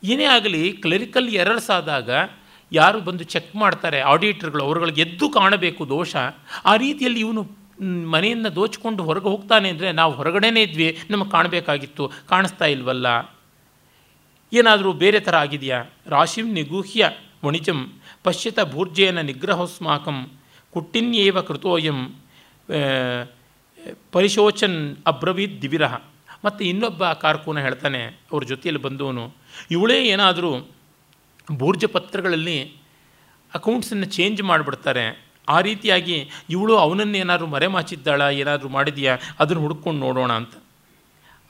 ಏನೇ 0.05 0.25
ಆಗಲಿ, 0.25 0.73
ಕ್ಲರಿಕಲ್ 0.73 1.29
ಎರರ್ಸ್ 1.29 1.71
ಆದಾಗ 1.71 2.11
ಯಾರು 2.73 2.99
ಬಂದು 3.09 3.25
ಚೆಕ್ 3.33 3.53
ಮಾಡ್ತಾರೆ 3.63 3.99
ಆಡಿಟರ್ಗಳು 4.13 4.63
ಅವರುಗಳಿಗೆ 4.67 5.03
ಎದ್ದು 5.07 5.27
ಕಾಣಬೇಕು 5.39 5.83
ದೋಷ. 5.89 6.15
ಆ 6.71 6.73
ರೀತಿಯಲ್ಲಿ 6.85 7.21
ಇವನು 7.27 7.43
ಮನೆಯನ್ನು 8.15 8.51
ದೋಚಿಕೊಂಡು 8.59 9.03
ಹೊರಗೆ 9.07 9.29
ಹೋಗ್ತಾನೆ 9.33 9.69
ಅಂದರೆ 9.73 9.89
ನಾವು 10.01 10.13
ಹೊರಗಡೆನೇ 10.19 10.61
ಇದ್ವಿ, 10.63 10.89
ನಮಗೆ 11.11 11.31
ಕಾಣಬೇಕಾಗಿತ್ತು, 11.31 12.05
ಕಾಣಿಸ್ತಾ 12.31 12.67
ಇಲ್ವಲ್ಲ? 12.75 13.07
ಏನಾದರೂ 14.53 14.91
ಬೇರೆ 15.03 15.21
ಥರ 15.27 15.37
ಆಗಿದೆಯಾ? 15.45 15.79
ರಾಶಿಂ 16.15 16.49
ನಿಗೂಹ್ಯ 16.59 17.11
ವಣಿಜಂ 17.45 17.81
ಪಶ್ಯತ 18.25 18.59
ಭೂರ್ಜೇನ 18.73 19.21
ನಿಗ್ರಹೋಸ್ಮಾಕಂ 19.31 20.19
ಕುಟ್ಟಿನ್ಯೇವ 20.75 21.41
ಕೃತೋಯಂ 21.49 21.99
ಪರಿಶೋಚನ್ 24.15 24.79
ಅಬ್ರವೀದ್ 25.07 25.57
ದಿವಿರಹ. 25.63 25.95
ಮತ್ತು 26.45 26.63
ಇನ್ನೊಬ್ಬ 26.71 27.05
ಕಾರ್ಕೂನ 27.23 27.59
ಹೇಳ್ತಾನೆ, 27.67 28.01
ಅವ್ರ 28.33 28.43
ಜೊತೆಯಲ್ಲಿ 28.53 28.83
ಬಂದವನು. 28.87 29.25
ಇವಳೇ 29.71 29.99
ಏನಾದರೂ 30.15 30.51
ಭೂರ್ಜ 31.53 31.85
ಪತ್ರಗಳಲ್ಲಿ 31.85 32.77
ಅಕೌಂಟ್ಸನ್ನು 33.55 34.05
ಚೇಂಜ್ 34.05 34.43
ಮಾಡಿಬಿಡ್ತಾರೆ. 34.43 35.25
ಆ 35.49 35.61
ರೀತಿಯಾಗಿ 35.61 36.31
ಇವಳು 36.51 36.77
ಅವನನ್ನೇನಾದ್ರು 36.77 37.47
ಮರೆಮಾಚಿದ್ದಾಳ, 37.47 38.21
ಏನಾದರೂ 38.21 38.69
ಮಾಡಿದೆಯಾ, 38.69 39.19
ಅದನ್ನು 39.39 39.63
ಹುಡ್ಕೊಂಡು 39.63 40.01
ನೋಡೋಣ 40.01 40.33
ಅಂತ. 40.33 40.55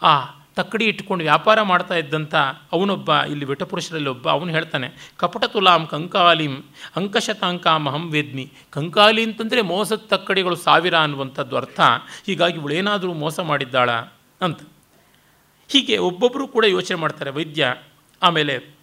ಆ 0.03 0.24
ತಕ್ಕಡಿ 0.57 0.84
ಇಟ್ಕೊಂಡು 0.84 1.24
ವ್ಯಾಪಾರ 1.24 1.62
ಮಾಡ್ತಾ 1.62 1.95
ಇದ್ದಂಥ 1.95 2.34
ಅವನೊಬ್ಬ, 2.72 3.11
ಇಲ್ಲಿ 3.11 3.45
ವಿಟಪುರುಷರಲ್ಲಿ 3.45 4.09
ಒಬ್ಬ, 4.09 4.30
ಅವನು 4.30 4.51
ಹೇಳ್ತಾನೆ, 4.51 5.12
ಕಪಟ 5.16 5.45
ತುಲಾಂ 5.45 5.86
ಕಂಕಾಲಿಂ 5.86 6.62
ಅಂಕಶತಾಂಕಾಮಹಂ 6.97 8.11
ವೇದ್ಮಿ. 8.11 8.53
ಕಂಕಾಲಿ 8.70 9.22
ಅಂತಂದರೆ 9.22 9.62
ಮೋಸದ 9.62 9.97
ತಕ್ಕಡಿಗಳು 9.97 10.57
ಸಾವಿರ 10.57 10.99
ಅನ್ನುವಂಥದ್ದು 10.99 11.57
ಅರ್ಥ. 11.57 11.80
ಹೀಗಾಗಿ 12.26 12.59
ಇವಳೇನಾದರೂ 12.59 13.12
ಮೋಸ 13.12 13.40
ಮಾಡಿದ್ದಾಳ 13.40 13.90
ಅಂತ. 14.40 14.62
ಹೀಗೆ 15.68 15.99
ಒಬ್ಬೊಬ್ಬರು 15.99 16.49
ಕೂಡ 16.49 16.64
ಯೋಚನೆ 16.64 16.97
ಮಾಡ್ತಾರೆ, 16.97 17.30
ವೈದ್ಯ, 17.30 17.74
ಆಮೇಲೆ 18.22 18.74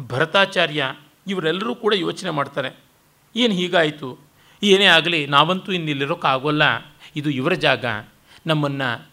ಭರತಾಚಾರ್ಯ 0.00 0.94
ಇವರೆಲ್ಲರೂ 1.26 1.74
ಕೂಡ 1.74 1.94
ಯೋಚನೆ 1.96 2.30
ಮಾಡ್ತಾರೆ, 2.30 2.70
ಏನು 3.36 3.54
ಹೀಗಾಯಿತು? 3.54 4.18
ಏನೇ 4.62 4.84
ಆಗಲಿ, 4.84 5.26
ನಾವಂತೂ 5.26 5.72
ಇನ್ನಿಲ್ಲಿರೋಕ್ಕಾಗೋಲ್ಲ 5.72 6.62
ಇದು 7.16 7.30
ಇವರ 7.30 7.52
ಜಾಗ. 7.52 7.84
ನಮ್ಮನ್ನು 8.46 9.08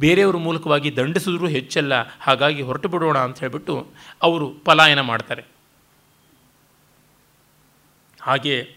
ಬೇರೆಯವ್ರ 0.00 0.36
ಮೂಲಕವಾಗಿ 0.36 0.96
ದಂಡಿಸಿದ್ರೂ 0.96 1.46
ಹೆಚ್ಚಲ್ಲ. 1.46 1.92
ಹಾಗಾಗಿ 2.20 2.62
ಹೊರಟು 2.62 2.88
ಬಿಡೋಣ 2.88 3.18
ಅಂತ 3.18 3.38
ಹೇಳಿಬಿಟ್ಟು 3.38 3.86
ಅವರು 4.22 4.50
ಪಲಾಯನ 4.50 5.00
ಮಾಡ್ತಾರೆ. 5.00 5.44
ಹಾಗೆ 8.22 8.76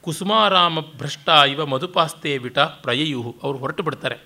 ಕುಸುಮಾರಾಮ 0.00 0.80
ಭ್ರಷ್ಟ 0.80 1.28
ಇವ 1.28 1.66
ಮಧುಪಾಸ್ತೆ 1.66 2.38
ವಿಟ 2.38 2.58
ಪ್ರಯಯುಹು 2.58 3.36
ಅವರು 3.42 3.58
ಹೊರಟು 3.58 3.82
ಬಿಡ್ತಾರೆ. 3.82 4.16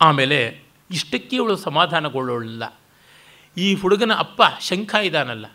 ಆಮೇಲೆ 0.00 0.62
ಇಷ್ಟಕ್ಕೆ 0.90 1.36
ಇವಳು 1.36 1.56
ಸಮಾಧಾನಗೊಳ್ಳೋಲ್ಲ 1.56 2.64
ಈ 3.56 3.68
ಹುಡುಗನ 3.74 4.12
ಅಪ್ಪ 4.24 4.42
ಶಂಖ 4.68 4.92
ಇದ್ದಾನಲ್ಲ 5.08 5.46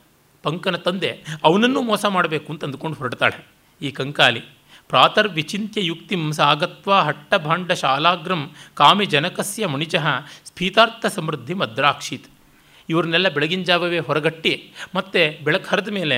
ಪಂಕನ 0.43 0.77
ತಂದೆ, 0.85 1.11
ಅವನನ್ನು 1.47 1.81
ಮೋಸ 1.89 2.05
ಮಾಡಬೇಕು 2.15 2.47
ಅಂತ 2.53 2.65
ಅಂದುಕೊಂಡು 2.67 2.97
ಹೊರಡ್ತಾಳೆ. 2.97 3.37
ಈ 3.81 3.89
ಕಂಕಾಲಿ 3.99 4.41
ಪ್ರಾತರ್ವಿಚಿತ್ಯ 4.89 5.81
ಯುಕ್ತಿಂ 5.89 6.23
ಸಾಗತ್ವ 6.39 6.93
ಹಟ್ಟಭಾಂಡ 7.07 7.71
ಶಾಲಾಗ್ರಂ 7.81 8.41
ಕಾಮಿ 8.79 9.05
ಜನಕಸ್ಯ 9.13 9.67
ಮುಣಿಚಃ 9.73 10.05
ಸ್ಫೀತಾರ್ಥ 10.49 11.05
ಸಮೃದ್ಧಿ 11.17 11.55
ಮದ್ರಾಕ್ಷಿತ್. 11.61 12.27
ಇವ್ರನ್ನೆಲ್ಲ 12.89 13.29
ಬೆಳಗಿನ 13.29 13.63
ಜಾವವೇ 13.63 13.99
ಹೊರಗಟ್ಟಿ 14.07 14.53
ಮತ್ತು 14.95 15.21
ಬೆಳಕು 15.43 15.67
ಹರಿದ 15.71 15.91
ಮೇಲೆ 15.99 16.17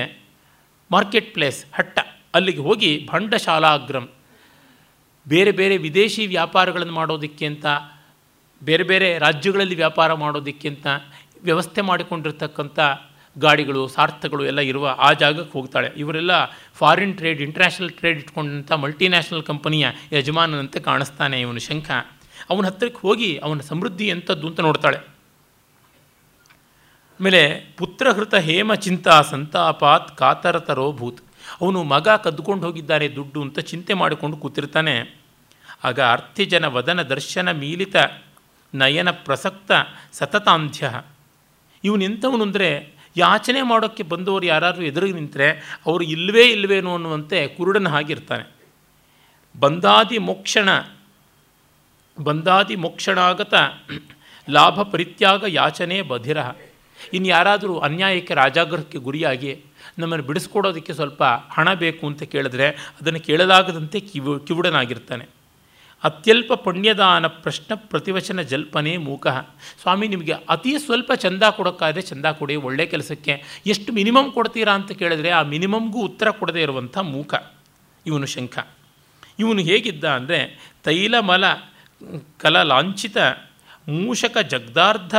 ಮಾರ್ಕೆಟ್ 0.90 1.30
ಪ್ಲೇಸ್ 1.34 1.60
ಹಟ್ಟ, 1.78 1.98
ಅಲ್ಲಿಗೆ 2.34 2.62
ಹೋಗಿ 2.68 2.90
ಭಂಡ 3.10 3.34
ಶಾಲಾಗ್ರಂ. 3.44 4.06
ಬೇರೆ 5.26 5.52
ಬೇರೆ 5.60 5.76
ವಿದೇಶಿ 5.84 6.24
ವ್ಯಾಪಾರಗಳನ್ನು 6.34 6.94
ಮಾಡೋದಕ್ಕೆ 7.00 7.46
ಅಂತ 7.52 7.66
ಬೇರೆ 8.62 8.84
ಬೇರೆ 8.90 9.08
ರಾಜ್ಯಗಳಲ್ಲಿ 9.18 9.76
ವ್ಯಾಪಾರ 9.82 10.10
ಮಾಡೋದಕ್ಕೆ 10.14 10.66
ಅಂತ 10.72 10.86
ವ್ಯವಸ್ಥೆ 11.42 11.80
ಮಾಡಿಕೊಂಡಿರ್ತಕ್ಕಂಥ 11.80 12.78
ಗಾಡಿಗಳು 13.38 13.88
ಸಾರ್ಥಗಳು 13.88 14.44
ಎಲ್ಲ 14.44 14.60
ಇರುವ 14.60 14.96
ಆ 14.98 15.12
ಜಾಗಕ್ಕೆ 15.12 15.52
ಹೋಗ್ತಾಳೆ. 15.52 15.92
ಇವರೆಲ್ಲ 15.96 16.30
ಫಾರಿನ್ 16.74 17.16
ಟ್ರೇಡ್ 17.16 17.42
ಇಂಟರ್ನ್ಯಾಷನಲ್ 17.42 17.90
ಟ್ರೇಡ್ 17.90 18.18
ಇಟ್ಕೊಂಡಂಥ 18.18 18.72
ಮಲ್ಟಿನ್ಯಾಷನಲ್ 18.72 19.42
ಕಂಪನಿಯ 19.42 19.88
ಯಜಮಾನನಂತೆ 20.12 20.80
ಕಾಣಿಸ್ತಾನೆ 20.80 21.40
ಇವನು 21.40 21.58
ಶಂಖ. 21.58 21.90
ಅವನ 22.50 22.66
ಹತ್ತಿರಕ್ಕೆ 22.66 23.00
ಹೋಗಿ 23.00 23.36
ಅವನ 23.36 23.60
ಸಮೃದ್ಧಿ 23.60 24.08
ಎಂಥದ್ದು 24.08 24.46
ಅಂತ 24.46 24.60
ನೋಡ್ತಾಳೆ. 24.60 24.96
ಆಮೇಲೆ 27.20 27.74
ಪುತ್ರಹೃತ 27.76 28.34
ಹೇಮ 28.34 28.74
ಚಿಂತಾ 28.74 29.22
ಸಂತಾಪಾತ್ 29.22 30.16
ಕಾತರತರೋ 30.18 30.92
ಭೂತ್. 30.92 31.24
ಅವನು 31.60 31.82
ಮಗ 31.82 32.08
ಕದ್ದುಕೊಂಡು 32.08 32.66
ಹೋಗಿದ್ದಾರೆ 32.66 33.14
ದುಡ್ಡು 33.14 33.42
ಅಂತ 33.42 33.58
ಚಿಂತೆ 33.58 33.94
ಮಾಡಿಕೊಂಡು 33.94 34.36
ಕೂತಿರ್ತಾನೆ. 34.36 35.18
ಆಗ 35.84 36.00
ಅರ್ಥಿಜನ 36.00 36.64
ವದನ 36.64 37.02
ದರ್ಶನ 37.02 37.50
ಮೀಲಿತ 37.50 37.96
ನಯನ 38.74 39.10
ಪ್ರಸಕ್ತ 39.10 39.72
ಸತತಾಂಧ್ಯ 40.12 41.02
ಇವನು 41.84 42.04
ಎಂಥವನು 42.04 42.42
ಅಂದರೆ 42.42 42.96
ಯಾಚನೆ 43.16 43.62
ಮಾಡೋಕ್ಕೆ 43.62 44.02
ಬಂದವರು 44.02 44.46
ಯಾರಾದರೂ 44.46 44.84
ಎದುರಿಗೆ 44.84 45.12
ನಿಂತರೆ 45.12 45.48
ಅವರು 45.86 46.04
ಇಲ್ಲವೇ 46.04 46.44
ಇಲ್ಲವೇನೋ 46.46 46.94
ಅನ್ನುವಂತೆ 46.94 47.48
ಕುರುಡನ 47.48 47.88
ಹಾಗಿರ್ತಾನೆ. 47.88 48.44
ಬಂದಾದಿ 49.60 50.18
ಮೋಕ್ಷಣ, 50.18 50.68
ಬಂದಾದಿ 52.24 52.76
ಮೋಕ್ಷಣಾಗತ 52.76 53.54
ಲಾಭ 54.50 54.82
ಪರಿತ್ಯಾಗ 54.82 55.44
ಯಾಚನೆ 55.48 56.02
ಬಧಿರ. 56.02 56.38
ಇನ್ನು 57.12 57.28
ಯಾರಾದರೂ 57.28 57.78
ಅನ್ಯಾಯಕ್ಕೆ 57.78 58.34
ರಾಜಾಗ್ರಹಕ್ಕೆ 58.34 58.98
ಗುರಿಯಾಗಿ 58.98 59.64
ನಮ್ಮನ್ನು 59.98 60.26
ಬಿಡಿಸ್ಕೊಡೋದಕ್ಕೆ 60.26 60.94
ಸ್ವಲ್ಪ 60.94 61.24
ಹಣ 61.24 61.74
ಬೇಕು 61.74 62.06
ಅಂತ 62.06 62.22
ಕೇಳಿದ್ರೆ 62.22 62.68
ಅದನ್ನು 62.68 63.20
ಕೇಳಲಾಗದಂತೆ 63.20 64.00
ಕಿವು 64.00 64.40
ಕಿವುಡನಾಗಿರ್ತಾನೆ. 64.40 65.35
ಅತ್ಯಲ್ಪ 66.02 66.52
ಪುಣ್ಯದಾನ 66.64 67.26
ಪ್ರಶ್ನ 67.26 67.74
ಪ್ರತಿವಚನ 67.90 68.40
ಜಲ್ಪನೆ 68.42 68.92
ಮೂಕ. 68.96 69.26
ಸ್ವಾಮಿ, 69.82 70.06
ನಿಮಗೆ 70.08 70.34
ಅತಿ 70.48 70.72
ಸ್ವಲ್ಪ 70.78 71.12
ಚಂದ 71.14 71.42
ಕೊಡೋಕ್ಕಾದರೆ 71.56 72.02
ಚಂದ 72.02 72.26
ಕೊಡಿ, 72.30 72.56
ಒಳ್ಳೆ 72.68 72.84
ಕೆಲಸಕ್ಕೆ. 72.86 73.34
ಎಷ್ಟು 73.66 73.92
ಮಿನಿಮಮ್ 73.92 74.28
ಕೊಡ್ತೀರಾ 74.32 74.72
ಅಂತ 74.74 74.92
ಕೇಳಿದ್ರೆ 74.92 75.30
ಆ 75.30 75.42
ಮಿನಿಮಮ್ಗೂ 75.42 76.00
ಉತ್ತರ 76.00 76.30
ಕೊಡದೇ 76.30 76.62
ಇರುವಂಥ 76.62 76.96
ಮೂಕ, 77.14 77.34
ಇವನು 78.06 78.26
ಶಂಖ. 78.26 78.56
ಇವನು 79.38 79.60
ಹೇಗಿದ್ದ 79.60 80.04
ಅಂದರೆ 80.18 80.40
ತೈಲಮಲ, 80.84 81.44
ಕಲ 82.38 82.56
ಲಾಂಛಿತ, 82.62 83.16
ಮೂಷಕ 83.88 84.36
ಜಗ್ದಾರ್ಧ 84.48 85.14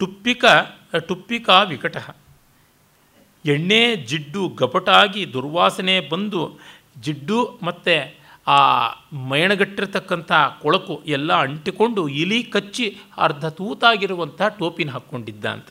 ಟುಪ್ಪಿಕ, 0.00 0.44
ಟುಪ್ಪಿಕಾ 1.08 1.56
ವಿಕಟ. 1.62 1.96
ಎಣ್ಣೆ, 3.44 3.82
ಜಿಡ್ಡು 3.96 4.42
ಗಪಟಾಗಿ 4.60 5.22
ದುರ್ವಾಸನೆ 5.32 5.96
ಬಂದು, 6.08 6.42
ಜಿಡ್ಡು 7.00 7.38
ಮತ್ತು 7.62 7.96
ಆ 8.48 8.88
ಮಯಣಗಟ್ಟಿರ್ತಕ್ಕಂಥ 9.12 10.32
ಕೊಳಕು 10.60 11.02
ಎಲ್ಲ 11.06 11.32
ಅಂಟಿಕೊಂಡು 11.32 12.08
ಇಲಿ 12.08 12.42
ಕಚ್ಚಿ 12.42 12.98
ಅರ್ಧ 13.18 13.48
ತೂತಾಗಿರುವಂಥ 13.48 14.42
ಟೋಪಿನ 14.58 14.90
ಹಾಕ್ಕೊಂಡಿದ್ದ 14.90 15.44
ಅಂತ. 15.44 15.70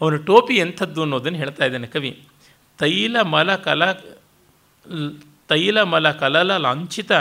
ಅವನ 0.00 0.16
ಟೋಪಿ 0.16 0.54
ಎಂಥದ್ದು 0.54 1.02
ಅನ್ನೋದನ್ನು 1.02 1.38
ಹೇಳ್ತಾ 1.38 1.64
ಇದ್ದಾನೆ 1.64 1.86
ಕವಿ. 1.86 2.28
ತೈಲ 2.78 3.20
ಮಲ 3.20 3.56
ಕಲ, 3.56 3.92
ತೈಲ 5.48 5.82
ಮಲ 5.82 6.10
ಕಲಲ 6.10 6.56
ಲಾಂಛಿತ 6.56 7.12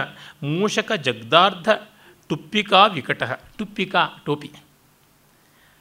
ಮೂಷಕ 0.43 0.91
ಜಗ್ದಾರ್ಧ 0.91 1.69
ಟುಪ್ಪಿಕಾ 2.29 2.85
ವಿಕಟ 2.85 3.23
ಟುಪ್ಪಿಕಾ 3.57 4.07
ಟೋಪಿ. 4.25 4.51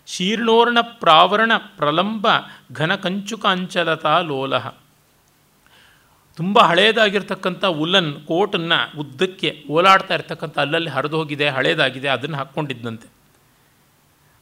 ಶೀರ್ಣೋರ್ಣ 0.06 0.78
ಪ್ರಾವರಣ 0.80 1.52
ಪ್ರಲಂಬ 1.56 2.28
ಘನಕಂಚುಕಾಂಚಲತಾ 2.72 4.20
ಲೋಲಹ. 4.20 4.74
ತುಂಬ 6.38 6.56
ಹಳೇದಾಗಿರ್ತಕ್ಕಂಥ 6.70 7.64
ಉಲ್ಲನ್ 7.82 8.10
ಕೋಟನ್ನು 8.30 8.78
ಉದ್ದಕ್ಕೆ 9.02 9.50
ಓಲಾಡ್ತಾ 9.74 10.14
ಇರ್ತಕ್ಕಂಥ 10.18 10.56
ಅಲ್ಲಲ್ಲಿ 10.64 10.90
ಹರಿದು 10.96 11.16
ಹೋಗಿದೆ, 11.20 11.46
ಹಳೇದಾಗಿದೆ, 11.56 12.08
ಅದನ್ನು 12.16 12.36
ಹಾಕ್ಕೊಂಡಿದ್ದಂತೆ 12.40 13.08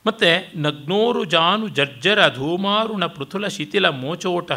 ಮತ್ತು 0.06 0.30
ನಗ್ನೋರು 0.64 1.20
ಜಾನು 1.34 1.66
ಜರ್ಜರ 1.78 2.20
ಧೂಮಾರುಣ 2.38 3.04
ಪೃಥುಲ 3.16 3.46
ಶಿಥಿಲ 3.56 3.86
ಮೋಚೋಟ. 4.04 4.52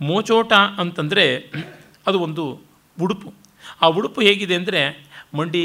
ಮೋಚೋಟ 0.00 0.52
ಅಂತಂದರೆ 0.82 1.24
ಅದು 2.08 2.18
ಒಂದು 2.26 2.44
ಉಡುಪು. 2.98 3.28
ಆ 3.82 3.86
ಉಡುಪು 3.98 4.20
ಹೇಗಿದೆ 4.28 4.54
ಅಂದರೆ 4.60 4.80
ಮಂಡಿ 5.38 5.64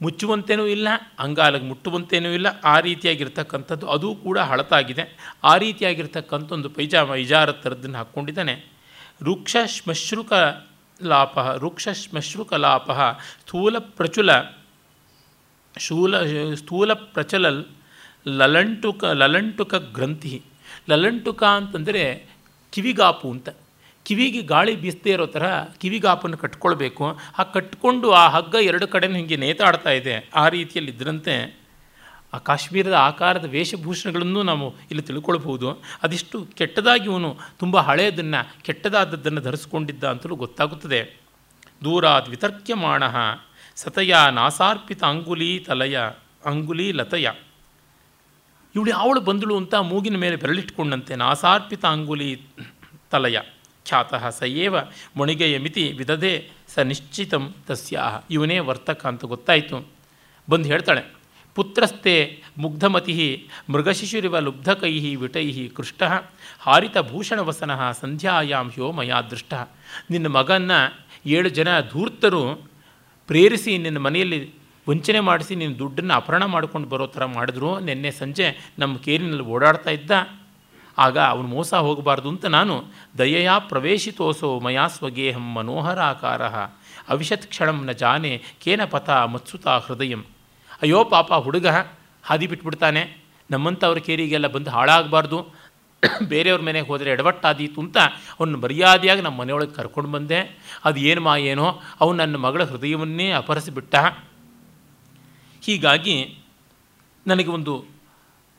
ಮುಚ್ಚುವಂತೇನೂ 0.00 0.64
ಇಲ್ಲ, 0.76 0.88
ಅಂಗಾಲಗೆ 1.24 1.66
ಮುಟ್ಟುವಂತೇನೂ 1.70 2.30
ಇಲ್ಲ, 2.38 2.48
ಆ 2.72 2.74
ರೀತಿಯಾಗಿರ್ತಕ್ಕಂಥದ್ದು, 2.86 3.86
ಅದು 3.94 4.08
ಕೂಡ 4.24 4.38
ಹಳತಾಗಿದೆ. 4.50 5.04
ಆ 5.50 5.52
ರೀತಿಯಾಗಿರ್ತಕ್ಕಂಥ 5.64 6.48
ಒಂದು 6.58 6.70
ಪೈಜಾಮ 6.76 7.14
ಇಜಾರ 7.24 7.50
ಥರದ್ದನ್ನು 7.64 7.98
ಹಾಕ್ಕೊಂಡಿದ್ದಾನೆ. 8.00 8.54
ವೃಕ್ಷ 9.22 9.56
ಶ್ಮಶ್ರುಕ 9.66 10.32
ಲಾಪ 11.02 11.38
ವೃಕ್ಷ 11.38 11.88
ಶ್ಮಶ್ರುಕ 11.88 12.54
ಲಾಪ 12.54 12.90
ಸ್ಥೂಲ 12.90 13.78
ಪ್ರಚುಲ 13.78 14.30
ಶೂಲ 15.78 16.22
ಸ್ಥೂಲ 16.54 16.92
ಪ್ರಚಲ 16.92 17.62
ಲಲಂಟುಕ 18.28 19.04
ಲಲಂಟುಕ 19.04 19.74
ಗ್ರಂಥಿ 19.74 20.42
ಲಲಂಟುಕ 20.90 21.44
ಅಂತಂದರೆ 21.44 22.26
ಕಿವಿಗಾಪು 22.72 23.30
ಅಂತ. 23.30 23.48
ಕಿವಿಗೆ 24.04 24.42
ಗಾಳಿ 24.42 24.76
ಬೀಸದೇ 24.76 25.10
ಇರೋ 25.10 25.26
ಥರ 25.26 25.62
ಕಿವಿಗಾಪನ್ನು 25.80 26.36
ಕಟ್ಕೊಳ್ಬೇಕು. 26.36 27.18
ಆ 27.38 27.42
ಕಟ್ಕೊಂಡು 27.42 28.10
ಆ 28.10 28.28
ಹಗ್ಗ 28.28 28.54
ಎರಡು 28.54 28.86
ಕಡೆನೂ 28.86 29.14
ಹಿಂಗೆ 29.14 29.36
ನೇತಾಡ್ತಾ 29.36 29.90
ಇದೆ. 29.90 30.30
ಆ 30.34 30.48
ರೀತಿಯಲ್ಲಿ 30.48 30.92
ಇದ್ರಂತೆ 30.92 31.61
ಆ 32.32 32.38
ಕಾಶ್ಮೀರದ 32.38 32.92
ಆಕಾರದ 32.92 33.44
ವೇಷಭೂಷಣಗಳನ್ನು 33.44 34.42
ನಾವು 34.42 34.74
ಇಲ್ಲಿ 34.90 35.02
ತಿಳ್ಕೊಳ್ಬೋದು 35.02 35.82
ಅದಿಷ್ಟು 36.02 36.46
ಕೆಟ್ಟದಾಗಿ 36.54 37.04
ಇವನು 37.04 37.38
ತುಂಬ 37.58 37.78
ಹಳೆಯದನ್ನು, 37.78 38.62
ಕೆಟ್ಟದಾದದ್ದನ್ನು 38.62 39.40
ಧರಿಸ್ಕೊಂಡಿದ್ದ 39.40 40.04
ಅಂತಲೂ 40.04 40.34
ಗೊತ್ತಾಗುತ್ತದೆ. 40.34 41.20
ದೂರಾದ್ 41.84 42.28
ವಿತರ್ಕ್ಯಮಾಣ 42.28 43.02
ಸತಯ 43.76 44.14
ನಾಸಾರ್ಪಿತ 44.30 45.04
ಅಂಗುಲಿ 45.04 45.58
ತಲಯ, 45.58 45.98
ಅಂಗುಲಿ 46.44 46.92
ಲತಯ. 46.92 47.30
ಇವಳು 48.74 48.90
ಯಾವಳು 48.90 49.20
ಬಂದಳು 49.20 49.56
ಅಂತ 49.56 49.74
ಮೂಗಿನ 49.74 50.16
ಮೇಲೆ 50.16 50.36
ಬೆರಳಿಟ್ಕೊಂಡಂತೆ, 50.36 51.16
ನಾಸಾರ್ಪಿತ 51.16 51.84
ಅಂಗುಲಿ 51.84 52.42
ತಲಯ. 53.10 53.38
ಖ್ಯಾತ 53.84 54.14
ಸಯೇವ 54.14 54.76
ಮೊಣಿಗೆಯ 55.16 55.58
ಮಿತಿ 55.58 55.92
ವಿದದೆ 55.92 56.50
ಸ 56.68 56.78
ನಿಶ್ಚಿತಂ 56.78 57.54
ತಸ್ಯಾಹ. 57.66 58.22
ಇವನೇ 58.30 58.58
ವರ್ತಕ 58.58 59.06
ಅಂತ 59.06 59.24
ಗೊತ್ತಾಯಿತು. 59.24 59.88
ಬಂದು 60.50 60.68
ಹೇಳ್ತಾಳೆ 60.68 61.21
ಪುತ್ರಸ್ತೆ 61.54 62.42
ಮುಗ್ಧಮತಿ 62.58 63.48
ಮೃಗಶಿಶುರಿವ 63.70 64.38
ಲುಬ್ಧಕೈ 64.38 65.14
ವಿಟೈ 65.14 65.68
ಕೃಷ್ಟ 65.68 66.02
ಹಾರಿತ 66.60 66.98
ಭೂಷಣವಸನ 66.98 67.90
ಸಂಧ್ಯಾಯಾಂ 67.92 68.70
ಹ್ಯೋ 68.70 68.92
ಮಯಾ 68.92 69.20
ದೃಷ್ಟ. 69.20 69.54
ನಿನ್ನ 70.10 70.26
ಮಗನ್ನ 70.26 70.70
ಏಳು 71.26 71.48
ಜನ 71.48 71.80
ಧೂರ್ತರು 71.80 72.54
ಪ್ರೇರಿಸಿ 73.26 73.78
ನಿನ್ನ 73.78 73.98
ಮನೆಯಲ್ಲಿ 73.98 74.54
ವಂಚನೆ 74.88 75.20
ಮಾಡಿಸಿ 75.20 75.54
ನಿನ್ನ 75.54 75.78
ದುಡ್ಡನ್ನು 75.78 76.14
ಅಪಹರಣ 76.14 76.44
ಮಾಡ್ಕೊಂಡು 76.44 76.88
ಬರೋ 76.88 77.06
ಥರ 77.06 77.24
ಮಾಡಿದ್ರು. 77.24 77.80
ನಿನ್ನೆ 77.80 78.10
ಸಂಜೆ 78.10 78.72
ನಮ್ಮ 78.78 78.96
ಕೇರಿನಲ್ಲಿ 78.96 79.42
ಓಡಾಡ್ತಾ 79.42 79.90
ಇದ್ದ. 79.90 80.10
ಆಗ 80.98 81.18
ಅವನು 81.18 81.48
ಮೋಸ 81.48 81.74
ಹೋಗಬಾರ್ದು 81.74 82.28
ಅಂತ 82.28 82.44
ನಾನು 82.44 82.84
ದಯೆಯ 83.18 83.50
ಪ್ರವೇಶಿತೋಸೋ 83.58 84.60
ಮಯಾ 84.60 84.88
ಸ್ವಗೇಹಂ 84.88 85.54
ಮನೋಹರಾಕಾರ. 85.54 86.42
ಅವಿಶತ್ 87.08 87.46
ಕ್ಷಣಂ 87.46 87.84
ನ 87.84 87.92
ಜಾನೆ 87.92 88.42
ಕೇನ 88.64 88.84
ಪಥ 88.84 89.10
ಮತ್ಸುತ 89.10 89.68
ಹೃದಯಂ. 89.68 90.24
ಅಯ್ಯೋ 90.82 91.04
ಪಾಪ 91.04 91.32
ಹುಡುಗ 91.32 91.66
ಹಾದಿ 92.22 92.46
ಬಿಟ್ಬಿಡ್ತಾನೆ. 92.46 93.16
ನಮ್ಮಂಥವ್ರ 93.50 93.98
ಕೇರಿಗೆಲ್ಲ 93.98 94.46
ಬಂದು 94.46 94.70
ಹಾಳಾಗಬಾರ್ದು. 94.70 95.62
ಬೇರೆಯವ್ರ 96.28 96.62
ಮನೆಗೆ 96.62 96.86
ಹೋದರೆ 96.86 97.10
ಎಡವಟ್ಟಾದೀತು 97.10 97.80
ಅಂತ 97.80 97.98
ಅವನು 98.40 98.58
ಮರ್ಯಾದೆಯಾಗಿ 98.58 99.20
ನಮ್ಮ 99.20 99.40
ಮನೆಯೊಳಗೆ 99.40 99.70
ಕರ್ಕೊಂಡು 99.70 100.10
ಬಂದೆ. 100.10 100.58
ಅದು 100.84 101.00
ಏನು 101.00 101.20
ಮಾ 101.20 101.36
ಏನೋ, 101.36 101.80
ಅವನು 102.00 102.18
ನನ್ನ 102.18 102.36
ಮಗಳ 102.36 102.64
ಹೃದಯವನ್ನೇ 102.64 103.30
ಅಪಹರಿಸಿಬಿಟ್ಟ. 103.30 103.94
ಹೀಗಾಗಿ 105.64 106.38
ನನಗೆ 107.26 107.50
ಒಂದು 107.50 107.84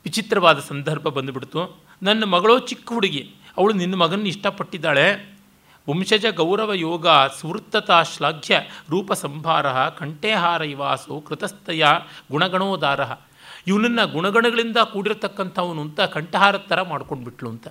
ವಿಚಿತ್ರವಾದ 0.04 0.60
ಸಂದರ್ಭ 0.60 1.02
ಬಂದುಬಿಡ್ತು. 1.02 1.84
ನನ್ನ 2.04 2.24
ಮಗಳು 2.24 2.60
ಚಿಕ್ಕ 2.60 2.94
ಹುಡುಗಿ, 2.94 3.32
ಅವಳು 3.58 3.74
ನಿನ್ನ 3.74 3.96
ಮಗನ 3.96 4.28
ಇಷ್ಟಪಟ್ಟಿದ್ದಾಳೆ. 4.28 5.33
ವಂಶಜ 5.88 6.26
ಗೌರವ 6.32 6.72
ಯೋಗ 6.74 7.08
ಸುವೃತ್ತತಾ 7.40 7.98
ಶ್ಲಾಘ್ಯ 8.04 8.60
ರೂಪ 8.90 9.14
ಸಂಭಾರ 9.14 9.66
ಕಂಠೇಹಾರ 9.90 10.62
ಇವಾಸು 10.74 11.16
ಕೃತಸ್ಥಯ 11.28 11.86
ಗುಣಗಣೋದಾರ. 12.32 13.02
ಇವನನ್ನು 13.68 14.06
ಗುಣಗಣಗಳಿಂದ 14.08 14.78
ಕೂಡಿರತಕ್ಕಂಥವನು 14.94 15.82
ಅಂತ 15.82 16.02
ಕಂಠಹಾರದ 16.16 16.64
ಥರ 16.70 16.82
ಮಾಡ್ಕೊಂಡ್ಬಿಟ್ಲು 16.82 17.50
ಅಂತ. 17.50 17.68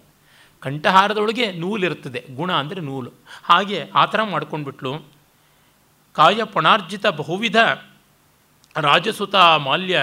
ಕಂಠಹಾರದೊಳಗೆ 0.63 1.47
ನೂಲಿರುತ್ತದೆ 1.53 2.21
ಗುಣ 2.37 2.51
ಅಂದರೆ 2.53 2.81
ನೂಲು. 2.81 3.11
ಹಾಗೆ 3.45 3.79
ಆ 3.95 4.05
ಥರ 4.05 4.21
ಮಾಡ್ಕೊಂಡ್ಬಿಟ್ಲು 4.23 4.93
ಕಾಯ 6.17 6.45
ಪಣಾರ್ಜಿತ 6.55 7.07
ಬಹುವಿಧ 7.21 7.59
ರಾಜಸುತ 8.77 9.37
ಮಾಲ್ಯ, 9.67 9.97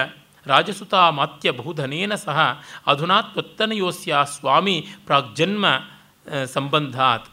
ರಾಜಸುತ 0.46 0.94
ಮಾತ್ಯ 1.18 1.50
ಬಹುಧನೇನ 1.50 2.14
ಸಹ 2.26 2.38
ಅಧುನಾ 2.86 3.18
ತ್ವತ್ತನಯೋಸ್ಯ 3.22 4.16
ಸ್ವಾಮಿ 4.34 4.76
ಪ್ರಾಗ್ಜನ್ಮ 5.06 5.66
ಸಂಬಂಧಾತ್. 6.54 7.28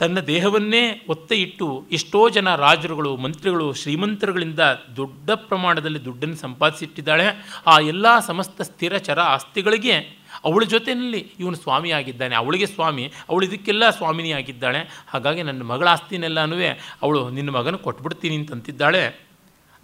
ತನ್ನ 0.00 0.20
ದೇಹವನ್ನೇ 0.20 0.82
ಒತ್ತೆ 1.08 1.36
ಇಟ್ಟು 1.36 1.66
ಎಷ್ಟೋ 1.92 2.28
ಜನ 2.28 2.54
ರಾಜರುಗಳು, 2.54 3.16
ಮಂತ್ರಿಗಳು, 3.16 3.72
ಶ್ರೀಮಂತರುಗಳಿಂದ 3.72 4.62
ದೊಡ್ಡ 4.96 5.30
ಪ್ರಮಾಣದಲ್ಲಿ 5.30 6.04
ದುಡ್ಡನ್ನು 6.04 6.36
ಸಂಪಾದಿಸಿಟ್ಟಿದ್ದಾಳೆ. 6.36 7.26
ಆ 7.66 7.78
ಎಲ್ಲ 7.78 8.06
ಸಮಸ್ತ 8.18 8.60
ಸ್ಥಿರ 8.60 8.96
ಚರ 8.98 9.20
ಆಸ್ತಿಗಳಿಗೆ 9.20 9.96
ಅವಳ 10.44 10.64
ಜೊತೆಯಲ್ಲಿ 10.64 11.20
ಇವನು 11.40 11.56
ಸ್ವಾಮಿ 11.56 11.90
ಆಗಿದ್ದಾನೆ 11.90 12.34
ಅವಳಿಗೆ 12.34 12.66
ಸ್ವಾಮಿ, 12.66 13.12
ಅವಳು 13.28 13.46
ಇದಕ್ಕೆಲ್ಲ 13.46 13.90
ಸ್ವಾಮಿನಿ 13.90 14.32
ಆಗಿದ್ದಾಳೆ 14.32 15.04
ಹಾಗಾಗಿ 15.08 15.42
ನನ್ನ 15.42 15.62
ಮಗಳ 15.62 15.88
ಆಸ್ತಿನೆಲ್ಲನೂ 15.88 16.56
ಅವಳು 17.02 17.30
ನಿನ್ನ 17.30 17.50
ಮಗನ 17.50 17.76
ಕೊಟ್ಬಿಡ್ತೀನಿ 17.76 18.36
ಅಂತಂತಿದ್ದಾಳೆ. 18.36 19.20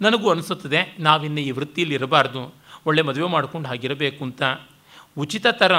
ನನಗೂ 0.01 0.29
ಅನಿಸುತ್ತದೆ, 0.29 0.95
ನಾವಿನ್ನು 0.99 1.39
ಈ 1.39 1.51
ವೃತ್ತಿಯಲ್ಲಿ 1.51 1.95
ಇರಬಾರ್ದು 1.95 2.55
ಒಳ್ಳೆ 2.85 3.01
ಮದುವೆ 3.01 3.29
ಮಾಡ್ಕೊಂಡು 3.29 3.69
ಹಾಗಿರಬೇಕು 3.69 4.23
ಅಂತ. 4.25 4.43
ಉಚಿತ 5.17 5.47
ಥರ 5.51 5.73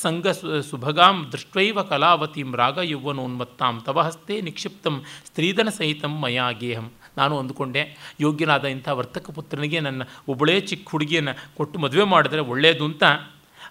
ಸಂಘ 0.00 0.28
ಸುಭಗಾಂ 0.70 1.16
ದೃಷ್ಟೈವ 1.32 1.82
ಕಲಾವತಿಂ 1.82 2.50
ರಾಗ 2.56 2.78
ಯೌವನೋನ್ಮತ್ತಾಂ 2.78 3.80
ತವ 3.86 4.00
ಹಸ್ತೆ 4.00 4.40
ನಿಕ್ಷಿಪ್ತಂ 4.40 4.94
ಸ್ತ್ರೀಧನ 5.26 5.68
ಸಹಿತಂ 5.68 6.14
ಮಯಾ 6.22 6.50
ಗೇಹಂ. 6.50 6.92
ನಾನು 7.18 7.38
ಅಂದುಕೊಂಡೆ, 7.38 7.82
ಯೋಗ್ಯನಾದ 8.20 8.64
ಇಂಥ 8.64 8.88
ವರ್ತಕ 8.88 9.30
ಪುತ್ರನಿಗೆ 9.30 9.80
ನನ್ನ 9.80 10.02
ಒಬ್ಬಳೇ 10.28 10.60
ಚಿಕ್ಕ 10.60 10.88
ಹುಡುಗಿಯನ್ನು 10.90 11.34
ಕೊಟ್ಟು 11.56 11.78
ಮದುವೆ 11.78 12.04
ಮಾಡಿದ್ರೆ 12.04 12.40
ಒಳ್ಳೆಯದು 12.40 12.84
ಅಂತ. 12.84 13.04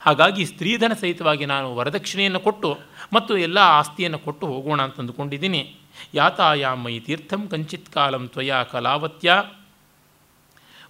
ಹಾಗಾಗಿ 0.01 0.45
ಸ್ತ್ರೀಧನ 0.45 0.93
ಸಹಿತವಾಗಿ 1.01 1.45
ನಾನು 1.45 1.75
ವರದಕ್ಷಿಣೆಯನ್ನು 1.75 2.39
ಕೊಟ್ಟು 2.39 2.69
ಮತ್ತು 3.13 3.37
ಎಲ್ಲ 3.37 3.57
ಆಸ್ತಿಯನ್ನು 3.57 4.19
ಕೊಟ್ಟು 4.19 4.47
ಹೋಗೋಣ 4.47 4.81
ಅಂತ 4.81 4.99
ಅಂದುಕೊಂಡಿದ್ದೀನಿ. 4.99 5.75
ಮೈ 6.83 6.99
ತೀರ್ಥಂ 6.99 7.47
ಕಂಚಿತ್ 7.47 7.89
ಕಾಲಂ 7.89 8.27
ತ್ವಯಾ 8.27 8.63
ಕಲಾವತ್ಯ. 8.63 9.43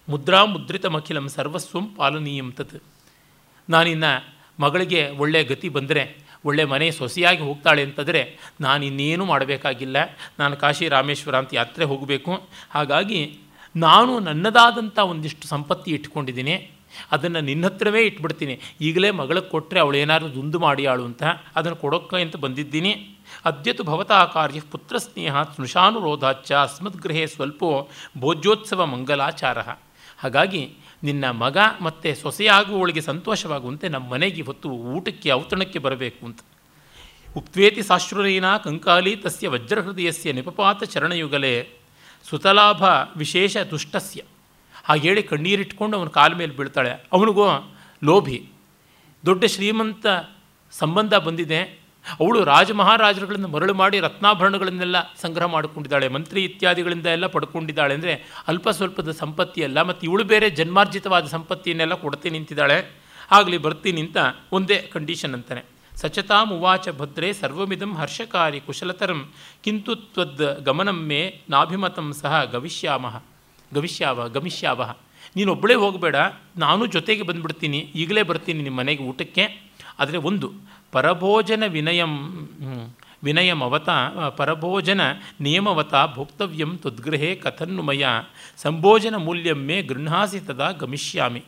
ಮುದ್ರಾ 0.08 0.44
ಮುದ್ರಿತಮಖಿಲಂ 0.44 1.28
ಸರ್ವಸ್ವಂ 1.28 1.94
ಪಾಲನೀಯಂ 1.98 2.52
ತತ್. 2.52 2.78
ನಾನಿನ್ನು 3.70 4.12
ಮಗಳಿಗೆ 4.62 5.10
ಒಳ್ಳೆಯ 5.10 5.44
ಗತಿ 5.44 5.68
ಬಂದರೆ, 5.68 6.02
ಒಳ್ಳೆ 6.44 6.64
ಮನೆ 6.64 6.90
ಸೊಸೆಯಾಗಿ 6.90 7.42
ಹೋಗ್ತಾಳೆ 7.42 7.82
ಅಂತಂದರೆ, 7.82 8.38
ನಾನು 8.60 8.84
ಇನ್ನೇನು 8.84 9.24
ಮಾಡಬೇಕಾಗಿಲ್ಲ. 9.24 9.96
ನಾನು 10.38 10.56
ಕಾಶಿ 10.56 10.88
ರಾಮೇಶ್ವರ 10.88 11.34
ಅಂತ 11.34 11.54
ಯಾತ್ರೆ 11.54 11.84
ಹೋಗಬೇಕು. 11.84 12.32
ಹಾಗಾಗಿ 12.70 13.38
ನಾನು 13.76 14.20
ನನ್ನದಾದಂಥ 14.20 14.98
ಒಂದಿಷ್ಟು 14.98 15.48
ಸಂಪತ್ತಿ 15.48 15.90
ಇಟ್ಕೊಂಡಿದ್ದೀನಿ. 15.90 16.70
ಅದನ್ನು 17.12 17.40
ನಿನ್ನ 17.40 17.64
ಹತ್ರವೇ 17.66 18.00
ಇಟ್ಬಿಡ್ತೀನಿ. 18.02 18.60
ಈಗಲೇ 18.80 19.10
ಮಗಳಿಗೆ 19.10 19.48
ಕೊಟ್ಟರೆ 19.48 19.80
ಅವಳು 19.80 19.96
ಏನಾದರೂ 19.96 20.34
ದುಂದು 20.34 20.58
ಮಾಡಿಯಾಳು 20.58 21.04
ಅಂತ 21.04 21.22
ಅದನ್ನು 21.56 21.76
ಕೊಡೋಕ್ಕೆ 21.76 22.22
ಅಂತ 22.22 22.36
ಬಂದಿದ್ದೀನಿ. 22.36 22.92
ಅದ್ಯತು 23.44 23.84
ಭವತಾ 23.84 24.24
ಕಾರ್ಯ 24.24 24.60
ಪುತ್ರ 24.60 24.98
ಸ್ನೇಹ 24.98 25.42
ಸ್ನುಷಾನುರೋಧಾಚ್ಚ 25.42 26.52
ಅಸ್ಮದ್ಗೃಹೇ 26.52 27.26
ಸ್ವಲ್ಪೋ 27.26 27.88
ಭೋಜ್ಯೋತ್ಸವ 28.18 28.86
ಮಂಗಲಾಚಾರ. 28.86 29.58
ಹಾಗಾಗಿ 30.18 30.62
ನಿನ್ನ 31.02 31.30
ಮಗ 31.30 31.56
ಮತ್ತು 31.80 32.20
ಸೊಸೆಯಾಗುವವಳಿಗೆ 32.20 33.00
ಸಂತೋಷವಾಗುವಂತೆ 33.00 33.88
ನಮ್ಮ 33.88 34.10
ಮನೆಗೆ 34.10 34.42
ಹೊತ್ತು 34.42 34.70
ಊಟಕ್ಕೆ, 34.70 35.32
ಔತಣಕ್ಕೆ 35.32 35.78
ಬರಬೇಕು 35.78 36.26
ಅಂತ. 36.26 36.40
ಉಪ್ವೇತಿ 37.36 37.82
ಸಾಶ್ರುರೇನ 37.82 38.56
ಕಂಕಾಲಿ 38.56 39.16
ತಸ್ಯ 39.16 39.48
ವಜ್ರಹೃದಯಸ್ಯ 39.48 40.32
ನಿಪಪಾತ 40.32 40.82
ಚರಣಯುಗಲೇ 40.82 41.68
ಸುತಲಾಭ 42.30 42.82
ವಿಶೇಷ 43.16 43.56
ತುಷ್ಟಸ್ಯ 43.56 44.22
ಹಾಗೆ 44.84 45.08
ಹೇಳಿ 45.08 45.22
ಕಣ್ಣೀರಿಟ್ಕೊಂಡು 45.22 45.98
ಅವನ 45.98 46.06
ಕಾಲ 46.06 46.34
ಮೇಲೆ 46.34 46.56
ಬೀಳ್ತಾಳೆ. 46.56 46.90
ಅವನಿಗೂ, 46.90 47.74
ಲೋಭಿ, 48.04 48.48
ದೊಡ್ಡ 49.26 49.44
ಶ್ರೀಮಂತ 49.44 50.06
ಸಂಬಂಧ 50.72 51.14
ಬಂದಿದೆ. 51.14 51.81
ಅವಳು 52.20 52.38
ರಾಜ 52.52 52.70
ಮಹಾರಾಜರುಗಳನ್ನು 52.80 53.48
ಮರಳು 53.54 53.74
ಮಾಡಿ 53.80 53.96
ರತ್ನಾಭರಣಗಳನ್ನೆಲ್ಲ 54.06 54.96
ಸಂಗ್ರಹ 55.22 55.46
ಮಾಡಿಕೊಂಡಿದ್ದಾಳೆ, 55.54 56.06
ಮಂತ್ರಿ 56.16 56.40
ಇತ್ಯಾದಿಗಳಿಂದ 56.48 57.08
ಎಲ್ಲ 57.16 57.26
ಪಡ್ಕೊಂಡಿದ್ದಾಳೆ 57.34 57.94
ಅಂದರೆ 57.98 58.14
ಅಲ್ಪ 58.52 58.68
ಸ್ವಲ್ಪದ 58.78 59.12
ಸಂಪತ್ತಿಯಲ್ಲ, 59.22 59.78
ಮತ್ತು 59.90 60.02
ಇವಳು 60.08 60.24
ಬೇರೆ 60.32 60.48
ಜನ್ಮಾರ್ಜಿತವಾದ 60.60 61.26
ಸಂಪತ್ತಿಯನ್ನೆಲ್ಲ 61.36 61.96
ಕೊಡ್ತಿ 62.04 62.30
ನಿಂತಿದ್ದಾಳೆ. 62.36 62.78
ಆಗಲಿ 63.38 63.58
ಬರ್ತೀನಿ 63.66 64.02
ಅಂತ 64.06 64.18
ಒಂದೇ 64.58 64.78
ಕಂಡೀಷನ್ 64.94 65.34
ಅಂತಾನೆ. 65.38 65.62
ಸಚತಾಂ 66.00 66.44
ಮುವಾಚ 66.50 66.88
ಭದ್ರೆ 67.00 67.28
ಸರ್ವಮಿದಂ 67.40 67.90
ಹರ್ಷಕಾರಿ 68.00 68.60
ಕುಶಲತರಂ, 68.66 69.20
ಕಿಂತು 69.64 69.94
ತ್ವದ್ 70.14 70.46
ಗಮನಂ 70.68 70.98
ಮೇ 71.10 71.22
ನಾಭಿಮತಂ 71.54 72.08
ಸಹ 72.20 72.34
ಗವಿಷ್ಯಾಮಹ 72.54 73.16
ಗವಿಷ್ಯಾವ, 73.76 74.28
ಗಮಿಷ್ಯಾವ. 74.36 74.82
ನೀನೊಬ್ಬಳೇ 75.36 75.76
ಹೋಗಬೇಡ, 75.82 76.16
ನಾನು 76.64 76.82
ಜೊತೆಗೆ 76.94 77.24
ಬಂದುಬಿಡ್ತೀನಿ, 77.28 77.80
ಈಗಲೇ 78.02 78.22
ಬರ್ತೀನಿ 78.30 78.60
ನಿಮ್ಮ 78.66 78.78
ಮನೆಗೆ 78.82 79.04
ಊಟಕ್ಕೆ. 79.10 79.44
ಆದರೆ 80.00 80.18
ಒಂದು 80.28 80.48
ಪರಭೋಜನ 80.92 81.62
ವಿನಯಂ 81.76 82.14
ವಿನಯಮವತ 83.26 83.88
ಪರಭೋಜನ 84.38 85.02
ನಿಯಮವತ 85.46 85.94
ಭೋಕ್ತವ್ಯಂ 86.14 86.70
ತ್ವದ್ಗೃಹೇ 86.82 87.30
ಕಥನ್ನು 87.42 87.82
ಮಯ 87.88 88.04
ಸಂಭೋಜನ 88.62 89.16
ಮೂಲ್ಯಂ 89.26 89.60
ಮೇ 89.68 89.76
ಗೃಹಾಸಿ 89.90 90.40
ತದಾ 90.48 90.68
ಗಮಿಷ್ಯಾಮಿ. 90.80 91.42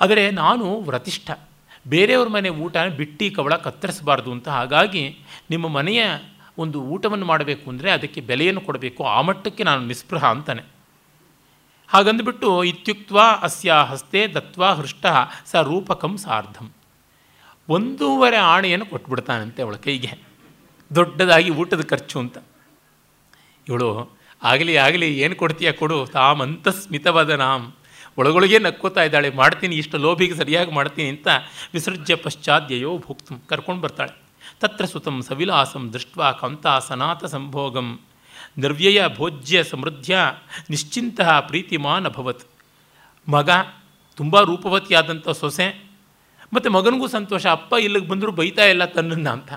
ಆದರೆ 0.00 0.24
ನಾನು 0.42 0.66
ವ್ರತಿಷ್ಠ. 0.88 1.28
ಬೇರೆಯವ್ರ 1.86 2.28
ಮನೆ 2.28 2.50
ಊಟ 2.64 2.76
ಬಿಟ್ಟಿ 2.98 3.26
ಕವಳ 3.36 3.54
ಕತ್ತರಿಸಬಾರ್ದು 3.66 4.30
ಅಂತ 4.36 4.48
ಹಾಗಾಗಿ 4.58 5.04
ನಿಮ್ಮ 5.50 5.66
ಮನೆಯ 5.76 6.02
ಒಂದು 6.58 6.78
ಊಟವನ್ನು 6.94 7.26
ಮಾಡಬೇಕು 7.32 7.64
ಅಂದರೆ 7.70 7.88
ಅದಕ್ಕೆ 7.96 8.20
ಬೆಲೆಯನ್ನು 8.30 8.62
ಕೊಡಬೇಕು, 8.68 9.02
ಆ 9.16 9.18
ಮಟ್ಟಕ್ಕೆ 9.28 9.62
ನಾನು 9.64 9.82
ನಿಸ್ಪೃಹ 9.92 10.24
ಅಂತಾನೆ. 10.34 10.62
ಹಾಗಂದ್ಬಿಟ್ಟು 11.88 12.48
ಇತ್ಯುಕ್ತ 12.64 13.12
ಅಸ್ಯ 13.46 13.76
ಹಸ್ತೆ 13.90 14.22
ದತ್ವಾ 14.36 14.70
ಹೃಷ್ಟ 14.80 15.06
ಸ 15.50 15.62
ರೂಪಕಂ 15.70 16.14
ಸಾರ್ಧಂ. 16.26 16.66
ಒಂದೂವರೆ 17.68 18.36
ಆಣೆಯನ್ನು 18.36 18.86
ಕೊಟ್ಬಿಡ್ತಾನಂತೆ 18.86 19.62
ಅವಳ 19.62 19.76
ಕೈಗೆ. 19.76 20.18
ದೊಡ್ಡದಾಗಿ 20.94 21.50
ಊಟದ 21.50 21.82
ಖರ್ಚು 21.84 22.18
ಅಂತ. 22.18 22.38
ಇವಳು, 23.68 24.18
ಆಗಲಿ 24.42 24.76
ಆಗಲಿ, 24.76 25.18
ಏನು 25.18 25.36
ಕೊಡ್ತೀಯ 25.36 25.72
ಕೊಡು 25.72 26.06
ತಾಮಂತ 26.06 26.68
ಸ್ಮಿತವಾದ 26.68 27.30
ನಾಮ್. 27.30 27.72
ಒಳಗೊಳಗೆ 28.18 28.58
ನಕ್ಕೋತಾ 28.58 29.02
ಇದ್ದಾಳೆ, 29.02 29.30
ಮಾಡ್ತೀನಿ, 29.30 29.76
ಇಷ್ಟು 29.76 29.98
ಲೋಭಿಗೆ 29.98 30.34
ಸರಿಯಾಗಿ 30.34 30.70
ಮಾಡ್ತೀನಿ 30.70 31.08
ಅಂತ 31.08 31.28
ವಿಸರ್ಜ್ಯ 31.72 32.14
ಪಶ್ಚಾದ್ಯಯೋ 32.14 32.98
ಭುಕ್ತು 32.98 33.48
ಕರ್ಕೊಂಡು 33.48 33.80
ಬರ್ತಾಳೆ. 33.80 34.22
ತತ್ರ 34.60 34.84
ಸುತಂ 34.84 35.22
ಸವಿಲಾಸಂ 35.22 35.92
ದೃಷ್ಟ 35.92 36.18
ಕಂತಾ 36.40 36.78
ಸನಾತ 36.78 37.24
ಸಂಭೋಗಂ. 37.24 38.00
ನಿರ್ವ್ಯಯ 38.58 39.08
ಭೋಜ್ಯ 39.08 39.64
ಸಮೃದ್ಧ 39.64 40.10
ನಿಶ್ಚಿಂತ 40.70 41.20
ಪ್ರೀತಿಮಾನ್ 41.20 42.06
ಅಭವತ್ 42.06 42.44
ಮಗ, 43.28 43.50
ತುಂಬ 44.16 44.40
ರೂಪವತಿಯಾದಂಥ 44.40 45.28
ಸೊಸೆ 45.28 45.87
ಮತ್ತು 46.52 46.70
ಮಗನಿಗೂ 46.70 47.06
ಸಂತೋಷ, 47.06 47.46
ಅಪ್ಪ 47.46 47.74
ಇಲ್ಲಿಗೆ 47.80 48.08
ಬಂದರೂ 48.08 48.32
ಬೈತಾ 48.32 48.64
ಇಲ್ಲ 48.64 48.84
ತನ್ನನ್ನು 48.84 49.30
ಅಂತ. 49.30 49.52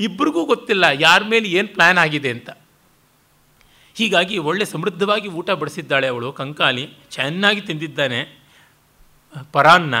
ಇಬ್ಬರಿಗೂ 0.00 0.44
ಗೊತ್ತಿಲ್ಲ 0.44 0.84
ಯಾರ 0.92 1.22
ಮೇಲೆ 1.28 1.48
ಏನು 1.48 1.68
ಪ್ಲ್ಯಾನ್ 1.68 1.98
ಆಗಿದೆ 1.98 2.30
ಅಂತ. 2.30 2.50
ಹೀಗಾಗಿ 3.94 4.38
ಒಳ್ಳೆ 4.38 4.64
ಸಮೃದ್ಧವಾಗಿ 4.64 5.28
ಊಟ 5.28 5.50
ಬಡಿಸಿದ್ದಾಳೆ 5.50 6.06
ಅವಳು, 6.06 6.32
ಕಂಕಾಲಿ, 6.32 6.90
ಚೆನ್ನಾಗಿ 7.10 7.60
ತಿಂದಿದ್ದಾನೆ. 7.60 8.42
ಪರಾನ್ನ, 9.52 9.94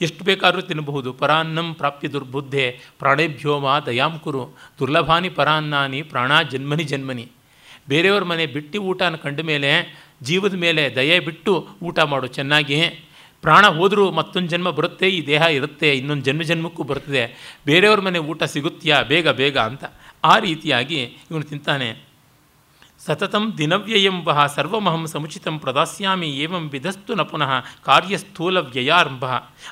ಎಷ್ಟು 0.00 0.24
ಬೇಕಾದರೂ 0.24 0.60
ತಿನ್ನಬಹುದು. 0.60 1.12
ಪರಾನ್ನಂ 1.12 1.74
ಪ್ರಾಪ್ತಿ 1.74 2.12
ದುರ್ಬುದ್ಧೆ 2.12 2.80
ಪ್ರಾಣೇಭ್ಯೋಮ 2.98 3.62
ದಯಾಂಕುರು 3.62 3.86
ದಯಾಂ 3.86 4.18
ಕುರು. 4.18 4.58
ದುರ್ಲಭಾನಿ 4.78 5.28
ಪರಾನ್ನಾನಿ, 5.28 6.02
ಪ್ರಾಣ 6.02 6.42
ಜನ್ಮನಿ 6.42 6.84
ಜನ್ಮನಿ. 6.84 7.28
ಬೇರೆಯವ್ರ 7.88 8.24
ಮನೆ 8.24 8.46
ಬಿಟ್ಟು 8.46 8.78
ಊಟನ 8.78 9.16
ಕಂಡ 9.16 9.40
ಮೇಲೆ, 9.40 9.94
ಜೀವದ 10.22 10.54
ಮೇಲೆ 10.54 10.94
ದಯೆ 10.94 11.20
ಬಿಟ್ಟು 11.20 11.68
ಊಟ 11.82 11.98
ಮಾಡು, 11.98 12.26
ಚೆನ್ನಾಗಿ. 12.26 13.09
ಪ್ರಾಣ 13.44 13.64
ಹೋದರೂ 13.78 14.04
ಮತ್ತೊಂದು 14.18 14.50
ಜನ್ಮ 14.52 14.68
ಬರುತ್ತೆ, 14.78 15.06
ಈ 15.16 15.20
ದೇಹ 15.30 15.42
ಇರುತ್ತೆ, 15.58 15.88
ಇನ್ನೊಂದು 16.00 16.24
ಜನ್ಮ 16.28 16.42
ಜನ್ಮಕ್ಕೂ 16.50 16.82
ಬರ್ತದೆ 16.90 17.24
ಬೇರೆಯವ್ರ 17.68 18.00
ಮನೆ 18.06 18.20
ಊಟ 18.30 18.42
ಸಿಗುತ್ತೀಯಾ 18.54 18.96
ಬೇಗ 19.12 19.28
ಬೇಗ 19.40 19.56
ಅಂತ 19.70 19.84
ಆ 20.32 20.34
ರೀತಿಯಾಗಿ 20.46 21.00
ಇವನು 21.30 21.44
ತಿಂತಾನೆ. 21.50 21.90
ಸತತಂ 23.04 23.44
ದಿನವ್ಯಯಂ 23.58 24.16
ವಹ 24.26 24.40
ಸರ್ವಮಹಂ 24.54 25.04
ಸಮುಚಿತಂ 25.12 25.54
ಪ್ರದಾಸ್ಯಾಮಿ 25.64 26.28
ಏವಂ 26.44 26.64
ವಿಧಸ್ತು 26.74 27.12
ನ 27.18 27.22
ಪುನಃ 27.30 27.52
ಕಾರ್ಯಸ್ಥೂಲ 27.86 28.58
ವ್ಯಯಾರಂಭ. 28.74 29.24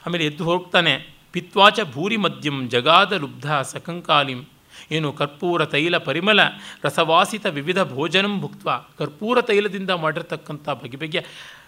ಆಮೇಲೆ 0.05 0.24
ಎದ್ದು 0.31 0.45
ಹೋಗ್ತಾನೆ. 0.51 0.95
ಪಿತ್ವಾಚ 1.35 1.81
ಭೂರಿ 1.95 2.19
ಮದ್ಯಂ 2.24 2.57
ಜಗಾದ 2.74 3.12
ಲುಬ್ಧ 3.24 3.49
ಸಕಂಕಾಲಿಂ. 3.73 4.40
ಏನು 4.97 5.09
ಕರ್ಪೂರ 5.19 5.61
ತೈಲ 5.73 5.97
ಪರಿಮಳ 6.09 6.40
ರಸವಾಸಿತ 6.85 7.47
ವಿವಿಧ 7.57 7.81
ಭೋಜನಂ 7.93 8.35
ಭುಕ್ತ 8.43 8.66
ಕರ್ಪೂರ 8.99 9.40
ತೈಲದಿಂದ 9.49 9.93
ಮಾಡಿರ್ತಕ್ಕಂಥ 10.05 10.69
ಬಗೆ 10.82 10.99
ಬಗೆಯ 11.03 11.23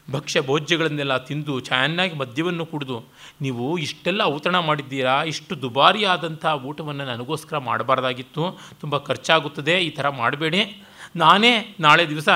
ಭಕ್ಷ್ಯ 0.08 0.40
ಭೋಜ್ಯಗಳನ್ನೆಲ್ಲ 0.40 1.16
ತಿಂದು 1.16 1.60
ಚೆನ್ನಾಗಿ 1.60 2.14
ಮದ್ಯವನ್ನು 2.14 2.66
ಕುಡಿದು 2.66 3.04
ನೀವು 3.44 3.78
ಇಷ್ಟೆಲ್ಲ 3.78 4.22
ಔತಣ 4.34 4.58
ಮಾಡಿದ್ದೀರಾ, 4.58 5.24
ಇಷ್ಟು 5.24 5.62
ದುಬಾರಿಯಾದಂಥ 5.62 6.44
ಊಟವನ್ನು 6.44 7.04
ನನಗೋಸ್ಕರ 7.04 7.58
ಮಾಡಬಾರ್ದಾಗಿತ್ತು, 7.58 8.58
ತುಂಬ 8.80 8.98
ಖರ್ಚಾಗುತ್ತದೆ, 8.98 9.80
ಈ 9.80 9.90
ಥರ 9.90 10.08
ಮಾಡಬೇಡಿ. 10.08 10.82
ನಾನೇ 11.16 11.76
ನಾಳೆ 11.80 12.08
ದಿವಸ 12.08 12.28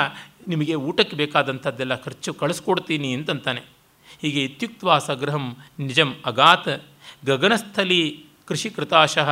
ನಿಮಗೆ 0.49 0.75
ಊಟಕ್ಕೆ 0.75 1.17
ಬೇಕಾದಂಥದ್ದೆಲ್ಲ 1.17 1.95
ಖರ್ಚು 1.95 2.35
ಕಳಿಸ್ಕೊಡ್ತೀನಿ 2.35 3.15
ಅಂತಂತಾನೆ. 3.15 3.61
ಹೀಗೆ 4.23 4.45
ಇತ್ಯುಕ್ತ 4.45 4.85
ಸಗೃಹಂ 5.07 5.57
ನಿಜಂ 5.79 6.15
ಅಗಾತ್, 6.27 6.73
ಗಗನಸ್ಥಲಿ 7.27 8.25
ಕೃಷಿ 8.49 8.71
ಕೃತಾಶಃ. 8.71 9.31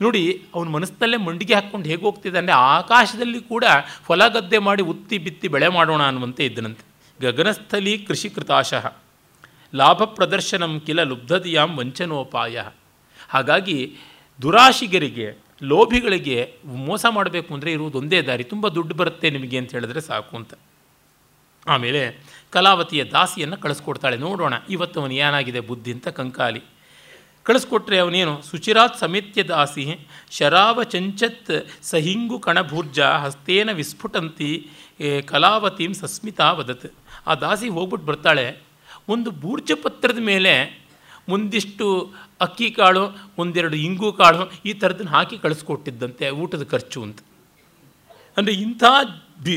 ನೋಡಿ, 0.00 0.46
ಅವನ 0.54 0.68
ಮನಸ್ಸಿನಲ್ಲೇ 0.68 1.16
ಮಂಡಿಗೆ 1.16 1.54
ಹಾಕ್ಕೊಂಡು 1.54 1.88
ಹೇಗೆ 1.88 2.02
ಹೋಗ್ತಿದ್ದಾನೆ, 2.02 2.52
ಆಕಾಶದಲ್ಲಿ 2.52 3.40
ಕೂಡ 3.40 3.64
ಹೊಲ 4.08 4.22
ಗದ್ದೆ 4.28 4.58
ಮಾಡಿ 4.58 4.82
ಉತ್ತಿ 4.82 5.18
ಬಿತ್ತಿ 5.18 5.48
ಬೆಳೆ 5.48 5.68
ಮಾಡೋಣ 5.68 6.02
ಅನ್ನುವಂತೆ 6.06 6.44
ಇದ್ದನಂತೆ. 6.44 6.87
ಗಗನಸ್ಥಲಿ 7.24 7.94
ಕೃಷಿ 8.08 8.28
ಕೃತಾಶಃ 8.36 8.84
ಲಾಭ 9.74 10.02
ಪ್ರದರ್ಶನಂ 10.16 10.72
ಕಿಲ 10.86 11.00
ಲುಬ್ಧದಿಯಾಂ 11.10 11.70
ವಂಚನೋಪಾಯ. 11.78 12.56
ಹಾಗಾಗಿ 13.32 13.78
ದುರಾಶಿಗರಿಗೆ, 14.40 15.26
ಲೋಭಿಗಳಿಗೆ 15.70 16.38
ಮೋಸ 16.86 17.04
ಮಾಡಬೇಕು 17.16 17.50
ಅಂದರೆ 17.54 17.70
ಇರುವುದು 17.76 17.98
ಒಂದೇ 18.02 18.20
ದಾರಿ. 18.28 18.44
ತುಂಬ 18.52 18.64
ದುಡ್ಡು 18.76 18.94
ಬರುತ್ತೆ 19.00 19.26
ನಿಮಗೆ 19.36 19.56
ಅಂತ 19.60 19.70
ಹೇಳಿದ್ರೆ 19.76 20.00
ಸಾಕು 20.08 20.34
ಅಂತ. 20.40 20.52
ಆಮೇಲೆ 21.66 22.02
ಕಲಾವತಿಯ 22.54 23.02
ದಾಸಿಯನ್ನು 23.14 23.56
ಕಳಿಸ್ಕೊಡ್ತಾಳೆ. 23.64 24.16
ನೋಡೋಣ, 24.26 24.54
ಇವತ್ತು 24.74 24.96
ಅವನು 25.02 25.14
ಏನಾಗಿದೆ 25.26 25.60
ಬುದ್ಧಿ 25.70 25.90
ಅಂತ 25.96 26.08
ಕಂಕಾಲಿ. 26.20 26.62
ಕಳಿಸ್ಕೊಟ್ರೆ 27.46 27.98
ಅವನೇನು, 28.04 28.32
ಸುಚಿರಾತ್ 28.48 28.96
ಸಮಿತ್ಯ 29.02 29.42
ದಾಸಿ, 29.50 29.84
ಶರಾವ 30.36 30.78
ಚಂಚತ್ 30.92 31.52
ಸಹಿಂಗು 31.90 32.38
ಕಣಭೂರ್ಜ, 32.46 32.98
ಹಸ್ತೇನ 33.24 33.68
ವಿಸ್ಫುಟಂತಿ 33.80 34.50
ಕಲಾವತಿಂ 35.30 35.92
ಸಸ್ಮಿತಾ 36.00 36.48
ವದತ್. 36.58 36.88
ಆ 37.28 37.34
ದಾಸಿ 37.44 37.68
ಹೋಗ್ಬಿಟ್ಟು 37.76 38.06
ಬರ್ತಾಳೆ. 38.10 38.46
ಒಂದು 39.14 39.30
ಬೂರ್ಜ 39.44 39.70
ಪತ್ರದ 39.84 40.20
ಮೇಲೆ 40.32 40.54
ಒಂದಿಷ್ಟು 41.34 41.86
ಅಕ್ಕಿ 42.40 42.68
ಕಾಳು, 42.70 43.04
ಒಂದೆರಡು 43.38 43.76
ಇಂಗು 43.86 44.10
ಕಾಳು 44.20 44.42
ಈ 44.68 44.72
ಥರದನ್ನು 44.72 45.12
ಹಾಕಿ 45.16 45.36
ಕಳಿಸ್ಕೊಟ್ಟಿದ್ದಂತೆ 45.44 46.26
ಊಟದ 46.42 46.64
ಖರ್ಚು 46.72 47.00
ಅಂತ. 47.06 47.18
ಅಂದರೆ 48.36 48.54
ಇಂಥ 48.64 48.84
ಬಿ, 49.44 49.54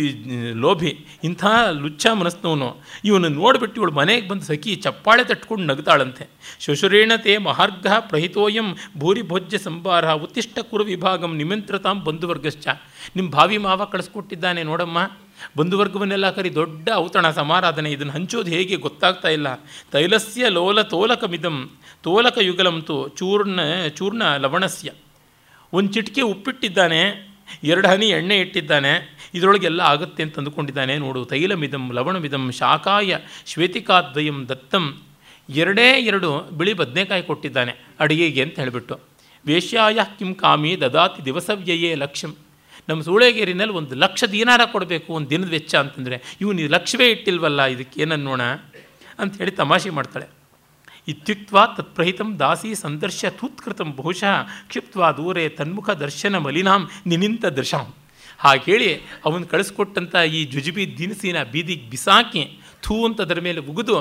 ಲೋಭಿ, 0.64 0.92
ಇಂಥ 1.28 1.44
ಲುಚ್ಚ 1.84 2.06
ಮನಸ್ನವನು, 2.20 2.68
ಇವನು 3.10 3.30
ನೋಡಿಬಿಟ್ಟು 3.38 3.78
ಇವಳು 3.82 3.94
ಮನೆಗೆ 4.00 4.26
ಬಂದು 4.28 4.46
ಸಖಿ 4.50 4.72
ಚಪ್ಪಾಳೆ 4.86 5.24
ತಟ್ಕೊಂಡು 5.30 5.66
ನಗ್ತಾಳಂತೆ 5.70 6.26
ಶಶುರೇಣತೆ 6.66 7.34
ಮಹಾರ್ಘ 7.48 7.88
ಪ್ರಹಿತೋಯಂ 8.12 8.68
ಭೂರಿ 8.98 9.24
ಭೋಜ್ಯ 9.32 9.60
ಸಂಭಾರ 9.68 10.14
ಉತ್ತಿಷ್ಟ 10.26 10.60
ಕುರು 10.70 10.84
ವಿಭಾಗಂ 10.92 11.32
ನಿಮಂತ್ರತಾಂ 11.42 11.98
ಬಂಧುವರ್ಗಶ್ಚ. 12.08 12.68
ನಿಮ್ಮ 13.16 13.28
ಭಾವಿ 13.38 13.60
ಮಾವ 13.66 13.86
ಕಳಿಸ್ಕೊಟ್ಟಿದ್ದಾನೆ 13.94 14.64
ನೋಡಮ್ಮ. 14.72 15.00
ಬಂಧುವರ್ಗವನ್ನೆಲ್ಲ 15.58 16.32
ಕರಿ 16.32 16.56
ದೊಡ್ಡ 16.56 16.90
ಔತಣ 16.96 17.30
ಸಮಾರಾಧನೆ. 17.30 17.92
ಇದನ್ನು 17.92 18.14
ಹಂಚೋದು 18.14 18.52
ಹೇಗೆ 18.52 18.76
ಗೊತ್ತಾಗ್ತಾ 18.76 19.30
ಇಲ್ಲ. 19.30 19.48
ತೈಲಸ್ಯ 19.92 20.50
ಲೋಲ 20.50 20.82
ತೋಲಕಮಿದಂ 20.82 21.70
ತೋಲಕ 22.04 22.38
ಯುಗಲಂತು 22.42 23.08
ಚೂರ್ಣ 23.08 23.60
ಚೂರ್ಣ 23.96 24.24
ಲವಣಸ್ಯ. 24.38 24.92
ಒಂದು 25.74 25.94
ಚಿಟಿಕೆ 25.94 26.22
ಉಪ್ಪಿಟ್ಟಿದ್ದಾನೆ, 26.22 27.32
ಎರಡು 27.64 27.88
ಹನಿ 27.88 28.06
ಎಣ್ಣೆ 28.06 28.38
ಇಟ್ಟಿದ್ದಾನೆ, 28.38 29.18
ಇದರೊಳಗೆಲ್ಲ 29.34 29.82
ಆಗುತ್ತೆ 29.82 30.24
ಅಂತ 30.24 30.38
ಅಂದುಕೊಂಡಿದ್ದಾನೆ. 30.38 30.98
ನೋಡು, 30.98 31.26
ತೈಲಮಿದಂ, 31.26 31.92
ಲವಣಮಿದಂ, 31.94 32.52
ಶಾಖಾಯ 32.52 33.18
ಶ್ವೇತಿಕಾದ್ವಯಂ 33.46 34.50
ದತ್ತಂ. 34.50 35.02
ಎರಡೇ 35.50 35.88
ಎರಡು 36.00 36.50
ಬಿಳಿ 36.52 36.74
ಬದನೆಕಾಯಿ 36.74 37.24
ಕೊಟ್ಟಿದ್ದಾನೆ 37.24 37.72
ಅಡಿಗೆಗೆ 38.00 38.42
ಅಂತ 38.42 38.60
ಹೇಳಿಬಿಟ್ಟು. 38.60 39.00
ವೇಶ್ಯಾಯ 39.46 40.00
ಕಿಂ 40.20 40.34
ಕಾಮಿ 40.34 40.82
ದದಾತಿ 40.82 41.26
ದಿವಸವ್ಯಯೇ 41.26 41.96
ಲಕ್ಷ್ಯಂ. 41.96 42.36
ನಮ್ಮ 42.92 43.02
ಸೂಳೆಗೇರಿನಲ್ಲಿ 43.10 43.76
ಒಂದು 43.82 43.96
ಲಕ್ಷ 44.04 44.24
ದಿನಾರ 44.36 44.62
ಕೊಡಬೇಕು, 44.76 45.10
ಒಂದು 45.20 45.30
ದಿನದ 45.34 45.50
ವೆಚ್ಚ 45.58 45.74
ಅಂತಂದರೆ, 45.84 46.18
ಇವನು 46.44 46.68
ಲಕ್ಷವೇ 46.76 47.08
ಇಟ್ಟಿಲ್ವಲ್ಲ 47.16 47.62
ಇದಕ್ಕೆ 47.74 47.98
ಏನನ್ನೋಣ 48.04 48.42
ಅಂಥೇಳಿ 49.24 49.54
ತಮಾಷೆ 49.62 49.92
ಮಾಡ್ತಾಳೆ. 49.98 50.28
ಇತ್ಯುಕ್ತ 51.12 51.52
ತತ್ಪ್ರಹಿತಂ 51.78 52.30
ದಾಸಿ 52.42 52.72
ಸಂದರ್ಶ್ಯ 52.84 53.30
ತೂತ್ಕೃತಂ 53.40 53.90
ಬಹುಶಃ 54.00 54.34
ಕ್ಷಿಪ್ತ್ವಾ 54.70 55.08
ದೂರೆ 55.20 55.44
ತನ್ಮುಖ 55.60 55.88
ದರ್ಶನ 56.04 56.36
ಮಲಿನಾಂ 56.46 56.82
ನಿನಿಂತ 57.12 57.44
ದೃಶಾಂ. 57.60 57.88
ಹಾಗೆ 58.44 58.66
ಹೇಳಿ 58.72 58.90
ಅವನು 59.28 59.46
ಕಳಿಸ್ಕೊಟ್ಟಂಥ 59.54 60.14
ಈ 60.38 60.40
ಜುಜುಬಿ 60.54 60.84
ದಿನಸಿನ 61.00 61.38
ಬೀದಿಗೆ 61.54 61.86
ಬಿಸಾಕಿ 61.92 62.44
ಥೂ 62.86 62.96
ಅಂತ 63.08 63.20
ಅದರ 63.26 63.40
ಮೇಲೆ 63.48 63.60
ಉಗಿದು, 63.72 63.98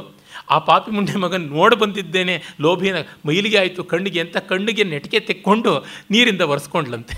ಆ 0.55 0.57
ಪಾಪಿ 0.69 0.91
ಮುಂಡೆ 0.97 1.15
ಮಗನ 1.25 1.49
ನೋಡಿ 1.57 1.77
ಬಂದಿದ್ದೇನೆ, 1.83 2.37
ಲೋಭಿನ 2.65 2.99
ಮೈಲಿಗೆ 3.29 3.59
ಆಯಿತು 3.62 3.85
ಕಣ್ಣಿಗೆ 3.93 4.21
ಅಂತ 4.25 4.39
ಕಣ್ಣಿಗೆ 4.51 4.85
ನೆಟಿಕೆ 4.93 5.21
ತೆಕ್ಕೊಂಡು 5.31 5.73
ನೀರಿಂದ 6.15 6.43
ಒರೆಸ್ಕೊಂಡ್ಲಂತೆ 6.53 7.17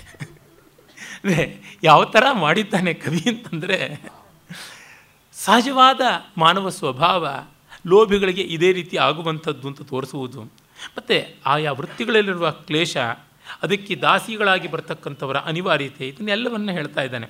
ಯಾವ 1.83 2.05
ಥರ 2.05 2.23
ಮಾಡಿದ್ದಾನೆ 2.33 2.93
ಕವಿ 2.93 3.23
ಅಂತಂದರೆ, 3.27 4.01
ಸಹಜವಾದ 5.33 6.01
ಮಾನವ 6.37 6.69
ಸ್ವಭಾವ 6.69 7.45
ಲೋಭಿಗಳಿಗೆ 7.87 8.41
ಇದೇ 8.41 8.73
ರೀತಿ 8.73 8.97
ಆಗುವಂಥದ್ದು 8.97 9.67
ಅಂತ 9.67 9.81
ತೋರಿಸುವುದು. 9.81 10.43
ಮತ್ತು 10.43 11.35
ಆಯಾ 11.45 11.71
ವೃತ್ತಿಗಳಲ್ಲಿರುವ 11.71 12.51
ಕ್ಲೇಶ, 12.51 12.97
ಅದಕ್ಕೆ 13.61 13.95
ದಾಸಿಗಳಾಗಿ 13.95 14.67
ಬರ್ತಕ್ಕಂಥವರ 14.67 15.37
ಅನಿವಾರ್ಯತೆ, 15.37 16.07
ಇದನ್ನೆಲ್ಲವನ್ನು 16.07 16.71
ಹೇಳ್ತಾ 16.71 17.01
ಇದ್ದಾನೆ. 17.01 17.27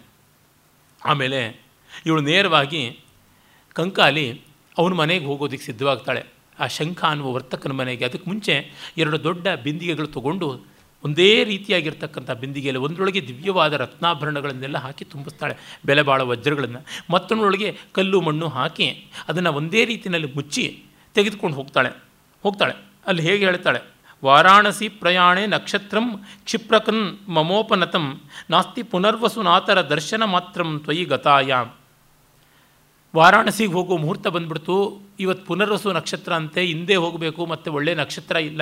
ಆಮೇಲೆ 1.06 1.62
ಇವಳು 2.06 2.22
ನೇರವಾಗಿ 2.22 3.00
ಕಂಕಾಲಿ 3.74 4.42
ಅವನ 4.78 4.94
ಮನೆಗೆ 4.94 5.26
ಹೋಗೋದಕ್ಕೆ 5.26 5.66
ಸಿದ್ಧವಾಗ್ತಾಳೆ. 5.66 6.26
ಆ 6.60 6.68
ಶಂಖ 6.68 7.06
ಅನ್ನುವ 7.06 7.34
ವರ್ತಕನ 7.34 7.72
ಮನೆಗೆ. 7.72 8.06
ಅದಕ್ಕೆ 8.06 8.30
ಮುಂಚೆ 8.30 8.72
ಎರಡು 8.98 9.24
ದೊಡ್ಡ 9.24 9.48
ಬಿಂದಿಗೆಗಳು 9.48 10.08
ತಗೊಂಡು 10.08 10.73
ಒಂದೇ 11.04 11.44
ರೀತಿಯಾಗಿರ್ತಕ್ಕಂಥ 11.44 12.32
ಬಿಂದಿಗೆಯಲ್ಲಿ 12.32 12.82
ಒಂದರೊಳಗೆ 12.82 13.28
ದಿವ್ಯವಾದ 13.28 13.74
ರತ್ನಾಭರಣಗಳನ್ನೆಲ್ಲ 13.74 14.78
ಹಾಕಿ 14.78 15.06
ತುಂಬಿಸ್ತಾಳೆ. 15.06 15.78
ಬೆಲೆ 15.86 16.02
ಬಾಳ 16.02 16.22
ವಜ್ರಗಳನ್ನು 16.22 16.80
ಮತ್ತೊಂದರೊಳಗೆ 17.10 17.78
ಕಲ್ಲು 17.92 18.22
ಮಣ್ಣು 18.22 18.48
ಹಾಕಿ 18.48 19.12
ಅದನ್ನು 19.28 19.54
ಒಂದೇ 19.54 19.86
ರೀತಿಯಲ್ಲಿ 19.86 20.34
ಮುಚ್ಚಿ 20.36 20.84
ತೆಗೆದುಕೊಂಡು 21.14 21.56
ಹೋಗ್ತಾಳೆ. 21.56 21.90
ಹೋಗ್ತಾಳೆ. 22.44 22.74
ಅಲ್ಲಿ 23.08 23.22
ಹೇಗೆ 23.22 23.46
ಹೇಳ್ತಾಳೆ? 23.46 23.80
ವಾರಾಣಸಿ 24.26 24.88
ಪ್ರಯಾಣೆ 24.90 25.46
ನಕ್ಷತ್ರಂ 25.46 26.24
ಕ್ಷಿಪ್ರಕನ್ 26.46 27.30
ಮಮೋಪನತಂ 27.30 28.22
ನಾಸ್ತಿ 28.50 28.84
ಪುನರ್ವಸುನಾಥರ 28.84 29.82
ದರ್ಶನ 29.82 30.24
ಮಾತ್ರಂ 30.24 30.80
ತ್ವಯಿ 30.80 31.06
ಗತಾಯಾಮ್ 31.06 31.70
ವಾರಾಣಸಿಗೆ 33.16 33.74
ಹೋಗೋ 33.74 33.98
ಮುಹೂರ್ತ 33.98 34.28
ಬಂದ್ಬಿಡ್ತು. 34.28 34.76
ಇವತ್ತು 35.20 35.44
ಪುನರ್ವಸು 35.46 35.92
ನಕ್ಷತ್ರ 35.92 36.34
ಅಂತೆ, 36.34 36.62
ಹಿಂದೆ 36.66 36.96
ಹೋಗಬೇಕು, 36.96 37.46
ಮತ್ತು 37.46 37.74
ಒಳ್ಳೆಯ 37.74 37.96
ನಕ್ಷತ್ರ 37.96 38.36
ಇಲ್ಲ. 38.36 38.62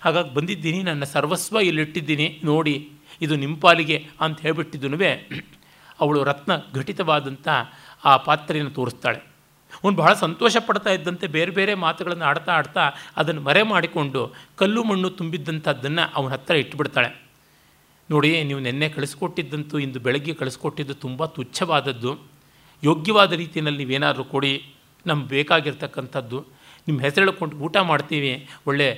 ಹಾಗಾಗಿ 0.00 0.30
ಬಂದಿದ್ದೀನಿ, 0.34 0.82
ನನ್ನ 0.82 1.04
ಸರ್ವಸ್ವ 1.04 1.60
ಇಲ್ಲಿಟ್ಟಿದ್ದೀನಿ, 1.60 2.40
ನೋಡಿ, 2.44 2.74
ಇದು 3.20 3.36
ನಿಮ್ಮ 3.36 3.56
ಪಾಲಿಗೆ 3.60 4.06
ಅಂತ 4.20 4.40
ಹೇಳಿಬಿಟ್ಟಿದ್ದನು 4.40 4.98
ಅವಳು 6.00 6.24
ರತ್ನ 6.24 6.52
ಘಟಿತವಾದಂಥ 6.74 7.48
ಆ 8.04 8.16
ಪಾತ್ರೆಯನ್ನು 8.16 8.70
ತೋರಿಸ್ತಾಳೆ. 8.70 9.20
ಅವನು 9.82 9.96
ಬಹಳ 9.96 10.12
ಸಂತೋಷ 10.14 10.56
ಪಡ್ತಾ 10.66 10.90
ಇದ್ದಂತೆ 10.90 11.26
ಬೇರೆ 11.26 11.50
ಬೇರೆ 11.50 11.72
ಮಾತುಗಳನ್ನು 11.74 12.24
ಆಡ್ತಾ 12.24 12.52
ಆಡ್ತಾ 12.52 12.84
ಅದನ್ನು 13.16 13.40
ಮರೆ 13.40 13.62
ಮಾಡಿಕೊಂಡು 13.62 14.20
ಕಲ್ಲು 14.56 14.82
ಮಣ್ಣು 14.84 15.10
ತುಂಬಿದ್ದಂಥದ್ದನ್ನು 15.10 16.04
ಅವನ 16.14 16.30
ಹತ್ರ 16.32 16.54
ಇಟ್ಬಿಡ್ತಾಳೆ. 16.54 17.10
ನೋಡಿ 18.10 18.44
ನೀವು 18.44 18.60
ನಿನ್ನೆ 18.60 18.88
ಕಳಿಸ್ಕೊಟ್ಟಿದ್ದಂತೂ, 18.88 19.78
ಇಂದು 19.78 20.00
ಬೆಳಗ್ಗೆ 20.00 20.34
ಕಳಿಸ್ಕೊಟ್ಟಿದ್ದು 20.34 20.94
ತುಂಬ 20.94 21.24
ತುಚ್ಛವಾದದ್ದು. 21.26 22.37
ಯೋಗ್ಯವಾದ 22.82 23.32
ರೀತಿಯಲ್ಲಿ 23.42 23.78
ನೀವೇನಾದರೂ 23.84 24.24
ಕೊಡಿ, 24.24 24.52
ನಮ್ಗೆ 25.06 25.28
ಬೇಕಾಗಿರ್ತಕ್ಕಂಥದ್ದು, 25.28 26.38
ನಿಮ್ಮ 26.88 26.98
ಹೆಸರು 27.00 27.22
ಹೇಳ್ಕೊಂಡು 27.24 27.56
ಊಟ 27.66 27.76
ಮಾಡ್ತೀವಿ, 27.90 28.32
ಒಳ್ಳೆ 28.66 28.88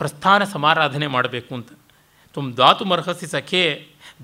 ಪ್ರಸ್ಥಾನ 0.00 0.44
ಸಮಾರಾಧನೆ 0.54 1.06
ಮಾಡಬೇಕು 1.06 1.52
ಅಂತ. 1.54 1.70
ತುಮ್ 2.34 2.48
ಧಾತು 2.54 2.84
ಮರ್ಹಸಿ 2.84 3.26
ಸಖೆ, 3.26 3.62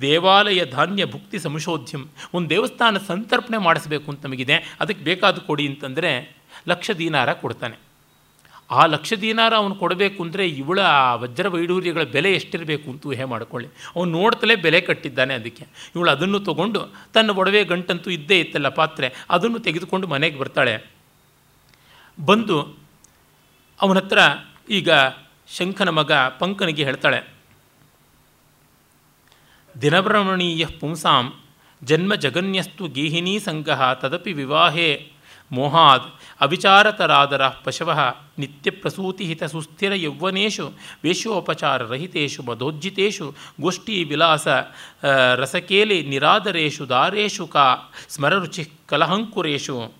ದೇವಾಲಯ 0.00 0.60
ಧಾನ್ಯ 0.76 1.04
ಭುಕ್ತಿ 1.14 1.38
ಸಂಶೋಧ್ಯಂ 1.38 2.02
ಒಂದು 2.34 2.50
ದೇವಸ್ಥಾನ 2.50 2.96
ಸಂತರ್ಪಣೆ 3.10 3.58
ಮಾಡಿಸ್ಬೇಕು 3.58 4.06
ಅಂತ 4.10 4.26
ನಮಗಿದೆ, 4.26 4.56
ಅದಕ್ಕೆ 4.80 5.04
ಬೇಕಾದ 5.04 5.38
ಕೊಡಿ 5.48 5.66
ಅಂತಂದರೆ 5.66 6.10
ಲಕ್ಷ 6.68 6.90
ದೀನಾರ 6.98 7.32
ಕೊಡ್ತಾನೆ. 7.32 7.76
ಆ 8.72 8.82
ಲಕ್ಷ 8.86 9.14
ದಿನಾರ 9.14 9.54
ಅವನು 9.56 9.74
ಕೊಡಬೇಕು 9.74 10.22
ಅಂದರೆ 10.22 10.48
ಇವಳ 10.48 10.80
ವಜ್ರ 11.14 11.48
ವೈಡೂರ್ಯಗಳ 11.48 12.02
ಬೆಲೆ 12.02 12.34
ಎಷ್ಟಿರಬೇಕು 12.34 12.90
ಅಂತ 12.90 13.06
ಊಹೆ 13.06 13.24
ಮಾಡಿಕೊಳ್ಳಿ. 13.24 13.68
ಅವನು 13.96 14.10
ನೋಡ್ತಲೇ 14.10 14.54
ಬೆಲೆ 14.56 14.80
ಕಟ್ಟಿದ್ದಾನೆ 14.80 15.34
ಅದಕ್ಕೆ. 15.34 15.66
ಇವಳು 15.96 16.10
ಅದನ್ನು 16.10 16.40
ತಗೊಂಡು 16.40 16.80
ತನ್ನ 17.14 17.30
ಒಡವೆ 17.30 17.64
ಗಂಟಂತೂ 17.64 18.10
ಇದ್ದೇ 18.10 18.40
ಇತ್ತಲ್ಲ 18.40 18.68
ಪಾತ್ರೆ, 18.68 19.14
ಅದನ್ನು 19.30 19.58
ತೆಗೆದುಕೊಂಡು 19.58 20.06
ಮನೆಗೆ 20.06 20.38
ಬರ್ತಾಳೆ. 20.38 20.74
ಬಂದು 22.18 22.58
ಅವನ 23.80 23.98
ಹತ್ರ 23.98 24.18
ಈಗ 24.70 24.90
ಶಂಖನ 25.48 25.88
ಮಗ 25.88 26.12
ಪಂಕನಿಗೆ 26.12 26.84
ಹೇಳ್ತಾಳೆ 26.84 27.20
ದಿನಭ್ರಮಣೀಯ 29.82 30.66
ಪುಂಸಾಂ 30.80 31.26
ಜನ್ಮ 31.82 32.14
ಜಗನ್ಯಸ್ತು 32.14 32.86
ಗೇಹಿನೀ 32.88 33.38
ಸಂಘ 33.38 33.68
ತದಪಿ 33.94 34.32
ವಿವಾಹೇ 34.32 35.11
ಮೋಹಾದ್ 35.52 36.02
ಅವಿಚಾರತರಾದರ 36.40 37.48
ಪಶವ 37.48 37.92
ಹಿತ 39.20 39.44
ಸುಸ್ಥಿರ 39.44 39.94
ಯೌವನೇಶು 39.94 40.72
ವೇಷೋಪಚಾರರಹಿತು 41.04 42.42
ಮಧೋಜ್ಜಿತು 42.42 43.36
ಗೋಷ್ಠಿ 43.60 44.04
ವಿಲಾಸ 44.04 44.48
ರಸಕೇಲಿ 45.34 46.06
ನಿರಾದರೇಶು 46.06 46.88
ದಾರೇಶು 46.88 47.46
ಕಾ 47.46 47.76
ಸ್ಮರರುಚಿ 48.08 48.70
ಕಲಹಂಕುರೇಶು 48.86 49.92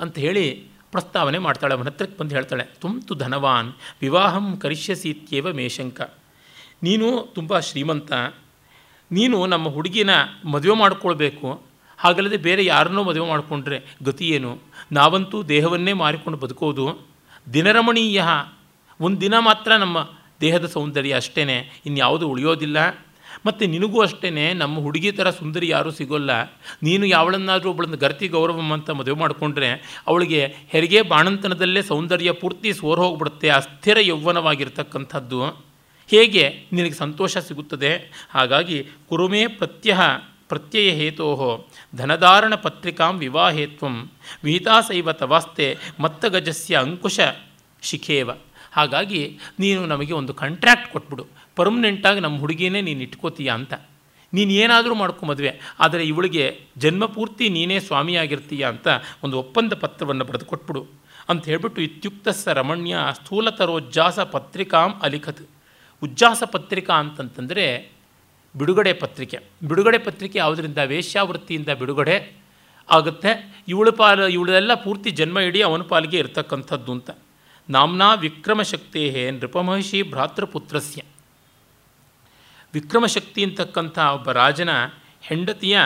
ಅಂತ 0.00 0.18
ಹೇಳಿ 0.18 0.50
ಪ್ರಸ್ತಾವನೆ 0.90 1.38
ಮಾಡ್ತಾಳೆ. 1.38 1.74
ಅವನ 1.74 1.86
ಹತ್ರಕ್ಕೆ 1.86 2.18
ಬಂದು 2.18 2.34
ಹೇಳ್ತಾಳೆ, 2.34 2.64
ತುಂತು 2.64 3.14
ಧನವಾನ್, 3.14 3.72
ವಿವಾಹಂ 4.00 4.56
ಕರಿಷ್ಯಸೀತ್ಯೇವ 4.56 5.52
ಮೇಶಂಕ. 5.52 6.00
ನೀನು 6.82 7.32
ತುಂಬ 7.34 7.58
ಶ್ರೀಮಂತ. 7.58 8.12
ನೀನು 9.12 9.46
ನಮ್ಮ 9.46 9.68
ಹುಡುಗಿನ 9.68 10.10
ಮದುವೆ 10.44 10.78
ಮಾಡಿಕೊಳ್ಬೇಕು. 10.78 11.67
ಹಾಗಲ್ಲದೆ 11.98 12.36
ಬೇರೆ 12.36 12.64
ಯಾರನ್ನೋ 12.64 13.02
ಮದುವೆ 13.02 13.28
ಮಾಡಿಕೊಂಡ್ರೆ 13.28 13.82
ಗತಿ 14.04 14.28
ಏನು? 14.28 14.58
ನಾವಂತೂ 14.92 15.42
ದೇಹವನ್ನೇ 15.42 15.92
ಮಾರಿಕೊಂಡು 15.92 16.38
ಬದುಕೋದು 16.38 17.06
ದಿನರಮಣೀಯ. 17.52 18.22
ಒಂದು 19.00 19.20
ದಿನ 19.20 19.38
ಮಾತ್ರ 19.38 19.72
ನಮ್ಮ 19.72 20.08
ದೇಹದ 20.40 20.66
ಸೌಂದರ್ಯ 20.66 21.14
ಅಷ್ಟೇ 21.14 21.70
ಇನ್ಯಾವುದು 21.86 22.28
ಉಳಿಯೋದಿಲ್ಲ. 22.28 22.76
ಮತ್ತು 23.46 23.66
ನಿನಗೂ 23.66 24.00
ಅಷ್ಟೇ 24.00 24.52
ನಮ್ಮ 24.52 24.78
ಹುಡುಗಿ 24.78 25.12
ಥರ 25.12 25.30
ಸುಂದರಿ 25.30 25.68
ಯಾರೂ 25.68 25.90
ಸಿಗೋಲ್ಲ. 25.90 26.30
ನೀನು 26.82 27.06
ಯಾವಳನ್ನಾದರೂ 27.06 27.68
ಒಬ್ಬಳನ್ನು 27.70 27.96
ಗರ್ತಿ 27.96 28.28
ಗೌರವಂ 28.28 28.72
ಅಂತ 28.72 28.90
ಮದುವೆ 28.90 29.20
ಮಾಡಿಕೊಂಡ್ರೆ 29.20 30.00
ಅವಳಿಗೆ 30.06 30.46
ಹೆರಿಗೆ 30.68 31.02
ಬಾಣಂತನದಲ್ಲೇ 31.02 31.82
ಸೌಂದರ್ಯ 31.82 32.32
ಪೂರ್ತಿ 32.32 32.72
ಸೋರ್ 32.72 33.00
ಹೋಗ್ಬಿಡುತ್ತೆ 33.00 33.48
ಅಸ್ಥಿರ 33.48 33.98
ಯೌವನವಾಗಿರ್ತಕ್ಕಂಥದ್ದು 34.00 35.44
ಹೇಗೆ? 36.08 36.48
ನಿನಗೆ 36.72 36.94
ಸಂತೋಷ 36.94 37.38
ಸಿಗುತ್ತದೆ. 37.38 38.26
ಹಾಗಾಗಿ 38.30 38.86
ಕುರುಮೆ 39.08 39.46
ಪ್ರತ್ಯಹ. 39.46 40.00
ಪ್ರತ್ಯಯ 40.48 40.90
ಹೇತೋ 40.90 41.68
ಧನಧಾರಣ 41.96 42.54
ಪತ್ರಿಕಾಂ 42.54 43.18
ವಿವಾಹೇತ್ವಂ 43.18 44.10
ವಿಹಿತಾಸೈವ 44.44 45.12
ತವಾಸ್ತೆ 45.12 45.76
ಮತ್ತಗಜಸ್ಯ 46.00 46.76
ಅಂಕುಶ 46.76 47.20
ಶಿಖೇವ. 47.82 48.30
ಹಾಗಾಗಿ 48.72 49.38
ನೀನು 49.58 49.86
ನಮಗೆ 49.86 50.12
ಒಂದು 50.12 50.34
ಕಾಂಟ್ರ್ಯಾಕ್ಟ್ 50.34 50.92
ಕೊಟ್ಬಿಡು. 50.92 51.26
ಪರ್ಮನೆಂಟಾಗಿ 51.56 52.20
ನಮ್ಮ 52.20 52.40
ಹುಡುಗಿನೇ 52.40 52.80
ನೀನು 52.80 53.02
ಇಟ್ಕೋತೀಯ 53.02 53.48
ಅಂತ. 53.48 53.74
ನೀನು 54.34 54.50
ಏನಾದರೂ 54.50 54.94
ಮಾಡ್ಕೊ 54.94 55.26
ಮದುವೆ. 55.26 55.60
ಆದರೆ 55.80 56.04
ಇವಳಿಗೆ 56.04 56.60
ಜನ್ಮಪೂರ್ತಿ 56.78 57.48
ನೀನೇ 57.48 57.80
ಸ್ವಾಮಿಯಾಗಿರ್ತೀಯ 57.80 58.68
ಅಂತ 58.68 58.88
ಒಂದು 59.24 59.38
ಒಪ್ಪಂದ 59.38 59.72
ಪತ್ರವನ್ನು 59.72 60.24
ಬರೆದು 60.24 60.46
ಕೊಟ್ಬಿಡು. 60.46 60.86
ಅಂತ 61.28 61.44
ಹೇಳ್ಬಿಟ್ಟು 61.44 62.32
ಸ 62.32 62.48
ರಮಣ್ಯ 62.48 62.96
ಸ್ಥೂಲತರೋಜ್ಜಾಸ 63.12 64.20
ಪತ್ರಿಕಾಂ 64.20 64.94
ಅಲಿಖತ್. 65.02 65.48
ಉಜ್ಜಾಸ 66.02 66.42
ಪತ್ರಿಕಾ 66.42 66.94
ಅಂತಂತಂದರೆ 66.94 67.97
ಬಿಡುಗಡೆ 68.56 68.92
ಪತ್ರಿಕೆ. 68.92 69.38
ಬಿಡುಗಡೆ 69.68 69.98
ಪತ್ರಿಕೆ 69.98 70.38
ಯಾವುದರಿಂದ? 70.38 70.78
ವೇಶ್ಯಾವೃತ್ತಿಯಿಂದ 70.78 71.68
ಬಿಡುಗಡೆ 71.68 72.36
ಆಗುತ್ತೆ. 72.90 73.62
ಇವಳು 73.68 73.92
ಪಾಲು, 73.92 74.28
ಇವಳೆಲ್ಲ 74.28 74.74
ಪೂರ್ತಿ 74.74 75.10
ಜನ್ಮ 75.10 75.38
ಇಡೀ 75.38 75.62
ಅವನ 75.62 75.82
ಪಾಲಿಗೆ 75.82 76.18
ಇರತಕ್ಕಂಥದ್ದು 76.18 76.92
ಅಂತ. 76.92 77.10
ನಾಮ್ನಾ 77.70 78.14
ಹೇ 78.94 79.30
ನೃಪಮಹರ್ಷಿ 79.30 80.02
ಭ್ರಾತೃಪುತ್ರಸ್ಯ. 80.02 81.02
ವಿಕ್ರಮಶಕ್ತಿ 82.74 83.44
ಅಂತಕ್ಕಂಥ 83.44 83.98
ಒಬ್ಬ 83.98 84.32
ರಾಜನ 84.32 84.68
ಹೆಂಡತಿಯ 85.20 85.78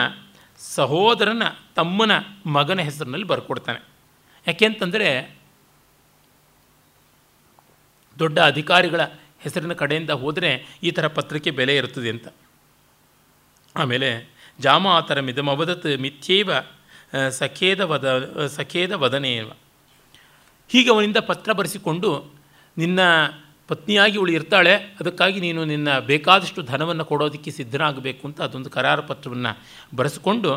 ಸಹೋದರನ 0.57 1.43
ತಮ್ಮನ 1.75 2.11
ಮಗನ 2.45 2.81
ಹೆಸರಿನಲ್ಲಿ 2.81 3.27
ಬರ್ಕೊಡ್ತಾನೆ. 3.27 3.85
ಯಾಕೆಂತಂದರೆ 4.47 5.37
ದೊಡ್ಡ 8.19 8.39
ಅಧಿಕಾರಿಗಳ 8.39 9.01
ಹೆಸರಿನ 9.39 9.73
ಕಡೆಯಿಂದ 9.73 10.09
ಹೋದರೆ 10.09 10.77
ಈ 10.83 10.91
ಥರ 10.91 11.07
ಪತ್ರಿಕೆ 11.07 11.51
ಬೆಲೆ 11.51 11.75
ಇರ್ತದೆ 11.77 12.09
ಅಂತ. 12.09 12.27
ಆಮೇಲೆ 13.75 14.09
ಜಾಮಾತರ 14.59 15.19
ಮಿದಮವದತ್ 15.27 15.89
ಮಿಥ್ಯೈವ 16.05 16.49
ಸಖೇದ 17.29 17.81
ವದ 17.91 18.07
ಸಖೇದ 18.57 18.93
ವದನೇವ. 19.03 19.49
ಹೀಗೆ 20.69 20.89
ಅವನಿಂದ 20.93 21.19
ಪತ್ರ 21.29 21.49
ಬರೆಸಿಕೊಂಡು 21.53 22.09
ನಿನ್ನ 22.77 22.99
ಪತ್ನಿಯಾಗಿ 23.69 24.15
ಇವಳು 24.19 24.31
ಇರ್ತಾಳೆ, 24.31 24.73
ಅದಕ್ಕಾಗಿ 24.99 25.39
ನೀನು 25.39 25.61
ನಿನ್ನ 25.65 25.89
ಬೇಕಾದಷ್ಟು 26.09 26.61
ಧನವನ್ನು 26.61 27.03
ಕೊಡೋದಕ್ಕೆ 27.05 27.51
ಸಿದ್ಧನಾಗಬೇಕು 27.51 28.23
ಅಂತ 28.27 28.39
ಅದೊಂದು 28.41 28.69
ಕರಾರ 28.69 28.99
ಪತ್ರವನ್ನು 29.09 29.51
ಬರೆಸಿಕೊಂಡು 29.95 30.49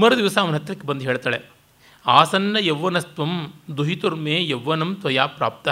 ಮರು 0.00 0.14
ದಿವಸ 0.16 0.36
ಅವನ 0.38 0.56
ಹತ್ರಕ್ಕೆ 0.56 0.86
ಬಂದು 0.86 1.04
ಹೇಳ್ತಾಳೆ, 1.04 1.38
ಆಸನ್ನ 2.04 2.56
ಯೌವನಸ್ತ್ವಂ 2.60 3.32
ದುಹಿತುರ್ಮೆ 3.78 4.36
ಯೌವನಂ 4.44 4.90
ತ್ವಯಾ 5.02 5.26
ಪ್ರಾಪ್ತ. 5.38 5.68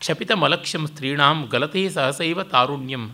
ಕ್ಷಪಿತ 0.00 0.32
ಮಲಕ್ಷ್ಯಂ 0.42 0.84
ಸ್ತ್ರೀಣಾಂ 0.86 1.36
ಗಲತೇ 1.52 1.82
ಸಹಸೈವ 1.88 2.42
ತಾರುಣ್ಯಂ. 2.54 3.04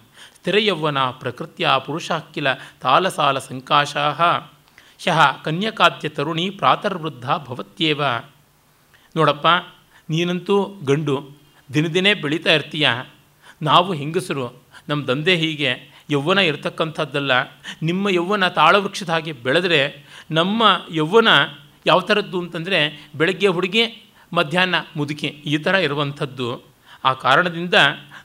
ಸ್ಥಿರಯೌವನ 0.42 0.98
ಪ್ರಕೃತಿಯ 1.10 1.68
ಪುರುಷಾಖಿಲ 1.86 2.52
ತಾಲಸಾಲ 2.52 3.38
ಸಂಕಾಶಾ 3.38 4.06
ಶಃ 4.98 5.42
ಕನ್ಯಕಾದ್ಯ 5.42 6.08
ತರುಣಿ 6.08 6.50
ಪ್ರಾತರ್ವೃದ್ಧ 6.50 7.30
ಭವತ್ಯೇವ. 7.30 8.00
ನೋಡಪ್ಪ, 9.16 9.46
ನೀನಂತೂ 10.10 10.56
ಗಂಡು, 10.84 11.30
ದಿನ 11.74 11.86
ದಿನೇ 11.86 12.14
ಬೆಳೀತಾ 12.14 12.52
ಇರ್ತೀಯ. 12.52 12.88
ನಾವು 13.62 13.92
ಹೆಂಗಸರು 13.92 14.62
ನಮ್ಮ 14.88 15.06
ದಂಧೆ 15.06 15.36
ಹೀಗೆ 15.36 15.70
ಯೌವನ 16.10 16.38
ಇರತಕ್ಕಂಥದ್ದಲ್ಲ. 16.38 17.32
ನಿಮ್ಮ 17.82 18.08
ಯೌವನ 18.08 18.48
ತಾಳವೃಕ್ಷದ 18.48 19.08
ಹಾಗೆ 19.08 19.32
ಬೆಳೆದರೆ 19.32 20.06
ನಮ್ಮ 20.30 20.62
ಯೌವನ 20.90 21.28
ಯಾವ 21.86 22.00
ಥರದ್ದು 22.00 22.40
ಅಂತಂದರೆ 22.40 23.10
ಬೆಳಗ್ಗೆ 23.14 23.46
ಹುಡುಗಿ, 23.46 24.12
ಮಧ್ಯಾಹ್ನ 24.32 24.74
ಮುದುಕಿ 24.96 25.26
ಈ 25.26 25.56
ಥರ 25.56 25.74
ಇರುವಂಥದ್ದು. 25.74 26.72
ಆ 27.04 27.12
ಕಾರಣದಿಂದ 27.12 27.74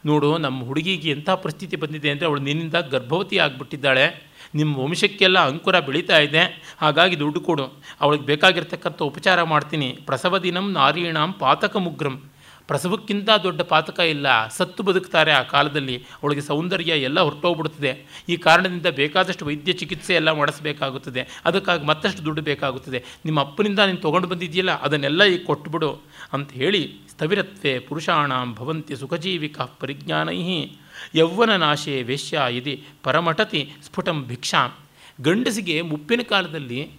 ನೋಡು, 0.06 0.38
ನಮ್ಮ 0.38 0.66
ಹುಡುಗಿಗೆ 0.66 1.10
ಎಂಥ 1.10 1.30
ಪರಿಸ್ಥಿತಿ 1.30 1.76
ಬಂದಿದೆ 1.76 2.10
ಅಂದರೆ 2.10 2.26
ಅವಳು 2.26 2.42
ನಿನ್ನಿಂದ 2.42 2.76
ಗರ್ಭವತಿ 2.76 3.38
ಆಗಿಬಿಟ್ಟಿದ್ದಾಳೆ. 3.38 4.28
ನಿಮ್ಮ 4.56 4.80
ವಂಶಕ್ಕೆಲ್ಲ 4.80 5.40
ಅಂಕುರ 5.40 5.80
ಬೆಳೀತಾ 5.80 6.18
ಇದೆ. 6.18 6.44
ಹಾಗಾಗಿ 6.82 7.20
ದುಡ್ಡು 7.20 7.42
ಕೊಡು. 7.42 7.66
ಅವಳಿಗೆ 8.02 8.24
ಬೇಕಾಗಿರ್ತಕ್ಕಂಥ 8.24 9.02
ಉಪಚಾರ 9.02 9.44
ಮಾಡ್ತೀನಿ. 9.44 10.00
ಪ್ರಸವ 10.06 10.38
ದಿನಂ 10.38 10.72
ನಾರೀಣಾಂ 10.72 11.34
ಪಾತಕ 11.34 11.76
ಮುಗ್ರಂ 11.78 12.24
ಪ್ರಸವಕ್ಕಿಂತ 12.68 13.30
ದೊಡ್ಡ 13.44 13.62
ಪಾತಕ 13.62 14.00
ಇಲ್ಲ. 14.00 14.48
ಸತ್ತು 14.48 14.84
ಬದುಕ್ತಾರೆ 14.84 15.32
ಆ 15.32 15.42
ಕಾಲದಲ್ಲಿ. 15.42 15.98
ಅವಳಿಗೆ 16.24 16.42
ಸೌಂದರ್ಯ 16.42 16.92
ಎಲ್ಲ 16.92 17.20
ಹೊರಟೋಗ್ಬಿಡ್ತದೆ 17.20 17.92
ಈ 18.30 18.38
ಕಾರಣದಿಂದ 18.38 18.86
ಬೇಕಾದಷ್ಟು 18.86 19.46
ವೈದ್ಯ 19.46 19.74
ಚಿಕಿತ್ಸೆ 19.74 20.14
ಎಲ್ಲ 20.14 20.32
ಮಾಡಿಸಬೇಕಾಗುತ್ತದೆ. 20.32 21.28
ಅದಕ್ಕಾಗಿ 21.46 21.86
ಮತ್ತಷ್ಟು 21.86 22.26
ದುಡ್ಡು 22.26 22.42
ಬೇಕಾಗುತ್ತದೆ. 22.42 23.04
ನಿಮ್ಮ 23.26 23.40
ಅಪ್ಪನಿಂದ 23.40 23.80
ನೀನು 23.80 23.98
ತೊಗೊಂಡು 23.98 24.28
ಬಂದಿದೆಯಲ್ಲ 24.28 24.72
ಅದನ್ನೆಲ್ಲ 24.72 25.24
ಈಗ 25.24 25.44
ಕೊಟ್ಟುಬಿಡು 25.46 26.02
ಅಂತ 26.34 26.52
ಹೇಳಿ 26.52 26.82
ಸ್ಥವಿರತ್ವೆ 27.10 27.80
ಪುರುಷಾಣಾಂ 27.80 28.54
ಭವಂತಿ 28.54 28.96
ಸುಖಜೀವಿಕ 28.96 29.62
ಪರಿಜ್ಞಾನೈ 29.62 30.70
ಯೌವನ 31.16 31.56
ನಾಶೇ 31.56 32.04
ವೇಶ್ಯ 32.04 32.42
ಇದಿ 32.52 32.84
ಪರಮಟತಿ 33.04 33.74
ಸ್ಫುಟಂ 33.86 34.24
ಭಿಕ್ಷಾಂ. 34.28 34.74
ಗಂಡಸಿಗೆ 35.22 35.82
ಮುಪ್ಪಿನ 35.82 36.22
ಕಾಲದಲ್ಲಿ 36.30 36.92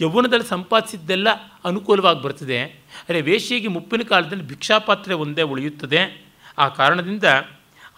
ಯೌವನದಲ್ಲಿ 0.00 0.46
ಸಂಪಾದಿಸಿದ್ದೆಲ್ಲ 0.46 1.28
ಅನುಕೂಲವಾಗಿ 1.64 2.22
ಬರ್ತದೆ. 2.22 2.62
ಅರೆ 3.08 3.20
ವೇಶ್ಯೆಗೆ 3.20 3.68
ಮುಪ್ಪಿನ 3.68 4.02
ಕಾಲದಲ್ಲಿ 4.02 4.44
ಭಿಕ್ಷಾಪಾತ್ರೆ 4.44 5.14
ಒಂದೇ 5.14 5.42
ಉಳಿಯುತ್ತದೆ. 5.42 6.26
ಆ 6.58 6.68
ಕಾರಣದಿಂದ 6.68 7.24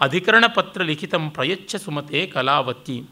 ಅಧಿಕರಣ 0.01 0.45
ಪತ್ರ 0.55 0.83
ಲಿಖಿತಂ 0.83 1.31
ಪ್ರಯಚ್ಛ 1.31 1.77
ಸುಮತೆ 1.77 2.27
ಕಲಾವತಿ. 2.27 3.03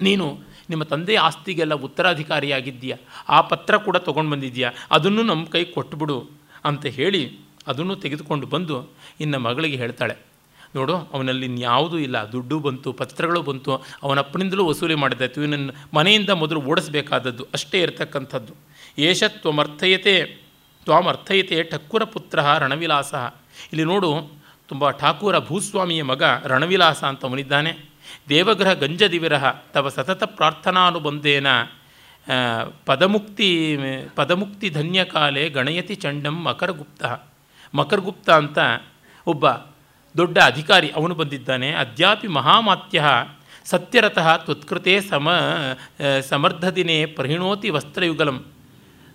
ನೀನು 0.00 0.38
ನಿಮ್ಮ 0.70 0.84
ತಂದೆಯ 0.84 1.18
ಆಸ್ತಿಗೆಲ್ಲ 1.18 1.74
ಉತ್ತರಾಧಿಕಾರಿಯಾಗಿದ್ದೀಯ. 1.74 2.94
ಆ 3.28 3.40
ಪತ್ರ 3.40 3.76
ಕೂಡ 3.76 3.96
ತೊಗೊಂಡು 3.96 4.30
ಬಂದಿದ್ದೀಯಾ. 4.30 4.70
ಅದನ್ನು 4.90 5.22
ನಮ್ಮ 5.22 5.44
ಕೈ 5.44 5.64
ಕೊಟ್ಬಿಡು 5.64 6.30
ಅಂತ 6.64 6.86
ಹೇಳಿ 6.86 7.38
ಅದನ್ನು 7.66 7.96
ತೆಗೆದುಕೊಂಡು 7.96 8.46
ಬಂದು 8.46 8.90
ಇನ್ನು 9.20 9.38
ಮಗಳಿಗೆ 9.38 9.76
ಹೇಳ್ತಾಳೆ. 9.76 10.27
ನೋಡು, 10.74 10.96
ಅವನಲ್ಲಿ 11.12 11.46
ಇನ್ಯಾವುದೂ 11.46 11.98
ಇಲ್ಲ. 11.98 12.18
ದುಡ್ಡು 12.32 12.56
ಬಂತು, 12.58 12.92
ಪತ್ರಗಳು 12.92 13.42
ಬಂತು, 13.42 13.72
ಅವನಪ್ಪನಿಂದಲೂ 14.02 14.64
ವಸೂಲಿ 14.66 14.94
ಮಾಡಿದ್ದಾಯ್ತು. 14.94 15.42
ಇವನನ್ನು 15.42 15.72
ಮನೆಯಿಂದ 15.96 16.30
ಮೊದಲು 16.30 16.60
ಓಡಿಸಬೇಕಾದದ್ದು 16.62 17.46
ಅಷ್ಟೇ 17.54 17.80
ಇರತಕ್ಕಂಥದ್ದು. 17.82 18.54
ಏಷ 18.98 19.22
ತ್ವಮರ್ಥಯತೆ 19.28 20.14
ತ್ವಾಮರ್ಥಯತೆ 20.84 21.56
ಠಕ್ಕುರ 21.62 22.04
ಪುತ್ರ 22.04 22.38
ರಣವಿಲಾಸ. 22.58 23.14
ಇಲ್ಲಿ 23.72 23.84
ನೋಡು, 23.84 24.10
ತುಂಬ 24.68 24.90
ಠಾಕೂರ 24.90 25.38
ಭೂಸ್ವಾಮಿಯ 25.38 26.02
ಮಗ 26.02 26.22
ರಣವಿಲಾಸ 26.46 27.04
ಅಂತ 27.04 27.24
ಅವನಿದ್ದಾನೆ. 27.24 27.72
ದೇವಗ್ರಹ 28.28 28.72
ಗಂಜದಿವಿರಹ, 28.72 29.44
ತವ 29.74 29.88
ಸತತ 29.88 30.24
ಪ್ರಾರ್ಥನಾನುಬಂಧೇನ 30.24 31.46
ಪದಮುಕ್ತಿ 32.86 33.48
ಪದಮುಕ್ತಿ 34.14 34.68
ಧನ್ಯಕಾಲೆ 34.70 35.48
ಗಣಯತಿ 35.48 35.94
ಚಂಡಂ 35.94 36.36
ಮಕರಗುಪ್ತ. 36.44 37.04
ಮಕರಗುಪ್ತ 37.74 38.28
ಅಂತ 38.30 38.58
ಒಬ್ಬ 39.26 39.46
ದೊಡ್ಡ 40.20 40.36
ಅಧಿಕಾರಿ 40.44 40.88
ಅವನು 40.98 41.14
ಬಂದಿದ್ದಾನೆ. 41.14 41.68
ಅದ್ಯಾಪಿ 41.82 42.28
ಮಹಾಮಾತ್ಯ 42.38 43.04
ಸತ್ಯರತಃ 43.64 44.28
ತ್ವತ್ಕೃತೆ 44.44 44.94
ಸಮ 45.10 45.28
ಸಮರ್ಧ 46.30 46.64
ದಿನೇ 46.78 46.98
ಪರಿಣೋತಿ 47.18 47.70
ವಸ್ತ್ರಯುಗಲಂ. 47.76 48.38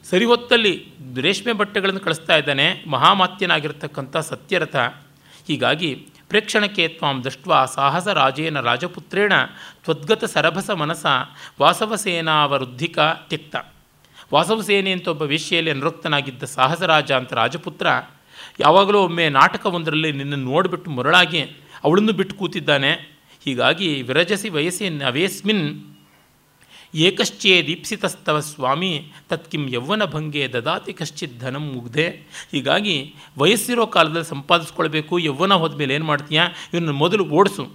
ಸರಿ 0.10 0.26
ಹೊತ್ತಲ್ಲಿ 0.26 0.74
ರೇಷ್ಮೆ 1.22 1.54
ಬಟ್ಟೆಗಳನ್ನು 1.62 2.02
ಕಳಿಸ್ತಾ 2.06 2.36
ಇದ್ದಾನೆ. 2.38 2.68
ಮಹಾಮಾತ್ಯನಾಗಿರ್ತಕ್ಕಂಥ 2.88 4.16
ಸತ್ಯರಥ. 4.32 4.76
ಹೀಗಾಗಿ 5.48 5.92
ಪ್ರೇಕ್ಷಣಕ್ಕೆ 6.30 6.84
ತ್ವಾಂ 6.88 7.16
ದೃಷ್ಟ 7.24 7.48
ಸಾಹಸ 7.76 8.08
ರಾಜೇನ 8.20 8.60
ರಾಜಪುತ್ರೇಣ 8.60 9.34
ತ್ವದ್ಗತ 9.84 10.24
ಸರಭಸ 10.34 10.70
ಮನಸ 10.82 11.06
ವಾಸವಸೇನಾವರುದ್ಧಿಕ 11.62 13.00
ತ್ಯಕ್ತ 13.30 13.56
ವಾಸವಸೇನೆ 14.34 14.92
ಅಂತ 14.92 15.08
ಒಬ್ಬ 15.08 15.24
ವೇಶ್ಯೆಯಲ್ಲಿ 15.34 15.72
ಅನುರಕ್ತನಾಗಿದ್ದ 15.72 16.44
ಸಾಹಸರಾಜ 16.56 17.12
ಅಂತ 17.12 17.34
ರಾಜಪುತ್ರ 17.34 17.88
ಯಾವಾಗಲೂ 18.60 19.00
ಒಮ್ಮೆ 19.00 19.30
ನಾಟಕವೊಂದರಲ್ಲಿ 19.30 20.12
ನಿನ್ನನ್ನು 20.12 20.52
ನೋಡಿಬಿಟ್ಟು 20.52 20.92
ಮರಳಾಗಿ 20.92 21.42
ಅವಳನ್ನು 21.84 22.14
ಬಿಟ್ಟು 22.14 22.36
ಕೂತಿದ್ದಾನೆ. 22.36 23.14
ಹೀಗಾಗಿ 23.46 24.02
ವಿರಜಸಿ 24.02 24.50
ವಯಸ್ಸಿ 24.50 24.90
ನವೇಸ್ಮಿನ್. 24.90 25.84
ಏಕಶ್ಚೇ 26.96 27.64
ದೀಪ್ಸಿತಸ್ತವ 27.68 28.40
ಸ್ವಾಮಿ, 28.40 29.12
ತತ್ಕಿಂ 29.30 29.70
ಯೌವನ 29.70 30.06
ಭಂಗೆ 30.06 30.54
ದದಾತಿ 30.54 30.94
ಕಶ್ಚಿತ್ 30.94 31.40
ಧನಂ 31.40 31.74
ಮುಗ್ದೆ 31.74 32.10
ಹೀಗಾಗಿ 32.52 33.16
ವಯಸ್ಸಿರೋ 33.38 33.86
ಕಾಲದಲ್ಲಿ 33.86 34.26
ಸಂಪಾದಿಸ್ಕೊಳ್ಬೇಕು. 34.26 35.20
ಯೌವನ 35.20 35.54
ಹೋದ್ಮೇಲೆ 35.54 35.94
ಏನು 35.94 36.06
ಮಾಡ್ತೀಯಾ? 36.06 36.50
ಇವನು 36.74 36.94
ಮೊದಲು 36.94 37.26
ಓಡಿಸು. 37.26 37.74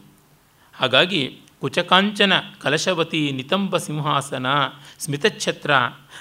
ಹಾಗಾಗಿ 0.74 1.38
ಕುಚಕಾಂಚನ 1.60 2.32
ಕಲಶವತಿ 2.60 3.32
ನಿತಂಬ 3.32 3.76
ಸಿಂಹಾಸನ 3.76 4.46
ಸ್ಮಿತಛತ್ರ, 4.98 5.70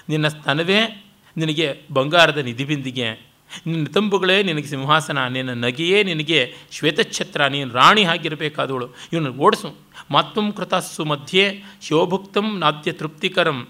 ನಿನ್ನ 0.09 0.27
ಸ್ತನವೇ 0.27 1.05
ನಿನಗೆ 1.37 1.81
ಬಂಗಾರದ 1.91 2.37
ನಿಧಿಬಿಂದಿಗೆ. 2.37 3.26
ನಿನ್ನ 3.67 3.85
ತಂಬುಗಳೇ 3.85 4.43
ನಿನಗೆ 4.43 4.67
ಸಿಂಹಾಸನ, 4.67 5.27
ನಿನ್ನ 5.27 5.65
ನಗೆಯೇ 5.65 6.03
ನಿನಗೆ 6.03 6.55
ಶ್ವೇತಛತ್ರ, 6.71 7.47
ನೀನು 7.47 7.73
ರಾಣಿ 7.73 8.03
ಆಗಿರಬೇಕಾದವಳು. 8.03 8.89
ಇವನು 9.13 9.33
ಓಡಿಸು. 9.33 9.75
ಮಾತ್ವಂ 10.11 10.51
ಕೃತಸ್ಸು 10.51 11.05
ಮಧ್ಯೆ, 11.05 11.63
ಶಿವಭುಕ್ತಂ 11.81 12.59
ನಾದ್ಯ 12.59 12.91
ತೃಪ್ತಿಕರಂ. 12.91 13.67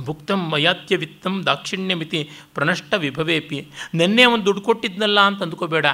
ಭುಕ್ತಂ 0.00 0.50
ಮಯಾತ್ಯ 0.50 0.96
ವಿತ್ತಂ 0.96 1.46
ದಾಕ್ಷಿಣ್ಯಮಿತಿ 1.46 2.30
ಪ್ರನಷ್ಟ 2.54 2.94
ವಿಭವೇಪಿ. 2.94 3.66
ನೆನ್ನೆ 3.94 4.24
ಒಂದು 4.24 4.44
ದುಡ್ಡು 4.44 4.62
ಕೊಟ್ಟಿದ್ನಲ್ಲ 4.62 5.20
ಅಂತ 5.20 5.42
ಅಂದ್ಕೋಬೇಡ. 5.42 5.86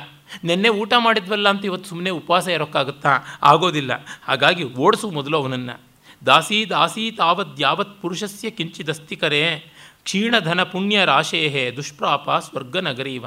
ನೆನ್ನೆ 0.44 0.68
ಊಟ 0.68 0.92
ಮಾಡಿದ್ವಲ್ಲ 0.98 1.48
ಅಂತ 1.48 1.64
ಇವತ್ತು 1.64 1.88
ಸುಮ್ಮನೆ 1.88 2.10
ಉಪವಾಸ 2.10 2.48
ಇರೋಕ್ಕಾಗುತ್ತಾ? 2.48 3.18
ಆಗೋದಿಲ್ಲ. 3.42 4.06
ಹಾಗಾಗಿ 4.24 4.64
ಓಡಿಸು 4.64 5.10
ಮೊದಲು 5.10 5.36
ಅವನನ್ನು. 5.36 5.80
ದಾಸೀ 6.26 6.64
ದಾಸೀ 6.64 7.10
ತಾವದ್ 7.10 7.60
ಯಾವತ್ 7.60 8.02
ಪುರುಷಸ್ಯ 8.02 8.50
ಕಿಂಚಿದಸ್ತಿಕರೇ 8.50 9.72
ಕ್ಷೀಣಧನ 10.04 10.62
ಪುಣ್ಯ 10.62 11.04
ರಾಶೇಹೇ 11.04 11.70
ದುಷ್ಪ್ರಾಪ 11.70 12.30
ಸ್ವರ್ಗ 12.30 12.76
ನಗರೀವ 12.76 13.26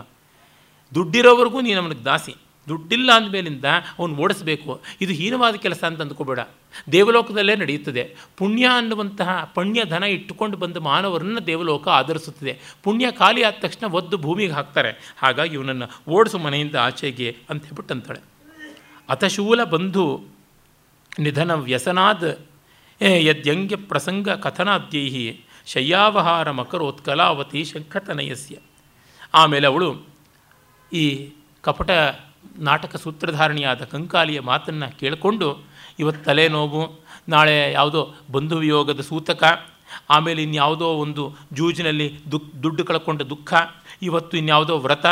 ದುಡ್ಡಿರೋವರೆಗೂ 0.96 1.62
ನೀನು 1.62 1.82
ಅವನಿಗೆ 1.82 2.06
ದಾಸಿ. 2.06 2.36
ದುಡ್ಡಿಲ್ಲ 2.70 3.12
ಅಂದಮೇಲಿಂದ 3.16 3.66
ಅವನು 4.00 4.16
ಓಡಿಸ್ಬೇಕು. 4.16 4.82
ಇದು 5.02 5.14
ಹೀನವಾದ 5.14 5.56
ಕೆಲಸ 5.56 5.84
ಅಂತ 5.84 6.02
ಅಂದ್ಕೋಬೇಡ. 6.02 6.40
ದೇವಲೋಕದಲ್ಲೇ 6.92 7.56
ನಡೆಯುತ್ತದೆ. 7.56 8.16
ಪುಣ್ಯ 8.38 8.66
ಅನ್ನುವಂತಹ 8.66 9.52
ಪುಣ್ಯ 9.56 9.86
ಧನ 9.86 10.04
ಇಟ್ಟುಕೊಂಡು 10.04 10.58
ಬಂದ 10.58 10.78
ಮಾನವರನ್ನು 10.78 11.48
ದೇವಲೋಕ 11.48 11.88
ಆಧರಿಸುತ್ತದೆ. 11.88 12.60
ಪುಣ್ಯ 12.84 13.12
ಖಾಲಿ 13.12 13.44
ಆದ 13.44 13.54
ತಕ್ಷಣ 13.60 13.92
ಒದ್ದು 13.92 14.18
ಭೂಮಿಗೆ 14.18 14.52
ಹಾಕ್ತಾರೆ. 14.52 15.14
ಹಾಗಾಗಿ 15.18 15.54
ಇವನನ್ನು 15.54 16.12
ಓಡಿಸು 16.12 16.38
ಮನೆಯಿಂದ 16.38 16.76
ಆಚೆಗೆ 16.76 17.38
ಅಂತ 17.50 17.64
ಹೇಳ್ಬಿಟ್ಟು 17.64 17.94
ಅಂತಾಳೆ 17.94 18.20
ಅತಶೂಲ 19.10 19.64
ಬಂಧು 19.64 20.26
ನಿಧನ 21.20 21.54
ವ್ಯಸನಾದ 21.54 22.38
ಯದ್ಯಂಗ್ಯ 23.02 23.76
ಪ್ರಸಂಗ 23.76 24.30
ಕಥನಾದ್ಯೈ 24.30 25.38
ಶಯ್ಯಾವಹಾರ 25.66 26.52
ಮಕರೋತ್ಕಲಾವತಿ 26.52 27.64
ಶಂಖತನಯಸ್ಯ. 27.64 28.56
ಆಮೇಲೆ 29.34 29.68
ಅವಳು 29.68 30.08
ಈ 30.94 31.30
ಕಪಟ 31.62 31.90
ನಾಟಕ 32.58 32.96
ಸೂತ್ರಧಾರಣಿಯಾದ 32.96 33.84
ಕಂಕಾಲಿಯ 33.84 34.40
ಮಾತನ್ನು 34.40 35.00
ಕೇಳಿಕೊಂಡು 35.00 35.64
ಇವತ್ತು 36.00 36.26
ತಲೆನೋವು, 36.26 37.04
ನಾಳೆ 37.30 37.72
ಯಾವುದೋ 37.72 38.16
ಬಂಧುವಿಯೋಗದ 38.32 39.02
ಸೂತಕ, 39.02 39.44
ಆಮೇಲೆ 40.10 40.44
ಇನ್ಯಾವುದೋ 40.44 40.86
ಒಂದು 40.86 41.36
ಜೂಜಿನಲ್ಲಿ 41.54 42.20
ದುಃಖ 42.32 42.56
ದುಡ್ಡು 42.64 42.86
ಕಳ್ಕೊಂಡ 42.86 43.22
ದುಃಖ, 43.22 43.54
ಇವತ್ತು 44.02 44.38
ಇನ್ಯಾವುದೋ 44.38 44.78
ವ್ರತ, 44.78 45.06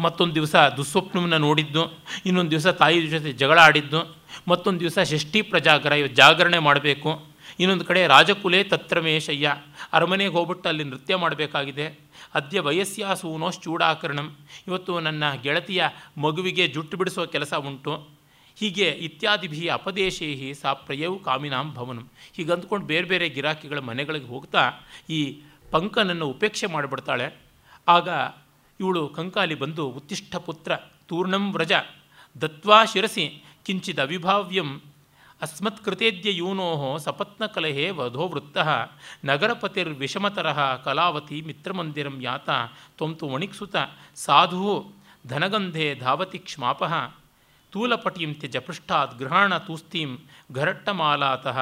ಮತ್ತೊಂದು 0.00 0.34
ದಿವಸ 0.34 0.56
ದುಸ್ವಪ್ನವನ್ನು 0.56 1.38
ನೋಡಿದ್ದು, 1.38 1.98
ಇನ್ನೊಂದು 2.26 2.50
ದಿವಸ 2.50 2.66
ತಾಯಿ 2.66 3.06
ಜೊತೆ 3.06 3.32
ಜಗಳ 3.32 3.58
ಆಡಿದ್ದು, 3.58 4.16
ಮತ್ತೊಂದು 4.48 4.80
ದಿವಸ 4.80 4.98
ಷಷ್ಠಿ 4.98 5.42
ಪ್ರಜಾಗರ 5.42 5.92
ಇವತ್ತು 5.92 6.16
ಜಾಗರಣೆ 6.16 6.58
ಮಾಡಬೇಕು 6.58 7.33
ಇನ್ನೊಂದು 7.60 7.84
ಕಡೆ 7.84 8.06
ರಾಜಕುಲೆ 8.06 8.64
ತತ್ರಮೇಶಯ್ಯ. 8.64 9.56
ಅರಮನೆಗೆ 9.92 10.30
ಹೋಗ್ಬಿಟ್ಟು 10.30 10.68
ಅಲ್ಲಿ 10.68 10.84
ನೃತ್ಯ 10.84 11.16
ಮಾಡಬೇಕಾಗಿದೆ. 11.16 12.00
ಅದ್ಯ 12.34 12.60
ವಯಸ್ಸ್ಯ 12.60 13.06
ಸೂನೋಶ್ಚೂಡಾಕರಣಂ 13.20 14.36
ಇವತ್ತು 14.66 15.00
ನನ್ನ 15.00 15.32
ಗೆಳತಿಯ 15.42 15.84
ಮಗುವಿಗೆ 16.18 16.68
ಜುಟ್ಟು 16.68 16.96
ಬಿಡಿಸುವ 16.96 17.26
ಕೆಲಸ 17.26 17.54
ಉಂಟು. 17.54 18.08
ಹೀಗೆ 18.56 18.88
ಇತ್ಯಾದಿಭಿ 18.88 19.68
ಅಪದೇಶೇಹಿ 19.68 20.54
ಸಾ 20.54 20.72
ಪ್ರಯವು 20.72 21.18
ಕಾಮಿನಾಂ 21.18 21.74
ಭವನಂ. 21.74 22.08
ಹೀಗೆ 22.32 22.52
ಅಂದ್ಕೊಂಡು 22.52 22.86
ಬೇರೆ 22.86 23.06
ಬೇರೆ 23.06 23.28
ಗಿರಾಕಿಗಳ 23.28 23.78
ಮನೆಗಳಿಗೆ 23.78 24.26
ಹೋಗ್ತಾ 24.26 24.72
ಈ 25.10 25.40
ಪಂಕನನ್ನು 25.70 26.26
ಉಪೇಕ್ಷೆ 26.26 26.66
ಮಾಡಿಬಿಡ್ತಾಳೆ. 26.66 27.38
ಆಗ 27.88 28.08
ಇವಳು 28.80 29.08
ಕಂಕಾಲಿ 29.08 29.54
ಬಂದು 29.54 29.88
ಉತ್ತಿಷ್ಠ 29.88 30.36
ಪುತ್ರ 30.36 30.76
ತೂರ್ಣಂ 31.08 31.52
ವ್ರಜ 31.52 31.72
ದತ್ವಾ 32.40 32.84
ಶಿರಸಿ 32.84 33.44
ಕಿಂಚಿದ 33.66 33.98
ಅವಿಭಾವ್ಯಂ 33.98 34.80
ಅಸ್ಮತ್ಕೃತೇದ್ಯ 35.44 36.30
ಯೂನೋ 36.40 36.68
ಸಪತ್ನಕಲಹೇ 37.04 37.86
ವಧೋ 37.98 38.24
ವೃತ್ತ 38.32 38.58
ನಗರಪತಿರ್ವಿಷಮತರ 39.24 40.48
ಕಲಾವತಿ 40.84 41.38
ಮಿತ್ರಮಂದಿರಂ 41.48 42.16
ಯಾತ 42.22 42.50
ತ್ವಂತು 42.98 43.26
ವಣಿಕ್ಸುತ 43.28 43.76
ಸಾಧು 44.24 44.72
ಧನಗಂಧೆ 45.26 45.86
ಧಾವತಿ 45.94 46.40
ಕ್ಷಮಾಪ 46.46 46.82
ತೂಲಪಟೀಂ 47.72 48.32
ತ್ಯಜ 48.40 48.56
ಪೃಷ್ಠಾತ್ 48.66 49.14
ಗೃಹಾಣ 49.18 49.52
ತೂಸ್ತೀಂ 49.66 50.10
ಘರಟ್ಟಮಾಲಾತಃ 50.52 51.58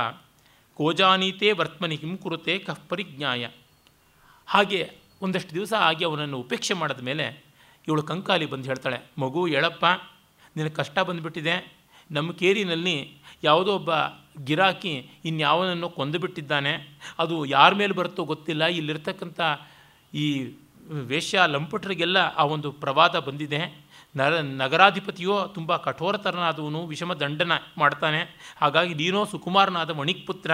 ಕೋಜಾನೀತೆ 0.76 1.48
ವರ್ತ್ಮನಿ 1.58 1.96
ಕಿಂ 2.02 2.12
ಕುರುತೆ 2.16 2.54
ಕಃ 2.66 2.78
ಪರಿಜ್ಞಾಯ. 2.90 3.42
ಹಾಗೆ 4.48 4.80
ಒಂದಷ್ಟು 5.22 5.52
ದಿವಸ 5.54 5.72
ಆಗಿ 5.88 6.02
ಅವನನ್ನು 6.04 6.36
ಉಪೇಕ್ಷೆ 6.42 6.74
ಮಾಡಿದ 6.74 7.02
ಮೇಲೆ 7.08 7.26
ಇವಳು 7.88 8.02
ಕಂಕಾಲಿ 8.02 8.46
ಬಂದು 8.46 8.68
ಹೇಳ್ತಾಳೆ, 8.70 8.98
ಮಗು 9.18 9.40
ಎಳಪ್ಪ 9.58 9.84
ನಿನಗೆ 10.56 10.74
ಕಷ್ಟ 10.80 10.98
ಬಂದುಬಿಟ್ಟಿದೆ. 11.08 11.54
ನಮ್ಮ 12.10 12.28
ಕೇರಿನಲ್ಲಿ 12.40 12.96
ಯಾವುದೋ 13.42 13.74
ಒಬ್ಬ 13.74 13.90
ಗಿರಾಕಿ 14.44 15.10
ಇನ್ಯಾವನನ್ನು 15.24 15.88
ಕೊಂದುಬಿಟ್ಟಿದ್ದಾನೆ, 15.88 17.00
ಅದು 17.18 17.44
ಯಾರ 17.44 17.74
ಮೇಲೆ 17.74 17.92
ಬರುತ್ತೋ 17.92 18.24
ಗೊತ್ತಿಲ್ಲ. 18.24 18.64
ಇಲ್ಲಿರ್ತಕ್ಕಂಥ 18.64 19.40
ಈ 20.14 20.54
ವೇಶ್ಯ 20.90 21.42
ಲಂಪಟರಿಗೆಲ್ಲ 21.46 22.16
ಆ 22.16 22.44
ಒಂದು 22.44 22.72
ಪ್ರವಾದ 22.72 23.18
ಬಂದಿದೆ. 23.18 23.82
ನರ, 24.16 24.40
ನಗರಾಧಿಪತಿಯೋ 24.40 25.46
ತುಂಬ 25.46 25.76
ಕಠೋರತರನಾದವನು 25.76 26.86
ವಿಷಮ 26.86 27.14
ದಂಡನ 27.14 27.52
ಮಾಡ್ತಾನೆ. 27.78 28.52
ಹಾಗಾಗಿ 28.60 28.94
ನೀನೋ 28.94 29.24
ಸುಕುಮಾರನಾದ 29.24 29.90
ಮಣಿಕ್ಪುತ್ರ, 29.90 30.50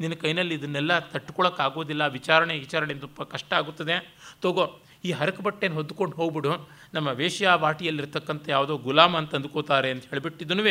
ನಿನ್ನ 0.00 0.14
ಕೈನಲ್ಲಿ 0.14 0.54
ಇದನ್ನೆಲ್ಲ 0.54 0.98
ತಟ್ಕೊಳ್ಳೋಕ್ಕಾಗೋದಿಲ್ಲ 0.98 2.06
ವಿಚಾರಣೆ 2.06 2.58
ವಿಚಾರಣೆ 2.58 2.94
ತುಂಬ 2.94 3.22
ಕಷ್ಟ 3.22 3.52
ಆಗುತ್ತದೆ. 3.52 4.14
ತಗೋ, 4.42 4.80
ಈ 5.04 5.12
ಹರಕ 5.12 5.40
ಬಟ್ಟೆನ 5.40 5.72
ಹೊದ್ದುಕೊಂಡು 5.72 6.16
ಹೋಗ್ಬಿಡು. 6.16 6.68
ನಮ್ಮ 6.94 7.08
ವೇಶ್ಯ 7.08 7.50
ಬಾಟಿಯಲ್ಲಿರ್ತಕ್ಕಂಥ 7.56 8.48
ಯಾವುದೋ 8.48 8.76
ಗುಲಾಮ 8.76 9.16
ಅಂತ 9.16 9.34
ಅಂದ್ಕೋತಾರೆ 9.34 9.90
ಅಂತ 9.90 10.04
ಹೇಳಿಬಿಟ್ಟಿದ್ದನು 10.04 10.62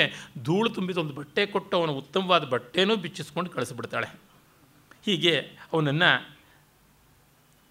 ಧೂಳು 0.43 0.69
ತುಂಬಿದ 0.69 0.97
ಒಂದು 0.97 1.13
ಬಟ್ಟೆ 1.13 1.45
ಕೊಟ್ಟು 1.45 1.77
ಅವನು 1.77 1.93
ಉತ್ತಮವಾದ 1.93 2.43
ಬಟ್ಟೆನೂ 2.43 2.95
ಬಿಚ್ಚಿಸ್ಕೊಂಡು 2.95 3.49
ಕಳಿಸ್ಬಿಡ್ತಾಳೆ. 3.49 4.07
ಹೀಗೆ 5.05 5.35
ಅವನನ್ನು 5.73 6.37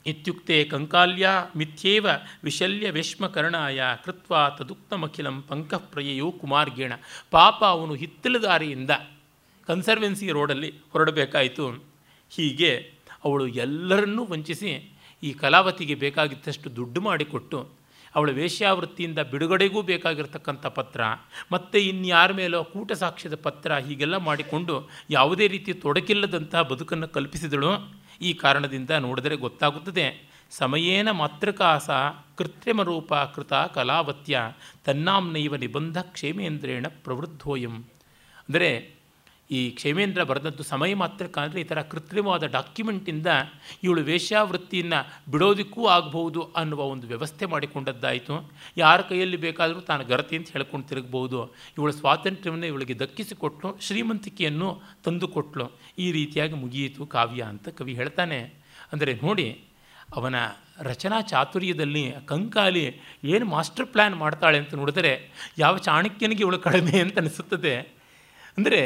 ಇತ್ಯುಕ್ತೆ 0.06 0.64
ಕಂಕಾಲ್ಯ 0.64 1.28
ಮಿಥ್ಯೇವ 1.56 2.06
ವಿಶಲ್ಯ 2.44 2.90
ವೇಶ್ಮಕರ್ಣಾಯ 2.90 3.82
ಕೃತ್ವ 4.04 4.34
ತದುಕ್ತಮಖಿಲಂ 4.58 5.42
ಪಂಕಃಪ್ರಯಯೋ 5.42 6.32
ಕುಮಾರ್ಗೇಣ. 6.32 6.92
ಪಾಪ 7.30 7.64
ಅವನು 7.64 7.94
ಹಿತ್ತಲ 7.94 8.38
ದಾರಿಯಿಂದ 8.38 8.90
ಕನ್ಸರ್ವೆನ್ಸಿ 9.66 10.28
ರೋಡಲ್ಲಿ 10.28 10.74
ಹೊರಡಬೇಕಾಯಿತು. 10.92 11.84
ಹೀಗೆ 12.30 12.92
ಅವಳು 13.24 13.46
ಎಲ್ಲರನ್ನೂ 13.46 14.24
ವಂಚಿಸಿ 14.24 14.92
ಈ 15.22 15.32
ಕಲಾವತಿಗೆ 15.32 15.94
ಬೇಕಾಗಿದ್ದಷ್ಟು 15.94 16.76
ದುಡ್ಡು 16.76 17.00
ಮಾಡಿಕೊಟ್ಟು 17.00 17.79
ಅವಳ 18.14 18.30
ವೇಶ್ಯಾವೃತ್ತಿಯಿಂದ 18.38 19.20
ಬಿಡುಗಡೆಗೂ 19.32 19.80
ಬೇಕಾಗಿರ್ತಕ್ಕಂಥ 19.90 20.66
ಪತ್ರ, 20.78 21.00
ಮತ್ತು 21.52 21.78
ಇನ್ಯಾರ 21.90 22.30
ಮೇಲೋ 22.38 22.60
ಕೂಟ 22.72 22.92
ಸಾಕ್ಷ್ಯದ 23.02 23.36
ಪತ್ರ 23.46 23.76
ಹೀಗೆಲ್ಲ 23.86 24.16
ಮಾಡಿಕೊಂಡು 24.28 24.76
ಯಾವುದೇ 25.10 25.48
ರೀತಿ 25.54 25.72
ತೊಡಕಿಲ್ಲದಂತಹ 25.84 26.62
ಬದುಕನ್ನು 26.72 27.08
ಕಲ್ಪಿಸಿದಳು. 27.16 27.72
ಈ 28.28 28.32
ಕಾರಣದಿಂದ 28.42 28.90
ನೋಡಿದರೆ 29.06 29.36
ಗೊತ್ತಾಗುತ್ತದೆ, 29.46 30.06
ಸಮಯೇನ 30.58 31.08
ಮಾತೃಕಾಸ 31.20 31.90
ಕೃತ್ರಿಮ 32.38 32.82
ರೂಪ 32.82 33.12
ಕೃತ 33.34 33.52
ಕಲಾವತ್ಯ 33.74 34.38
ತನ್ನಾಂನೈವ 34.86 35.56
ನಿಬಂಧ 35.64 35.98
ಕ್ಷೇಮೇಂದ್ರೇಣ 36.14 36.86
ಪ್ರವೃದ್ಧೋಯಂ. 37.04 37.74
ಅಂದರೆ 38.42 38.70
ಈ 39.56 39.60
ಕ್ಷೇಮೇಂದ್ರ 39.78 40.22
ಬರೆದದ್ದು 40.30 40.64
ಸಮಯ 40.72 40.92
ಮಾತ್ರ 41.02 41.26
ಅಂದರೆ 41.44 41.60
ಈ 41.64 41.66
ಥರ 41.70 41.80
ಕೃತ್ರಿಮವಾದ 41.92 42.44
ಡಾಕ್ಯುಮೆಂಟಿಂದ 42.56 43.28
ಇವಳು 43.86 44.02
ವೇಶ್ಯಾವೃತ್ತಿಯನ್ನು 44.10 45.00
ಬಿಡೋದಕ್ಕೂ 45.32 45.82
ಆಗಬಹುದು 45.96 46.42
ಅನ್ನುವ 46.60 46.80
ಒಂದು 46.94 47.06
ವ್ಯವಸ್ಥೆ 47.12 47.46
ಮಾಡಿಕೊಂಡದ್ದಾಯಿತು. 47.54 48.36
ಯಾರ 48.82 49.00
ಕೈಯಲ್ಲಿ 49.10 49.40
ಬೇಕಾದರೂ 49.46 49.80
ತಾನು 49.90 50.04
ಗರತಿ 50.12 50.34
ಅಂತ 50.40 50.50
ಹೇಳ್ಕೊಂಡು 50.56 50.88
ತಿರುಗಬಹುದು. 50.90 51.40
ಇವಳ 51.78 51.92
ಸ್ವಾತಂತ್ರ್ಯವನ್ನು 52.00 52.68
ಇವಳಿಗೆ 52.72 52.96
ದಕ್ಕಿಸಿಕೊಟ್ಲು 53.04 53.70
ಶ್ರೀಮಂತಿಕೆಯನ್ನು 53.88 54.70
ತಂದುಕೊಟ್ಲು. 55.06 55.66
ಈ 56.04 56.08
ರೀತಿಯಾಗಿ 56.18 56.56
ಮುಗಿಯಿತು 56.64 57.02
ಕಾವ್ಯ 57.16 57.42
ಅಂತ 57.52 57.68
ಕವಿ 57.80 57.94
ಹೇಳ್ತಾನೆ. 58.00 58.40
ಅಂದರೆ 58.92 59.12
ನೋಡಿ, 59.26 59.48
ಅವನ 60.18 60.36
ರಚನಾ 60.88 61.18
ಚಾತುರ್ಯದಲ್ಲಿ 61.30 62.02
ಕಂಕಾಲಿ 62.30 62.86
ಏನು 63.32 63.44
ಮಾಸ್ಟರ್ 63.54 63.88
ಪ್ಲ್ಯಾನ್ 63.92 64.14
ಮಾಡ್ತಾಳೆ 64.24 64.58
ಅಂತ 64.62 64.72
ನೋಡಿದರೆ 64.80 65.12
ಯಾವ 65.58 65.74
ಚಾಣಕ್ಯನಿಗೆ 65.88 66.42
ಇವಳು 66.46 66.58
ಕಡಿಮೆ 66.66 66.96
ಅಂತ 67.04 67.18
ಅನಿಸುತ್ತದೆ. 67.22 67.74
ಅಂದರೆ 68.56 68.80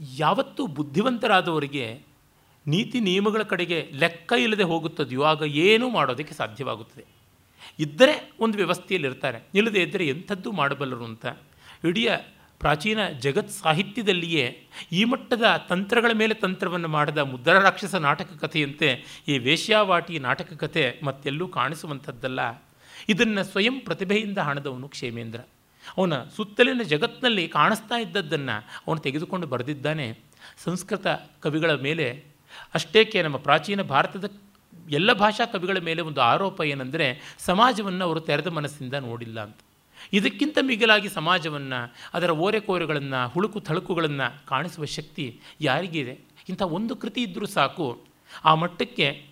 ಯಾವತ್ತೂ 0.00 0.66
ಬುದ್ಧಿವಂತರಾದವರಿಗೆ 0.66 2.00
ನೀತಿ 2.66 3.00
ನಿಯಮಗಳ 3.00 3.42
ಕಡೆಗೆ 3.42 3.90
ಲೆಕ್ಕ 3.92 4.32
ಇಲ್ಲದೆ 4.38 4.62
ಹೋಗುತ್ತದೆಯೋ 4.62 5.22
ಆಗ 5.22 5.42
ಏನೂ 5.42 5.90
ಮಾಡೋದಕ್ಕೆ 5.90 6.34
ಸಾಧ್ಯವಾಗುತ್ತದೆ. 6.34 7.04
ಇದ್ದರೆ 7.78 8.32
ಒಂದು 8.40 8.56
ವ್ಯವಸ್ಥೆಯಲ್ಲಿರ್ತಾರೆ 8.56 9.40
ಇಲ್ಲದೆ 9.54 9.82
ಇದ್ದರೆ 9.82 10.08
ಎಂಥದ್ದು 10.08 10.52
ಮಾಡಬಲ್ಲರು 10.52 11.04
ಅಂತ. 11.04 11.26
ಇಡೀ 11.84 12.08
ಪ್ರಾಚೀನ 12.58 13.08
ಜಗತ್ 13.08 13.50
ಸಾಹಿತ್ಯದಲ್ಲಿಯೇ 13.50 14.66
ಈ 14.92 15.04
ಮಟ್ಟದ 15.04 15.66
ತಂತ್ರಗಳ 15.68 16.10
ಮೇಲೆ 16.14 16.34
ತಂತ್ರವನ್ನು 16.34 16.88
ಮಾಡಿದ 16.88 17.18
ಮುದ್ರ 17.18 17.58
ರಾಕ್ಷಸ 17.58 17.94
ನಾಟಕ 17.94 18.32
ಕಥೆಯಂತೆ 18.40 19.02
ಈ 19.28 19.38
ವೇಶ್ಯಾವಾಟಿ 19.38 20.18
ನಾಟಕ 20.18 20.52
ಕಥೆ 20.52 21.00
ಮತ್ತೆಲ್ಲೂ 21.02 21.48
ಕಾಣಿಸುವಂಥದ್ದಲ್ಲ. 21.48 22.64
ಇದನ್ನು 23.08 23.44
ಸ್ವಯಂ 23.44 23.80
ಪ್ರತಿಭೆಯಿಂದ 23.80 24.38
ಹಣದವನು 24.38 24.88
ಕ್ಷೇಮೇಂದ್ರ. 24.88 25.40
ಅವನ 25.96 26.22
ಸುತ್ತಲಿನ 26.36 26.82
ಜಗತ್ತಿನಲ್ಲಿ 26.82 27.48
ಕಾಣಿಸ್ತಾ 27.48 27.98
ಇದ್ದದ್ದನ್ನು 27.98 28.66
ಅವನು 28.86 29.00
ತೆಗೆದುಕೊಂಡು 29.00 29.46
ಬರೆದಿದ್ದಾನೆ. 29.46 30.18
ಸಂಸ್ಕೃತ 30.64 31.06
ಕವಿಗಳ 31.40 31.74
ಮೇಲೆ 31.74 32.24
ಅಷ್ಟೇಕೆ 32.74 33.22
ನಮ್ಮ 33.22 33.36
ಪ್ರಾಚೀನ 33.36 33.82
ಭಾರತದ 33.82 34.30
ಎಲ್ಲ 34.90 35.12
ಭಾಷಾ 35.12 35.46
ಕವಿಗಳ 35.46 35.78
ಮೇಲೆ 35.78 36.02
ಒಂದು 36.02 36.20
ಆರೋಪ 36.20 36.60
ಏನೆಂದರೆ, 36.60 37.36
ಸಮಾಜವನ್ನು 37.38 38.04
ಅವರು 38.04 38.20
ತೆರೆದ 38.20 38.46
ಮನಸ್ಸಿಂದ 38.46 38.94
ನೋಡಿಲ್ಲ 38.94 39.40
ಅಂತ. 39.40 39.56
ಇದಕ್ಕಿಂತ 40.12 40.58
ಮಿಗಿಲಾಗಿ 40.62 41.08
ಸಮಾಜವನ್ನು, 41.08 41.94
ಅದರ 42.14 42.30
ಓರೆಕೋರೆಗಳನ್ನು, 42.30 43.28
ಹುಳುಕು 43.28 43.60
ಥಳುಕುಗಳನ್ನು 43.60 44.46
ಕಾಣಿಸುವ 44.46 44.84
ಶಕ್ತಿ 44.84 45.40
ಯಾರಿಗಿದೆ 45.60 46.18
ಇಂಥ 46.48 46.62
ಒಂದು 46.62 46.96
ಕೃತಿ 46.96 47.22
ಇದ್ದರೂ 47.22 47.46
ಸಾಕು, 47.46 48.00
ಆ 48.44 48.54
ಮಟ್ಟಕ್ಕೆ, 48.54 49.26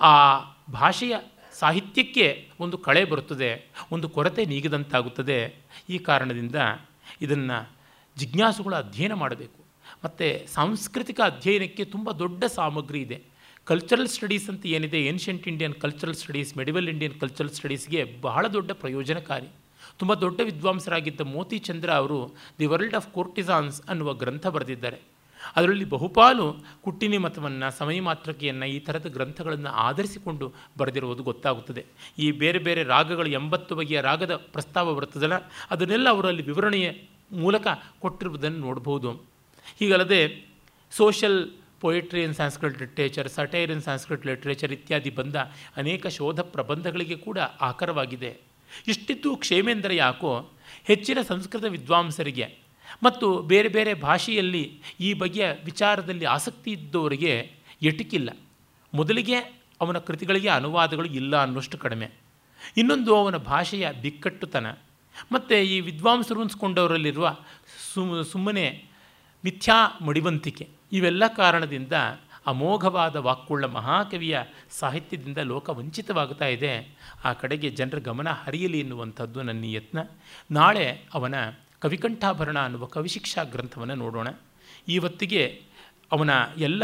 ಆ 0.00 0.38
ಭಾಷೆಯ 0.72 1.16
ಸಾಹಿತ್ಯಕ್ಕೆ 1.52 2.48
ಒಂದು 2.60 2.78
ಕಳೆ 2.78 3.04
ಬರುತ್ತದೆ, 3.04 3.68
ಒಂದು 3.92 4.08
ಕೊರತೆ 4.08 4.44
ನೀಗಿದಂತಾಗುತ್ತದೆ. 4.44 5.63
ಈ 5.88 5.98
ಕಾರಣದಿಂದ 5.98 6.54
ಇದನ್ನು 7.20 7.70
ಜಿಜ್ಞಾಸುಗಳು 8.16 8.74
ಅಧ್ಯಯನ 8.74 9.12
ಮಾಡಬೇಕು. 9.12 9.64
ಮತ್ತು 10.04 10.52
ಸಾಂಸ್ಕೃತಿಕ 10.52 11.20
ಅಧ್ಯಯನಕ್ಕೆ 11.20 11.84
ತುಂಬ 11.84 12.10
ದೊಡ್ಡ 12.10 12.44
ಸಾಮಗ್ರಿ 12.44 13.00
ಇದೆ. 13.00 13.22
ಕಲ್ಚರಲ್ 13.64 14.08
ಸ್ಟಡೀಸ್ 14.08 14.50
ಅಂತ 14.50 14.66
ಏನಿದೆ 14.66 15.00
ancient 15.02 15.48
Indian 15.48 15.74
cultural 15.74 16.14
studies 16.14 16.56
medieval 16.56 16.88
Indian 16.88 17.20
cultural 17.20 17.50
ಸ್ಟಡೀಸ್ಗೆ 17.50 18.20
ಬಹಳ 18.20 18.46
ದೊಡ್ಡ 18.46 18.72
ಪ್ರಯೋಜನಕಾರಿ. 18.72 19.48
ತುಂಬ 19.98 20.14
ದೊಡ್ಡ 20.14 20.40
ವಿದ್ವಾಂಸರಾಗಿದ್ದ 20.44 21.20
ಮೋತಿ 21.20 21.58
ಚಂದ್ರ 21.58 21.92
ಅವರು 21.92 22.34
ದಿ 22.58 22.66
ವರ್ಲ್ಡ್ 22.66 22.94
ಆಫ್ 22.94 23.08
ಕೋರ್ಟಿಸಾನ್ಸ್ 23.12 23.82
ಅನ್ನುವ 23.82 24.14
ಗ್ರಂಥ 24.14 24.46
ಬರೆದಿದ್ದಾರೆ. 24.46 25.13
ಅದರಲ್ಲಿ 25.56 25.84
ಬಹುಪಾಲು 25.84 26.46
ಕುಟ್ಟಿನಿ 26.84 27.18
ಮತವನ್ನು, 27.18 27.78
ಸಮಯ 27.78 28.00
ಮಾತ್ರಕೆಯನ್ನು, 28.00 28.66
ಈ 28.66 28.78
ಥರದ 28.78 29.06
ಗ್ರಂಥಗಳನ್ನು 29.06 29.70
ಆಧರಿಸಿಕೊಂಡು 29.70 30.54
ಬರೆದಿರುವುದು 30.78 31.22
ಗೊತ್ತಾಗುತ್ತದೆ. 31.22 31.84
ಈ 32.18 32.30
ಬೇರೆ 32.30 32.58
ಬೇರೆ 32.58 32.82
ರಾಗಗಳು 32.82 33.28
ಎಂಬತ್ತು 33.28 33.74
ಬಗೆಯ 33.74 34.00
ರಾಗದ 34.00 34.36
ಪ್ರಸ್ತಾವ 34.36 34.94
ಬರ್ತದಲ್ಲ 34.94 35.34
ಅದನ್ನೆಲ್ಲ 35.70 36.08
ಅವರಲ್ಲಿ 36.08 36.42
ವಿವರಣೆಯ 36.42 36.90
ಮೂಲಕ 37.32 37.66
ಕೊಟ್ಟಿರುವುದನ್ನು 38.00 38.58
ನೋಡ್ಬೋದು 38.58 39.12
ಹೀಗಲ್ಲದೆ 39.78 40.50
social 40.92 41.50
poetry 41.80 42.22
in 42.22 42.34
Sanskrit 42.34 42.78
literature, 42.80 43.28
satire 43.28 43.70
in 43.70 43.82
Sanskrit 43.82 44.26
literature 44.26 44.72
ಇತ್ಯಾದಿ 44.72 45.10
ಬಂದ 45.10 45.36
ಅನೇಕ 45.76 46.06
ಶೋಧ 46.06 46.40
ಪ್ರಬಂಧಗಳಿಗೆ 46.40 47.16
ಕೂಡ 47.16 47.38
ಆಕರವಾಗಿದೆ. 47.38 48.40
ಇಷ್ಟಿದ್ದು 48.88 49.36
ಕ್ಷೇಮೇಂದ್ರ 49.36 49.92
ಯಾಕೋ 49.92 50.30
ಹೆಚ್ಚಿನ 50.84 51.18
ಸಂಸ್ಕೃತ 51.22 51.64
ವಿದ್ವಾಂಸರಿಗೆ 51.64 52.63
ಮತ್ತು 53.02 53.42
ಬೇರೆ 53.42 53.68
ಬೇರೆ 53.68 53.94
ಭಾಷೆಯಲ್ಲಿ 53.94 54.82
ಈ 55.00 55.14
ಬಗೆಯ 55.14 55.46
ವಿಚಾರದಲ್ಲಿ 55.64 56.24
ಆಸಕ್ತಿ 56.24 56.70
ಇದ್ದವರಿಗೆ 56.70 57.50
ಎಟುಕಿಲ್ಲ. 57.82 58.30
ಮೊದಲಿಗೆ 58.94 59.36
ಅವನ 59.80 59.98
ಕೃತಿಗಳಿಗೆ 59.98 60.48
ಅನುವಾದಗಳು 60.48 61.06
ಇಲ್ಲ 61.06 61.42
ಅನ್ನೋಷ್ಟು 61.42 61.78
ಕಡಿಮೆ. 61.78 62.10
ಇನ್ನೊಂದು 62.76 63.16
ಅವನ 63.16 63.36
ಭಾಷೆಯ 63.36 63.92
ಬಿಕ್ಕಟ್ಟುತನ 64.02 64.66
ಮತ್ತು 65.32 65.54
ಈ 65.54 65.80
ವಿದ್ವಾಂಸರು 65.80 66.40
ಅನ್ಸ್ಕೊಂಡವರಲ್ಲಿರುವ 66.40 67.36
ಸುಮ್, 67.94 68.24
ಸುಮ್ಮನೆ 68.24 68.84
ಮಿಥ್ಯಾ 69.44 69.98
ಮಡಿವಂತಿಕೆ 70.00 70.68
ಇವೆಲ್ಲ 70.92 71.26
ಕಾರಣದಿಂದ 71.26 71.92
ಅಮೋಘವಾದ 72.46 73.16
ವಾಕ್ಕುಳ್ಳ 73.16 73.64
ಮಹಾಕವಿಯ 73.64 74.38
ಸಾಹಿತ್ಯದಿಂದ 74.70 75.38
ಲೋಕ 75.38 75.70
ವಂಚಿತವಾಗ್ತಾ 75.70 76.46
ಇದೆ. 76.46 76.96
ಆ 77.24 77.32
ಕಡೆಗೆ 77.32 77.70
ಜನರ 77.70 77.98
ಗಮನ 77.98 78.28
ಹರಿಯಲಿ 78.28 78.80
ಎನ್ನುವಂಥದ್ದು 78.80 79.42
ನನ್ನ 79.42 79.64
ಯತ್ನ. 79.64 79.98
ನಾಳೆ 80.50 81.02
ಅವನ 81.14 81.34
ಕವಿಕಂಠಾಭರಣ 81.84 82.58
ಅನ್ನುವ 82.58 82.84
ಕವಿಶಿಕ್ಷಾ 82.86 83.42
ಗ್ರಂಥವನ್ನು 83.42 83.94
ನೋಡೋಣ. 83.94 84.28
ಇವತ್ತಿಗೆ 84.88 85.42
ಅವನ 86.12 86.30
ಎಲ್ಲ 86.56 86.82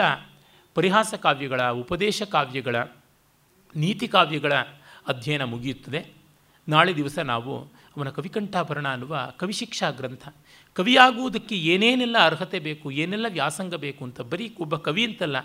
ಪರಿಹಾಸ 0.74 1.14
ಕಾವ್ಯಗಳ, 1.14 1.62
ಉಪದೇಶ 1.70 2.22
ಕಾವ್ಯಗಳ, 2.22 2.76
ನೀತಿ 3.76 4.08
ಕಾವ್ಯಗಳ 4.08 4.52
ಅಧ್ಯಯನ 5.06 5.44
ಮುಗಿಯುತ್ತದೆ. 5.44 6.00
ನಾಳೆ 6.68 6.96
ದಿವಸ 6.96 7.18
ನಾವು 7.18 7.64
ಅವನ 7.96 8.08
ಕವಿಕಂಠಾಭರಣ 8.08 8.86
ಅನ್ನುವ 8.88 9.32
ಕವಿಶಿಕ್ಷಾ 9.36 9.90
ಗ್ರಂಥ. 9.90 10.28
ಕವಿಯಾಗುವುದಕ್ಕೆ 10.72 11.56
ಏನೇನೆಲ್ಲ 11.56 12.16
ಅರ್ಹತೆ 12.20 12.58
ಬೇಕು, 12.58 12.90
ಏನೆಲ್ಲ 12.90 13.26
ವ್ಯಾಸಂಗ 13.28 13.74
ಬೇಕು 13.74 14.04
ಅಂತ 14.04 14.20
ಬರೀ 14.20 14.54
ಒಬ್ಬ 14.60 14.76
ಕವಿ 14.76 15.04
ಅಂತಲ್ಲ, 15.04 15.36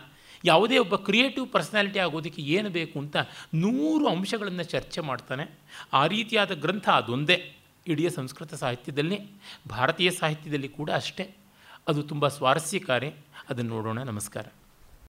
ಯಾವುದೇ 0.46 0.78
ಒಬ್ಬ 0.78 0.96
ಕ್ರಿಯೇಟಿವ್ 0.96 1.48
ಪರ್ಸನಾಲಿಟಿ 1.50 2.00
ಆಗೋದಕ್ಕೆ 2.00 2.42
ಏನು 2.42 2.70
ಬೇಕು 2.70 3.00
ಅಂತ 3.00 3.18
ನೂರು 3.54 4.08
ಅಂಶಗಳನ್ನು 4.08 4.64
ಚರ್ಚೆ 4.64 5.02
ಮಾಡ್ತಾನೆ. 5.02 5.46
ಆ 5.94 6.08
ರೀತಿಯಾದ 6.08 6.52
ಗ್ರಂಥ 6.52 6.90
ಅದೊಂದೇ. 6.90 7.56
ಇಡೀ 7.88 8.10
ಸಂಸ್ಕೃತ 8.10 8.54
ಸಾಹಿತ್ಯದಲ್ಲಿ 8.54 9.20
ಭಾರತೀಯ 9.70 10.12
ಸಾಹಿತ್ಯದಲ್ಲಿ 10.12 10.68
ಕೂಡ 10.68 10.92
ಅಷ್ಟೇ. 10.92 11.36
ಅದು 11.88 12.04
ತುಂಬ 12.04 12.28
ಸ್ವಾರಸ್ಯಕಾರಿ. 12.28 13.10
ಅದನ್ನು 13.50 13.76
ನೋಡೋಣ. 13.76 14.04
ನಮಸ್ಕಾರ. 14.04 14.48